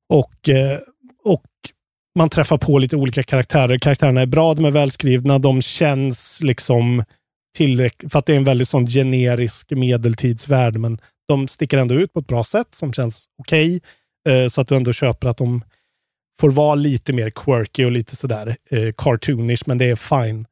Och, 0.08 0.48
eh, 0.48 0.78
och 1.24 1.46
man 2.18 2.28
träffar 2.28 2.58
på 2.58 2.78
lite 2.78 2.96
olika 2.96 3.22
karaktärer. 3.22 3.78
Karaktärerna 3.78 4.20
är 4.20 4.26
bra, 4.26 4.54
de 4.54 4.64
är 4.64 4.70
välskrivna, 4.70 5.38
de 5.38 5.62
känns 5.62 6.40
liksom 6.42 7.04
tillräckligt, 7.56 8.12
för 8.12 8.18
att 8.18 8.26
det 8.26 8.32
är 8.32 8.36
en 8.36 8.44
väldigt 8.44 8.68
sån 8.68 8.86
generisk 8.86 9.70
medeltidsvärld, 9.70 10.76
men 10.76 10.98
de 11.28 11.48
sticker 11.48 11.78
ändå 11.78 11.94
ut 11.94 12.12
på 12.12 12.20
ett 12.20 12.26
bra 12.26 12.44
sätt 12.44 12.74
som 12.74 12.92
känns 12.92 13.26
okej. 13.38 13.80
okay, 14.24 14.50
så 14.50 14.60
att 14.60 14.68
du 14.68 14.76
ändå 14.76 14.92
köper 14.92 15.28
att 15.28 15.36
de 15.36 15.62
får 16.40 16.50
vara 16.50 16.74
lite 16.74 17.12
mer 17.12 17.30
quirky 17.30 17.84
och 17.84 17.92
lite 17.92 18.16
sådär 18.16 18.56
eh, 18.70 18.92
cartoonish, 18.96 19.62
men 19.66 19.78
det 19.78 19.84
är 19.84 19.96
fine. 19.96 20.46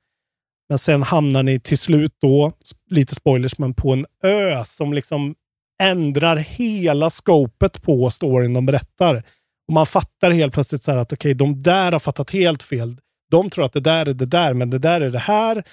Men 0.69 0.79
sen 0.79 1.03
hamnar 1.03 1.43
ni 1.43 1.61
till 1.61 1.79
slut 1.79 2.13
då, 2.21 2.53
lite 2.91 3.15
spoilers, 3.15 3.59
men 3.59 3.75
på 3.75 3.93
en 3.93 4.07
ö 4.25 4.65
som 4.65 4.93
liksom 4.93 5.35
ändrar 5.83 6.37
hela 6.37 7.11
scopet 7.11 7.83
på 7.83 8.11
storyn 8.11 8.55
de 8.55 8.67
berättar. 8.67 9.23
Och 9.69 9.75
man 9.75 9.87
fattar 9.87 10.31
helt 10.31 10.55
plötsligt 10.55 10.83
så 10.83 10.91
här 10.91 10.99
att 10.99 11.13
okej, 11.13 11.35
de 11.35 11.63
där 11.63 11.93
har 11.93 11.99
fattat 11.99 12.31
helt 12.31 12.63
fel. 12.63 12.97
De 13.31 13.51
tror 13.51 13.65
att 13.65 13.73
det 13.73 13.81
där 13.81 14.07
är 14.07 14.15
det 14.15 14.27
där, 14.27 14.55
men 14.55 14.71
det 14.71 14.79
där 14.79 15.01
är 15.01 15.11
det 15.11 15.19
här. 15.19 15.65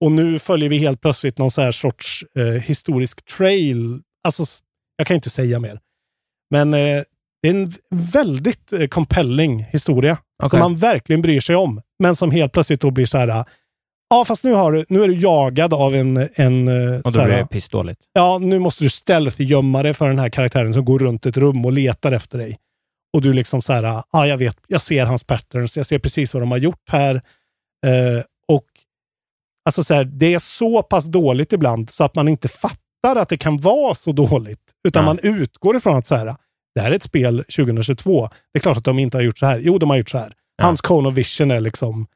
Och 0.00 0.12
nu 0.12 0.38
följer 0.38 0.68
vi 0.68 0.78
helt 0.78 1.00
plötsligt 1.00 1.38
någon 1.38 1.50
så 1.50 1.60
här 1.60 1.72
sorts 1.72 2.24
eh, 2.36 2.44
historisk 2.44 3.24
trail. 3.24 4.00
Alltså, 4.24 4.44
jag 4.96 5.06
kan 5.06 5.14
inte 5.14 5.30
säga 5.30 5.60
mer. 5.60 5.80
Men 6.50 6.74
eh, 6.74 7.02
det 7.44 7.48
är 7.50 7.54
en 7.54 7.72
väldigt 7.90 8.72
eh, 8.72 8.86
compelling 8.86 9.64
historia. 9.72 10.18
Okej. 10.42 10.50
Som 10.50 10.58
man 10.58 10.76
verkligen 10.76 11.22
bryr 11.22 11.40
sig 11.40 11.56
om. 11.56 11.80
Men 11.98 12.16
som 12.16 12.30
helt 12.30 12.52
plötsligt 12.52 12.80
då 12.80 12.90
blir 12.90 13.06
så 13.06 13.18
här. 13.18 13.44
Ja, 14.10 14.24
fast 14.24 14.44
nu, 14.44 14.52
har 14.52 14.72
du, 14.72 14.84
nu 14.88 15.04
är 15.04 15.08
du 15.08 15.14
jagad 15.18 15.74
av 15.74 15.94
en... 15.94 16.28
en 16.34 16.68
eh, 16.68 17.00
Och 17.00 17.12
då 17.12 17.18
här, 17.18 17.26
blir 17.26 17.36
det 17.36 17.46
pissdåligt. 17.46 18.00
Ja, 18.12 18.38
nu 18.38 18.58
måste 18.58 18.84
du 18.84 18.90
stealth 18.90 19.42
gömma 19.42 19.82
dig 19.82 19.94
för 19.94 20.08
den 20.08 20.18
här 20.18 20.28
karaktären 20.28 20.72
som 20.72 20.84
går 20.84 20.98
runt 20.98 21.26
ett 21.26 21.36
rum 21.36 21.64
och 21.64 21.72
letar 21.72 22.12
efter 22.12 22.38
dig. 22.38 22.58
Och 23.12 23.22
du 23.22 23.32
liksom 23.32 23.62
så 23.62 23.72
här, 23.72 24.02
ja, 24.12 24.26
jag 24.26 24.38
vet, 24.38 24.56
jag 24.68 24.82
ser 24.82 25.06
hans 25.06 25.24
patterns, 25.24 25.76
jag 25.76 25.86
ser 25.86 25.98
precis 25.98 26.34
vad 26.34 26.42
de 26.42 26.50
har 26.50 26.58
gjort 26.58 26.88
här. 26.88 27.14
Eh, 27.86 28.22
och 28.48 28.66
alltså 29.64 29.84
så 29.84 29.94
här, 29.94 30.04
det 30.04 30.34
är 30.34 30.38
så 30.38 30.82
pass 30.82 31.04
dåligt 31.04 31.52
ibland 31.52 31.90
så 31.90 32.04
att 32.04 32.14
man 32.14 32.28
inte 32.28 32.48
fattar 32.48 33.16
att 33.16 33.28
det 33.28 33.36
kan 33.38 33.58
vara 33.60 33.94
så 33.94 34.12
dåligt. 34.12 34.60
Utan 34.88 35.02
Ja. 35.02 35.06
man 35.06 35.18
utgår 35.22 35.76
ifrån 35.76 35.96
att 35.96 36.06
så 36.06 36.14
här, 36.14 36.36
det 36.74 36.80
här 36.80 36.90
är 36.90 36.96
ett 36.96 37.02
spel 37.02 37.44
2022. 37.56 38.28
Det 38.52 38.58
är 38.58 38.60
klart 38.60 38.76
att 38.76 38.84
de 38.84 38.98
inte 38.98 39.16
har 39.16 39.22
gjort 39.22 39.38
så 39.38 39.46
här. 39.46 39.58
Jo, 39.58 39.78
de 39.78 39.90
har 39.90 39.96
gjort 39.96 40.10
så 40.10 40.18
här. 40.18 40.32
Hans 40.62 40.80
cone 40.80 41.08
of 41.08 41.14
vision 41.14 41.50
är 41.50 41.60
liksom 41.60 42.06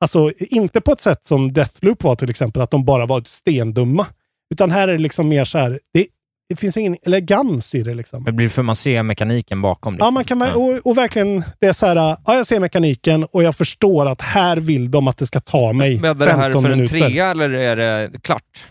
Alltså 0.00 0.32
inte 0.38 0.80
på 0.80 0.92
ett 0.92 1.00
sätt 1.00 1.26
som 1.26 1.52
Deathloop 1.52 2.02
var 2.02 2.14
till 2.14 2.30
exempel, 2.30 2.62
att 2.62 2.70
de 2.70 2.84
bara 2.84 3.06
var 3.06 3.22
stendumma. 3.26 4.06
Utan 4.54 4.70
här 4.70 4.88
är 4.88 4.92
det 4.92 4.98
liksom 4.98 5.28
mer 5.28 5.44
så 5.44 5.58
här, 5.58 5.80
det, 5.94 6.06
det 6.48 6.56
finns 6.56 6.76
ingen 6.76 6.96
elegans 7.02 7.74
i 7.74 7.82
det 7.82 7.94
liksom. 7.94 8.24
Det 8.24 8.32
blir 8.32 8.48
för 8.48 8.62
man 8.62 8.76
ser 8.76 9.02
mekaniken 9.02 9.62
bakom. 9.62 9.96
Ja, 9.98 10.10
man 10.10 10.24
kan, 10.24 10.42
och, 10.42 10.86
och 10.86 10.98
verkligen, 10.98 11.44
det 11.60 11.66
är 11.66 11.72
så 11.72 11.86
här, 11.86 11.96
ja, 11.96 12.18
jag 12.26 12.46
ser 12.46 12.60
mekaniken 12.60 13.24
och 13.24 13.42
jag 13.42 13.56
förstår 13.56 14.06
att 14.06 14.22
här 14.22 14.56
vill 14.56 14.90
de 14.90 15.08
att 15.08 15.16
det 15.16 15.26
ska 15.26 15.40
ta 15.40 15.72
mig 15.72 15.98
Bäddar 15.98 16.26
15 16.26 16.38
det 16.38 16.42
här 16.42 16.52
för 16.52 16.58
en 16.58 16.78
minuter. 16.78 16.98
trea 16.98 17.30
eller 17.30 17.50
är 17.52 17.76
det 17.76 18.20
klart? 18.22 18.66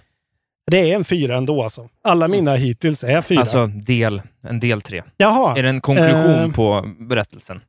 Det 0.72 0.92
är 0.92 0.96
en 0.96 1.04
fyra 1.04 1.38
ändå 1.38 1.64
alltså. 1.64 1.90
Alla 2.02 2.28
mina 2.28 2.56
hittills 2.56 3.04
är 3.04 3.22
fyra. 3.22 3.40
Alltså 3.40 3.66
del, 3.66 4.22
en 4.42 4.60
del 4.60 4.82
tre. 4.82 5.04
Jaha. 5.18 5.58
Är 5.58 5.64
det 5.64 5.70
en 5.70 5.82
konklusion 5.82 6.32
Eh, 6.32 6.52
på 6.52 6.90
berättelsen? 7.00 7.62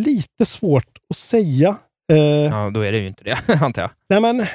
Lite 0.00 0.46
svårt 0.46 0.98
att 1.10 1.16
säga. 1.16 1.76
Eh, 2.12 2.16
Ja, 2.18 2.70
då 2.74 2.80
är 2.80 2.92
det 2.92 2.98
ju 2.98 3.06
inte 3.06 3.24
det, 3.24 3.38
antar 3.62 3.82
jag. 3.82 3.90
Nej, 4.08 4.20
men 4.20 4.46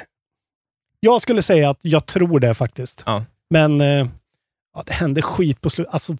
jag 1.00 1.22
skulle 1.22 1.42
säga 1.42 1.70
att 1.70 1.78
jag 1.82 2.06
tror 2.06 2.40
det 2.40 2.54
faktiskt. 2.54 3.02
Ja. 3.06 3.24
Men 3.50 3.80
eh, 3.80 4.06
ja, 4.74 4.82
det 4.86 4.92
händer 4.92 5.22
skit 5.22 5.60
på 5.60 5.70
slutet. 5.70 5.94
Alltså, 5.94 6.16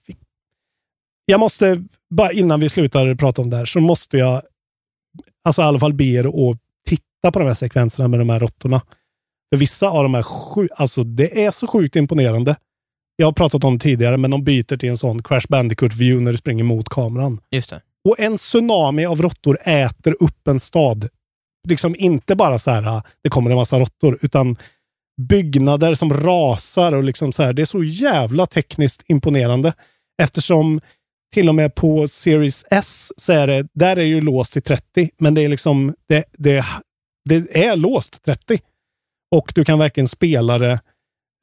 jag 1.24 1.40
måste, 1.40 1.84
bara 2.10 2.32
innan 2.32 2.60
vi 2.60 2.68
slutar 2.68 3.14
prata 3.14 3.42
om 3.42 3.50
det 3.50 3.56
här, 3.56 3.64
så 3.64 3.80
måste 3.80 4.18
jag 4.18 4.42
alltså 5.44 5.62
i 5.62 5.64
alla 5.64 5.78
fall 5.78 5.92
be 5.94 6.04
er 6.04 6.50
att 6.50 6.58
titta 6.86 7.32
på 7.32 7.38
de 7.38 7.44
här 7.46 7.54
sekvenserna 7.54 8.08
med 8.08 8.20
de 8.20 8.30
här 8.30 8.40
råttorna. 8.40 8.82
För 9.50 9.56
vissa 9.56 9.88
av 9.88 10.02
de 10.02 10.14
här, 10.14 10.22
sju, 10.22 10.68
alltså 10.76 11.04
det 11.04 11.44
är 11.44 11.50
så 11.50 11.66
sjukt 11.66 11.96
imponerande. 11.96 12.56
Jag 13.16 13.26
har 13.26 13.32
pratat 13.32 13.64
om 13.64 13.78
det 13.78 13.82
tidigare, 13.82 14.16
men 14.16 14.30
de 14.30 14.44
byter 14.44 14.76
till 14.76 14.88
en 14.88 14.96
sån 14.96 15.22
Crash 15.22 15.46
Bandicoot-view 15.48 16.20
när 16.20 16.32
du 16.32 16.38
springer 16.38 16.64
mot 16.64 16.88
kameran. 16.88 17.40
Just 17.50 17.70
det. 17.70 17.82
Och 18.08 18.20
en 18.20 18.36
tsunami 18.36 19.06
av 19.06 19.22
råttor 19.22 19.58
äter 19.64 20.16
upp 20.20 20.48
en 20.48 20.60
stad. 20.60 21.08
Liksom 21.68 21.94
inte 21.98 22.36
bara 22.36 22.58
så 22.58 22.70
här, 22.70 23.02
det 23.22 23.30
kommer 23.30 23.50
en 23.50 23.56
massa 23.56 23.78
råttor, 23.78 24.18
utan 24.22 24.56
byggnader 25.28 25.94
som 25.94 26.12
rasar 26.12 26.92
och 26.92 27.04
liksom 27.04 27.32
så 27.32 27.42
här. 27.42 27.52
Det 27.52 27.62
är 27.62 27.66
så 27.66 27.84
jävla 27.84 28.46
tekniskt 28.46 29.02
imponerande 29.06 29.72
eftersom 30.22 30.80
till 31.34 31.48
och 31.48 31.54
med 31.54 31.74
på 31.74 32.08
Series 32.08 32.64
S 32.70 33.12
så 33.16 33.32
är 33.32 33.46
det, 33.46 33.68
där 33.72 33.98
är 33.98 34.04
ju 34.04 34.20
låst 34.20 34.52
till 34.52 34.62
30, 34.62 35.10
men 35.18 35.34
det 35.34 35.42
är 35.42 35.48
liksom, 35.48 35.94
det, 36.08 36.24
det, 36.32 36.64
det 37.24 37.64
är 37.64 37.76
låst 37.76 38.24
30. 38.24 38.60
Och 39.30 39.52
du 39.54 39.64
kan 39.64 39.78
verkligen 39.78 40.08
spela 40.08 40.58
det 40.58 40.72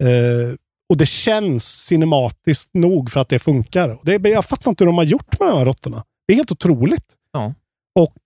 eh, 0.04 0.56
och 0.90 0.98
det 0.98 1.06
känns 1.06 1.86
cinematiskt 1.86 2.74
nog 2.74 3.12
för 3.12 3.20
att 3.20 3.30
det 3.30 3.40
funkar. 3.40 4.00
Det, 4.04 4.30
jag 4.30 4.46
fattar 4.46 4.72
inte 4.72 4.84
hur 4.84 4.88
de 4.88 4.98
har 4.98 5.04
gjort 5.04 5.40
med 5.40 5.50
de 5.50 5.58
här 5.58 5.66
råttorna. 5.66 6.04
Det 6.28 6.34
är 6.34 6.36
helt 6.36 6.52
otroligt. 6.52 7.16
Ja. 7.32 7.54
Och 7.96 8.18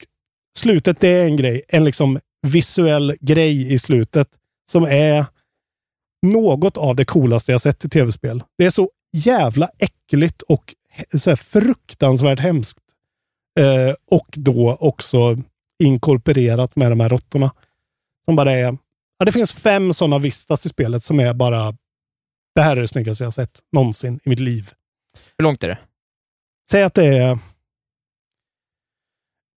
slutet, 0.57 0.99
det 0.99 1.07
är 1.07 1.25
en 1.25 1.35
grej, 1.35 1.61
en 1.67 1.83
liksom 1.83 2.19
visuell 2.47 3.15
grej 3.19 3.73
i 3.73 3.79
slutet 3.79 4.27
som 4.71 4.83
är 4.83 5.25
något 6.21 6.77
av 6.77 6.95
det 6.95 7.05
coolaste 7.05 7.51
jag 7.51 7.61
sett 7.61 7.85
i 7.85 7.89
tv-spel. 7.89 8.43
Det 8.57 8.65
är 8.65 8.69
så 8.69 8.89
jävla 9.13 9.69
äckligt 9.77 10.41
och 10.41 10.75
så 11.17 11.35
fruktansvärt 11.35 12.39
hemskt. 12.39 12.79
Eh, 13.59 13.95
och 14.05 14.27
då 14.31 14.77
också 14.79 15.37
inkorporerat 15.83 16.75
med 16.75 16.91
de 16.91 16.99
här 16.99 17.09
råttorna. 17.09 17.51
Som 18.25 18.35
bara 18.35 18.51
är... 18.51 18.77
Ja, 19.21 19.25
det 19.25 19.31
finns 19.31 19.53
fem 19.53 19.93
sådana 19.93 20.19
vistas 20.19 20.65
i 20.65 20.69
spelet 20.69 21.03
som 21.03 21.19
är 21.19 21.33
bara... 21.33 21.77
Det 22.55 22.61
här 22.61 22.77
är 22.77 22.81
det 22.81 22.87
snyggaste 22.87 23.23
jag 23.23 23.33
sett 23.33 23.59
någonsin 23.71 24.19
i 24.23 24.29
mitt 24.29 24.39
liv. 24.39 24.71
Hur 25.37 25.43
långt 25.43 25.63
är 25.63 25.67
det? 25.67 25.77
Säg 26.71 26.83
att 26.83 26.93
det 26.93 27.05
är... 27.05 27.39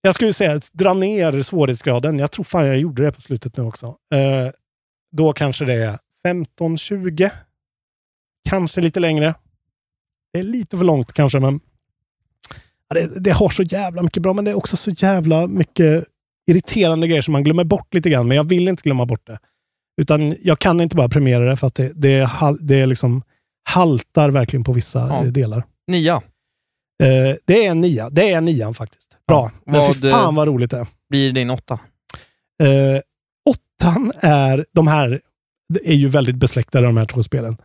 Jag 0.01 0.15
skulle 0.15 0.33
säga 0.33 0.61
dra 0.73 0.95
ner 0.95 1.43
svårighetsgraden. 1.43 2.19
Jag 2.19 2.31
tror 2.31 2.45
fan 2.45 2.67
jag 2.67 2.79
gjorde 2.79 3.05
det 3.05 3.13
på 3.13 3.21
slutet 3.21 3.57
nu 3.57 3.63
också. 3.63 3.87
Eh, 3.87 4.53
då 5.13 5.33
kanske 5.33 5.65
det 5.65 5.75
är 5.75 5.99
15-20. 6.27 7.31
Kanske 8.49 8.81
lite 8.81 9.01
längre. 9.01 9.35
Det 10.33 10.39
är 10.39 10.43
lite 10.43 10.79
för 10.79 10.85
långt 10.85 11.13
kanske, 11.13 11.41
men 11.41 11.61
det, 12.95 13.21
det, 13.21 13.31
har 13.31 13.49
så 13.49 13.63
jävla 13.63 14.03
mycket 14.03 14.23
bra, 14.23 14.33
men 14.33 14.45
det 14.45 14.51
är 14.51 14.57
också 14.57 14.77
så 14.77 14.91
jävla 14.91 15.47
mycket 15.47 16.05
irriterande 16.47 17.07
grejer 17.07 17.23
som 17.23 17.33
man 17.33 17.45
glömmer 17.45 17.65
bort 17.65 17.95
lite 17.95 18.11
grann. 18.11 18.29
Men 18.29 18.37
jag 18.37 18.49
vill 18.49 18.69
inte 18.69 18.83
glömma 18.83 19.07
bort 19.07 19.27
det. 19.27 19.39
Utan 19.97 20.37
jag 20.43 20.59
kan 20.59 20.81
inte 20.81 20.97
bara 20.97 21.09
premiera 21.09 21.45
det 21.45 21.57
för 21.57 21.67
att 21.67 21.75
det, 21.75 21.93
det, 21.95 22.31
det 22.61 22.81
är 22.81 22.87
liksom 22.87 23.23
haltar 23.65 24.31
verkligen 24.31 24.65
på 24.65 24.73
vissa 24.73 24.99
ja. 24.99 25.31
delar. 25.31 25.65
Nia? 25.87 26.23
Eh, 27.03 27.37
det 27.45 27.67
är 27.67 27.71
en 27.71 27.81
nia. 27.81 28.11
Det 28.11 28.33
är 28.33 28.41
nian 28.41 28.75
faktiskt. 28.75 29.17
Bra. 29.29 29.51
Ja, 29.65 29.73
men 29.73 29.95
fy 29.95 30.11
fan 30.11 30.35
vad 30.35 30.49
roligt 30.49 30.71
det 30.71 30.79
är. 30.79 30.87
Blir 31.11 31.33
din 31.33 31.51
åtta? 31.51 31.79
Eh, 32.63 33.01
åttan 33.51 34.13
är, 34.21 34.67
de 34.73 34.87
här 34.87 35.21
är 35.85 35.95
ju 35.95 36.09
väldigt 36.09 36.37
besläktade 36.37 36.87
de 36.87 36.97
här 36.97 37.07
två 37.07 37.23
spelen. 37.23 37.57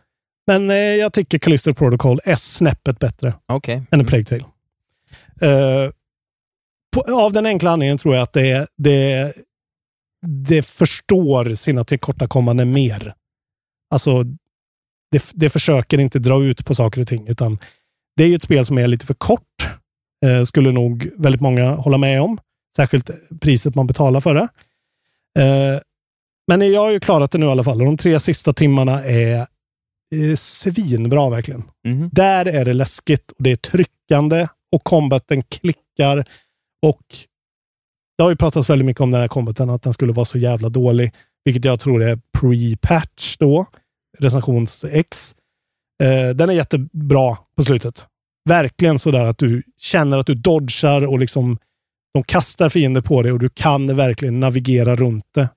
Men 0.46 0.70
eh, 0.70 0.76
jag 0.76 1.12
tycker 1.12 1.38
Callisto 1.38 1.74
Protocol 1.74 2.20
är 2.24 2.36
snäppet 2.36 2.98
bättre 2.98 3.34
okay. 3.52 3.74
än 3.74 3.86
mm. 3.92 4.06
Plague 4.06 4.24
Tale. 4.24 4.44
Uh, 5.42 5.90
på, 6.92 7.00
av 7.00 7.32
den 7.32 7.46
enkla 7.46 7.70
anledningen 7.70 7.98
tror 7.98 8.14
jag 8.14 8.22
att 8.22 8.32
det, 8.32 8.66
det, 8.76 9.32
det 10.26 10.62
förstår 10.62 11.54
sina 11.54 11.84
tillkortakommanden 11.84 12.72
mer. 12.72 13.14
Alltså, 13.90 14.24
det, 15.10 15.24
det 15.32 15.50
försöker 15.50 15.98
inte 15.98 16.18
dra 16.18 16.44
ut 16.44 16.64
på 16.64 16.74
saker 16.74 17.00
och 17.00 17.08
ting, 17.08 17.28
utan 17.28 17.58
det 18.16 18.24
är 18.24 18.28
ju 18.28 18.34
ett 18.34 18.42
spel 18.42 18.66
som 18.66 18.78
är 18.78 18.86
lite 18.86 19.06
för 19.06 19.14
kort. 19.14 19.68
Uh, 20.26 20.44
skulle 20.44 20.72
nog 20.72 21.10
väldigt 21.16 21.40
många 21.40 21.74
hålla 21.74 21.98
med 21.98 22.22
om. 22.22 22.38
Särskilt 22.76 23.10
priset 23.40 23.74
man 23.74 23.86
betalar 23.86 24.20
för 24.20 24.34
det. 24.34 24.48
Uh, 25.38 25.80
men 26.50 26.72
jag 26.72 26.80
har 26.80 26.90
ju 26.90 27.00
klarat 27.00 27.30
det 27.30 27.38
nu 27.38 27.46
i 27.46 27.48
alla 27.48 27.64
fall. 27.64 27.80
Och 27.80 27.86
de 27.86 27.96
tre 27.96 28.20
sista 28.20 28.52
timmarna 28.52 29.04
är 29.04 29.46
eh, 30.14 30.36
svinbra 30.36 31.30
verkligen. 31.30 31.62
Mm. 31.86 32.10
Där 32.12 32.46
är 32.46 32.64
det 32.64 32.72
läskigt 32.72 33.32
och 33.32 33.42
det 33.42 33.50
är 33.50 33.56
tryckande 33.56 34.48
och 34.72 34.84
combaten 34.84 35.42
klickar. 35.42 36.28
Och 36.86 37.02
det 38.20 38.24
har 38.24 38.30
ju 38.30 38.36
pratats 38.36 38.70
väldigt 38.70 38.86
mycket 38.86 39.00
om 39.00 39.10
den 39.10 39.20
här 39.20 39.28
kombaten, 39.28 39.70
att 39.70 39.82
den 39.82 39.92
skulle 39.92 40.12
vara 40.12 40.24
så 40.24 40.38
jävla 40.38 40.68
dålig, 40.68 41.14
vilket 41.44 41.64
jag 41.64 41.80
tror 41.80 42.02
är 42.02 42.20
pre-patch 42.38 43.36
då, 43.38 43.66
recensions 44.18 44.84
X. 44.84 45.34
Eh, 46.02 46.28
den 46.28 46.50
är 46.50 46.54
jättebra 46.54 47.36
på 47.56 47.64
slutet. 47.64 48.06
Verkligen 48.48 48.98
sådär 48.98 49.24
att 49.24 49.38
du 49.38 49.62
känner 49.78 50.18
att 50.18 50.26
du 50.26 50.34
dodgar 50.34 51.04
och 51.04 51.18
liksom 51.18 51.58
de 52.14 52.22
kastar 52.22 52.68
fiender 52.68 53.00
på 53.00 53.22
dig 53.22 53.32
och 53.32 53.38
du 53.38 53.48
kan 53.48 53.96
verkligen 53.96 54.40
navigera 54.40 54.96
runt 54.96 55.26
det. 55.34 55.48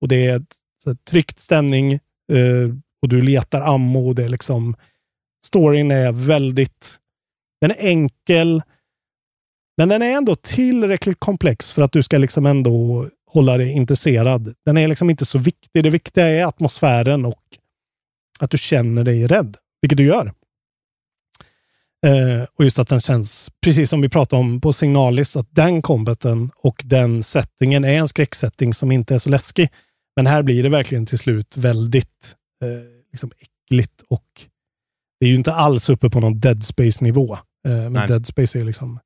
Och 0.00 0.08
det 0.08 0.26
är 0.26 0.36
ett, 0.36 1.04
tryckt 1.10 1.40
stämning 1.40 1.92
eh, 2.32 2.70
och 3.02 3.08
du 3.08 3.22
letar 3.22 3.60
ammo. 3.60 4.08
Och 4.08 4.14
det 4.14 4.24
är 4.24 4.28
liksom, 4.28 4.76
storyn 5.46 5.90
är 5.90 6.12
väldigt, 6.12 6.96
den 7.60 7.70
är 7.70 7.86
enkel, 7.86 8.62
men 9.76 9.88
den 9.88 10.02
är 10.02 10.10
ändå 10.10 10.36
tillräckligt 10.36 11.20
komplex 11.20 11.72
för 11.72 11.82
att 11.82 11.92
du 11.92 12.02
ska 12.02 12.18
liksom 12.18 12.46
ändå 12.46 13.08
hålla 13.26 13.56
dig 13.56 13.70
intresserad. 13.70 14.54
Den 14.64 14.76
är 14.76 14.88
liksom 14.88 15.10
inte 15.10 15.24
så 15.24 15.38
viktig. 15.38 15.84
Det 15.84 15.90
viktiga 15.90 16.26
är 16.26 16.46
atmosfären 16.46 17.24
och 17.24 17.42
att 18.38 18.50
du 18.50 18.58
känner 18.58 19.04
dig 19.04 19.26
rädd, 19.26 19.56
vilket 19.82 19.96
du 19.96 20.04
gör. 20.04 20.32
Eh, 22.06 22.46
och 22.54 22.64
just 22.64 22.78
att 22.78 22.88
den 22.88 23.00
känns, 23.00 23.50
precis 23.60 23.90
som 23.90 24.00
vi 24.00 24.08
pratade 24.08 24.40
om 24.40 24.60
på 24.60 24.72
Signalis, 24.72 25.36
att 25.36 25.48
den 25.50 25.82
combaten 25.82 26.50
och 26.56 26.82
den 26.84 27.22
settingen 27.22 27.84
är 27.84 27.98
en 27.98 28.08
skräcksetting 28.08 28.74
som 28.74 28.92
inte 28.92 29.14
är 29.14 29.18
så 29.18 29.30
läskig. 29.30 29.68
Men 30.16 30.26
här 30.26 30.42
blir 30.42 30.62
det 30.62 30.68
verkligen 30.68 31.06
till 31.06 31.18
slut 31.18 31.56
väldigt 31.56 32.36
eh, 32.62 32.68
liksom 33.12 33.30
äckligt 33.38 34.02
och 34.08 34.42
det 35.20 35.26
är 35.26 35.30
ju 35.30 35.34
inte 35.34 35.52
alls 35.52 35.88
uppe 35.90 36.10
på 36.10 36.20
någon 36.20 36.40
Dead 36.40 36.64
Space-nivå. 36.64 37.34
Eh, 37.66 37.72
men 37.72 37.92
Nej. 37.92 38.08
Dead 38.08 38.26
Space 38.26 38.60
är 38.60 38.64
liksom 38.64 39.00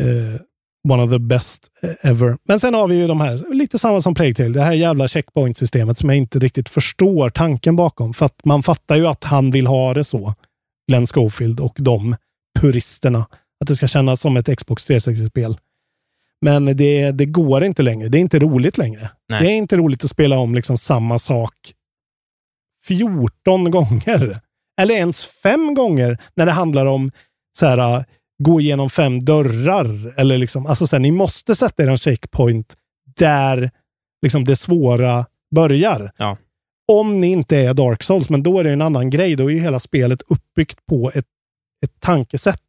eh, 0.00 0.40
one 0.88 1.02
of 1.02 1.10
the 1.10 1.18
best 1.18 1.66
eh, 1.82 2.10
ever. 2.10 2.38
Men 2.44 2.60
sen 2.60 2.74
har 2.74 2.88
vi 2.88 2.94
ju 2.94 3.06
de 3.06 3.20
här, 3.20 3.54
lite 3.54 3.78
samma 3.78 4.00
som 4.00 4.14
Plague 4.14 4.34
Tale, 4.34 4.48
det 4.48 4.62
här 4.62 4.72
jävla 4.72 5.08
checkpoint-systemet 5.08 5.98
som 5.98 6.08
jag 6.08 6.18
inte 6.18 6.38
riktigt 6.38 6.68
förstår 6.68 7.30
tanken 7.30 7.76
bakom. 7.76 8.14
För 8.14 8.26
att 8.26 8.44
man 8.44 8.62
fattar 8.62 8.96
ju 8.96 9.06
att 9.06 9.24
han 9.24 9.50
vill 9.50 9.66
ha 9.66 9.94
det 9.94 10.04
så, 10.04 10.34
Glenn 10.88 11.06
Schofield 11.06 11.60
och 11.60 11.76
de 11.78 12.16
puristerna. 12.60 13.26
Att 13.60 13.68
det 13.68 13.76
ska 13.76 13.88
kännas 13.88 14.20
som 14.20 14.36
ett 14.36 14.58
Xbox 14.58 14.90
360-spel. 14.90 15.58
Men 16.40 16.76
det, 16.76 17.10
det 17.10 17.26
går 17.26 17.64
inte 17.64 17.82
längre. 17.82 18.08
Det 18.08 18.18
är 18.18 18.20
inte 18.20 18.38
roligt 18.38 18.78
längre. 18.78 19.10
Nej. 19.28 19.42
Det 19.42 19.48
är 19.48 19.56
inte 19.56 19.76
roligt 19.76 20.04
att 20.04 20.10
spela 20.10 20.38
om 20.38 20.54
liksom 20.54 20.78
samma 20.78 21.18
sak 21.18 21.54
14 22.86 23.70
gånger. 23.70 24.40
Eller 24.80 24.94
ens 24.94 25.24
fem 25.24 25.74
gånger 25.74 26.18
när 26.34 26.46
det 26.46 26.52
handlar 26.52 26.86
om 26.86 27.10
så 27.58 27.66
här, 27.66 28.04
gå 28.42 28.60
igenom 28.60 28.90
fem 28.90 29.24
dörrar. 29.24 30.14
Eller 30.16 30.38
liksom, 30.38 30.66
alltså 30.66 30.86
så 30.86 30.96
här, 30.96 31.00
ni 31.00 31.10
måste 31.10 31.54
sätta 31.54 31.82
er 31.82 31.88
en 31.88 31.98
checkpoint 31.98 32.76
där 33.16 33.70
liksom 34.22 34.44
det 34.44 34.56
svåra 34.56 35.26
börjar. 35.54 36.12
Ja. 36.16 36.36
Om 36.92 37.20
ni 37.20 37.26
inte 37.26 37.56
är 37.56 37.74
Dark 37.74 38.02
Souls, 38.02 38.30
men 38.30 38.42
då 38.42 38.58
är 38.58 38.64
det 38.64 38.70
en 38.70 38.82
annan 38.82 39.10
grej. 39.10 39.36
Då 39.36 39.50
är 39.50 39.54
ju 39.54 39.60
hela 39.60 39.78
spelet 39.78 40.22
uppbyggt 40.28 40.86
på 40.86 41.10
ett, 41.14 41.26
ett 41.84 42.00
tankesätt. 42.00 42.62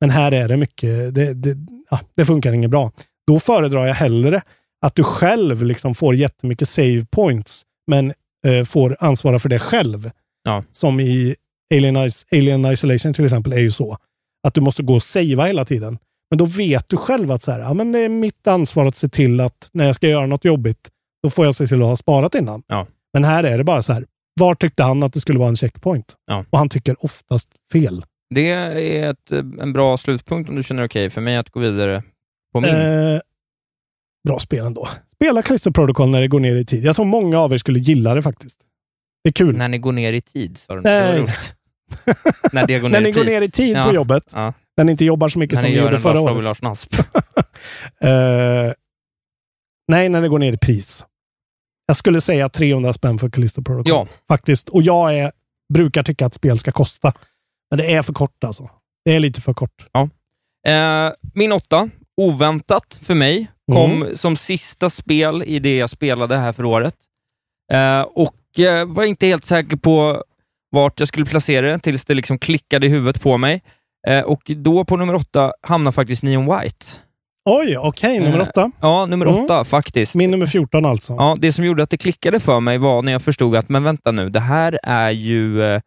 Men 0.00 0.10
här 0.10 0.32
är 0.32 0.48
det 0.48 0.56
mycket, 0.56 1.14
det, 1.14 1.34
det, 1.34 1.56
ja, 1.90 2.00
det 2.14 2.24
funkar 2.24 2.52
inget 2.52 2.70
bra. 2.70 2.92
Då 3.26 3.40
föredrar 3.40 3.86
jag 3.86 3.94
hellre 3.94 4.42
att 4.86 4.94
du 4.94 5.04
själv 5.04 5.64
liksom 5.64 5.94
får 5.94 6.14
jättemycket 6.14 6.68
save 6.68 7.06
points, 7.10 7.62
men 7.86 8.12
eh, 8.46 8.64
får 8.64 8.96
ansvara 9.00 9.38
för 9.38 9.48
det 9.48 9.58
själv. 9.58 10.10
Ja. 10.42 10.64
Som 10.72 11.00
i 11.00 11.36
Alien, 11.74 11.96
Alien 12.32 12.72
Isolation 12.72 13.14
till 13.14 13.24
exempel 13.24 13.52
är 13.52 13.58
ju 13.58 13.70
så. 13.70 13.98
Att 14.46 14.54
du 14.54 14.60
måste 14.60 14.82
gå 14.82 14.94
och 14.94 15.02
savea 15.02 15.44
hela 15.44 15.64
tiden. 15.64 15.98
Men 16.30 16.38
då 16.38 16.44
vet 16.44 16.88
du 16.88 16.96
själv 16.96 17.30
att 17.30 17.42
så 17.42 17.52
här, 17.52 17.60
ja, 17.60 17.74
men 17.74 17.92
det 17.92 17.98
är 17.98 18.08
mitt 18.08 18.46
ansvar 18.46 18.86
att 18.86 18.96
se 18.96 19.08
till 19.08 19.40
att 19.40 19.70
när 19.72 19.86
jag 19.86 19.94
ska 19.94 20.08
göra 20.08 20.26
något 20.26 20.44
jobbigt, 20.44 20.88
då 21.22 21.30
får 21.30 21.44
jag 21.44 21.54
se 21.54 21.66
till 21.66 21.82
att 21.82 21.88
ha 21.88 21.96
sparat 21.96 22.34
innan. 22.34 22.62
Ja. 22.66 22.86
Men 23.12 23.24
här 23.24 23.44
är 23.44 23.58
det 23.58 23.64
bara 23.64 23.82
så 23.82 23.92
här. 23.92 24.06
Var 24.40 24.54
tyckte 24.54 24.82
han 24.82 25.02
att 25.02 25.12
det 25.12 25.20
skulle 25.20 25.38
vara 25.38 25.48
en 25.48 25.56
checkpoint? 25.56 26.16
Ja. 26.26 26.44
Och 26.50 26.58
han 26.58 26.68
tycker 26.68 27.04
oftast 27.04 27.48
fel. 27.72 28.04
Det 28.34 28.50
är 28.50 29.10
ett, 29.10 29.30
en 29.60 29.72
bra 29.72 29.96
slutpunkt 29.96 30.50
om 30.50 30.56
du 30.56 30.62
känner 30.62 30.84
okej 30.84 31.02
okay 31.02 31.10
för 31.10 31.20
mig 31.20 31.36
att 31.36 31.50
gå 31.50 31.60
vidare 31.60 32.02
på 32.52 32.60
min. 32.60 32.74
Eh, 32.74 33.20
bra 34.28 34.38
spel 34.38 34.66
ändå. 34.66 34.88
Spela 35.14 35.42
Crystal 35.42 35.72
Protocol 35.72 36.10
när 36.10 36.20
det 36.20 36.28
går 36.28 36.40
ner 36.40 36.56
i 36.56 36.64
tid. 36.64 36.84
Jag 36.84 36.96
tror 36.96 37.04
många 37.04 37.38
av 37.38 37.52
er 37.52 37.58
skulle 37.58 37.78
gilla 37.78 38.14
det 38.14 38.22
faktiskt. 38.22 38.60
Det 39.24 39.28
är 39.30 39.32
kul. 39.32 39.56
När 39.56 39.68
ni 39.68 39.78
går 39.78 39.92
ner 39.92 40.12
i 40.12 40.20
tid, 40.20 40.58
sa 40.58 40.74
du. 40.74 40.80
Nej. 40.80 41.26
när 42.52 42.66
det 42.66 42.78
går 42.78 42.88
ner 42.88 42.92
när 42.92 43.00
ni 43.00 43.08
i 43.08 43.12
går 43.12 43.24
ner 43.24 43.40
i 43.40 43.50
tid 43.50 43.76
ja. 43.76 43.84
på 43.84 43.94
jobbet. 43.94 44.24
Ja. 44.32 44.52
När 44.76 44.84
ni 44.84 44.92
inte 44.92 45.04
jobbar 45.04 45.28
så 45.28 45.38
mycket 45.38 45.54
när 45.54 45.62
som 45.62 45.70
ni 45.70 45.78
gjorde 45.78 46.00
förra 46.00 46.20
året. 46.20 46.44
Lars 46.44 46.62
Nasp. 46.62 46.94
uh, 46.98 47.04
nej, 49.88 50.08
när 50.08 50.22
det 50.22 50.28
går 50.28 50.38
ner 50.38 50.52
i 50.52 50.56
pris. 50.58 51.04
Jag 51.86 51.96
skulle 51.96 52.20
säga 52.20 52.48
300 52.48 52.92
spänn 52.92 53.18
för 53.18 53.30
Callisto 53.30 53.62
Protocol. 53.62 53.92
Ja. 53.92 54.06
Faktiskt. 54.28 54.68
Och 54.68 54.82
jag 54.82 55.18
är, 55.18 55.32
brukar 55.74 56.02
tycka 56.02 56.26
att 56.26 56.34
spel 56.34 56.58
ska 56.58 56.72
kosta. 56.72 57.12
Men 57.70 57.78
det 57.78 57.94
är 57.94 58.02
för 58.02 58.12
kort 58.12 58.44
alltså. 58.44 58.70
Det 59.04 59.14
är 59.14 59.20
lite 59.20 59.40
för 59.40 59.54
kort. 59.54 59.86
Ja. 59.92 60.08
Eh, 60.72 61.12
min 61.34 61.52
åtta, 61.52 61.90
oväntat 62.16 63.00
för 63.02 63.14
mig, 63.14 63.50
kom 63.72 64.02
Mm. 64.02 64.16
som 64.16 64.36
sista 64.36 64.90
spel 64.90 65.42
i 65.46 65.58
det 65.58 65.76
jag 65.76 65.90
spelade 65.90 66.36
här 66.36 66.52
för 66.52 66.64
året. 66.64 66.94
Eh, 67.72 68.00
och 68.00 68.58
eh, 68.60 68.86
var 68.86 69.04
inte 69.04 69.26
helt 69.26 69.44
säker 69.44 69.76
på 69.76 70.24
vart 70.70 71.00
jag 71.00 71.08
skulle 71.08 71.26
placera 71.26 71.66
det 71.72 71.78
tills 71.78 72.04
det 72.04 72.14
liksom 72.14 72.38
klickade 72.38 72.86
i 72.86 72.90
huvudet 72.90 73.22
på 73.22 73.38
mig. 73.38 73.62
Eh, 74.08 74.20
och 74.20 74.42
då 74.56 74.84
på 74.84 74.96
nummer 74.96 75.14
åtta 75.14 75.52
hamnar 75.62 75.92
faktiskt 75.92 76.22
Neon 76.22 76.44
White. 76.60 76.86
Oj, 77.50 77.76
okej. 77.78 78.20
nummer 78.20 78.38
Eh, 78.38 78.42
åtta. 78.48 78.70
Ja, 78.80 79.06
nummer 79.06 79.26
Mm. 79.26 79.44
åtta 79.44 79.64
faktiskt. 79.64 80.14
Min 80.14 80.30
nummer 80.30 80.46
14 80.46 80.84
alltså. 80.84 81.12
Ja, 81.12 81.36
det 81.38 81.52
som 81.52 81.64
gjorde 81.64 81.82
att 81.82 81.90
det 81.90 81.96
klickade 81.96 82.40
för 82.40 82.60
mig 82.60 82.78
var 82.78 83.02
när 83.02 83.12
jag 83.12 83.22
förstod 83.22 83.56
att, 83.56 83.68
men 83.68 83.84
vänta 83.84 84.12
nu, 84.12 84.28
det 84.30 84.40
här 84.40 84.78
är 84.82 85.10
ju, 85.10 85.62
eh, 85.62 85.80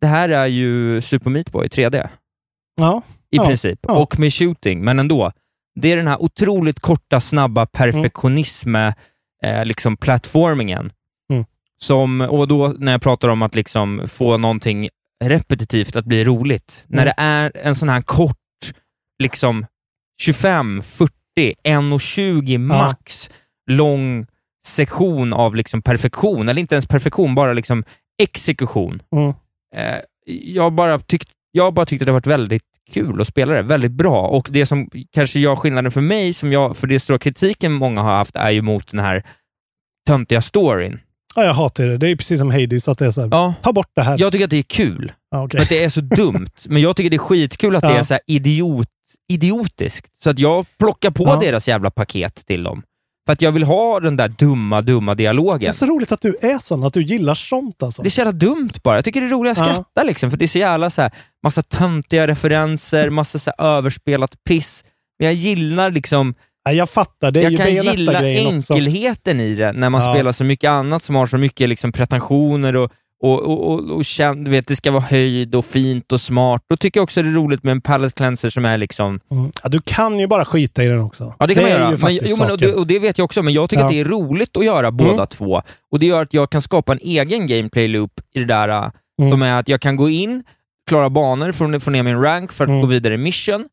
det 0.00 0.06
här 0.06 0.28
är 0.28 0.46
ju 0.46 1.00
Super 1.00 1.30
Meat 1.30 1.52
Boy 1.52 1.68
3D. 1.68 2.08
Ja. 2.76 3.02
I 3.30 3.36
Ja. 3.36 3.46
princip. 3.46 3.78
Ja. 3.82 3.94
Och 3.98 4.18
med 4.18 4.34
shooting, 4.34 4.84
men 4.84 4.98
ändå. 4.98 5.32
Det 5.80 5.92
är 5.92 5.96
den 5.96 6.06
här 6.08 6.22
otroligt 6.22 6.80
korta, 6.80 7.20
snabba 7.20 7.66
perfektionism, 7.66 8.74
eh, 8.76 9.64
liksom 9.64 9.96
plattformingen. 9.96 10.92
Som, 11.82 12.20
och 12.20 12.48
då 12.48 12.68
när 12.78 12.92
jag 12.92 13.02
pratar 13.02 13.28
om 13.28 13.42
att 13.42 13.54
liksom 13.54 14.02
få 14.08 14.36
någonting 14.36 14.88
repetitivt 15.24 15.96
att 15.96 16.04
bli 16.04 16.24
roligt. 16.24 16.84
När 16.88 17.02
Mm. 17.02 17.14
det 17.16 17.22
är 17.22 17.66
en 17.66 17.74
sån 17.74 17.88
här 17.88 18.02
kort, 18.02 18.36
liksom 19.22 19.66
25, 20.22 20.82
40, 20.82 21.12
1,20 21.64 22.58
max 22.58 23.30
lång 23.70 24.26
sektion 24.66 25.32
av 25.32 25.54
liksom 25.56 25.82
perfektion, 25.82 26.48
eller 26.48 26.60
inte 26.60 26.74
ens 26.74 26.86
perfektion, 26.86 27.34
bara 27.34 27.52
liksom 27.52 27.84
exekution. 28.22 29.02
Mm. 29.12 29.28
Eh, 29.76 30.00
jag, 30.26 30.72
bara 30.72 30.98
tyckt, 30.98 31.28
jag 31.52 31.74
bara 31.74 31.86
tyckte 31.86 32.04
det 32.04 32.12
varit 32.12 32.26
väldigt 32.26 32.62
kul 32.90 33.20
att 33.20 33.26
spela 33.26 33.54
det, 33.54 33.62
väldigt 33.62 33.92
bra. 33.92 34.26
Och 34.26 34.48
det 34.50 34.66
som 34.66 34.90
kanske 35.12 35.40
gör 35.40 35.56
skillnaden 35.56 35.92
för 35.92 36.00
mig, 36.00 36.32
som 36.32 36.52
jag, 36.52 36.76
för 36.76 36.86
det 36.86 37.00
stora 37.00 37.18
kritiken 37.18 37.72
många 37.72 38.02
har 38.02 38.14
haft, 38.14 38.36
är 38.36 38.50
ju 38.50 38.62
mot 38.62 38.90
den 38.90 39.00
här 39.00 39.22
töntiga 40.06 40.42
storyn. 40.42 41.00
Ja, 41.36 41.44
jag 41.44 41.54
hatar 41.54 41.84
det. 41.86 41.98
Det 41.98 42.08
är 42.08 42.16
precis 42.16 42.38
som 42.38 42.50
Hades, 42.50 42.88
att 42.88 42.98
det 42.98 43.06
är 43.06 43.10
så 43.10 43.20
här, 43.22 43.52
ta 43.62 43.72
bort 43.72 43.90
det 43.96 44.02
här. 44.02 44.16
Jag 44.18 44.32
tycker 44.32 44.44
att 44.44 44.50
det 44.50 44.58
är 44.58 44.62
kul, 44.62 45.12
Ja, 45.30 45.48
för 45.52 45.58
att 45.58 45.68
det 45.68 45.84
är 45.84 45.88
så 45.88 46.00
dumt. 46.00 46.46
Men 46.68 46.82
jag 46.82 46.96
tycker 46.96 47.10
det 47.10 47.16
är 47.16 47.18
skitkul 47.18 47.76
att 47.76 47.82
det 47.82 47.88
Ja. 47.92 47.98
är 47.98 48.02
så 48.02 48.18
idiot, 48.26 48.88
idiotiskt. 49.28 50.06
Så 50.22 50.30
att 50.30 50.38
jag 50.38 50.66
plockar 50.78 51.10
på 51.10 51.24
Ja. 51.24 51.36
deras 51.40 51.68
jävla 51.68 51.90
paket 51.90 52.46
till 52.46 52.62
dem. 52.64 52.82
För 53.26 53.32
att 53.32 53.42
jag 53.42 53.52
vill 53.52 53.62
ha 53.64 54.00
den 54.00 54.16
där 54.16 54.28
dumma, 54.28 54.80
dumma 54.80 55.14
Det 55.14 55.22
dialogen. 55.22 55.68
är 55.68 55.72
så 55.72 55.86
roligt 55.86 56.12
att 56.12 56.20
du 56.20 56.36
är 56.42 56.58
sån, 56.58 56.84
att 56.84 56.92
du 56.94 57.02
gillar 57.02 57.34
sånt 57.34 57.82
alltså. 57.82 58.02
Det 58.02 58.08
är 58.08 58.10
så 58.10 58.20
jävla 58.20 58.32
dumt 58.32 58.70
bara. 58.84 58.96
Jag 58.96 59.04
tycker 59.04 59.20
det 59.20 59.26
är 59.26 59.30
roligt 59.30 59.52
att 59.52 59.58
Ja. 59.58 59.64
skratta, 59.74 60.02
liksom, 60.02 60.30
för 60.30 60.36
det 60.38 60.44
är 60.44 60.46
så 60.46 60.58
jävla 60.58 60.90
så 60.90 61.02
här, 61.02 61.10
massa 61.42 61.62
töntiga 61.62 62.26
referenser, 62.26 63.10
massa 63.10 63.38
så 63.38 63.50
överspelat 63.58 64.44
piss. 64.48 64.84
Men 65.18 65.26
jag 65.26 65.34
gillar 65.34 65.90
liksom... 65.90 66.34
Ja, 66.66 66.72
jag 66.72 66.90
fattar, 66.90 67.30
det 67.30 67.40
är 67.40 67.42
jag 67.42 67.52
ju 67.52 67.58
kan 67.58 67.74
gilla 67.74 67.82
Bayonetta-grejen 67.92 68.56
också. 68.56 68.72
enkelheten 68.74 69.40
i 69.40 69.54
det, 69.54 69.72
när 69.72 69.90
man 69.90 70.02
Ja. 70.04 70.14
spelar 70.14 70.32
så 70.32 70.44
mycket 70.44 70.68
annat 70.68 71.02
som 71.02 71.14
har 71.14 71.26
så 71.26 71.38
mycket 71.38 71.68
liksom 71.68 71.92
pretensioner 71.92 72.76
och, 72.76 72.92
och, 73.22 73.40
och, 73.42 73.70
och, 73.72 73.90
och 73.90 74.04
känn, 74.04 74.44
du 74.44 74.50
vet, 74.50 74.68
det 74.68 74.76
ska 74.76 74.90
vara 74.90 75.02
höjd 75.02 75.54
och 75.54 75.64
fint 75.64 76.12
och 76.12 76.20
smart. 76.20 76.62
Då 76.68 76.76
tycker 76.76 77.00
jag 77.00 77.02
också 77.04 77.22
det 77.22 77.28
är 77.28 77.32
roligt 77.32 77.62
med 77.62 77.72
en 77.72 77.80
palette 77.80 78.14
cleanser 78.16 78.50
som 78.50 78.64
är 78.64 78.76
liksom... 78.78 79.20
Mm. 79.30 79.50
Ja, 79.62 79.68
du 79.68 79.80
kan 79.84 80.18
ju 80.18 80.26
bara 80.26 80.44
skita 80.44 80.84
i 80.84 80.86
den 80.86 81.00
också. 81.00 81.34
Ja, 81.38 81.46
det 81.46 81.54
kan 81.54 81.62
man 81.62 81.72
är 81.72 81.76
göra. 81.78 81.90
Men, 82.02 82.18
jo, 82.22 82.36
men, 82.38 82.50
och, 82.50 82.58
det, 82.58 82.74
och 82.74 82.86
det 82.86 82.98
vet 82.98 83.18
jag 83.18 83.24
också, 83.24 83.42
men 83.42 83.54
jag 83.54 83.70
tycker 83.70 83.80
Ja. 83.82 83.86
att 83.86 83.92
det 83.92 84.00
är 84.00 84.04
roligt 84.04 84.56
att 84.56 84.64
göra 84.64 84.90
båda 84.90 85.12
Mm. 85.12 85.26
två. 85.26 85.62
Och 85.92 85.98
Det 85.98 86.06
gör 86.06 86.22
att 86.22 86.34
jag 86.34 86.50
kan 86.50 86.60
skapa 86.62 86.92
en 86.92 86.98
egen 87.02 87.46
gameplay-loop 87.46 88.20
i 88.34 88.38
det 88.38 88.44
där, 88.44 88.68
äh, 88.68 88.90
Mm. 89.20 89.30
som 89.30 89.42
är 89.42 89.58
att 89.58 89.68
jag 89.68 89.80
kan 89.80 89.96
gå 89.96 90.08
in, 90.10 90.44
klara 90.88 91.10
banor, 91.10 91.52
få, 91.52 91.80
få 91.80 91.90
ner 91.90 92.02
min 92.02 92.20
rank 92.22 92.52
för 92.52 92.64
att 92.64 92.68
Mm. 92.70 92.80
gå 92.80 92.86
vidare 92.86 93.14
i 93.14 93.16
mission, 93.16 93.64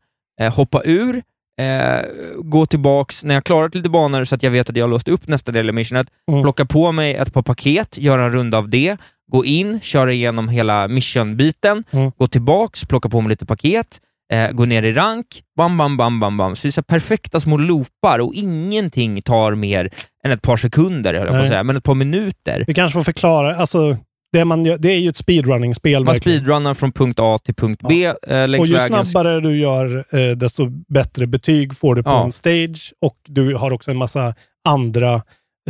eh, 0.41 0.53
hoppa 0.55 0.81
ur, 0.85 1.21
eh, 1.61 2.05
gå 2.37 2.65
tillbaks 2.65 3.23
när 3.23 3.33
jag 3.35 3.43
klarat 3.43 3.75
lite 3.75 3.89
banor 3.89 4.23
så 4.23 4.35
att 4.35 4.43
jag 4.43 4.51
vet 4.51 4.69
att 4.69 4.75
jag 4.75 4.83
har 4.83 4.89
låst 4.89 5.07
upp 5.07 5.27
nästa 5.27 5.51
del 5.51 5.69
av 5.69 5.75
missionet, 5.75 6.07
Mm. 6.31 6.41
plocka 6.43 6.65
på 6.65 6.91
mig 6.91 7.15
ett 7.15 7.33
par 7.33 7.41
paket, 7.41 7.97
göra 7.97 8.23
en 8.23 8.29
runda 8.29 8.57
av 8.57 8.69
det, 8.69 8.97
gå 9.31 9.45
in, 9.45 9.79
köra 9.81 10.13
igenom 10.13 10.49
hela 10.49 10.87
mission-biten, 10.87 11.83
Mm. 11.91 12.11
gå 12.17 12.27
tillbaks, 12.27 12.85
plocka 12.85 13.09
på 13.09 13.21
mig 13.21 13.29
lite 13.29 13.45
paket, 13.45 13.99
eh, 14.33 14.51
gå 14.51 14.65
ner 14.65 14.83
i 14.83 14.93
rank, 14.93 15.27
bam, 15.57 15.77
bam, 15.77 15.97
bam, 15.97 16.19
bam, 16.19 16.37
bam. 16.37 16.55
Så 16.55 16.61
det 16.61 16.69
är 16.69 16.71
så 16.71 16.83
perfekta 16.83 17.39
små 17.39 17.57
loopar 17.57 18.19
och 18.19 18.33
ingenting 18.33 19.21
tar 19.21 19.55
mer 19.55 19.89
än 20.25 20.31
ett 20.31 20.41
par 20.41 20.57
sekunder, 20.57 21.13
höll 21.13 21.23
jag 21.27 21.35
på 21.35 21.41
att 21.41 21.47
säga, 21.47 21.63
men 21.63 21.77
ett 21.77 21.83
par 21.83 21.95
minuter. 21.95 22.63
Vi 22.67 22.73
kanske 22.73 22.93
får 22.99 23.03
förklara, 23.03 23.55
alltså, 23.55 23.97
det, 24.33 24.45
man 24.45 24.63
det 24.63 24.85
är 24.91 24.99
ju 24.99 25.09
ett 25.09 25.17
speedrunning-spel. 25.17 26.03
Man 26.03 26.13
verkligen. 26.13 26.39
speedrunnar 26.39 26.73
från 26.73 26.91
punkt 26.91 27.19
A 27.21 27.37
till 27.43 27.55
punkt 27.55 27.81
B 27.87 28.05
eh, 28.05 28.47
längs 28.47 28.61
Och 28.61 28.67
ju 28.67 28.73
vägen. 28.73 29.05
snabbare 29.05 29.39
du 29.39 29.57
gör, 29.57 30.05
eh, 30.11 30.35
desto 30.37 30.65
bättre 30.89 31.27
betyg 31.27 31.77
får 31.77 31.95
du 31.95 32.03
på 32.03 32.09
Ja. 32.09 32.23
en 32.23 32.31
stage. 32.31 32.93
Och 33.01 33.17
du 33.27 33.55
har 33.55 33.73
också 33.73 33.91
en 33.91 33.97
massa 33.97 34.35
andra 34.65 35.13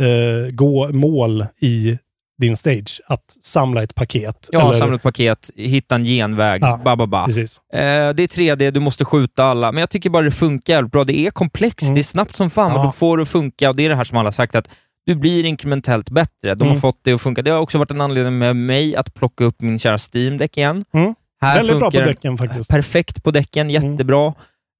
eh, 0.00 0.50
gå, 0.52 0.88
mål 0.92 1.46
i 1.60 1.98
din 2.40 2.56
stage. 2.56 3.00
Att 3.06 3.36
samla 3.42 3.82
ett 3.82 3.94
paket. 3.94 4.48
Ja, 4.52 4.60
eller- 4.68 4.72
samla 4.78 4.96
ett 4.96 5.02
paket, 5.02 5.50
hitta 5.56 5.94
en 5.94 6.04
genväg, 6.04 6.62
Ja, 6.62 6.80
ba, 6.84 6.96
ba, 6.96 7.06
ba. 7.06 7.26
Precis. 7.26 7.60
Eh, 7.72 7.78
det 8.14 8.22
är 8.22 8.26
3D, 8.26 8.70
du 8.70 8.80
måste 8.80 9.04
skjuta 9.04 9.44
alla, 9.44 9.72
men 9.72 9.80
jag 9.80 9.90
tycker 9.90 10.10
bara 10.10 10.22
det 10.22 10.30
funkar 10.30 10.82
bra. 10.82 11.04
Det 11.04 11.18
är 11.26 11.30
komplext, 11.30 11.82
Mm. 11.82 11.94
det 11.94 12.00
är 12.00 12.02
snabbt 12.02 12.36
som 12.36 12.50
fan, 12.50 12.72
och 12.72 12.78
Ja. 12.78 12.86
du 12.86 12.92
får 12.92 13.16
det 13.16 13.22
att 13.22 13.28
funka. 13.28 13.68
Och 13.70 13.76
det 13.76 13.84
är 13.84 13.88
det 13.88 13.96
här 13.96 14.04
som 14.04 14.18
alla 14.18 14.26
har 14.26 14.32
sagt, 14.32 14.54
att 14.54 14.68
du 15.06 15.14
blir 15.14 15.44
inkrementellt 15.44 16.10
bättre. 16.10 16.54
De 16.54 16.64
har 16.64 16.70
Mm. 16.70 16.80
fått 16.80 16.98
det 17.02 17.12
att 17.12 17.20
funka. 17.22 17.42
Det 17.42 17.50
har 17.50 17.58
också 17.60 17.78
varit 17.78 17.90
en 17.90 18.00
anledning 18.00 18.38
med 18.38 18.56
mig 18.56 18.96
att 18.96 19.14
plocka 19.14 19.44
upp 19.44 19.60
min 19.62 19.78
kära 19.78 19.98
Steam-däck 19.98 20.56
igen. 20.58 20.84
Mm. 20.92 21.14
Här 21.40 21.56
Väldigt 21.56 21.78
bra 21.78 21.90
på 21.90 21.96
däcken 22.00 22.38
faktiskt. 22.38 22.70
Perfekt 22.70 23.22
på 23.24 23.30
däcken, 23.30 23.70
jättebra. 23.70 24.34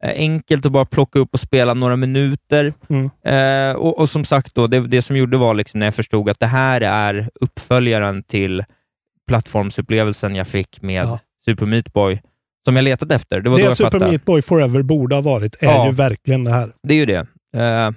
Eh, 0.05 0.11
Enkelt 0.17 0.67
att 0.67 0.73
bara 0.73 0.85
plocka 0.85 1.19
upp 1.19 1.29
och 1.35 1.41
spela 1.41 1.75
några 1.75 1.97
minuter. 1.97 2.75
Mm. 2.89 3.11
Eh, 3.25 3.77
och, 3.77 3.99
och 3.99 4.09
som 4.11 4.25
sagt, 4.25 4.55
då, 4.55 4.67
det, 4.67 4.81
det 4.87 5.03
som 5.03 5.17
gjorde 5.17 5.37
var 5.37 5.55
liksom 5.55 5.81
när 5.81 5.87
jag 5.87 5.95
förstod 5.95 6.29
att 6.31 6.41
det 6.41 6.47
här 6.47 6.81
är 6.81 7.29
uppföljaren 7.41 8.23
till 8.23 8.65
plattformsupplevelsen 9.29 10.35
jag 10.35 10.47
fick 10.47 10.83
med 10.83 11.05
Ja. 11.05 11.19
Super 11.45 11.67
Meat 11.67 11.93
Boy, 11.93 12.21
som 12.65 12.77
jag 12.77 12.83
letade 12.83 13.15
efter. 13.15 13.41
Det 13.41 13.51
var 13.51 13.59
Det 13.59 13.75
Super. 13.75 13.99
Meat 14.01 14.25
Boy 14.25 14.43
Forever 14.43 14.83
borde 14.83 15.15
ha 15.15 15.23
varit, 15.23 15.63
är 15.63 15.67
Ja. 15.67 15.87
ju 15.87 15.93
verkligen 15.93 16.45
det 16.45 16.51
här. 16.51 16.73
Det 16.89 16.95
är 16.95 16.99
ju 16.99 17.07
det. 17.07 17.27
Eh, 17.57 17.91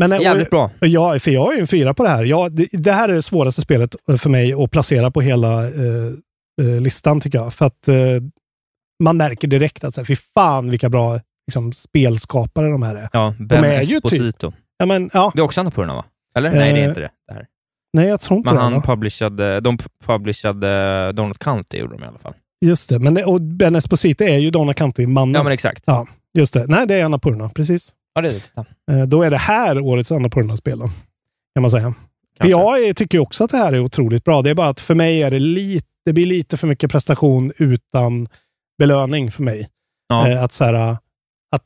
Men, 0.00 0.12
eh, 0.12 0.20
Jävligt 0.20 0.46
och, 0.46 0.50
bra. 0.50 0.70
och 0.80 0.86
Jag, 0.86 1.22
för 1.22 1.30
jag 1.30 1.52
är 1.52 1.56
ju 1.56 1.60
en 1.60 1.66
fyra 1.66 1.94
på 1.94 2.02
det 2.02 2.08
här. 2.08 2.24
Jag, 2.24 2.52
det, 2.52 2.68
det 2.72 2.92
här 2.92 3.08
är 3.08 3.14
det 3.14 3.22
svåraste 3.22 3.60
spelet 3.60 3.96
eh, 4.10 4.16
för 4.16 4.30
mig 4.30 4.52
att 4.52 4.70
placera 4.70 5.10
på 5.10 5.20
hela 5.20 5.64
eh, 5.64 6.06
eh, 6.62 6.80
listan 6.80 7.20
tycker 7.20 7.38
jag. 7.38 7.54
För 7.54 7.66
att 7.66 7.88
eh, 7.88 7.94
man 9.02 9.16
märker 9.16 9.48
direkt 9.48 9.84
att 9.84 9.94
så 9.94 10.00
här, 10.00 10.06
fy 10.06 10.16
fan 10.34 10.70
vilka 10.70 10.88
bra 10.88 11.20
liksom, 11.46 11.72
spelskapare 11.72 12.68
de 12.70 12.82
här 12.82 12.94
är. 12.96 13.08
ja, 13.12 13.34
De 13.38 13.44
Ben 13.46 13.64
är 13.64 13.72
ju 13.82 14.00
typ- 14.00 14.04
Esposito. 14.04 14.52
Ja, 14.78 14.86
men, 14.86 15.10
ja. 15.14 15.32
Det 15.34 15.40
är 15.40 15.44
också 15.44 15.60
Annapurna, 15.60 15.94
va? 15.94 16.04
Eller? 16.36 16.50
Nej, 16.50 16.72
det 16.72 16.78
är 16.78 16.82
Eh, 16.82 16.88
inte 16.88 17.00
det. 17.00 17.10
det 17.28 17.34
här. 17.34 17.46
Nej, 17.92 18.06
jag 18.08 18.20
tror 18.20 18.36
inte 18.38 18.48
Men 18.48 18.56
det. 18.56 18.62
han 18.62 18.72
va? 18.72 18.82
publicerade, 18.86 19.60
de 19.60 19.78
publicerade 20.06 21.12
Donut 21.12 21.38
County, 21.38 21.78
gjorde 21.78 21.94
de 21.94 22.04
i 22.04 22.06
alla 22.06 22.18
fall. 22.18 22.34
Just 22.64 22.88
det. 22.88 22.98
Men 22.98 23.14
det, 23.14 23.24
och 23.24 23.40
Ben 23.40 23.76
Esposito 23.76 24.24
är 24.24 24.38
ju 24.38 24.50
Donna 24.50 24.72
County-mannen. 24.74 25.34
Ja, 25.34 25.42
men 25.42 25.52
exakt. 25.52 25.82
Ja, 25.86 26.06
just 26.38 26.54
det. 26.54 26.66
Nej, 26.66 26.86
det 26.86 26.94
är 26.94 27.04
Annapurna. 27.04 27.48
Precis. 27.48 27.94
Ja, 28.14 28.20
det 28.20 28.28
är 28.28 28.32
det. 28.86 28.92
Eh, 29.00 29.06
då 29.06 29.22
är 29.22 29.30
det 29.30 29.36
här 29.38 29.80
årets 29.80 30.12
Annapurna-spel 30.12 30.78
då, 30.78 30.90
kan 31.54 31.62
man 31.62 31.70
säga. 31.70 31.94
Kanske. 32.38 32.78
jag 32.86 32.96
tycker 32.96 33.18
också 33.18 33.44
att 33.44 33.50
det 33.50 33.56
här 33.56 33.72
är 33.72 33.80
otroligt 33.80 34.24
bra. 34.24 34.42
Det 34.42 34.50
är 34.50 34.54
bara 34.54 34.68
att 34.68 34.80
för 34.80 34.94
mig 34.94 35.22
är 35.22 35.30
det 35.30 35.38
lite, 35.38 35.86
det 36.04 36.12
blir 36.12 36.26
lite 36.26 36.56
för 36.56 36.66
mycket 36.66 36.90
prestation 36.90 37.52
utan 37.56 38.28
belöning 38.78 39.30
för 39.30 39.42
mig. 39.42 39.68
Ja. 40.08 40.28
Eh, 40.28 40.42
att 40.44 40.52
så 40.52 40.64
här, 40.64 40.74
att, 40.74 41.64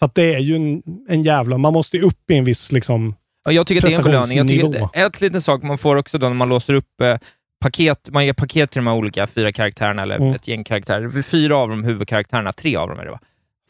att 0.00 0.14
det 0.14 0.34
är 0.34 0.38
ju 0.38 0.56
en, 0.56 0.82
en 1.08 1.22
jävla, 1.22 1.58
man 1.58 1.72
måste 1.72 1.96
ju 1.96 2.02
upp 2.02 2.30
i 2.30 2.34
en 2.36 2.44
viss 2.44 2.72
liksom, 2.72 3.14
Ja, 3.44 3.52
jag 3.52 3.66
tycker 3.66 3.82
att 3.86 3.90
det 3.90 3.94
är 3.94 3.98
en 3.98 4.04
belöning. 4.04 4.36
Jag 4.38 4.48
tycker 4.48 4.62
prestationsnivå. 4.62 5.06
att 5.06 5.14
ett 5.14 5.20
liten 5.20 5.40
sak 5.42 5.62
man 5.62 5.78
får 5.78 5.96
också 5.96 6.18
då 6.18 6.26
när 6.28 6.34
man 6.34 6.48
låser 6.48 6.74
upp 6.74 7.00
eh, 7.00 7.16
paket, 7.60 8.08
man 8.12 8.26
ger 8.26 8.32
paket 8.32 8.70
till 8.70 8.78
de 8.78 8.86
här 8.86 8.94
olika 8.94 9.26
fyra 9.26 9.52
karaktärerna, 9.52 10.02
eller 10.02 10.16
Mm. 10.16 10.34
ett 10.34 10.48
gäng 10.48 10.64
karaktärer. 10.64 11.22
Fyra 11.22 11.56
av 11.56 11.68
dem 11.68 11.84
huvudkaraktärerna, 11.84 12.52
tre 12.52 12.76
av 12.76 12.88
dem 12.88 12.98
är 12.98 13.04
det 13.04 13.10
va? 13.10 13.20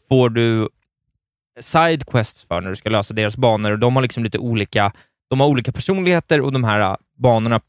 Får 0.09 0.29
du 0.29 0.69
sidequests 1.59 2.45
för 2.45 2.61
när 2.61 2.69
du 2.69 2.75
ska 2.75 2.89
lösa 2.89 3.13
deras 3.13 3.37
banor 3.37 3.71
och 3.71 3.79
de 3.79 3.95
har 3.95 4.03
liksom 4.03 4.23
lite 4.23 4.37
olika, 4.37 4.91
de 5.29 5.39
har 5.39 5.47
olika 5.47 5.71
personligheter 5.71 6.41
och 6.41 6.51
de 6.51 6.63
här 6.63 6.79
eh, 6.79 6.95
banorna 7.17 7.61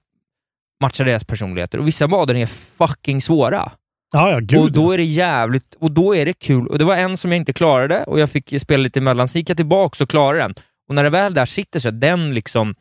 matchar 0.80 1.04
deras 1.04 1.24
personligheter. 1.24 1.78
Och 1.78 1.88
vissa 1.88 2.08
banor 2.08 2.36
är 2.36 2.46
fucking 2.46 3.20
svåra. 3.20 3.72
ja 4.12 4.30
ja, 4.30 4.38
gud. 4.38 4.60
Och 4.60 4.72
då 4.72 4.92
är 4.92 4.98
det 4.98 5.04
jävligt, 5.04 5.74
och 5.74 5.90
då 5.90 6.16
är 6.16 6.26
det 6.26 6.32
kul. 6.32 6.68
Och 6.68 6.78
det 6.78 6.84
var 6.84 6.96
en 6.96 7.16
som 7.16 7.32
jag 7.32 7.36
inte 7.36 7.52
klarade 7.52 8.04
och 8.04 8.20
jag 8.20 8.30
fick 8.30 8.60
spela 8.60 8.82
lite 8.82 9.00
emellan, 9.00 9.28
så 9.28 9.38
gick 9.38 9.50
jag 9.50 9.56
tillbaka 9.56 10.04
och 10.04 10.10
klarade 10.10 10.38
den. 10.38 10.54
Och 10.88 10.94
när 10.94 11.04
det 11.04 11.10
väl 11.10 11.34
där 11.34 11.44
sitter 11.44 11.80
så, 11.80 11.90
den 11.90 12.34
liksom, 12.34 12.74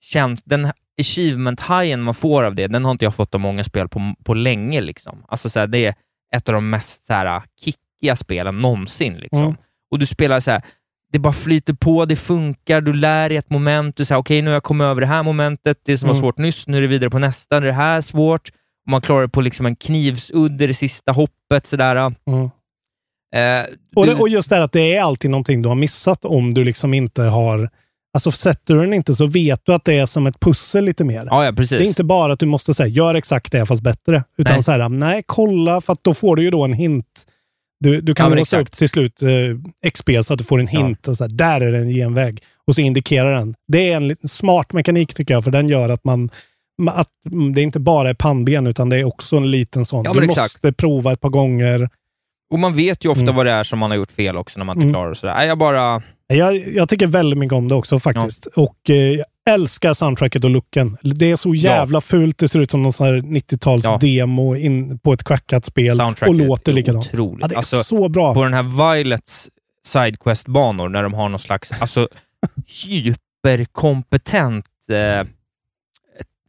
känt, 0.00 0.42
den 0.44 0.72
achievement-hajen 1.00 2.02
man 2.02 2.14
får 2.14 2.44
av 2.44 2.54
det, 2.54 2.66
den 2.66 2.84
har 2.84 2.92
inte 2.92 3.04
jag 3.04 3.14
fått 3.14 3.34
av 3.34 3.40
många 3.40 3.64
spel 3.64 3.88
på, 3.88 4.14
på 4.24 4.34
länge. 4.34 4.80
Liksom. 4.80 5.24
Alltså 5.28 5.50
så 5.50 5.60
här, 5.60 5.66
det 5.66 5.86
är 5.86 5.94
ett 6.34 6.48
av 6.48 6.54
de 6.54 6.70
mest 6.70 7.04
så 7.04 7.12
här, 7.12 7.42
kickiga 7.60 8.16
spelen 8.16 8.60
någonsin. 8.60 9.14
Liksom. 9.16 9.42
Mm. 9.42 9.56
Och 9.92 9.98
du 9.98 10.06
spelar 10.06 10.40
så 10.40 10.50
här, 10.50 10.62
det 11.12 11.18
bara 11.18 11.32
flyter 11.32 11.72
på, 11.74 12.04
det 12.04 12.16
funkar, 12.16 12.80
du 12.80 12.92
lär 12.92 13.28
dig 13.28 13.38
ett 13.38 13.50
moment, 13.50 13.96
du 13.96 14.04
säger 14.04 14.18
okej, 14.18 14.42
nu 14.42 14.50
har 14.50 14.54
jag 14.54 14.62
kommit 14.62 14.84
över 14.84 15.00
det 15.00 15.06
här 15.06 15.22
momentet, 15.22 15.78
det 15.84 15.98
som 15.98 16.06
var 16.08 16.14
Mm. 16.14 16.22
svårt 16.22 16.38
nyss, 16.38 16.66
nu 16.66 16.76
är 16.76 16.80
det 16.80 16.86
vidare 16.86 17.10
på 17.10 17.18
nästa, 17.18 17.60
nu 17.60 17.66
är 17.66 17.70
det 17.70 17.76
här 17.76 18.00
svårt, 18.00 18.48
och 18.86 18.90
man 18.90 19.00
klarar 19.00 19.22
det 19.22 19.28
på 19.28 19.40
liksom 19.40 19.66
en 19.66 19.76
knivsudd 19.76 20.52
det 20.52 20.74
sista 20.74 21.12
hoppet. 21.12 21.66
Sådär. 21.66 21.96
Mm. 21.96 22.50
Eh, 23.34 23.66
Och, 23.96 24.06
det, 24.06 24.14
och 24.14 24.28
just 24.28 24.48
det 24.48 24.54
här 24.56 24.62
att 24.62 24.72
det 24.72 24.96
är 24.96 25.00
alltid 25.02 25.30
någonting 25.30 25.62
du 25.62 25.68
har 25.68 25.74
missat 25.76 26.24
om 26.24 26.54
du 26.54 26.64
liksom 26.64 26.94
inte 26.94 27.22
har... 27.22 27.70
Alltså 28.14 28.30
sätter 28.30 28.74
du 28.74 28.80
den 28.80 28.92
inte 28.94 29.14
så 29.14 29.26
vet 29.26 29.60
du 29.66 29.74
att 29.74 29.84
det 29.84 29.98
är 29.98 30.06
som 30.06 30.26
ett 30.26 30.40
pussel 30.40 30.84
lite 30.84 31.04
mer. 31.04 31.26
Ja, 31.30 31.44
ja, 31.44 31.52
precis. 31.52 31.78
Det 31.78 31.84
är 31.84 31.88
inte 31.88 32.04
bara 32.04 32.32
att 32.32 32.38
du 32.38 32.46
måste 32.46 32.74
säga 32.74 32.86
gör 32.88 33.14
exakt 33.14 33.52
det 33.52 33.66
fast 33.66 33.82
bättre. 33.82 34.24
Utan 34.38 34.54
Nej. 34.54 34.62
så 34.62 34.72
här, 34.72 34.88
nej 34.88 35.22
kolla 35.26 35.80
för 35.80 35.96
då 36.02 36.14
får 36.14 36.36
du 36.36 36.42
ju 36.42 36.50
då 36.50 36.64
en 36.64 36.72
hint. 36.72 37.26
Du, 37.82 38.00
du 38.00 38.10
Ja, 38.10 38.14
kan 38.14 38.28
men 38.30 38.38
låsa 38.38 38.56
upp 38.56 38.62
exakt. 38.62 38.78
till 38.78 38.88
slut 38.88 39.22
eh, 39.22 39.90
XP 39.90 40.10
så 40.24 40.32
att 40.32 40.38
du 40.38 40.44
får 40.44 40.60
en 40.60 40.66
hint. 40.66 41.08
Och 41.08 41.16
så 41.16 41.24
här, 41.24 41.28
där 41.30 41.60
är 41.60 41.72
det 41.72 41.78
en 41.78 41.88
genväg. 41.88 42.42
Och 42.66 42.74
så 42.74 42.80
indikerar 42.80 43.32
den. 43.34 43.54
Det 43.68 43.92
är 43.92 43.96
en 43.96 44.16
smart 44.28 44.72
mekanik 44.72 45.14
tycker 45.14 45.34
jag, 45.34 45.44
för 45.44 45.50
den 45.50 45.68
gör 45.68 45.88
att 45.88 46.04
man 46.04 46.30
att 46.90 47.08
mm, 47.32 47.54
det 47.54 47.62
inte 47.62 47.80
bara 47.80 48.10
är 48.10 48.14
pannben, 48.14 48.66
utan 48.66 48.88
det 48.88 48.96
är 48.96 49.04
också 49.04 49.36
en 49.36 49.50
liten 49.50 49.84
sån. 49.84 50.04
Ja, 50.04 50.12
du 50.12 50.18
men 50.20 50.26
måste 50.26 50.40
exakt. 50.42 50.76
prova 50.76 51.12
ett 51.12 51.20
par 51.20 51.28
gånger. 51.28 51.88
Och 52.52 52.58
man 52.58 52.74
vet 52.76 53.04
ju 53.04 53.08
ofta 53.08 53.22
Mm. 53.22 53.34
vad 53.34 53.46
det 53.46 53.52
är 53.52 53.62
som 53.62 53.78
man 53.78 53.90
har 53.90 53.98
gjort 53.98 54.12
fel 54.12 54.36
också 54.36 54.58
när 54.58 54.64
man 54.64 54.76
inte 54.76 54.84
Mm. 54.84 54.92
klarar 54.92 55.08
det. 55.10 55.16
Sådär. 55.16 55.42
Jag 55.44 55.58
bara... 55.58 56.02
Jag, 56.26 56.68
jag 56.74 56.88
tycker 56.88 57.06
väldigt 57.06 57.38
mycket 57.38 57.52
om 57.56 57.68
det 57.68 57.74
också 57.74 57.98
faktiskt. 57.98 58.46
Och 58.46 58.90
eh, 58.90 59.20
älskar 59.50 59.94
soundtracket 59.94 60.44
och 60.44 60.50
looken. 60.50 60.96
Det 61.02 61.30
är 61.30 61.36
så 61.36 61.54
jävla 61.54 62.00
fult. 62.00 62.38
Det 62.38 62.48
ser 62.48 62.60
ut 62.60 62.70
som 62.70 62.82
någon 62.82 62.92
sån 62.92 63.06
här 63.06 63.14
90-tals 63.14 63.84
Ja. 63.84 63.98
på 65.02 65.12
ett 65.12 65.24
crackat 65.24 65.64
spel 65.64 66.00
och 66.26 66.34
låter 66.34 66.72
likadant. 66.72 67.06
otroligt. 67.06 67.38
Ja, 67.42 67.48
det 67.48 67.54
är 67.54 67.56
Alltså, 67.56 67.82
så 67.84 68.08
bra. 68.08 68.34
På 68.34 68.44
den 68.44 68.54
här 68.54 68.94
Violets 68.94 69.48
Sidequest-banor, 69.86 70.88
när 70.88 71.02
de 71.02 71.14
har 71.14 71.28
någon 71.28 71.38
slags 71.38 71.72
alltså, 71.72 72.08
hyperkompetent, 73.44 74.64
eh, 74.90 75.26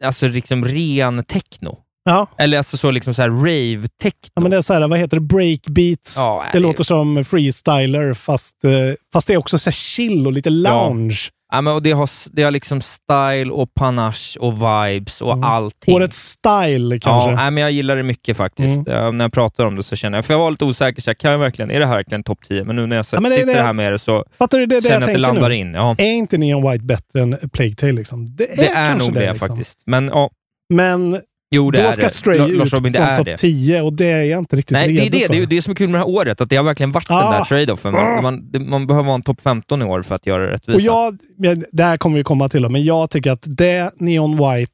alltså 0.08 0.28
liksom 0.28 0.66
ren 0.66 1.24
techno. 1.24 1.80
Ja. 2.06 2.28
Eller 2.38 2.58
alltså 2.58 2.78
så 2.78 2.92
liksom 2.92 3.14
så 3.14 3.22
här 3.22 3.30
rave-techno. 3.30 4.30
Ja, 4.34 4.42
men 4.42 4.52
det 4.52 4.58
är 4.58 4.62
så 4.62 4.74
här, 4.74 4.88
vad 4.88 5.00
heter 5.00 5.18
det? 5.18 5.22
Breakbeats. 5.22 6.14
Ja, 6.18 6.44
det 6.52 6.58
det- 6.58 6.62
låter 6.62 6.84
som 6.84 7.26
freestyler, 7.26 8.14
fast, 8.14 8.66
eh, 8.66 8.72
fast 9.14 9.28
det 9.28 9.34
är 9.34 9.38
också 9.38 9.60
så 9.60 9.72
chill 9.72 10.28
och 10.28 10.34
lite 10.34 10.50
lounge. 10.50 11.20
Ja, 11.30 11.34
men 11.62 11.74
och 11.74 11.82
det, 11.82 11.92
har, 11.92 12.10
det 12.36 12.44
har 12.44 12.52
liksom 12.52 12.82
style 12.82 13.52
och 13.52 13.74
panache 13.74 14.40
och 14.40 14.54
vibes 14.54 15.22
och 15.22 15.46
allting. 15.46 15.96
Årets 15.96 16.18
style 16.18 17.00
kanske. 17.00 17.30
Ja, 17.32 17.36
nej, 17.36 17.52
men 17.52 17.62
jag 17.64 17.72
gillar 17.72 17.96
det 17.96 18.04
mycket 18.04 18.38
faktiskt. 18.38 18.88
Mm. 18.88 19.04
Eh, 19.06 19.12
när 19.12 19.26
jag 19.26 19.34
pratar 19.34 19.66
om 19.66 19.76
det 19.76 19.84
så 19.84 19.96
känner 19.96 20.18
jag, 20.18 20.26
för 20.26 20.34
jag 20.34 20.40
var 20.40 20.52
lite 20.52 20.66
osäker, 20.66 21.02
så 21.02 21.10
här, 21.10 21.16
kan 21.16 21.32
jag 21.32 21.38
verkligen, 21.40 21.72
är 21.72 21.80
det 21.80 21.86
här 21.86 21.96
verkligen 21.96 22.24
topp 22.24 22.40
10? 22.48 22.64
Men 22.64 22.76
nu 22.76 22.86
när 22.88 22.96
jag 22.96 23.06
Ja, 23.12 23.20
det- 23.20 23.30
sitter 23.30 23.46
det- 23.46 23.62
här 23.62 23.74
med 23.74 23.92
det 23.92 24.00
så 24.00 24.26
Fattar 24.38 24.60
du? 24.60 24.66
Det 24.66 24.76
det 24.76 24.82
känner 24.82 24.94
jag 24.94 25.02
jag 25.02 25.10
att 25.10 25.14
det 25.14 25.18
landar 25.20 25.50
nu. 25.50 25.56
in. 25.56 25.74
Ja. 25.74 25.96
Är 25.98 26.12
inte 26.14 26.38
Neon 26.38 26.72
White 26.72 26.84
bättre 26.84 27.22
än 27.22 27.38
Plague 27.54 27.76
Tale? 27.76 27.92
Liksom? 27.94 28.36
Det 28.36 28.52
är, 28.52 28.58
Det 28.58 28.68
är 28.70 28.96
nog 28.96 29.14
det, 29.14 29.32
liksom. 29.32 29.48
faktiskt. 29.48 29.80
Men 29.86 30.08
ja, 30.08 30.30
Men 30.74 31.18
jo, 31.54 31.72
det 31.72 31.82
då 31.82 31.88
är 31.88 31.92
ska 31.92 32.02
det. 32.02 32.10
Stray 32.10 32.38
La- 32.38 32.48
ut 32.64 32.74
Robin, 32.74 32.94
det 32.94 33.00
från 33.00 33.16
topp 33.16 33.26
det. 33.26 33.38
10 33.38 33.82
och 33.82 33.94
det 33.94 34.06
är 34.06 34.24
jag 34.24 34.40
inte 34.40 34.56
riktigt 34.56 34.72
Nej, 34.74 34.88
det 34.94 35.00
är 35.00 35.04
redo 35.04 35.18
det. 35.18 35.26
för. 35.26 35.34
Det 35.34 35.42
är 35.42 35.46
det 35.46 35.62
som 35.62 35.72
är 35.72 35.76
kul 35.76 35.90
med 35.90 35.96
det 36.02 36.06
här 36.06 36.10
året, 36.16 36.42
att 36.42 36.50
det 36.50 36.56
har 36.56 36.64
verkligen 36.64 36.92
varit 36.92 37.08
den 37.08 37.18
Ah. 37.18 37.32
där 37.38 37.46
trade-offen. 37.46 37.92
Man, 37.94 38.24
man, 38.24 38.52
det, 38.52 38.60
man 38.60 38.88
behöver 38.88 39.06
vara 39.06 39.16
en 39.16 39.22
topp 39.22 39.42
15 39.42 39.82
i 39.82 39.86
år 39.86 40.02
för 40.02 40.16
att 40.16 40.26
göra 40.26 40.46
det 40.46 40.52
rättvisa. 40.52 40.76
Och 40.76 40.82
jag, 40.82 41.18
ja, 41.38 41.56
det 41.72 41.84
här 41.84 41.98
kommer 41.98 42.18
vi 42.18 42.24
komma 42.24 42.50
till, 42.50 42.70
men 42.70 42.84
jag 42.84 43.10
tycker 43.10 43.32
att 43.32 43.44
det 43.46 43.92
Neon 44.02 44.32
White, 44.38 44.72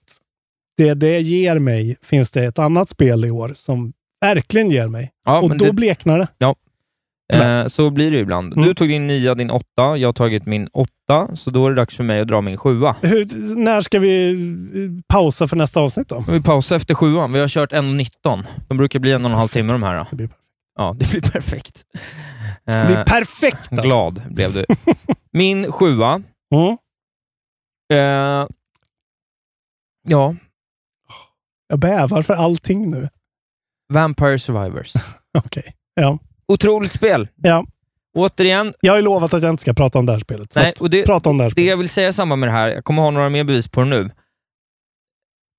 det 0.78 0.94
det 0.94 1.20
ger 1.20 1.60
mig, 1.60 1.96
finns 2.04 2.32
det 2.32 2.44
ett 2.46 2.60
annat 2.60 2.90
spel 2.90 3.26
i 3.26 3.32
år 3.32 3.52
som 3.56 3.94
verkligen 4.22 4.72
ger 4.72 4.88
mig. 4.88 5.12
Ja, 5.26 5.40
och 5.42 5.58
då 5.58 5.66
det- 5.66 5.74
bleknar 5.74 6.20
det. 6.20 6.28
Ja. 6.38 6.56
Eh, 7.34 7.68
så 7.68 7.90
blir 7.90 8.12
det 8.12 8.18
ju 8.18 8.24
ibland. 8.24 8.54
Mm. 8.54 8.66
Du 8.68 8.74
tog 8.74 8.88
din 8.88 9.08
nia, 9.08 9.36
din 9.36 9.52
åtta, 9.52 9.98
jag 9.98 10.08
har 10.08 10.14
tagit 10.14 10.46
min 10.46 10.68
åtta, 10.74 11.36
så 11.36 11.50
då 11.52 11.66
är 11.66 11.70
det 11.70 11.76
dags 11.76 11.96
för 11.98 12.04
mig 12.04 12.20
att 12.22 12.28
dra 12.28 12.42
min 12.42 12.58
sjua. 12.58 12.96
Hur, 13.02 13.56
när 13.56 13.82
ska 13.82 14.00
vi 14.00 14.32
eh, 14.34 15.04
pausa 15.08 15.48
för 15.48 15.56
nästa 15.56 15.80
avsnitt 15.80 16.10
då? 16.10 16.26
Vi 16.28 16.42
pausar 16.42 16.76
efter 16.76 16.96
sjuan. 16.96 17.34
Vi 17.34 17.40
har 17.40 17.48
kört 17.48 17.72
1.19. 17.74 18.44
De 18.68 18.78
brukar 18.78 19.00
bli 19.00 19.12
en 19.12 19.26
och 19.26 19.32
en 19.32 19.38
halv 19.38 19.48
timme 19.48 19.72
de 19.72 19.84
här. 19.84 19.98
Då. 19.98 20.06
Det 20.10 20.16
blir 20.16 20.28
perfekt. 20.28 20.44
Ja, 20.76 20.96
det 21.00 21.10
blir 21.12 21.22
perfekt. 21.22 21.84
Det 22.66 22.86
blir 22.88 22.98
Eh, 22.98 23.04
perfekt 23.04 23.72
alltså. 23.72 23.86
Glad 23.88 24.22
blev 24.30 24.54
du. 24.54 24.66
Min 25.34 25.72
sjua. 25.72 26.22
Mm. 26.56 26.78
Eh, 27.94 28.48
ja, 30.08 30.36
Jag 31.68 31.80
bävar 31.80 32.22
för 32.22 32.34
allting 32.34 32.90
nu. 32.92 33.10
Vampire 33.94 34.40
Survivors. 34.40 34.94
Okej. 35.38 35.76
Ja. 35.94 36.20
Otroligt 36.54 36.92
spel. 36.92 37.28
ja. 37.36 37.66
Återigen, 38.14 38.74
Jag 38.82 38.92
har 38.92 38.98
ju 38.98 39.04
lovat 39.04 39.34
att 39.34 39.42
jag 39.44 39.50
inte 39.50 39.62
ska 39.62 39.74
prata 39.74 40.00
om 40.00 40.06
det 40.06 40.12
här 40.12 40.20
spelet. 40.20 40.56
Nej, 40.56 40.74
och 40.80 40.90
det- 40.90 41.06
prata 41.06 41.30
om 41.30 41.38
det 41.38 41.44
här 41.44 41.50
det 41.50 41.54
spelet. 41.54 41.70
jag 41.70 41.78
vill 41.78 41.90
säga 41.90 42.08
i 42.08 42.14
samband 42.14 42.40
med 42.40 42.50
det 42.50 42.54
här, 42.54 42.68
jag 42.68 42.84
kommer 42.84 43.02
ha 43.02 43.12
några 43.12 43.30
mer 43.30 43.44
bevis 43.44 43.68
på 43.68 43.82
det 43.82 43.88
nu. 43.88 44.10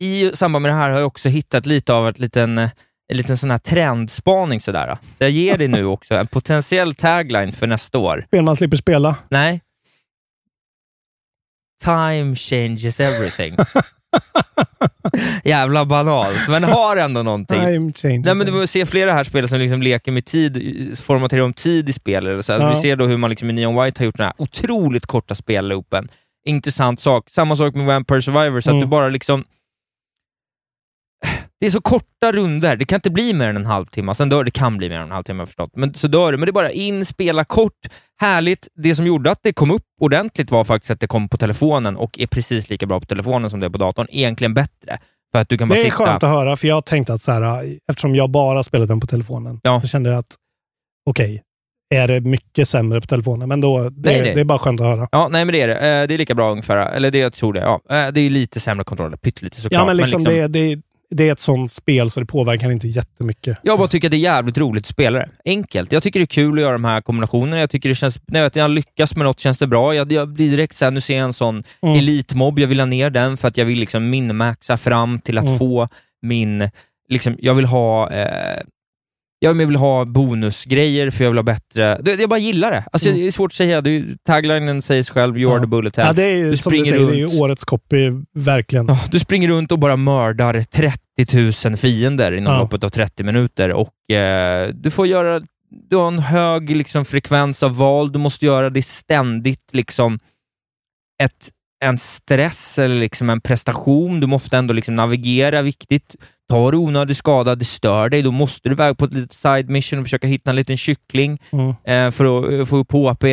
I 0.03 0.31
samband 0.37 0.63
med 0.63 0.71
det 0.73 0.77
här 0.77 0.91
har 0.91 0.99
jag 0.99 1.07
också 1.07 1.29
hittat 1.29 1.67
lite 1.67 1.93
av 1.95 2.09
ett 2.09 2.19
liten, 2.19 2.59
en 2.59 2.71
liten 3.09 3.37
sån 3.37 3.51
här 3.51 3.59
trendspaning. 3.59 4.61
Sådär. 4.61 4.99
Så 5.19 5.25
jag 5.25 5.31
ger 5.31 5.59
dig 5.59 5.69
nu 5.69 5.85
också 5.97 6.15
en 6.15 6.27
potentiell 6.27 6.95
tagline 6.95 7.53
för 7.53 7.67
nästa 7.67 7.99
år. 7.99 8.25
Spel 8.27 8.43
man 8.43 8.57
slipper 8.57 8.77
spela. 8.77 9.17
Nej. 9.31 9.61
Time 11.85 12.37
changes 12.37 13.01
everything. 13.01 13.57
Jävla 15.45 15.85
banalt, 15.85 16.49
men 16.49 16.65
har 16.65 16.97
ändå 16.97 17.23
någonting. 17.23 17.59
Nej, 18.25 18.35
men 18.35 18.47
det 18.47 18.53
var 18.53 18.67
se 18.67 18.87
flera 18.87 19.13
här 19.13 19.25
spel 19.25 19.49
som 19.49 19.59
liksom 19.61 19.83
leker 19.83 20.13
med 20.13 20.25
tid, 20.25 20.99
formaterar 20.99 21.43
om 21.43 21.53
tid 21.53 21.89
i 21.89 21.93
spel. 21.93 22.27
Eller 22.27 22.43
så. 22.43 22.53
Alltså, 22.53 22.69
Ja. 22.69 22.75
Vi 22.75 22.81
ser 22.81 22.97
då 22.97 23.07
hur 23.07 23.17
man 23.17 23.31
liksom 23.31 23.51
i 23.51 23.53
Neon 23.53 23.85
White 23.85 24.01
har 24.01 24.05
gjort 24.05 24.17
den 24.17 24.25
här 24.27 24.35
otroligt 24.39 25.07
korta 25.07 25.35
spelloopen. 25.35 26.09
Intressant 26.47 27.01
sak. 27.01 27.25
Samma 27.31 27.57
sak 27.57 27.75
med 27.75 27.87
Vampire 27.87 28.23
Survivor, 28.23 28.61
så 28.61 28.71
Mm. 28.71 28.79
att 28.79 28.87
du 28.87 28.91
bara 28.91 29.09
liksom... 29.09 29.45
Det 31.61 31.67
är 31.67 31.71
så 31.71 31.81
korta 31.81 32.33
runder, 32.33 32.77
det 32.77 32.85
kan 32.85 32.97
inte 32.97 33.11
bli 33.11 33.33
mer 33.33 33.49
än 33.49 33.57
en 33.57 33.67
halvtimme. 33.67 34.15
Sen 34.15 34.29
dör 34.29 34.45
det, 34.45 34.51
kan 34.51 34.77
bli 34.77 34.89
mer 34.89 34.97
än 34.97 35.03
en 35.03 35.11
halvtimme, 35.11 35.47
förstått. 35.47 35.71
Men 35.77 35.95
så 35.95 36.09
dör 36.09 36.33
det. 36.33 36.39
Men 36.39 36.47
det 36.47 36.51
är 36.51 36.53
bara 36.53 36.71
in, 36.71 37.05
spela 37.05 37.45
kort, 37.45 37.79
härligt. 38.21 38.69
Det 38.75 38.95
som 38.95 39.07
gjorde 39.07 39.31
att 39.31 39.39
det 39.43 39.53
kom 39.53 39.71
upp 39.71 39.83
ordentligt 40.01 40.51
var 40.51 40.65
faktiskt 40.65 40.91
att 40.91 41.01
det 41.01 41.07
kom 41.07 41.29
på 41.29 41.37
telefonen 41.37 41.97
och 41.97 42.19
är 42.21 42.27
precis 42.27 42.71
lika 42.71 42.87
bra 42.87 43.01
på 43.01 43.07
telefonen 43.07 43.51
som 43.51 43.61
det 43.61 43.67
är 43.67 43.71
på 43.71 43.79
datorn. 43.79 44.07
Egentligen 44.11 44.55
bättre. 44.55 44.99
För 45.33 45.41
att 45.41 45.49
du 45.49 45.59
kan 45.59 45.69
bara 45.69 45.75
Det 45.75 45.81
är 45.81 45.85
sitta... 45.85 45.97
skönt 45.97 46.23
att 46.23 46.31
höra, 46.31 46.57
för 46.57 46.69
jag 46.69 46.85
tänkte 46.85 47.13
att 47.13 47.23
så 47.23 47.33
här, 47.33 47.65
eftersom 47.91 48.15
jag 48.15 48.31
bara 48.31 48.63
spelat 48.65 48.89
den 48.89 49.01
på 49.01 49.07
telefonen, 49.07 49.61
Ja. 49.63 49.81
så 49.81 49.87
kände 49.87 50.11
jag 50.11 50.19
att 50.19 50.35
okej, 51.11 51.43
är 51.95 52.09
det 52.09 52.21
mycket 52.21 52.69
sämre 52.69 53.01
på 53.01 53.07
telefonen? 53.07 53.49
Men 53.49 53.61
då, 53.61 53.79
det, 53.91 54.11
Nej, 54.11 54.23
nej. 54.23 54.35
det 54.35 54.41
är 54.41 54.45
bara 54.45 54.59
skönt 54.59 54.81
att 54.81 54.87
höra. 54.87 55.09
Ja, 55.13 55.29
nej 55.29 55.45
men 55.45 55.53
det 55.53 55.61
är 55.61 55.69
det. 55.69 55.75
Eh, 55.75 56.07
det 56.09 56.15
är 56.15 56.19
lika 56.19 56.35
bra 56.35 56.51
ungefär. 56.51 56.77
Eller 56.77 57.11
det 57.11 57.19
jag 57.19 57.33
tror 57.33 57.53
det. 57.53 57.61
Ja. 57.61 57.81
Eh, 57.91 58.13
det 58.13 58.21
är 58.21 58.31
lite 58.31 58.61
sämre 58.61 58.85
kontroller, 58.85 59.17
pyttelite 59.17 59.61
såklart. 59.61 59.81
Ja, 59.81 59.87
men 59.87 59.97
liksom, 59.97 60.25
Det, 60.25 60.47
det, 60.49 60.79
det 61.11 61.29
är 61.29 61.33
ett 61.33 61.41
sånt 61.41 61.73
spel 61.73 62.11
så 62.11 62.21
det 62.21 62.27
påverkar 62.27 62.71
inte 62.71 62.89
jättemycket. 62.89 63.59
Jag 63.63 63.79
bara 63.79 63.89
tycker 63.89 64.09
att 64.09 64.11
det 64.11 64.17
är 64.17 64.19
jävligt 64.19 64.59
roligt 64.59 64.83
att 64.83 64.87
spela 64.87 65.19
det. 65.19 65.29
Enkelt. 65.45 65.93
Jag 65.93 66.03
tycker 66.03 66.21
det 66.21 66.25
är 66.25 66.27
kul 66.27 66.55
att 66.55 66.61
göra 66.61 66.73
de 66.73 66.85
här 66.85 67.01
kombinationerna. 67.01 67.61
Jag 67.61 67.71
tycker 67.71 67.89
det 67.89 67.95
känns... 67.95 68.21
När 68.27 68.41
jag, 68.41 68.47
vet, 68.47 68.55
när 68.55 68.63
jag 68.63 68.71
lyckas 68.71 69.17
med 69.17 69.27
något 69.27 69.41
känns 69.41 69.59
det 69.59 69.67
bra. 69.67 69.95
Jag, 69.95 70.13
jag 70.13 70.29
blir 70.29 70.51
direkt 70.51 70.77
såhär, 70.77 70.91
nu 70.93 71.01
ser 71.01 71.17
jag 71.17 71.25
en 71.25 71.33
sån 71.33 71.65
Mm. 71.83 71.99
elitmobb, 71.99 72.59
jag 72.59 72.67
vill 72.69 72.81
ha 72.81 72.87
ner 72.87 73.11
den 73.11 73.37
för 73.37 73.49
att 73.49 73.57
jag 73.57 73.65
vill 73.65 73.79
liksom 73.79 74.11
minmaxa 74.11 74.77
fram 74.77 75.19
till 75.21 75.39
att 75.39 75.45
Mm. 75.47 75.59
få 75.59 75.89
min... 76.23 76.71
Liksom, 77.09 77.37
jag 77.41 77.55
vill 77.55 77.65
ha... 77.67 78.11
Eh, 78.11 78.61
jag 79.43 79.55
vill 79.55 79.77
ha 79.77 80.05
bonusgrejer 80.05 81.11
för 81.11 81.25
jag 81.25 81.31
vill 81.31 81.39
ha 81.39 81.43
bättre... 81.43 82.01
Jag 82.19 82.29
bara 82.31 82.39
gillar 82.39 82.71
det. 82.71 82.85
Alltså, 82.93 83.09
Mm. 83.09 83.21
Det 83.21 83.27
är 83.27 83.31
svårt 83.31 83.51
att 83.51 83.55
säga. 83.55 83.83
Taglinen 84.25 84.83
säger 84.83 85.03
sig 85.03 85.15
själv, 85.15 85.39
you 85.39 85.51
are 85.53 85.59
Ja. 85.59 85.63
the 85.63 85.67
bullet 85.67 85.97
hell. 85.97 86.07
Ja, 86.07 86.13
det 86.13 86.23
är 86.25 86.37
Du 86.37 86.43
som 86.43 86.51
du 86.51 86.57
springer 86.57 86.85
säger, 86.85 87.07
det 87.07 87.19
är 87.19 87.23
runt. 87.23 87.35
ju 87.35 87.41
årets 87.41 87.65
copy, 87.65 88.11
verkligen. 88.35 88.87
Ja, 88.89 88.99
du 89.11 89.19
springer 89.19 89.49
runt 89.49 89.73
och 89.73 89.79
bara 89.79 89.97
mördar 89.97 90.63
30 90.63 91.69
000 91.69 91.77
fiender 91.77 92.33
inom 92.33 92.53
Ja. 92.53 92.59
loppet 92.59 92.85
av 92.85 92.89
30 92.89 93.25
minuter 93.25 93.73
och 93.73 94.11
eh, 94.17 94.69
du 94.75 94.91
får 94.91 95.07
göra... 95.07 95.41
Du 95.91 95.97
har 95.97 96.09
en 96.09 96.19
hög 96.19 96.77
liksom, 96.77 97.05
frekvens 97.05 97.63
av 97.63 97.77
val, 97.77 98.13
du 98.13 98.19
måste 98.19 98.47
göra 98.47 98.71
det 98.71 98.83
ständigt 98.83 99.69
liksom 99.73 100.19
ett, 101.23 101.51
en 101.81 101.99
stress 101.99 102.79
eller 102.79 102.95
liksom 102.97 103.31
en 103.31 103.41
prestation. 103.41 104.21
Du 104.21 104.27
måste 104.27 104.57
ändå 104.59 104.75
liksom 104.75 104.95
navigera, 104.95 105.63
viktigt. 105.63 106.17
Tar 106.49 106.73
du 106.73 106.79
onödig 106.79 107.17
skada, 107.17 107.55
det 107.55 107.65
stör 107.65 108.09
dig, 108.09 108.23
då 108.23 108.31
måste 108.31 108.69
du 108.69 108.73
iväg 108.73 108.99
på 108.99 109.05
ett 109.05 109.15
litet 109.15 109.33
side 109.33 109.71
mission 109.71 109.99
och 109.99 110.05
försöka 110.05 110.27
hitta 110.27 110.51
en 110.51 110.57
liten 110.57 110.77
kyckling 110.77 111.39
Mm. 111.53 111.69
eh, 111.85 112.11
för 112.11 112.25
att 112.45 112.53
eh, 112.53 112.65
få 112.65 112.77
upp 112.77 112.93
HP. 112.93 113.25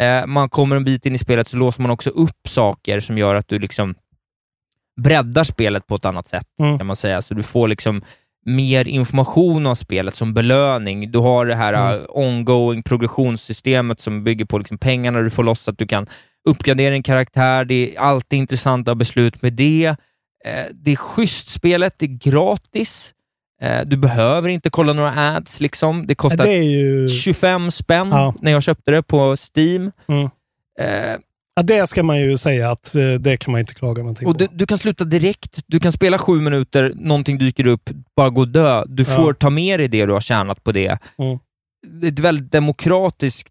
Eh, 0.00 0.26
man 0.26 0.48
kommer 0.48 0.76
en 0.76 0.84
bit 0.84 1.06
in 1.06 1.14
i 1.14 1.18
spelet 1.18 1.48
så 1.48 1.56
låser 1.56 1.82
man 1.82 1.90
också 1.90 2.10
upp 2.10 2.48
saker 2.48 3.00
som 3.00 3.18
gör 3.18 3.34
att 3.34 3.48
du 3.48 3.58
liksom 3.58 3.94
breddar 5.00 5.44
spelet 5.44 5.86
på 5.86 5.94
ett 5.94 6.04
annat 6.06 6.28
sätt, 6.28 6.46
Mm. 6.60 6.78
kan 6.78 6.86
man 6.86 6.96
säga. 6.96 7.22
Så 7.22 7.34
du 7.34 7.42
får 7.42 7.68
liksom 7.68 8.02
mer 8.46 8.88
information 8.88 9.66
om 9.66 9.76
spelet 9.76 10.14
som 10.14 10.34
belöning. 10.34 11.10
Du 11.12 11.18
har 11.18 11.46
det 11.46 11.54
här 11.54 11.72
Mm. 11.72 11.94
uh, 12.00 12.06
ongoing 12.08 12.82
progressionssystemet 12.82 14.00
som 14.00 14.24
bygger 14.24 14.44
på 14.44 14.58
liksom 14.58 14.78
pengarna 14.78 15.20
du 15.20 15.30
får 15.30 15.42
loss, 15.42 15.60
så 15.60 15.70
att 15.70 15.78
du 15.78 15.86
kan 15.86 16.06
uppgradera 16.48 16.94
en 16.94 17.02
karaktär. 17.02 17.64
Det 17.64 17.96
är 17.96 18.00
alltid 18.00 18.38
intressanta 18.38 18.94
beslut 18.94 19.42
med 19.42 19.52
det. 19.52 19.86
Eh, 20.44 20.64
det 20.72 20.92
är 20.92 20.96
schysst 20.96 21.48
spelet, 21.50 21.94
det 21.98 22.06
är 22.06 22.30
gratis. 22.30 23.14
Eh, 23.62 23.80
du 23.86 23.96
behöver 23.96 24.48
inte 24.48 24.70
kolla 24.70 24.92
några 24.92 25.36
ads. 25.36 25.60
Liksom. 25.60 26.06
Det 26.06 26.14
kostar 26.14 26.44
Det 26.44 26.54
ju... 26.56 27.08
25 27.08 27.70
spänn 27.70 28.08
Ja. 28.10 28.34
när 28.40 28.52
jag 28.52 28.62
köpte 28.62 28.90
det 28.90 29.02
på 29.02 29.36
Steam. 29.56 29.92
Mm. 30.08 30.28
Eh, 30.80 31.16
Ja, 31.56 31.62
det 31.62 31.86
ska 31.86 32.02
man 32.02 32.20
ju 32.20 32.38
säga 32.38 32.70
att 32.70 32.94
eh, 32.94 33.12
det 33.20 33.36
kan 33.36 33.52
man 33.52 33.58
inte 33.60 33.74
klaga 33.74 34.02
någonting 34.02 34.28
och 34.28 34.34
på. 34.34 34.38
du, 34.38 34.48
du 34.52 34.66
kan 34.66 34.78
sluta 34.78 35.04
direkt. 35.04 35.60
Du 35.66 35.80
kan 35.80 35.92
spela 35.92 36.18
sju 36.18 36.40
minuter, 36.40 36.92
någonting 36.96 37.38
dyker 37.38 37.66
upp, 37.66 37.90
bara 38.16 38.30
gå 38.30 38.40
och 38.40 38.48
dö. 38.48 38.84
Du 38.86 39.02
Ja. 39.08 39.16
får 39.16 39.32
ta 39.32 39.50
med 39.50 39.80
dig 39.80 39.88
det 39.88 40.06
du 40.06 40.12
har 40.12 40.20
tjänat 40.20 40.64
på 40.64 40.72
det. 40.72 40.98
Mm. 41.18 41.38
Det 42.00 42.06
är 42.06 42.12
ett 42.12 42.18
väldigt 42.18 42.52
demokratiskt, 42.52 43.48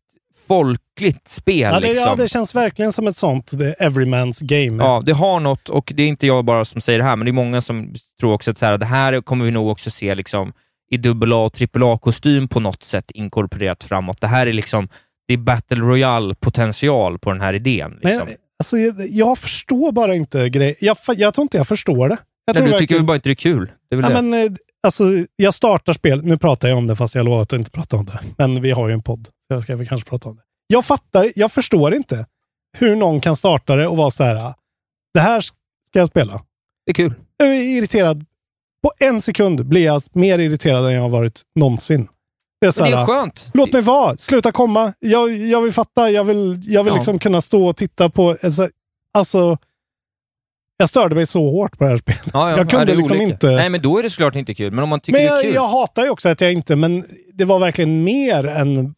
folkligt 0.47 1.27
spel. 1.27 1.59
Ja 1.59 1.79
det, 1.79 1.87
liksom. 1.87 2.09
ja, 2.09 2.15
det 2.15 2.27
känns 2.27 2.55
verkligen 2.55 2.91
som 2.91 3.07
ett 3.07 3.17
sånt 3.17 3.47
the 3.47 3.73
everyman's 3.73 4.43
game. 4.43 4.83
Ja, 4.83 5.01
det 5.05 5.13
har 5.13 5.39
något 5.39 5.69
och 5.69 5.91
det 5.95 6.03
är 6.03 6.07
inte 6.07 6.27
jag 6.27 6.45
bara 6.45 6.65
som 6.65 6.81
säger 6.81 6.99
det 6.99 7.05
här, 7.05 7.15
men 7.15 7.25
det 7.25 7.31
är 7.31 7.33
många 7.33 7.61
som 7.61 7.93
tror 8.19 8.33
också 8.33 8.51
att 8.51 8.57
så 8.57 8.65
här, 8.65 8.77
det 8.77 8.85
här 8.85 9.21
kommer 9.21 9.45
vi 9.45 9.51
nog 9.51 9.69
också 9.69 9.91
se 9.91 10.15
liksom, 10.15 10.53
i 10.91 11.07
AA 11.07 11.35
och 11.35 11.61
AAA-kostym 11.61 12.47
på 12.47 12.59
något 12.59 12.83
sätt 12.83 13.11
inkorporerat 13.11 13.83
framåt. 13.83 14.21
Det 14.21 14.27
här 14.27 14.47
är 14.47 14.53
liksom 14.53 14.89
det 15.27 15.33
är 15.33 15.37
Battle 15.37 15.77
Royale-potential 15.77 17.17
på 17.17 17.31
den 17.31 17.41
här 17.41 17.53
idén. 17.53 17.99
Men 18.01 18.11
Liksom. 18.11 18.27
alltså, 18.59 18.77
jag, 18.77 19.09
jag 19.09 19.37
förstår 19.37 19.91
bara 19.91 20.15
inte 20.15 20.49
grejer. 20.49 20.75
Jag, 20.79 20.97
jag 21.07 21.33
tror 21.33 21.43
inte 21.43 21.57
jag 21.57 21.67
förstår 21.67 22.09
det. 22.09 22.17
Jag 22.45 22.59
Nej, 22.59 22.71
du 22.71 22.77
tycker 22.79 22.95
väl 22.95 23.03
bara 23.03 23.15
inte 23.15 23.29
det 23.29 23.33
är 23.33 23.35
kul? 23.35 23.71
Det 23.89 23.95
är 23.95 24.01
Ja, 24.01 24.21
men, 24.21 24.33
eh, 24.33 24.51
alltså, 24.83 25.03
jag 25.35 25.53
startar 25.53 25.93
spel. 25.93 26.23
Nu 26.23 26.37
pratar 26.37 26.67
jag 26.69 26.77
om 26.77 26.87
det 26.87 26.95
fast 26.95 27.15
jag 27.15 27.25
lovar 27.25 27.41
att 27.41 27.53
inte 27.53 27.71
prata 27.71 27.97
om 27.97 28.05
det. 28.05 28.19
Men 28.37 28.61
vi 28.61 28.71
har 28.71 28.87
ju 28.87 28.93
en 28.93 29.03
podd, 29.03 29.25
så 29.47 29.53
jag 29.53 29.63
ska 29.63 29.75
väl 29.75 29.87
kanske 29.87 30.09
prata 30.09 30.29
om 30.29 30.35
det. 30.35 30.41
Jag 30.67 30.85
fattar, 30.85 31.31
jag 31.35 31.51
förstår 31.51 31.93
inte 31.95 32.25
hur 32.77 32.95
någon 32.95 33.21
kan 33.21 33.35
starta 33.35 33.75
det 33.75 33.87
och 33.87 33.97
vara 33.97 34.11
så 34.11 34.23
här. 34.23 34.53
Det 35.13 35.19
här 35.19 35.41
ska 35.41 35.53
jag 35.91 36.07
spela. 36.07 36.33
Det 36.85 36.91
är 36.91 36.93
kul. 36.93 37.13
Jag 37.37 37.47
är 37.49 37.77
irriterad. 37.77 38.25
På 38.83 38.91
en 38.99 39.21
sekund 39.21 39.65
blir 39.65 39.85
jag 39.85 40.01
mer 40.13 40.39
irriterad 40.39 40.85
än 40.85 40.91
jag 40.93 41.01
har 41.01 41.09
varit 41.09 41.41
någonsin. 41.55 42.07
Det 42.61 42.67
är, 42.67 42.71
så 42.71 42.83
Men 42.83 42.91
det 42.91 42.97
här, 42.97 43.03
är 43.03 43.07
skönt. 43.07 43.49
Låt 43.53 43.73
mig 43.73 43.81
vara. 43.81 44.17
Sluta 44.17 44.51
komma. 44.51 44.93
Jag, 44.99 45.31
jag 45.37 45.61
vill 45.61 45.73
fatta. 45.73 46.09
Jag 46.11 46.23
vill, 46.23 46.61
jag 46.63 46.83
vill 46.83 46.91
Ja. 46.93 46.97
liksom 46.97 47.19
kunna 47.19 47.41
stå 47.41 47.67
och 47.67 47.77
titta 47.77 48.09
på... 48.09 48.37
Alltså, 48.43 48.69
alltså, 49.13 49.57
jag 50.77 50.89
störde 50.89 51.15
mig 51.15 51.25
så 51.25 51.49
hårt 51.51 51.77
på 51.77 51.83
det 51.83 51.89
här 51.89 51.97
spelet. 51.97 52.21
Ja, 52.33 52.51
ja. 52.51 52.57
Jag 52.57 52.69
kunde 52.69 52.91
ja, 52.91 52.97
liksom 52.97 53.17
olika. 53.17 53.31
inte... 53.31 53.51
Nej, 53.51 53.69
men 53.69 53.81
då 53.81 53.97
är 53.97 54.03
det 54.03 54.09
såklart 54.09 54.35
inte 54.35 54.53
kul. 54.53 54.71
Men 54.71 54.83
om 54.83 54.89
man 54.89 54.99
tycker 54.99 55.19
Men 55.19 55.27
det 55.27 55.29
är 55.29 55.35
jag, 55.35 55.43
kul. 55.43 55.53
jag 55.53 55.67
hatar 55.67 56.03
ju 56.03 56.09
också 56.09 56.29
att 56.29 56.41
jag 56.41 56.53
inte... 56.53 56.75
Men 56.75 57.05
det 57.33 57.45
var 57.45 57.59
verkligen 57.59 58.03
mer 58.03 58.47
än 58.47 58.95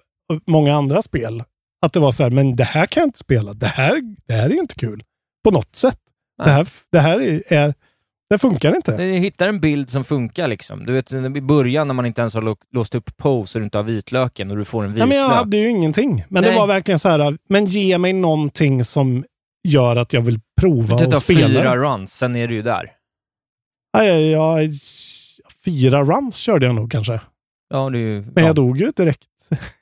många 0.48 0.76
andra 0.76 1.02
spel. 1.02 1.44
Att 1.86 1.94
det 1.94 2.00
var 2.00 2.12
så 2.12 2.24
här, 2.24 2.30
men 2.30 2.56
det 2.56 2.64
här 2.64 2.86
kan 2.86 3.02
jag 3.02 3.08
inte 3.08 3.20
spela. 3.20 3.54
Det 3.54 3.68
här, 3.68 4.02
det 4.28 4.34
här 4.34 4.50
är 4.50 4.60
inte 4.60 4.76
kul. 4.76 5.04
På 5.44 5.52
något 5.52 5.76
sätt. 5.76 5.98
Det 6.44 6.50
här, 6.50 6.68
det 6.92 7.00
här 7.00 7.22
är, 7.22 7.42
är... 7.54 7.74
Det 8.30 8.38
funkar 8.38 8.76
inte. 8.76 8.98
Du 8.98 9.04
hittar 9.04 9.48
en 9.48 9.60
bild 9.60 9.90
som 9.90 10.04
funkar. 10.04 10.48
liksom. 10.48 10.86
Du 10.86 10.94
vet, 10.94 11.14
i 11.14 11.42
början 11.42 11.88
när 11.88 11.94
man 11.94 12.06
inte 12.06 12.22
ens 12.22 12.34
har 12.34 12.56
låst 12.76 12.96
upp 12.96 13.18
pose 13.18 13.58
och 13.58 13.62
du 13.62 13.66
inte 13.66 13.78
har 13.78 13.84
vitlöken 13.84 14.52
och 14.52 14.58
du 14.58 14.66
får 14.66 14.84
en 14.84 14.90
vitlök. 14.90 15.10
men 15.10 15.18
jag 15.18 15.30
hade 15.30 15.58
ju 15.58 15.70
ingenting. 15.70 16.26
Men 16.30 16.44
Nej. 16.44 16.52
det 16.52 16.60
var 16.60 16.68
verkligen 16.68 17.00
så 17.00 17.10
här, 17.10 17.38
men 17.50 17.66
ge 17.66 17.98
mig 17.98 18.14
någonting 18.14 18.84
som 18.84 19.26
gör 19.66 19.96
att 19.96 20.14
jag 20.14 20.22
vill 20.22 20.40
prova 20.62 20.98
Du 20.98 21.06
tar 21.06 21.16
och 21.18 21.24
spela. 21.24 21.48
fyra 21.48 21.76
runs, 21.78 22.14
sen 22.14 22.36
är 22.36 22.48
du 22.48 22.54
ju 22.56 22.62
där. 22.62 22.92
Ja, 23.98 24.04
ja, 24.04 24.60
ja, 24.62 24.70
fyra 25.66 26.04
runs 26.04 26.36
körde 26.36 26.66
jag 26.66 26.76
nog 26.76 26.92
kanske. 26.92 27.20
Ja, 27.70 27.92
ju, 27.96 28.22
Men 28.22 28.34
ja. 28.36 28.42
jag 28.42 28.56
dog 28.56 28.78
ju 28.78 28.92
direkt. 28.96 29.28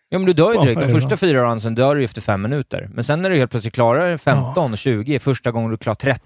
Ja, 0.09 0.19
men 0.19 0.25
du 0.25 0.33
dör 0.33 0.49
ju 0.51 0.55
Ja, 0.55 0.61
direkt. 0.63 0.79
De 0.81 0.87
ja. 0.87 0.93
första 0.93 1.17
fyra 1.17 1.43
runsen 1.51 1.75
dör 1.75 1.95
du 1.95 2.03
efter 2.03 2.21
fem 2.21 2.41
minuter. 2.41 2.89
Men 2.93 3.03
sen 3.03 3.21
när 3.21 3.29
du 3.29 3.37
helt 3.37 3.51
plötsligt 3.51 3.73
klarar 3.73 4.17
15 4.17 4.71
och 4.71 4.77
20, 4.77 5.19
första 5.19 5.51
gången 5.51 5.71
du 5.71 5.77
klarar 5.77 5.95
30, 5.95 6.21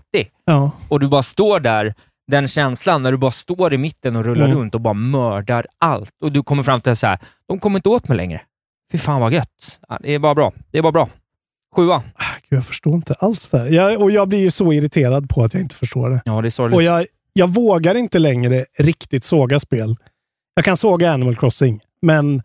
Ja. 0.46 0.72
och 0.90 1.00
du 1.00 1.08
bara 1.08 1.24
står 1.24 1.60
där, 1.60 1.94
den 2.32 2.48
känslan 2.48 3.04
när 3.04 3.12
du 3.12 3.18
bara 3.18 3.32
står 3.32 3.74
i 3.74 3.78
mitten 3.78 4.16
och 4.16 4.26
rullar 4.26 4.46
Mm. 4.46 4.58
runt 4.58 4.76
och 4.76 4.82
bara 4.82 4.94
mördar 4.94 5.66
allt. 5.78 6.12
Och 6.22 6.32
du 6.32 6.44
kommer 6.44 6.64
fram 6.64 6.82
till 6.82 6.96
så 6.96 7.08
här, 7.08 7.20
de 7.48 7.60
kommer 7.60 7.80
inte 7.80 7.90
åt 7.90 8.08
mig 8.08 8.18
längre. 8.18 8.42
Fy 8.92 8.98
fan 8.98 9.22
vad 9.22 9.34
gött. 9.34 9.80
Ja, 9.88 9.98
det 10.02 10.14
är 10.14 10.20
bara 10.20 10.36
bra. 10.36 10.54
Det 10.72 10.78
är 10.78 10.82
bara 10.82 10.92
bra. 10.92 11.10
Sjua. 11.76 12.03
Gud, 12.49 12.57
jag 12.57 12.65
förstår 12.65 12.95
inte 12.95 13.14
alls 13.14 13.49
det 13.49 13.57
här. 13.57 13.65
Jag, 13.68 14.02
och 14.02 14.11
jag 14.11 14.27
blir 14.27 14.39
ju 14.39 14.52
så 14.52 14.73
irriterad 14.73 15.30
på 15.30 15.44
att 15.44 15.53
jag 15.53 15.64
inte 15.64 15.76
förstår 15.76 16.10
det. 16.10 16.22
Ja, 16.26 16.41
det 16.41 16.48
är 16.48 16.49
sorgligt. 16.49 16.76
Och 16.76 16.84
jag, 16.84 17.06
jag 17.34 17.48
vågar 17.48 17.95
inte 17.95 18.19
längre 18.19 18.65
riktigt 18.80 19.23
såga 19.23 19.60
spel. 19.60 19.95
Jag 20.56 20.65
kan 20.65 20.77
såga 20.77 21.11
Animal 21.11 21.35
Crossing, 21.35 21.81
men 22.02 22.41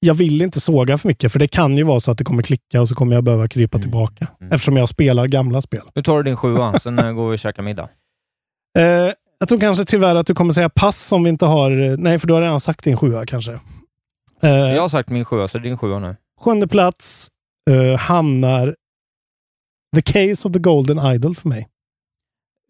jag 0.00 0.14
vill 0.14 0.42
inte 0.42 0.60
såga 0.60 0.98
för 0.98 1.08
mycket, 1.08 1.32
för 1.32 1.38
det 1.38 1.48
kan 1.48 1.76
ju 1.76 1.82
vara 1.82 2.00
så 2.00 2.10
att 2.10 2.18
det 2.18 2.24
kommer 2.24 2.42
klicka 2.42 2.80
och 2.80 2.88
så 2.88 2.94
kommer 2.94 3.14
jag 3.14 3.24
behöva 3.24 3.48
krypa 3.48 3.78
tillbaka. 3.78 4.26
Eftersom 4.50 4.76
jag 4.76 4.88
spelar 4.88 5.26
gamla 5.26 5.62
spel. 5.62 5.82
Nu 5.94 6.02
tar 6.02 6.16
du 6.16 6.22
din 6.22 6.36
sjua, 6.36 6.78
sen 6.78 6.98
eh, 6.98 7.12
går 7.12 7.28
vi 7.30 7.34
och 7.34 7.38
käkar 7.38 7.62
middag. 7.62 7.88
Eh, 8.78 8.84
jag 9.38 9.48
tror 9.48 9.58
kanske 9.60 9.84
tyvärr 9.84 10.14
att 10.14 10.26
du 10.26 10.34
kommer 10.34 10.52
säga 10.52 10.68
pass 10.68 11.12
om 11.12 11.22
vi 11.24 11.30
inte 11.30 11.46
har... 11.46 11.96
Nej, 11.96 12.18
för 12.18 12.26
du 12.28 12.34
har 12.34 12.42
redan 12.42 12.60
sagt 12.60 12.84
din 12.84 12.96
sjua 12.96 13.26
kanske. 13.26 13.52
Eh, 14.42 14.50
Jag 14.50 14.80
har 14.82 14.88
sagt 14.88 15.08
min 15.08 15.24
sjua, 15.24 15.48
så 15.48 15.58
det 15.58 15.62
är 15.62 15.68
din 15.68 15.78
sjua 15.78 15.98
nu. 15.98 16.16
Sjunde 16.40 16.68
plats 16.68 17.28
eh, 17.70 17.96
hamnar 17.98 18.76
The 19.94 20.02
Case 20.02 20.48
of 20.48 20.52
the 20.52 20.58
Golden 20.58 21.14
Idol 21.14 21.36
för 21.36 21.48
mig. 21.48 21.68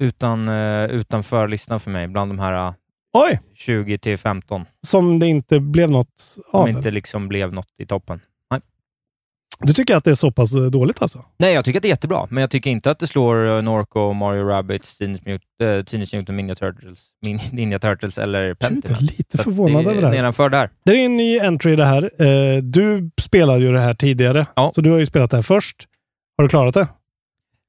Utan, 0.02 0.48
uh, 0.48 0.90
utanför 0.90 1.48
listan 1.48 1.80
för 1.80 1.90
mig, 1.90 2.08
bland 2.08 2.30
de 2.30 2.38
här 2.38 2.68
uh, 2.68 2.74
Oj! 3.12 3.40
20 3.54 3.98
till 3.98 4.18
15. 4.18 4.64
Som 4.80 5.18
det 5.18 5.26
inte 5.26 5.60
blev 5.60 5.90
något 5.90 6.36
av. 6.52 6.66
Som 6.66 6.76
inte 6.76 6.90
liksom 6.90 7.28
blev 7.28 7.52
något 7.52 7.70
i 7.78 7.86
toppen. 7.86 8.20
Du 9.60 9.72
tycker 9.72 9.96
att 9.96 10.04
det 10.04 10.10
är 10.10 10.14
så 10.14 10.30
pass 10.30 10.54
eh, 10.54 10.62
dåligt 10.62 11.02
alltså? 11.02 11.24
Nej, 11.38 11.54
jag 11.54 11.64
tycker 11.64 11.78
att 11.78 11.82
det 11.82 11.88
är 11.88 11.90
jättebra, 11.90 12.26
men 12.30 12.40
jag 12.40 12.50
tycker 12.50 12.70
inte 12.70 12.90
att 12.90 12.98
det 12.98 13.06
slår 13.06 13.36
uh, 13.46 13.62
Norco, 13.62 14.12
Mario 14.12 14.78
Teenage 14.98 15.20
Mutant, 15.26 15.42
uh, 15.62 15.84
Teenage 15.84 16.14
Mutant 16.14 16.28
Ninja 16.36 16.54
Turtles, 16.54 17.04
Min 17.26 17.40
Ninja 17.52 17.78
Turtles 17.78 18.18
eller 18.18 18.54
Pentiment. 18.54 18.84
jag 18.88 18.98
är 18.98 19.02
lite 19.02 19.38
förvånad 19.38 19.84
det 19.84 19.90
över 19.90 20.00
det 20.02 20.08
här. 20.08 20.14
Nedanför 20.14 20.48
där. 20.48 20.70
Det 20.84 20.90
är 20.92 21.04
en 21.04 21.16
ny 21.16 21.38
entry 21.40 21.76
det 21.76 21.84
här. 21.84 22.10
Eh, 22.22 22.62
du 22.62 23.10
spelade 23.20 23.60
ju 23.60 23.72
det 23.72 23.80
här 23.80 23.94
tidigare, 23.94 24.46
så 24.74 24.80
du 24.80 24.90
har 24.90 24.98
ju 24.98 25.06
spelat 25.06 25.30
det 25.30 25.36
här 25.36 25.42
först. 25.42 25.76
Har 26.36 26.42
du 26.44 26.48
klarat 26.48 26.74
det? 26.74 26.88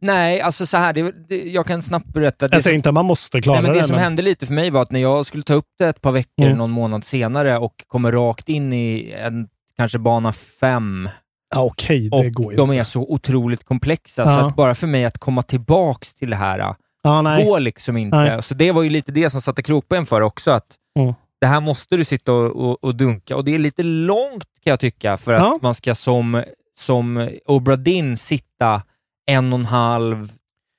Nej, 0.01 0.41
alltså 0.41 0.65
så 0.65 0.77
här, 0.77 0.93
det, 0.93 1.11
det, 1.29 1.43
jag 1.43 1.65
kan 1.65 1.81
snabbt 1.81 2.05
berätta. 2.13 2.47
Det 2.47 2.55
Jag 2.55 2.61
säger 2.63 2.73
som- 2.73 2.75
inte 2.77 2.89
att 2.89 2.93
man 2.95 3.05
måste 3.05 3.41
klara 3.41 3.55
Nej, 3.55 3.63
men 3.63 3.71
det. 3.73 3.79
det. 3.79 3.83
som 3.87 3.95
men- 3.95 4.03
hände 4.03 4.21
lite 4.21 4.45
för 4.45 4.53
mig 4.53 4.69
var 4.69 4.81
att 4.81 4.91
när 4.91 4.99
jag 4.99 5.25
skulle 5.25 5.43
ta 5.43 5.53
upp 5.53 5.65
det 5.79 5.87
ett 5.87 6.01
par 6.01 6.11
veckor, 6.11 6.45
Mm. 6.45 6.57
någon 6.57 6.71
månad 6.71 7.03
senare 7.03 7.57
och 7.57 7.73
kommer 7.87 8.11
rakt 8.11 8.49
in 8.49 8.73
i 8.73 9.13
en, 9.17 9.47
kanske 9.77 9.99
bana 9.99 10.33
fem, 10.33 11.09
Ja, 11.55 11.61
Okej, 11.61 12.09
det 12.09 12.17
och 12.17 12.31
går 12.31 12.51
ju 12.51 12.57
de 12.57 12.71
inte. 12.71 12.79
är 12.79 12.83
så 12.83 13.01
otroligt 13.01 13.63
komplexa, 13.63 14.25
så 14.25 14.31
Ja. 14.31 14.47
att 14.47 14.55
bara 14.55 14.75
för 14.75 14.87
mig 14.87 15.05
att 15.05 15.17
komma 15.17 15.43
tillbaks 15.43 16.13
till 16.13 16.29
det 16.29 16.35
här 16.35 16.75
Ja, 17.03 17.21
nej. 17.21 17.45
går 17.45 17.59
liksom 17.59 17.97
inte. 17.97 18.17
Nej. 18.17 18.41
Så 18.43 18.53
det 18.53 18.71
var 18.71 18.83
ju 18.83 18.89
lite 18.89 19.11
det 19.11 19.29
som 19.29 19.41
satte 19.41 19.63
krokben 19.63 20.05
för 20.05 20.21
också, 20.21 20.51
att 20.51 20.75
Mm. 20.99 21.13
det 21.41 21.47
här 21.47 21.61
måste 21.61 21.97
du 21.97 22.03
sitta 22.05 22.33
och, 22.33 22.69
och, 22.69 22.83
och 22.83 22.95
dunka. 22.95 23.35
Och 23.35 23.45
det 23.45 23.55
är 23.55 23.59
lite 23.59 23.83
långt 23.83 24.45
kan 24.63 24.71
jag 24.71 24.79
tycka, 24.79 25.17
för 25.17 25.33
att 25.33 25.41
Ja. 25.41 25.59
man 25.61 25.73
ska 25.75 25.95
som, 25.95 26.43
som 26.79 27.29
Obra 27.45 27.75
Dinn 27.75 28.17
sitta 28.17 28.81
en 29.27 29.53
och 29.53 29.59
en 29.59 29.65
halv, 29.65 30.31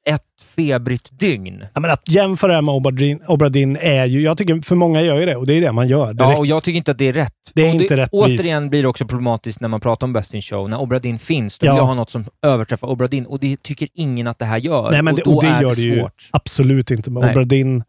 ett 0.09 0.23
febrigt 0.57 1.21
dygn. 1.21 1.65
Ja, 1.75 1.81
men 1.81 1.91
att 1.91 2.13
jämföra 2.13 2.49
det 2.49 2.55
här 2.55 2.63
med 2.63 2.75
Obradin, 2.75 3.21
Obradin 3.29 3.77
är 3.77 4.07
ju... 4.07 4.21
Jag 4.23 4.39
tycker 4.39 4.61
för 4.63 4.75
många 4.77 5.03
gör 5.03 5.21
ju 5.21 5.27
det 5.27 5.37
och 5.37 5.47
det 5.47 5.55
är 5.55 5.61
det 5.61 5.73
man 5.73 5.89
gör. 5.89 6.07
Ja, 6.07 6.13
direkt. 6.13 6.39
och 6.39 6.47
jag 6.47 6.63
tycker 6.65 6.77
inte 6.77 6.91
att 6.91 6.99
det 6.99 7.09
är 7.09 7.13
rätt. 7.13 7.33
Det 7.55 7.63
är 7.63 7.75
och 7.75 7.81
inte 7.83 7.97
rättvist. 7.97 8.23
Återigen 8.41 8.71
blir 8.71 8.83
det 8.83 8.89
också 8.89 9.07
problematiskt 9.07 9.61
när 9.61 9.69
man 9.69 9.81
pratar 9.81 10.07
om 10.07 10.13
Best 10.13 10.35
in 10.35 10.43
Show. 10.43 10.69
När 10.71 10.81
Obra 10.81 10.99
Dinn 10.99 11.19
finns, 11.19 11.59
då 11.59 11.67
Ja. 11.67 11.73
vill 11.73 11.79
jag 11.79 11.85
ha 11.87 11.95
något 11.95 12.11
som 12.11 12.25
överträffar 12.43 12.89
Obra 12.89 13.07
Dinn 13.07 13.27
och 13.27 13.41
det 13.41 13.63
tycker 13.63 13.89
ingen 13.95 14.27
att 14.27 14.39
det 14.39 14.45
här 14.45 14.59
gör. 14.59 14.91
Nej, 14.91 15.03
men 15.03 15.15
och 15.15 15.21
det, 15.25 15.31
och 15.31 15.43
det 15.43 15.49
är 15.49 15.63
gör 15.63 15.71
det 15.71 15.77
det 15.77 15.83
ju 15.83 15.99
svårt. 16.01 16.29
absolut 16.33 16.91
inte. 16.91 17.11
Men 17.11 17.21
Nej. 17.23 17.31
Obradin 17.31 17.83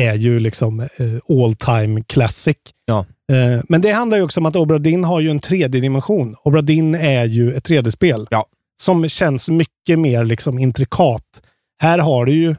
är 0.00 0.14
ju 0.14 0.40
liksom 0.40 0.80
eh, 0.80 0.88
all 1.44 1.54
time 1.54 2.02
classic. 2.06 2.56
Ja. 2.86 2.98
Eh, 3.32 3.62
men 3.68 3.80
det 3.80 3.90
handlar 3.92 4.18
ju 4.18 4.24
också 4.24 4.40
om 4.40 4.46
att 4.46 4.56
Obradin 4.56 5.04
har 5.04 5.20
ju 5.20 5.30
en 5.30 5.40
tredje 5.40 5.80
dimension. 5.80 6.34
Obradin 6.42 6.94
är 6.94 7.24
ju 7.24 7.54
ett 7.54 7.68
3D-spel 7.68 8.26
Ja. 8.30 8.46
Som 8.80 9.08
känns 9.08 9.48
mycket 9.48 9.98
mer 9.98 10.24
liksom 10.24 10.58
intrikat. 10.58 11.42
Här 11.82 11.98
har 11.98 12.24
du 12.24 12.32
ju, 12.32 12.56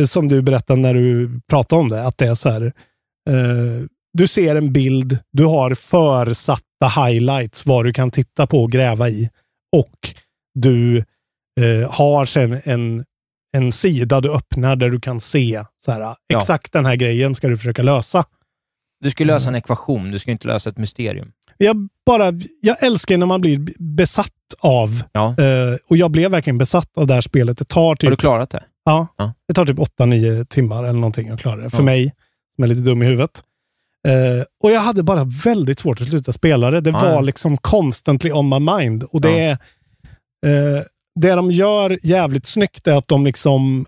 eh, 0.00 0.06
som 0.06 0.28
du 0.28 0.42
berättade 0.42 0.80
när 0.80 0.94
du 0.94 1.40
pratade 1.48 1.82
om 1.82 1.88
det, 1.88 2.04
att 2.06 2.18
det 2.18 2.26
är 2.26 2.34
så 2.34 2.50
här. 2.50 2.62
Eh, 3.30 3.86
du 4.12 4.26
ser 4.28 4.56
en 4.56 4.72
bild, 4.72 5.18
du 5.32 5.44
har 5.44 5.74
försatta 5.74 6.88
highlights, 7.06 7.66
vad 7.66 7.84
du 7.84 7.92
kan 7.92 8.10
titta 8.10 8.46
på 8.46 8.62
och 8.62 8.72
gräva 8.72 9.08
i. 9.08 9.30
Och 9.76 10.14
du 10.54 10.98
eh, 11.60 11.90
har 11.90 12.24
sen 12.24 12.60
en, 12.64 13.04
en 13.56 13.72
sida 13.72 14.20
du 14.20 14.32
öppnar 14.32 14.76
där 14.76 14.90
du 14.90 15.00
kan 15.00 15.20
se 15.20 15.64
så 15.78 15.92
här, 15.92 16.00
Ja. 16.00 16.16
exakt 16.36 16.72
den 16.72 16.86
här 16.86 16.96
grejen 16.96 17.34
ska 17.34 17.48
du 17.48 17.56
försöka 17.56 17.82
lösa. 17.82 18.24
Du 19.00 19.10
ska 19.10 19.24
lösa 19.24 19.48
en 19.48 19.56
ekvation, 19.56 20.10
du 20.10 20.18
ska 20.18 20.30
inte 20.30 20.48
lösa 20.48 20.70
ett 20.70 20.78
mysterium. 20.78 21.32
Jag, 21.64 21.88
bara, 22.06 22.32
jag 22.60 22.82
älskar 22.82 23.18
när 23.18 23.26
man 23.26 23.40
blir 23.40 23.66
besatt 23.78 24.28
av, 24.60 25.02
Ja. 25.12 25.28
eh, 25.28 25.76
och 25.88 25.96
jag 25.96 26.10
blev 26.10 26.30
verkligen 26.30 26.58
besatt 26.58 26.88
av 26.96 27.06
det 27.06 27.14
här 27.14 27.20
spelet. 27.20 27.58
Det 27.58 27.64
tar 27.68 27.94
typ, 27.94 28.04
Har 28.06 28.10
du 28.10 28.16
klarat 28.16 28.50
det? 28.50 28.64
ja, 28.84 29.06
Ja. 29.18 29.32
det 29.48 29.54
tar 29.54 29.66
typ 29.66 29.78
8-9 29.78 30.44
timmar 30.44 30.82
eller 30.84 30.92
någonting 30.92 31.28
att 31.28 31.40
klara 31.40 31.56
det. 31.60 31.70
För 31.70 31.78
Ja. 31.78 31.82
mig, 31.84 32.14
som 32.54 32.64
är 32.64 32.68
lite 32.68 32.80
dum 32.82 33.02
i 33.02 33.06
huvudet. 33.06 33.42
Eh, 34.08 34.44
och 34.62 34.70
jag 34.70 34.80
hade 34.80 35.02
bara 35.02 35.24
väldigt 35.24 35.78
svårt 35.78 36.00
att 36.00 36.08
sluta 36.08 36.32
spela 36.32 36.70
det. 36.70 36.80
Det 36.80 36.90
var 36.90 37.22
liksom 37.22 37.56
constantly 37.58 38.32
on 38.32 38.48
my 38.48 38.58
mind. 38.58 39.02
Och 39.02 39.20
det 39.20 39.40
är, 39.40 39.50
eh, 40.46 40.82
det 41.20 41.32
de 41.34 41.50
gör 41.50 41.98
jävligt 42.02 42.46
snyggt 42.46 42.86
är 42.86 42.96
att 42.96 43.08
de 43.08 43.24
liksom 43.24 43.86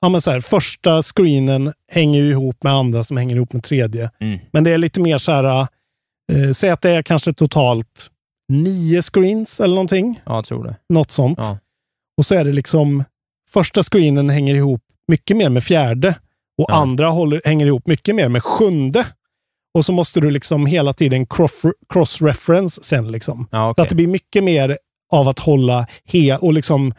ja 0.00 0.08
men 0.08 0.20
så 0.20 0.30
här, 0.30 0.40
första 0.40 1.02
screenen 1.02 1.72
hänger 1.92 2.20
ju 2.22 2.30
ihop 2.30 2.62
med 2.62 2.72
andra 2.72 3.04
som 3.04 3.16
hänger 3.16 3.36
ihop 3.36 3.52
med 3.52 3.64
tredje. 3.64 4.10
Mm. 4.20 4.38
Men 4.52 4.64
det 4.64 4.70
är 4.70 4.78
lite 4.78 5.00
mer 5.00 5.18
så 5.18 5.32
här, 5.32 5.66
eh, 6.30 6.52
säg 6.52 6.70
att 6.70 6.80
det 6.82 6.90
är 6.90 7.02
kanske 7.02 7.32
totalt 7.32 8.10
nio 8.48 9.02
screens 9.02 9.60
eller 9.60 9.74
någonting. 9.74 10.20
Ja, 10.26 10.34
jag 10.34 10.44
tror 10.44 10.64
det. 10.64 10.76
Något 10.88 11.10
sånt. 11.10 11.38
Ja. 11.42 11.58
Och 12.18 12.26
så 12.26 12.34
är 12.34 12.44
det 12.44 12.52
liksom, 12.52 13.04
första 13.50 13.82
screenen 13.82 14.30
hänger 14.30 14.54
ihop 14.54 14.82
mycket 15.08 15.36
mer 15.36 15.48
med 15.48 15.64
fjärde 15.64 16.08
och 16.58 16.66
Ja. 16.70 16.74
andra 16.74 17.08
håller, 17.08 17.42
hänger 17.44 17.66
ihop 17.66 17.86
mycket 17.86 18.14
mer 18.14 18.28
med 18.28 18.44
sjunde. 18.44 19.06
Och 19.74 19.84
så 19.84 19.92
måste 19.92 20.20
du 20.20 20.30
liksom 20.30 20.66
hela 20.66 20.92
tiden 20.92 21.26
cross- 21.26 21.72
cross-reference 21.88 22.80
sen 22.82 23.12
liksom. 23.12 23.48
Ja, 23.50 23.58
Så 23.66 23.70
okej. 23.70 23.82
att 23.82 23.88
det 23.88 23.94
blir 23.94 24.06
mycket 24.06 24.44
mer 24.44 24.78
av 25.12 25.28
att 25.28 25.38
hålla 25.38 25.86
he 26.04 26.36
och 26.36 26.52
liksom 26.52 26.94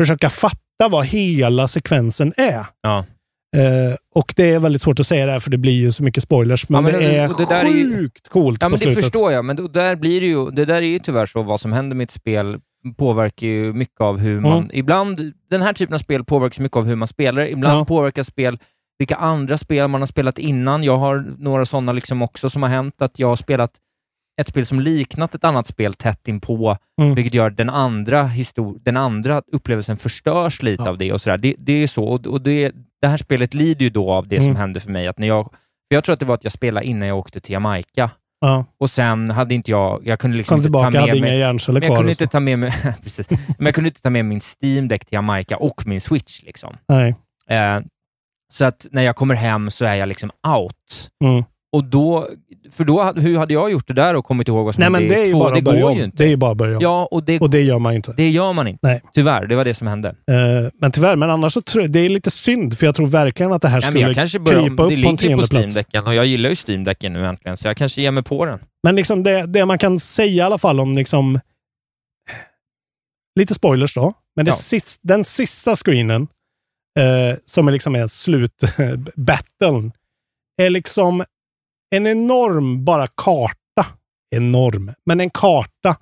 försöka 0.00 0.30
fatta 0.30 0.88
vad 0.90 1.06
hela 1.06 1.68
sekvensen 1.68 2.32
är. 2.36 2.66
Ja. 2.82 3.04
Eh, 3.56 3.96
och 4.14 4.34
det 4.36 4.52
är 4.52 4.58
väldigt 4.58 4.82
svårt 4.82 5.00
att 5.00 5.06
säga 5.06 5.26
det 5.26 5.32
här 5.32 5.40
för 5.40 5.50
det 5.50 5.58
blir 5.58 5.72
ju 5.72 5.92
så 5.92 6.02
mycket 6.02 6.22
spoilers. 6.22 6.68
Men, 6.68 6.76
Ja, 6.76 6.80
men 6.82 6.92
det 6.92 6.98
det- 7.08 7.16
är 7.16 7.28
det 7.38 7.44
där 7.48 7.64
är 7.64 7.68
ju- 7.70 7.96
sjukt 7.96 8.28
coolt 8.28 8.58
Ja, 8.62 8.66
på 8.66 8.70
men 8.70 8.78
det 8.78 8.84
slutet. 8.84 9.04
förstår 9.04 9.32
jag, 9.32 9.44
men 9.44 9.56
då, 9.56 9.68
där 9.68 9.96
blir 9.96 10.20
det 10.20 10.26
ju, 10.26 10.50
det 10.50 10.64
där 10.64 10.74
är 10.74 10.80
ju 10.80 10.98
tyvärr 10.98 11.26
så, 11.26 11.42
vad 11.42 11.60
som 11.60 11.72
händer 11.72 11.96
med 11.96 12.04
ett 12.04 12.10
spel 12.10 12.58
påverkar 12.96 13.46
ju 13.46 13.72
mycket 13.72 14.00
av 14.00 14.18
hur 14.18 14.40
man... 14.40 14.58
Mm. 14.58 14.70
Ibland, 14.72 15.32
den 15.50 15.62
här 15.62 15.72
typen 15.72 15.94
av 15.94 15.98
spel 15.98 16.24
påverkas 16.24 16.58
mycket 16.58 16.76
av 16.76 16.84
hur 16.86 16.96
man 16.96 17.08
spelar. 17.08 17.46
Ibland 17.48 17.80
Ja. 17.80 17.84
påverkas 17.84 18.26
spel 18.26 18.58
vilka 18.98 19.16
andra 19.16 19.58
spel 19.58 19.88
man 19.88 20.00
har 20.00 20.06
spelat 20.06 20.38
innan. 20.38 20.82
Jag 20.84 20.96
har 20.96 21.34
några 21.38 21.64
sådana 21.64 21.92
liksom 21.92 22.22
också 22.22 22.50
som 22.50 22.62
har 22.62 22.70
hänt, 22.70 23.02
att 23.02 23.18
jag 23.18 23.28
har 23.28 23.36
spelat 23.36 23.70
ett 24.40 24.48
spel 24.48 24.66
som 24.66 24.80
liknat 24.80 25.34
ett 25.34 25.44
annat 25.44 25.66
spel 25.66 25.94
tätt 25.94 26.28
inpå, 26.28 26.76
Mm. 27.00 27.14
vilket 27.14 27.34
gör 27.34 27.46
att 27.46 27.56
den 27.56 27.70
andra, 27.70 28.22
histor- 28.24 28.78
den 28.82 28.96
andra 28.96 29.42
upplevelsen 29.52 29.96
förstörs 29.96 30.62
lite 30.62 30.82
av 30.90 30.98
det. 30.98 31.12
och 31.12 31.20
sådär. 31.20 31.38
Det, 31.38 31.54
det 31.58 31.72
är 31.82 31.86
så, 31.86 32.04
och, 32.04 32.26
och 32.26 32.40
det, 32.40 32.72
det 33.02 33.08
här 33.08 33.16
spelet 33.16 33.54
lider 33.54 33.82
ju 33.84 33.90
då 33.90 34.12
av 34.12 34.28
det 34.28 34.36
som 34.40 34.44
Mm. 34.46 34.56
hände 34.56 34.80
för 34.80 34.90
mig. 34.90 35.06
Att 35.08 35.18
när 35.18 35.26
jag, 35.26 35.44
för 35.44 35.94
jag 35.94 36.04
tror 36.04 36.12
att 36.12 36.20
det 36.20 36.26
var 36.26 36.34
att 36.34 36.44
jag 36.44 36.52
spelade 36.52 36.86
innan 36.86 37.08
jag 37.08 37.18
åkte 37.18 37.40
till 37.40 37.52
Jamaica. 37.52 38.10
Ja. 38.40 38.64
Och 38.78 38.90
sen 38.90 39.30
hade 39.30 39.54
inte 39.54 39.70
jag, 39.70 40.02
jag 40.06 40.18
kunde 40.18 40.36
liksom 40.36 40.52
Kom 40.54 40.58
inte 40.58 40.66
tillbaka, 40.66 40.84
ta 40.84 40.90
med 40.90 41.00
hade 41.00 41.16
inga 41.16 41.26
mig, 41.26 41.38
hjärnceller 41.38 41.80
men 41.80 41.88
jag 41.88 41.98
kunde 41.98 42.10
inte 42.12 42.26
ta 42.26 42.40
med 42.40 42.58
mig, 42.58 42.72
precis, 43.02 43.30
men 43.30 43.66
jag 43.66 43.74
kunde 43.74 43.88
inte 43.88 44.00
ta 44.02 44.10
med 44.10 44.24
min 44.24 44.40
Steam 44.40 44.88
Deck 44.88 45.04
till 45.04 45.14
Jamaica 45.14 45.56
och 45.56 45.86
min 45.86 46.00
Switch. 46.00 46.42
Liksom. 46.42 46.76
Nej. 46.88 47.14
Eh, 47.50 47.80
så 48.52 48.64
att 48.64 48.86
när 48.90 49.02
jag 49.02 49.16
kommer 49.16 49.34
hem 49.34 49.70
så 49.70 49.84
är 49.84 49.94
jag 49.94 50.08
liksom 50.08 50.30
out. 50.56 51.10
Mm. 51.24 51.44
Och 51.76 51.84
då, 51.84 52.28
för 52.72 52.84
då, 52.84 53.02
hur 53.04 53.38
hade 53.38 53.54
jag 53.54 53.70
gjort 53.70 53.86
det 53.88 53.94
där 53.94 54.14
och 54.14 54.24
kommit 54.24 54.48
ihåg 54.48 54.64
vad 54.64 54.74
som 54.74 54.80
Nej, 54.80 54.90
men 54.90 55.08
det 55.08 55.14
är 55.20 55.24
ju 55.24 55.32
bara 55.32 55.54
Det 55.54 55.60
går 55.60 55.82
om. 55.90 55.96
ju 55.96 56.04
inte. 56.04 56.16
Det 56.16 56.24
är 56.24 56.28
ju 56.28 56.36
bara 56.36 56.50
att 56.50 56.56
börja 56.56 56.76
om. 56.76 56.82
Ja, 56.82 57.08
och 57.10 57.24
det, 57.24 57.40
Och 57.40 57.50
det 57.50 57.62
gör 57.62 57.78
man 57.78 57.94
inte. 57.94 58.14
det 58.16 58.30
gör 58.30 58.52
man 58.52 58.68
inte. 58.68 58.86
Nej. 58.86 59.02
Tyvärr, 59.14 59.46
det 59.46 59.56
var 59.56 59.64
det 59.64 59.74
som 59.74 59.86
hände. 59.86 60.08
Eh, 60.08 60.70
men 60.80 60.92
tyvärr, 60.92 61.16
men 61.16 61.30
annars 61.30 61.52
så 61.52 61.60
tror 61.60 61.82
jag, 61.84 61.90
det 61.92 61.98
är 62.00 62.08
lite 62.08 62.30
synd, 62.30 62.78
för 62.78 62.86
jag 62.86 62.94
tror 62.94 63.06
verkligen 63.06 63.52
att 63.52 63.62
det 63.62 63.68
här 63.68 63.76
Nej, 63.80 63.82
skulle 63.82 64.00
jag 64.00 64.14
kanske 64.14 64.38
börjar, 64.38 64.60
krypa 64.60 64.68
det 64.68 64.72
upp 64.72 64.76
på 64.76 64.82
en 64.82 64.88
ligger 64.88 65.10
ju 65.10 65.16
på 65.16 65.16
tionde 65.16 65.36
plats. 65.48 65.52
Steam-däcken 65.52 66.06
och 66.06 66.14
jag 66.14 66.26
gillar 66.26 66.48
ju 66.48 66.54
Steam-däcken 66.54 67.12
nu 67.12 67.26
äntligen, 67.26 67.56
så 67.56 67.68
jag 67.68 67.76
kanske 67.76 68.02
ger 68.02 68.10
mig 68.10 68.22
på 68.22 68.44
den. 68.44 68.58
Men 68.82 68.96
liksom 68.96 69.22
det, 69.22 69.46
det 69.46 69.64
man 69.66 69.78
kan 69.78 70.00
säga 70.00 70.28
i 70.32 70.40
alla 70.40 70.58
fall 70.58 70.80
om 70.80 70.96
liksom... 70.96 71.40
Lite 73.38 73.54
spoilers 73.54 73.94
då. 73.94 74.12
Men 74.36 74.44
det 74.44 74.50
Ja. 74.50 74.54
sist, 74.56 75.00
den 75.02 75.24
sista 75.24 75.76
screenen, 75.76 76.22
eh, 76.98 77.38
som 77.44 77.68
är 77.68 77.72
liksom 77.72 77.94
är 77.94 78.06
slutbattlen, 78.06 79.92
är 80.62 80.70
liksom 80.70 81.24
en 81.94 82.06
enorm 82.06 82.84
bara 82.84 83.06
karta. 83.06 83.56
Enorm, 84.36 84.92
men 85.06 85.20
en 85.20 85.30
karta 85.30 85.96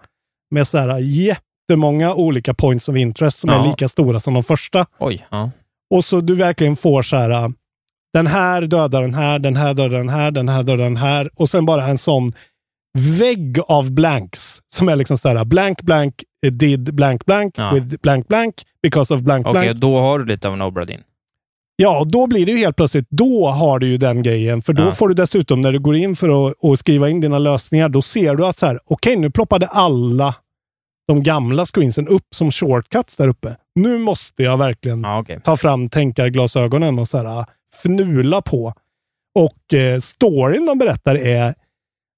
med 0.51 0.69
så 0.69 0.79
här 0.79 0.99
jättemånga 0.99 2.15
olika 2.15 2.55
points 2.55 2.89
of 2.89 2.97
interest 2.97 3.39
som 3.39 3.51
Ja. 3.51 3.65
är 3.65 3.69
lika 3.71 3.89
stora 3.89 4.21
som 4.21 4.35
de 4.35 4.43
första. 4.45 4.87
Oj, 4.99 5.27
ja. 5.31 5.51
Och 5.95 6.05
så 6.05 6.21
du 6.21 6.35
verkligen 6.35 6.77
får 6.77 7.03
så 7.03 7.17
här, 7.17 7.31
äh, 7.31 7.49
den 8.15 8.27
här 8.27 8.63
dödar 8.63 9.03
den 9.03 9.15
här, 9.15 9.39
den 9.39 9.57
här 9.57 9.75
dödar 9.75 9.99
den 9.99 10.09
här, 10.09 10.31
den 10.31 10.49
här 10.49 10.63
dödar 10.63 10.85
den 10.85 10.97
här. 10.97 11.31
Och 11.35 11.51
sen 11.51 11.67
bara 11.67 11.87
en 11.87 11.99
sån 11.99 12.33
vägg 12.99 13.59
av 13.69 13.93
blanks 13.93 14.63
som 14.75 14.89
är 14.89 14.97
liksom 14.97 15.19
så 15.19 15.29
här, 15.29 15.45
blank, 15.45 15.83
blank, 15.83 16.15
eh, 16.47 16.53
did 16.53 16.95
blank, 16.95 17.25
blank, 17.27 17.55
Ja. 17.59 17.75
with 17.75 17.97
blank, 18.03 18.29
blank, 18.29 18.55
because 18.83 19.15
of 19.15 19.21
blank, 19.21 19.47
Okej, 19.47 19.63
blank. 19.63 19.79
då 19.81 19.99
har 20.01 20.19
du 20.19 20.25
lite 20.25 20.49
av 20.49 20.55
en 20.55 20.63
Obradin. 20.63 21.01
Ja, 21.77 22.05
då 22.09 22.27
blir 22.27 22.47
det 22.47 22.53
ju 22.53 22.59
helt 22.59 22.77
plötsligt, 22.77 23.07
då 23.11 23.47
har 23.49 23.79
du 23.79 23.87
ju 23.89 23.99
den 23.99 24.23
grejen. 24.23 24.63
För 24.63 24.73
då 24.73 24.83
Ja. 24.83 24.93
får 24.93 25.09
du 25.09 25.15
dessutom, 25.15 25.61
när 25.61 25.73
du 25.73 25.79
går 25.81 25.97
in 25.97 26.17
för 26.17 26.49
att, 26.49 26.65
att 26.65 26.79
skriva 26.79 27.11
in 27.11 27.21
dina 27.21 27.39
lösningar, 27.39 27.89
då 27.89 28.03
ser 28.03 28.35
du 28.35 28.47
att 28.47 28.57
så 28.57 28.67
här, 28.67 28.79
okej, 28.85 29.17
nu 29.17 29.31
ploppade 29.31 29.67
alla 29.67 30.35
de 31.09 31.23
gamla 31.23 31.67
screensen 31.67 32.09
upp 32.09 32.27
som 32.35 32.51
shortcuts 32.53 33.17
där 33.17 33.29
uppe. 33.29 33.57
Nu 33.75 33.99
måste 33.99 34.43
jag 34.43 34.57
verkligen 34.59 35.01
Ja, 35.03 35.21
okej. 35.21 35.41
ta 35.45 35.57
fram 35.57 35.89
tänkarglasögonen 35.89 36.99
och 36.99 37.09
så 37.09 37.19
här, 37.19 37.45
fnula 37.83 38.43
på. 38.43 38.75
Och 39.39 39.75
eh, 39.75 39.99
storyn 40.01 40.67
de 40.67 40.79
berättar 40.79 41.15
är, 41.15 41.55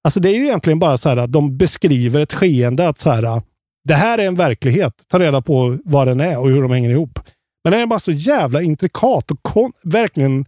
alltså 0.05 0.21
det 0.21 0.29
är 0.29 0.35
ju 0.35 0.45
egentligen 0.45 0.79
bara 0.79 0.99
så 0.99 1.09
här 1.09 1.17
att 1.17 1.33
de 1.33 1.57
beskriver 1.57 2.21
ett 2.21 2.33
skeende 2.33 2.89
att 2.89 2.99
så 2.99 3.11
här, 3.11 3.43
det 3.89 3.95
här 3.95 4.19
är 4.19 4.27
en 4.27 4.35
verklighet. 4.35 4.93
Ta 5.09 5.19
reda 5.19 5.43
på 5.43 5.79
vad 5.85 6.07
den 6.07 6.21
är 6.21 6.39
och 6.39 6.49
hur 6.49 6.63
de 6.63 6.71
hänger 6.71 6.91
ihop. 6.91 7.19
Men 7.67 7.71
den 7.73 7.81
är 7.81 7.87
bara 7.87 8.01
så 8.01 8.13
jävla 8.13 8.63
intrikat 8.63 9.31
och 9.31 9.73
verkligen 9.83 10.47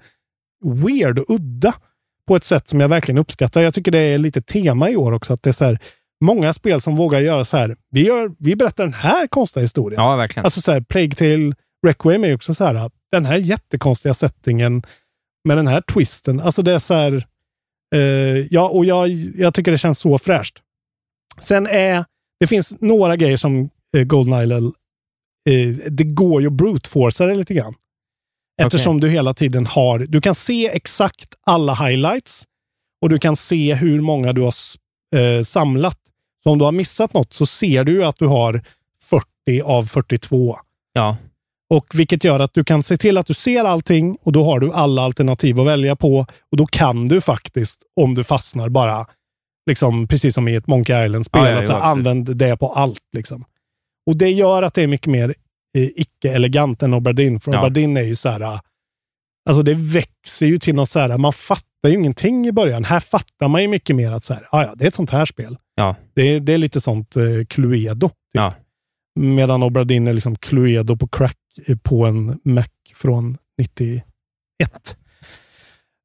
weird 0.65 1.19
och 1.19 1.25
udda 1.29 1.75
på 2.27 2.37
ett 2.37 2.45
sätt 2.45 2.69
som 2.69 2.81
jag 2.81 2.89
verkligen 2.89 3.19
uppskattar. 3.19 3.63
Jag 3.63 3.75
tycker 3.75 3.91
det 3.91 3.99
är 3.99 4.19
lite 4.19 4.43
tema 4.43 4.91
i 4.91 4.97
år 4.97 5.13
också, 5.13 5.33
att 5.33 5.43
det 5.43 5.51
är 5.51 5.55
så 5.55 5.65
här, 5.65 5.79
många 6.21 6.55
spel 6.55 6.81
som 6.81 6.97
vågar 6.97 7.21
göra 7.21 7.45
så 7.45 7.57
här. 7.57 7.77
Vi, 7.91 8.07
gör, 8.07 8.31
vi 8.39 8.57
berättar 8.57 8.85
den 8.85 8.93
här 8.93 9.27
konstiga 9.27 9.63
historien. 9.63 10.03
Ja, 10.03 10.17
verkligen. 10.17 10.45
Alltså 10.45 10.61
så 10.61 10.73
här, 10.73 10.81
Plague 10.81 11.15
Tale 11.15 11.55
Requiem 11.87 12.25
är 12.25 12.35
också 12.35 12.55
så 12.55 12.65
här, 12.65 12.91
den 13.13 13.27
här 13.27 13.37
jättekonstiga 13.37 14.15
settingen 14.15 14.83
med 15.45 15.57
den 15.57 15.67
här 15.67 15.81
twisten. 15.81 16.41
Alltså 16.41 16.63
det 16.63 16.73
är 16.73 16.79
så 16.79 16.95
här, 16.95 17.27
eh, 17.95 18.47
ja, 18.51 18.69
och 18.69 18.85
jag, 18.85 19.09
jag 19.37 19.55
tycker 19.55 19.73
det 19.73 19.79
känns 19.79 19.99
så 19.99 20.19
fräscht. 20.19 20.59
Sen 21.41 21.67
är, 21.67 22.05
det 22.41 22.47
finns 22.47 22.81
några 22.81 23.17
grejer 23.17 23.37
som 23.37 23.71
eh, 23.97 24.05
Golden 24.05 24.43
Isle, 24.43 24.71
eh, 25.49 25.69
det 25.91 26.05
går 26.05 26.41
ju 26.41 26.47
att 26.47 26.53
brute 26.53 26.89
forca 26.89 27.27
det 27.27 27.35
lite 27.35 27.55
grann. 27.55 27.75
Eftersom 28.63 29.01
du 29.01 29.09
hela 29.11 29.35
tiden 29.35 29.67
har, 29.67 29.99
du 29.99 30.21
kan 30.21 30.35
se 30.35 30.69
exakt 30.69 31.35
alla 31.47 31.75
highlights 31.75 32.45
och 33.03 33.09
du 33.09 33.19
kan 33.19 33.37
se 33.37 33.75
hur 33.75 34.01
många 34.01 34.33
du 34.33 34.41
har 34.41 34.55
eh, 35.17 35.43
samlat. 35.43 35.99
Så 36.43 36.51
om 36.51 36.59
du 36.59 36.65
har 36.65 36.73
missat 36.73 37.15
något 37.15 37.35
så 37.35 37.47
ser 37.47 37.85
du 37.85 38.05
att 38.05 38.17
du 38.17 38.27
har 38.27 38.63
40 39.11 39.63
av 39.65 39.83
42. 39.85 40.59
Ja. 40.93 41.17
Och 41.71 41.87
vilket 41.95 42.25
gör 42.25 42.41
att 42.41 42.55
du 42.55 42.65
kan 42.65 42.83
se 42.83 42.97
till 42.97 43.19
att 43.19 43.27
du 43.27 43.35
ser 43.35 43.65
allting 43.65 44.19
och 44.23 44.33
då 44.33 44.45
har 44.45 44.61
du 44.61 44.73
alla 44.73 45.03
alternativ 45.03 45.61
att 45.61 45.67
välja 45.67 45.97
på. 45.97 46.27
Och 46.51 46.57
då 46.57 46.67
kan 46.67 47.09
du 47.09 47.21
faktiskt, 47.21 47.83
om 47.97 48.15
du 48.15 48.25
fastnar, 48.25 48.69
bara 48.69 49.07
liksom 49.67 50.07
precis 50.07 50.35
som 50.35 50.49
i 50.49 50.55
ett 50.55 50.67
Monkey 50.67 51.05
Island-spel, 51.05 51.45
Ja, 51.45 51.51
ja, 51.51 51.59
absolut. 51.59 51.83
använd 51.83 52.37
det 52.37 52.57
på 52.57 52.73
allt. 52.73 53.03
Liksom. 53.13 53.45
Och 54.09 54.17
det 54.17 54.31
gör 54.31 54.63
att 54.63 54.75
det 54.75 54.83
är 54.83 54.87
mycket 54.87 55.07
mer 55.07 55.35
eh, 55.79 55.89
icke-elegant 55.97 56.83
än 56.83 56.95
Obradin. 56.95 57.41
För 57.41 57.53
Ja. 57.53 57.59
Obradin 57.59 57.97
är 57.97 58.03
ju 58.03 58.17
så 58.17 58.29
här, 58.29 58.61
alltså 59.49 59.63
det 59.63 59.75
växer 59.75 60.47
ju 60.47 60.59
till 60.59 60.75
något 60.75 60.91
så 60.91 60.99
här, 60.99 61.19
man 61.19 61.33
fattar 61.33 61.89
ju 61.89 61.95
ingenting 61.95 62.47
i 62.47 62.53
början. 62.53 62.85
Här 62.85 63.01
fattar 63.01 63.49
man 63.49 63.63
ju 63.63 63.69
mycket 63.69 63.97
mer 63.97 64.13
att 64.13 64.25
så 64.25 64.35
här, 64.35 64.49
ah, 64.51 64.63
ja, 64.63 64.75
det 64.77 64.85
är 64.85 64.89
ett 64.89 64.95
sånt 64.95 65.11
här 65.11 65.25
spel. 65.25 65.57
Ja. 65.75 65.97
Det, 66.15 66.23
är- 66.23 66.41
det 66.41 66.53
är 66.53 66.59
lite 66.59 66.81
sånt 66.81 67.17
eh, 67.17 67.25
Cluedo. 67.49 68.09
Typ. 68.09 68.17
Ja. 68.33 68.55
Medan 69.21 69.63
Obradin 69.63 70.07
är 70.09 70.13
liksom 70.13 70.37
Cluedo 70.37 70.97
på 70.97 71.09
crack 71.09 71.37
eh, 71.67 71.77
på 71.77 72.07
en 72.07 72.41
Mac 72.45 72.65
från 72.95 73.39
91. 73.59 74.03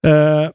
Eh, 0.07 0.49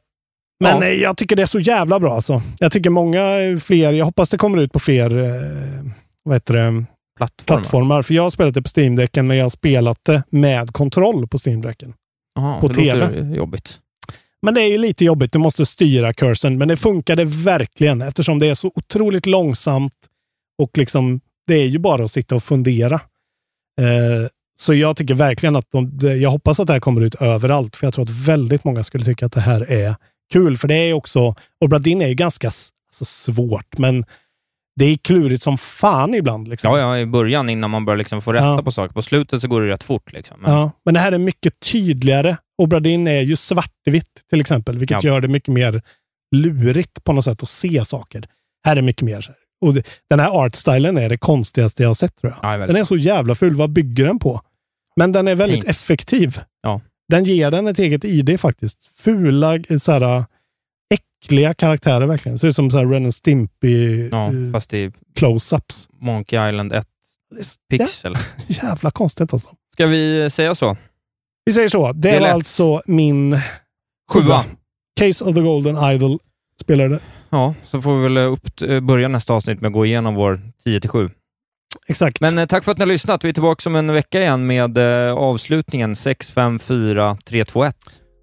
men 0.63 0.77
Ja. 0.81 0.83
eh, 0.83 0.93
jag 0.93 1.17
tycker 1.17 1.35
det 1.35 1.41
är 1.41 1.45
så 1.45 1.59
jävla 1.59 1.99
bra 1.99 2.15
alltså. 2.15 2.41
Jag 2.59 2.71
tycker 2.71 2.89
många 2.89 3.23
fler, 3.61 3.93
jag 3.93 4.05
hoppas 4.05 4.29
det 4.29 4.37
kommer 4.37 4.57
ut 4.57 4.71
på 4.73 4.79
fler 4.79 5.17
eh, 5.17 5.85
vad 6.23 6.35
heter 6.35 6.53
det, 6.53 6.85
Plattformar. 7.19 7.57
plattformar. 7.57 8.01
För 8.01 8.13
jag 8.13 8.23
har 8.23 8.29
spelat 8.29 8.53
det 8.53 8.61
på 8.61 8.69
Steam-däcken, 8.69 9.27
men 9.27 9.37
jag 9.37 9.45
har 9.45 9.49
spelat 9.49 10.05
det 10.05 10.23
med 10.29 10.73
kontroll 10.73 11.27
på 11.27 11.37
Steam-däcken. 11.37 11.93
Aha, 12.37 12.61
på 12.61 12.67
det 12.67 12.73
TV. 12.73 12.99
låter 12.99 13.35
jobbigt. 13.35 13.79
Men 14.41 14.53
det 14.53 14.61
är 14.61 14.67
ju 14.67 14.77
lite 14.77 15.05
jobbigt. 15.05 15.33
Du 15.33 15.39
måste 15.39 15.65
styra 15.65 16.13
cursen, 16.13 16.57
men 16.57 16.67
det 16.67 16.77
funkade 16.77 17.25
verkligen 17.25 18.01
eftersom 18.01 18.39
det 18.39 18.47
är 18.47 18.55
så 18.55 18.71
otroligt 18.75 19.25
långsamt 19.25 19.93
och 20.61 20.77
liksom 20.77 21.21
det 21.47 21.55
är 21.55 21.67
ju 21.67 21.79
bara 21.79 22.03
att 22.03 22.11
sitta 22.11 22.35
och 22.35 22.43
fundera. 22.43 22.95
Eh, 23.81 24.27
så 24.59 24.73
jag 24.73 24.97
tycker 24.97 25.13
verkligen 25.13 25.55
att 25.55 25.71
de, 25.71 25.99
jag 26.21 26.31
hoppas 26.31 26.59
att 26.59 26.67
det 26.67 26.73
här 26.73 26.79
kommer 26.79 27.01
ut 27.01 27.15
överallt, 27.15 27.75
för 27.75 27.87
jag 27.87 27.93
tror 27.93 28.05
att 28.05 28.27
väldigt 28.27 28.63
många 28.63 28.83
skulle 28.83 29.05
tycka 29.05 29.25
att 29.25 29.31
det 29.31 29.41
här 29.41 29.71
är 29.71 29.95
kul, 30.33 30.57
för 30.57 30.67
det 30.67 30.75
är 30.75 30.93
också, 30.93 31.35
Obradin 31.59 32.01
är 32.01 32.07
ju 32.07 32.13
ganska 32.13 32.47
alltså, 32.47 33.05
svårt, 33.05 33.77
men 33.77 34.05
det 34.79 34.85
är 34.85 34.97
klurigt 34.97 35.43
som 35.43 35.57
fan 35.57 36.13
ibland. 36.15 36.47
Liksom. 36.47 36.71
Ja, 36.71 36.79
ja, 36.79 36.97
i 36.99 37.05
början 37.05 37.49
innan 37.49 37.69
man 37.69 37.85
börjar 37.85 37.97
liksom 37.97 38.21
få 38.21 38.31
rätta 38.33 38.45
Ja. 38.45 38.61
på 38.63 38.71
saker. 38.71 38.93
På 38.93 39.01
slutet 39.01 39.41
så 39.41 39.47
går 39.47 39.61
det 39.61 39.67
rätt 39.69 39.83
fort. 39.83 40.13
Liksom. 40.13 40.37
Men, 40.41 40.51
Ja, 40.51 40.71
men 40.85 40.93
det 40.93 40.99
här 40.99 41.11
är 41.11 41.17
mycket 41.17 41.59
tydligare. 41.59 42.37
Obradin 42.57 43.07
är 43.07 43.21
ju 43.21 43.35
svartvitt 43.35 44.09
till 44.29 44.41
exempel, 44.41 44.77
vilket 44.77 45.03
Ja. 45.03 45.09
gör 45.09 45.21
det 45.21 45.27
mycket 45.27 45.53
mer 45.53 45.81
lurigt 46.35 47.03
på 47.03 47.13
något 47.13 47.23
sätt 47.23 47.43
att 47.43 47.49
se 47.49 47.85
saker. 47.85 48.23
Här 48.65 48.75
är 48.75 48.81
mycket 48.81 49.01
mer. 49.01 49.35
Och 49.61 49.73
det, 49.73 49.83
den 50.09 50.19
här 50.19 50.29
artstylen 50.45 50.97
är 50.97 51.09
det 51.09 51.17
konstigaste 51.17 51.83
jag 51.83 51.89
har 51.89 51.93
sett 51.95 52.21
tror 52.21 52.33
jag. 52.41 52.53
Ja, 52.61 52.67
den 52.67 52.75
är 52.75 52.83
så 52.83 52.95
jävla 52.97 53.35
ful. 53.35 53.55
Vad 53.55 53.69
bygger 53.69 54.05
den 54.05 54.19
på? 54.19 54.41
Men 54.95 55.11
den 55.11 55.27
är 55.27 55.35
väldigt 55.35 55.59
Paint. 55.65 55.69
effektiv. 55.77 56.39
Ja. 56.63 56.81
Den 57.09 57.23
ger 57.23 57.51
den 57.51 57.67
ett 57.67 57.79
eget 57.79 58.05
ID 58.05 58.39
faktiskt. 58.39 58.89
Fula, 58.97 59.55
eh, 59.55 59.77
så 59.77 59.91
här, 59.91 60.25
äckliga 61.23 61.53
karaktärer 61.53 62.05
verkligen. 62.05 62.37
Ser 62.37 62.47
ut 62.47 62.55
som 62.55 62.71
så 62.71 62.77
här 62.77 62.85
Ren 62.85 63.03
and 63.03 63.15
Stimpy 63.15 64.09
Ja, 64.11 64.25
eh, 64.27 64.51
fast 64.51 64.73
i 64.73 64.91
close-ups. 65.15 65.87
Monkey 66.01 66.49
Island 66.49 66.73
1 66.73 66.87
pixel. 67.69 68.17
Jävla 68.47 68.91
konstigt 68.91 69.33
alltså. 69.33 69.49
Ska 69.73 69.85
vi 69.85 70.29
säga 70.29 70.55
så? 70.55 70.77
Vi 71.45 71.53
säger 71.53 71.69
så. 71.69 71.91
Det, 71.91 71.99
Det 72.09 72.15
är 72.15 72.19
var 72.19 72.27
alltså 72.27 72.81
min 72.85 73.39
Sjua. 74.11 74.45
Case 74.99 75.25
of 75.25 75.35
the 75.35 75.41
Golden 75.41 75.91
Idol 75.93 76.19
spelade. 76.61 76.99
Ja, 77.29 77.53
så 77.63 77.81
får 77.81 77.97
vi 77.97 78.03
väl 78.03 78.17
upp, 78.17 78.61
eh, 78.61 78.79
börja 78.79 79.07
nästa 79.07 79.33
avsnitt 79.33 79.61
med 79.61 79.67
att 79.67 79.73
gå 79.73 79.85
igenom 79.85 80.15
vår 80.15 80.41
10-7. 80.65 81.09
Exakt. 81.87 82.21
Men 82.21 82.37
eh, 82.37 82.45
tack 82.45 82.63
för 82.63 82.71
att 82.71 82.77
ni 82.77 82.81
har 82.81 82.87
lyssnat. 82.87 83.23
Vi 83.23 83.29
är 83.29 83.33
tillbaka 83.33 83.69
om 83.69 83.75
en 83.75 83.93
vecka 83.93 84.21
igen 84.21 84.47
med 84.47 84.77
eh, 84.77 85.13
avslutningen 85.13 85.95
6, 85.95 86.31
5, 86.31 86.59
4, 86.59 87.17
3, 87.25 87.45
2, 87.45 87.63
1. 87.63 87.75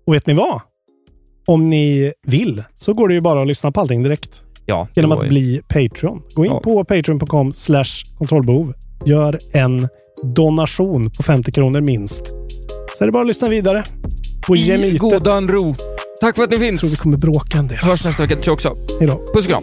Och 0.06 0.14
vet 0.14 0.26
ni 0.26 0.34
vad? 0.34 0.60
Om 1.46 1.70
ni 1.70 2.12
vill 2.26 2.62
så 2.76 2.94
går 2.94 3.08
det 3.08 3.14
ju 3.14 3.20
bara 3.20 3.40
att 3.42 3.46
lyssna 3.48 3.72
på 3.72 3.80
allting 3.80 4.02
direkt. 4.02 4.42
Ja, 4.66 4.88
Genom 4.94 5.12
att 5.12 5.28
bli 5.28 5.60
Patreon. 5.68 6.22
Gå 6.34 6.44
in 6.44 6.50
Ja. 6.52 6.60
på 6.60 6.84
patreon.com 6.84 7.52
slash 7.52 7.84
kontrollbehov. 8.18 8.74
Gör 9.04 9.38
en 9.52 9.88
donation 10.22 11.10
på 11.10 11.22
50 11.22 11.52
kronor 11.52 11.80
minst. 11.80 12.26
Så 12.98 13.04
är 13.04 13.06
det 13.06 13.12
bara 13.12 13.22
att 13.22 13.28
lyssna 13.28 13.48
vidare. 13.48 13.84
På 14.46 14.56
I 14.56 14.60
gemytet. 14.60 14.98
godan 14.98 15.48
ro. 15.48 15.74
Tack 16.20 16.36
för 16.36 16.44
att 16.44 16.50
ni 16.50 16.56
finns. 16.56 16.80
tror 16.80 16.90
vi 16.90 16.96
kommer 16.96 17.16
bråka 17.16 17.58
en 17.58 17.68
del. 17.68 17.78
Hörs 17.78 18.04
nästa 18.04 18.22
vecka. 18.22 18.34
Tror 18.36 18.44
jag 18.46 18.54
också. 18.54 18.76
Hej 18.98 19.08
då. 19.08 19.14
Puss 19.34 19.48
och 19.48 19.50
kram. 19.50 19.62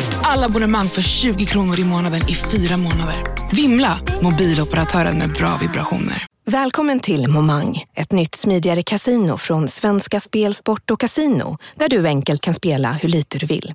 Alla 0.23 0.45
abonnemang 0.45 0.87
för 0.87 1.01
20 1.01 1.45
kronor 1.45 1.79
i 1.79 1.83
månaden 1.83 2.29
i 2.29 2.35
fyra 2.35 2.77
månader. 2.77 3.15
Vimla! 3.51 3.99
Mobiloperatören 4.21 5.17
med 5.17 5.33
bra 5.33 5.57
vibrationer. 5.61 6.25
Välkommen 6.45 6.99
till 6.99 7.27
Momang, 7.27 7.83
ett 7.95 8.11
nytt 8.11 8.35
smidigare 8.35 8.83
casino 8.83 9.37
från 9.37 9.67
Svenska 9.67 10.19
Spel, 10.19 10.53
Sport 10.53 10.91
och 10.91 10.99
Casino, 10.99 11.57
där 11.75 11.89
du 11.89 12.07
enkelt 12.07 12.41
kan 12.41 12.53
spela 12.53 12.91
hur 12.91 13.09
lite 13.09 13.37
du 13.37 13.45
vill. 13.45 13.73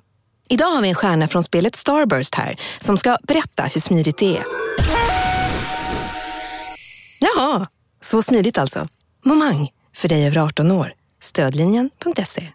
Idag 0.49 0.65
har 0.67 0.81
vi 0.81 0.89
en 0.89 0.95
stjärna 0.95 1.27
från 1.27 1.43
spelet 1.43 1.75
Starburst 1.75 2.35
här, 2.35 2.59
som 2.79 2.97
ska 2.97 3.17
berätta 3.23 3.63
hur 3.63 3.81
smidigt 3.81 4.17
det 4.17 4.37
är. 4.37 4.43
Jaha, 7.19 7.67
så 8.03 8.21
smidigt 8.21 8.57
alltså. 8.57 8.87
Momang, 9.25 9.69
för 9.95 10.09
dig 10.09 10.27
över 10.27 10.37
18 10.37 10.71
år. 10.71 10.93
Stödlinjen.se. 11.21 12.47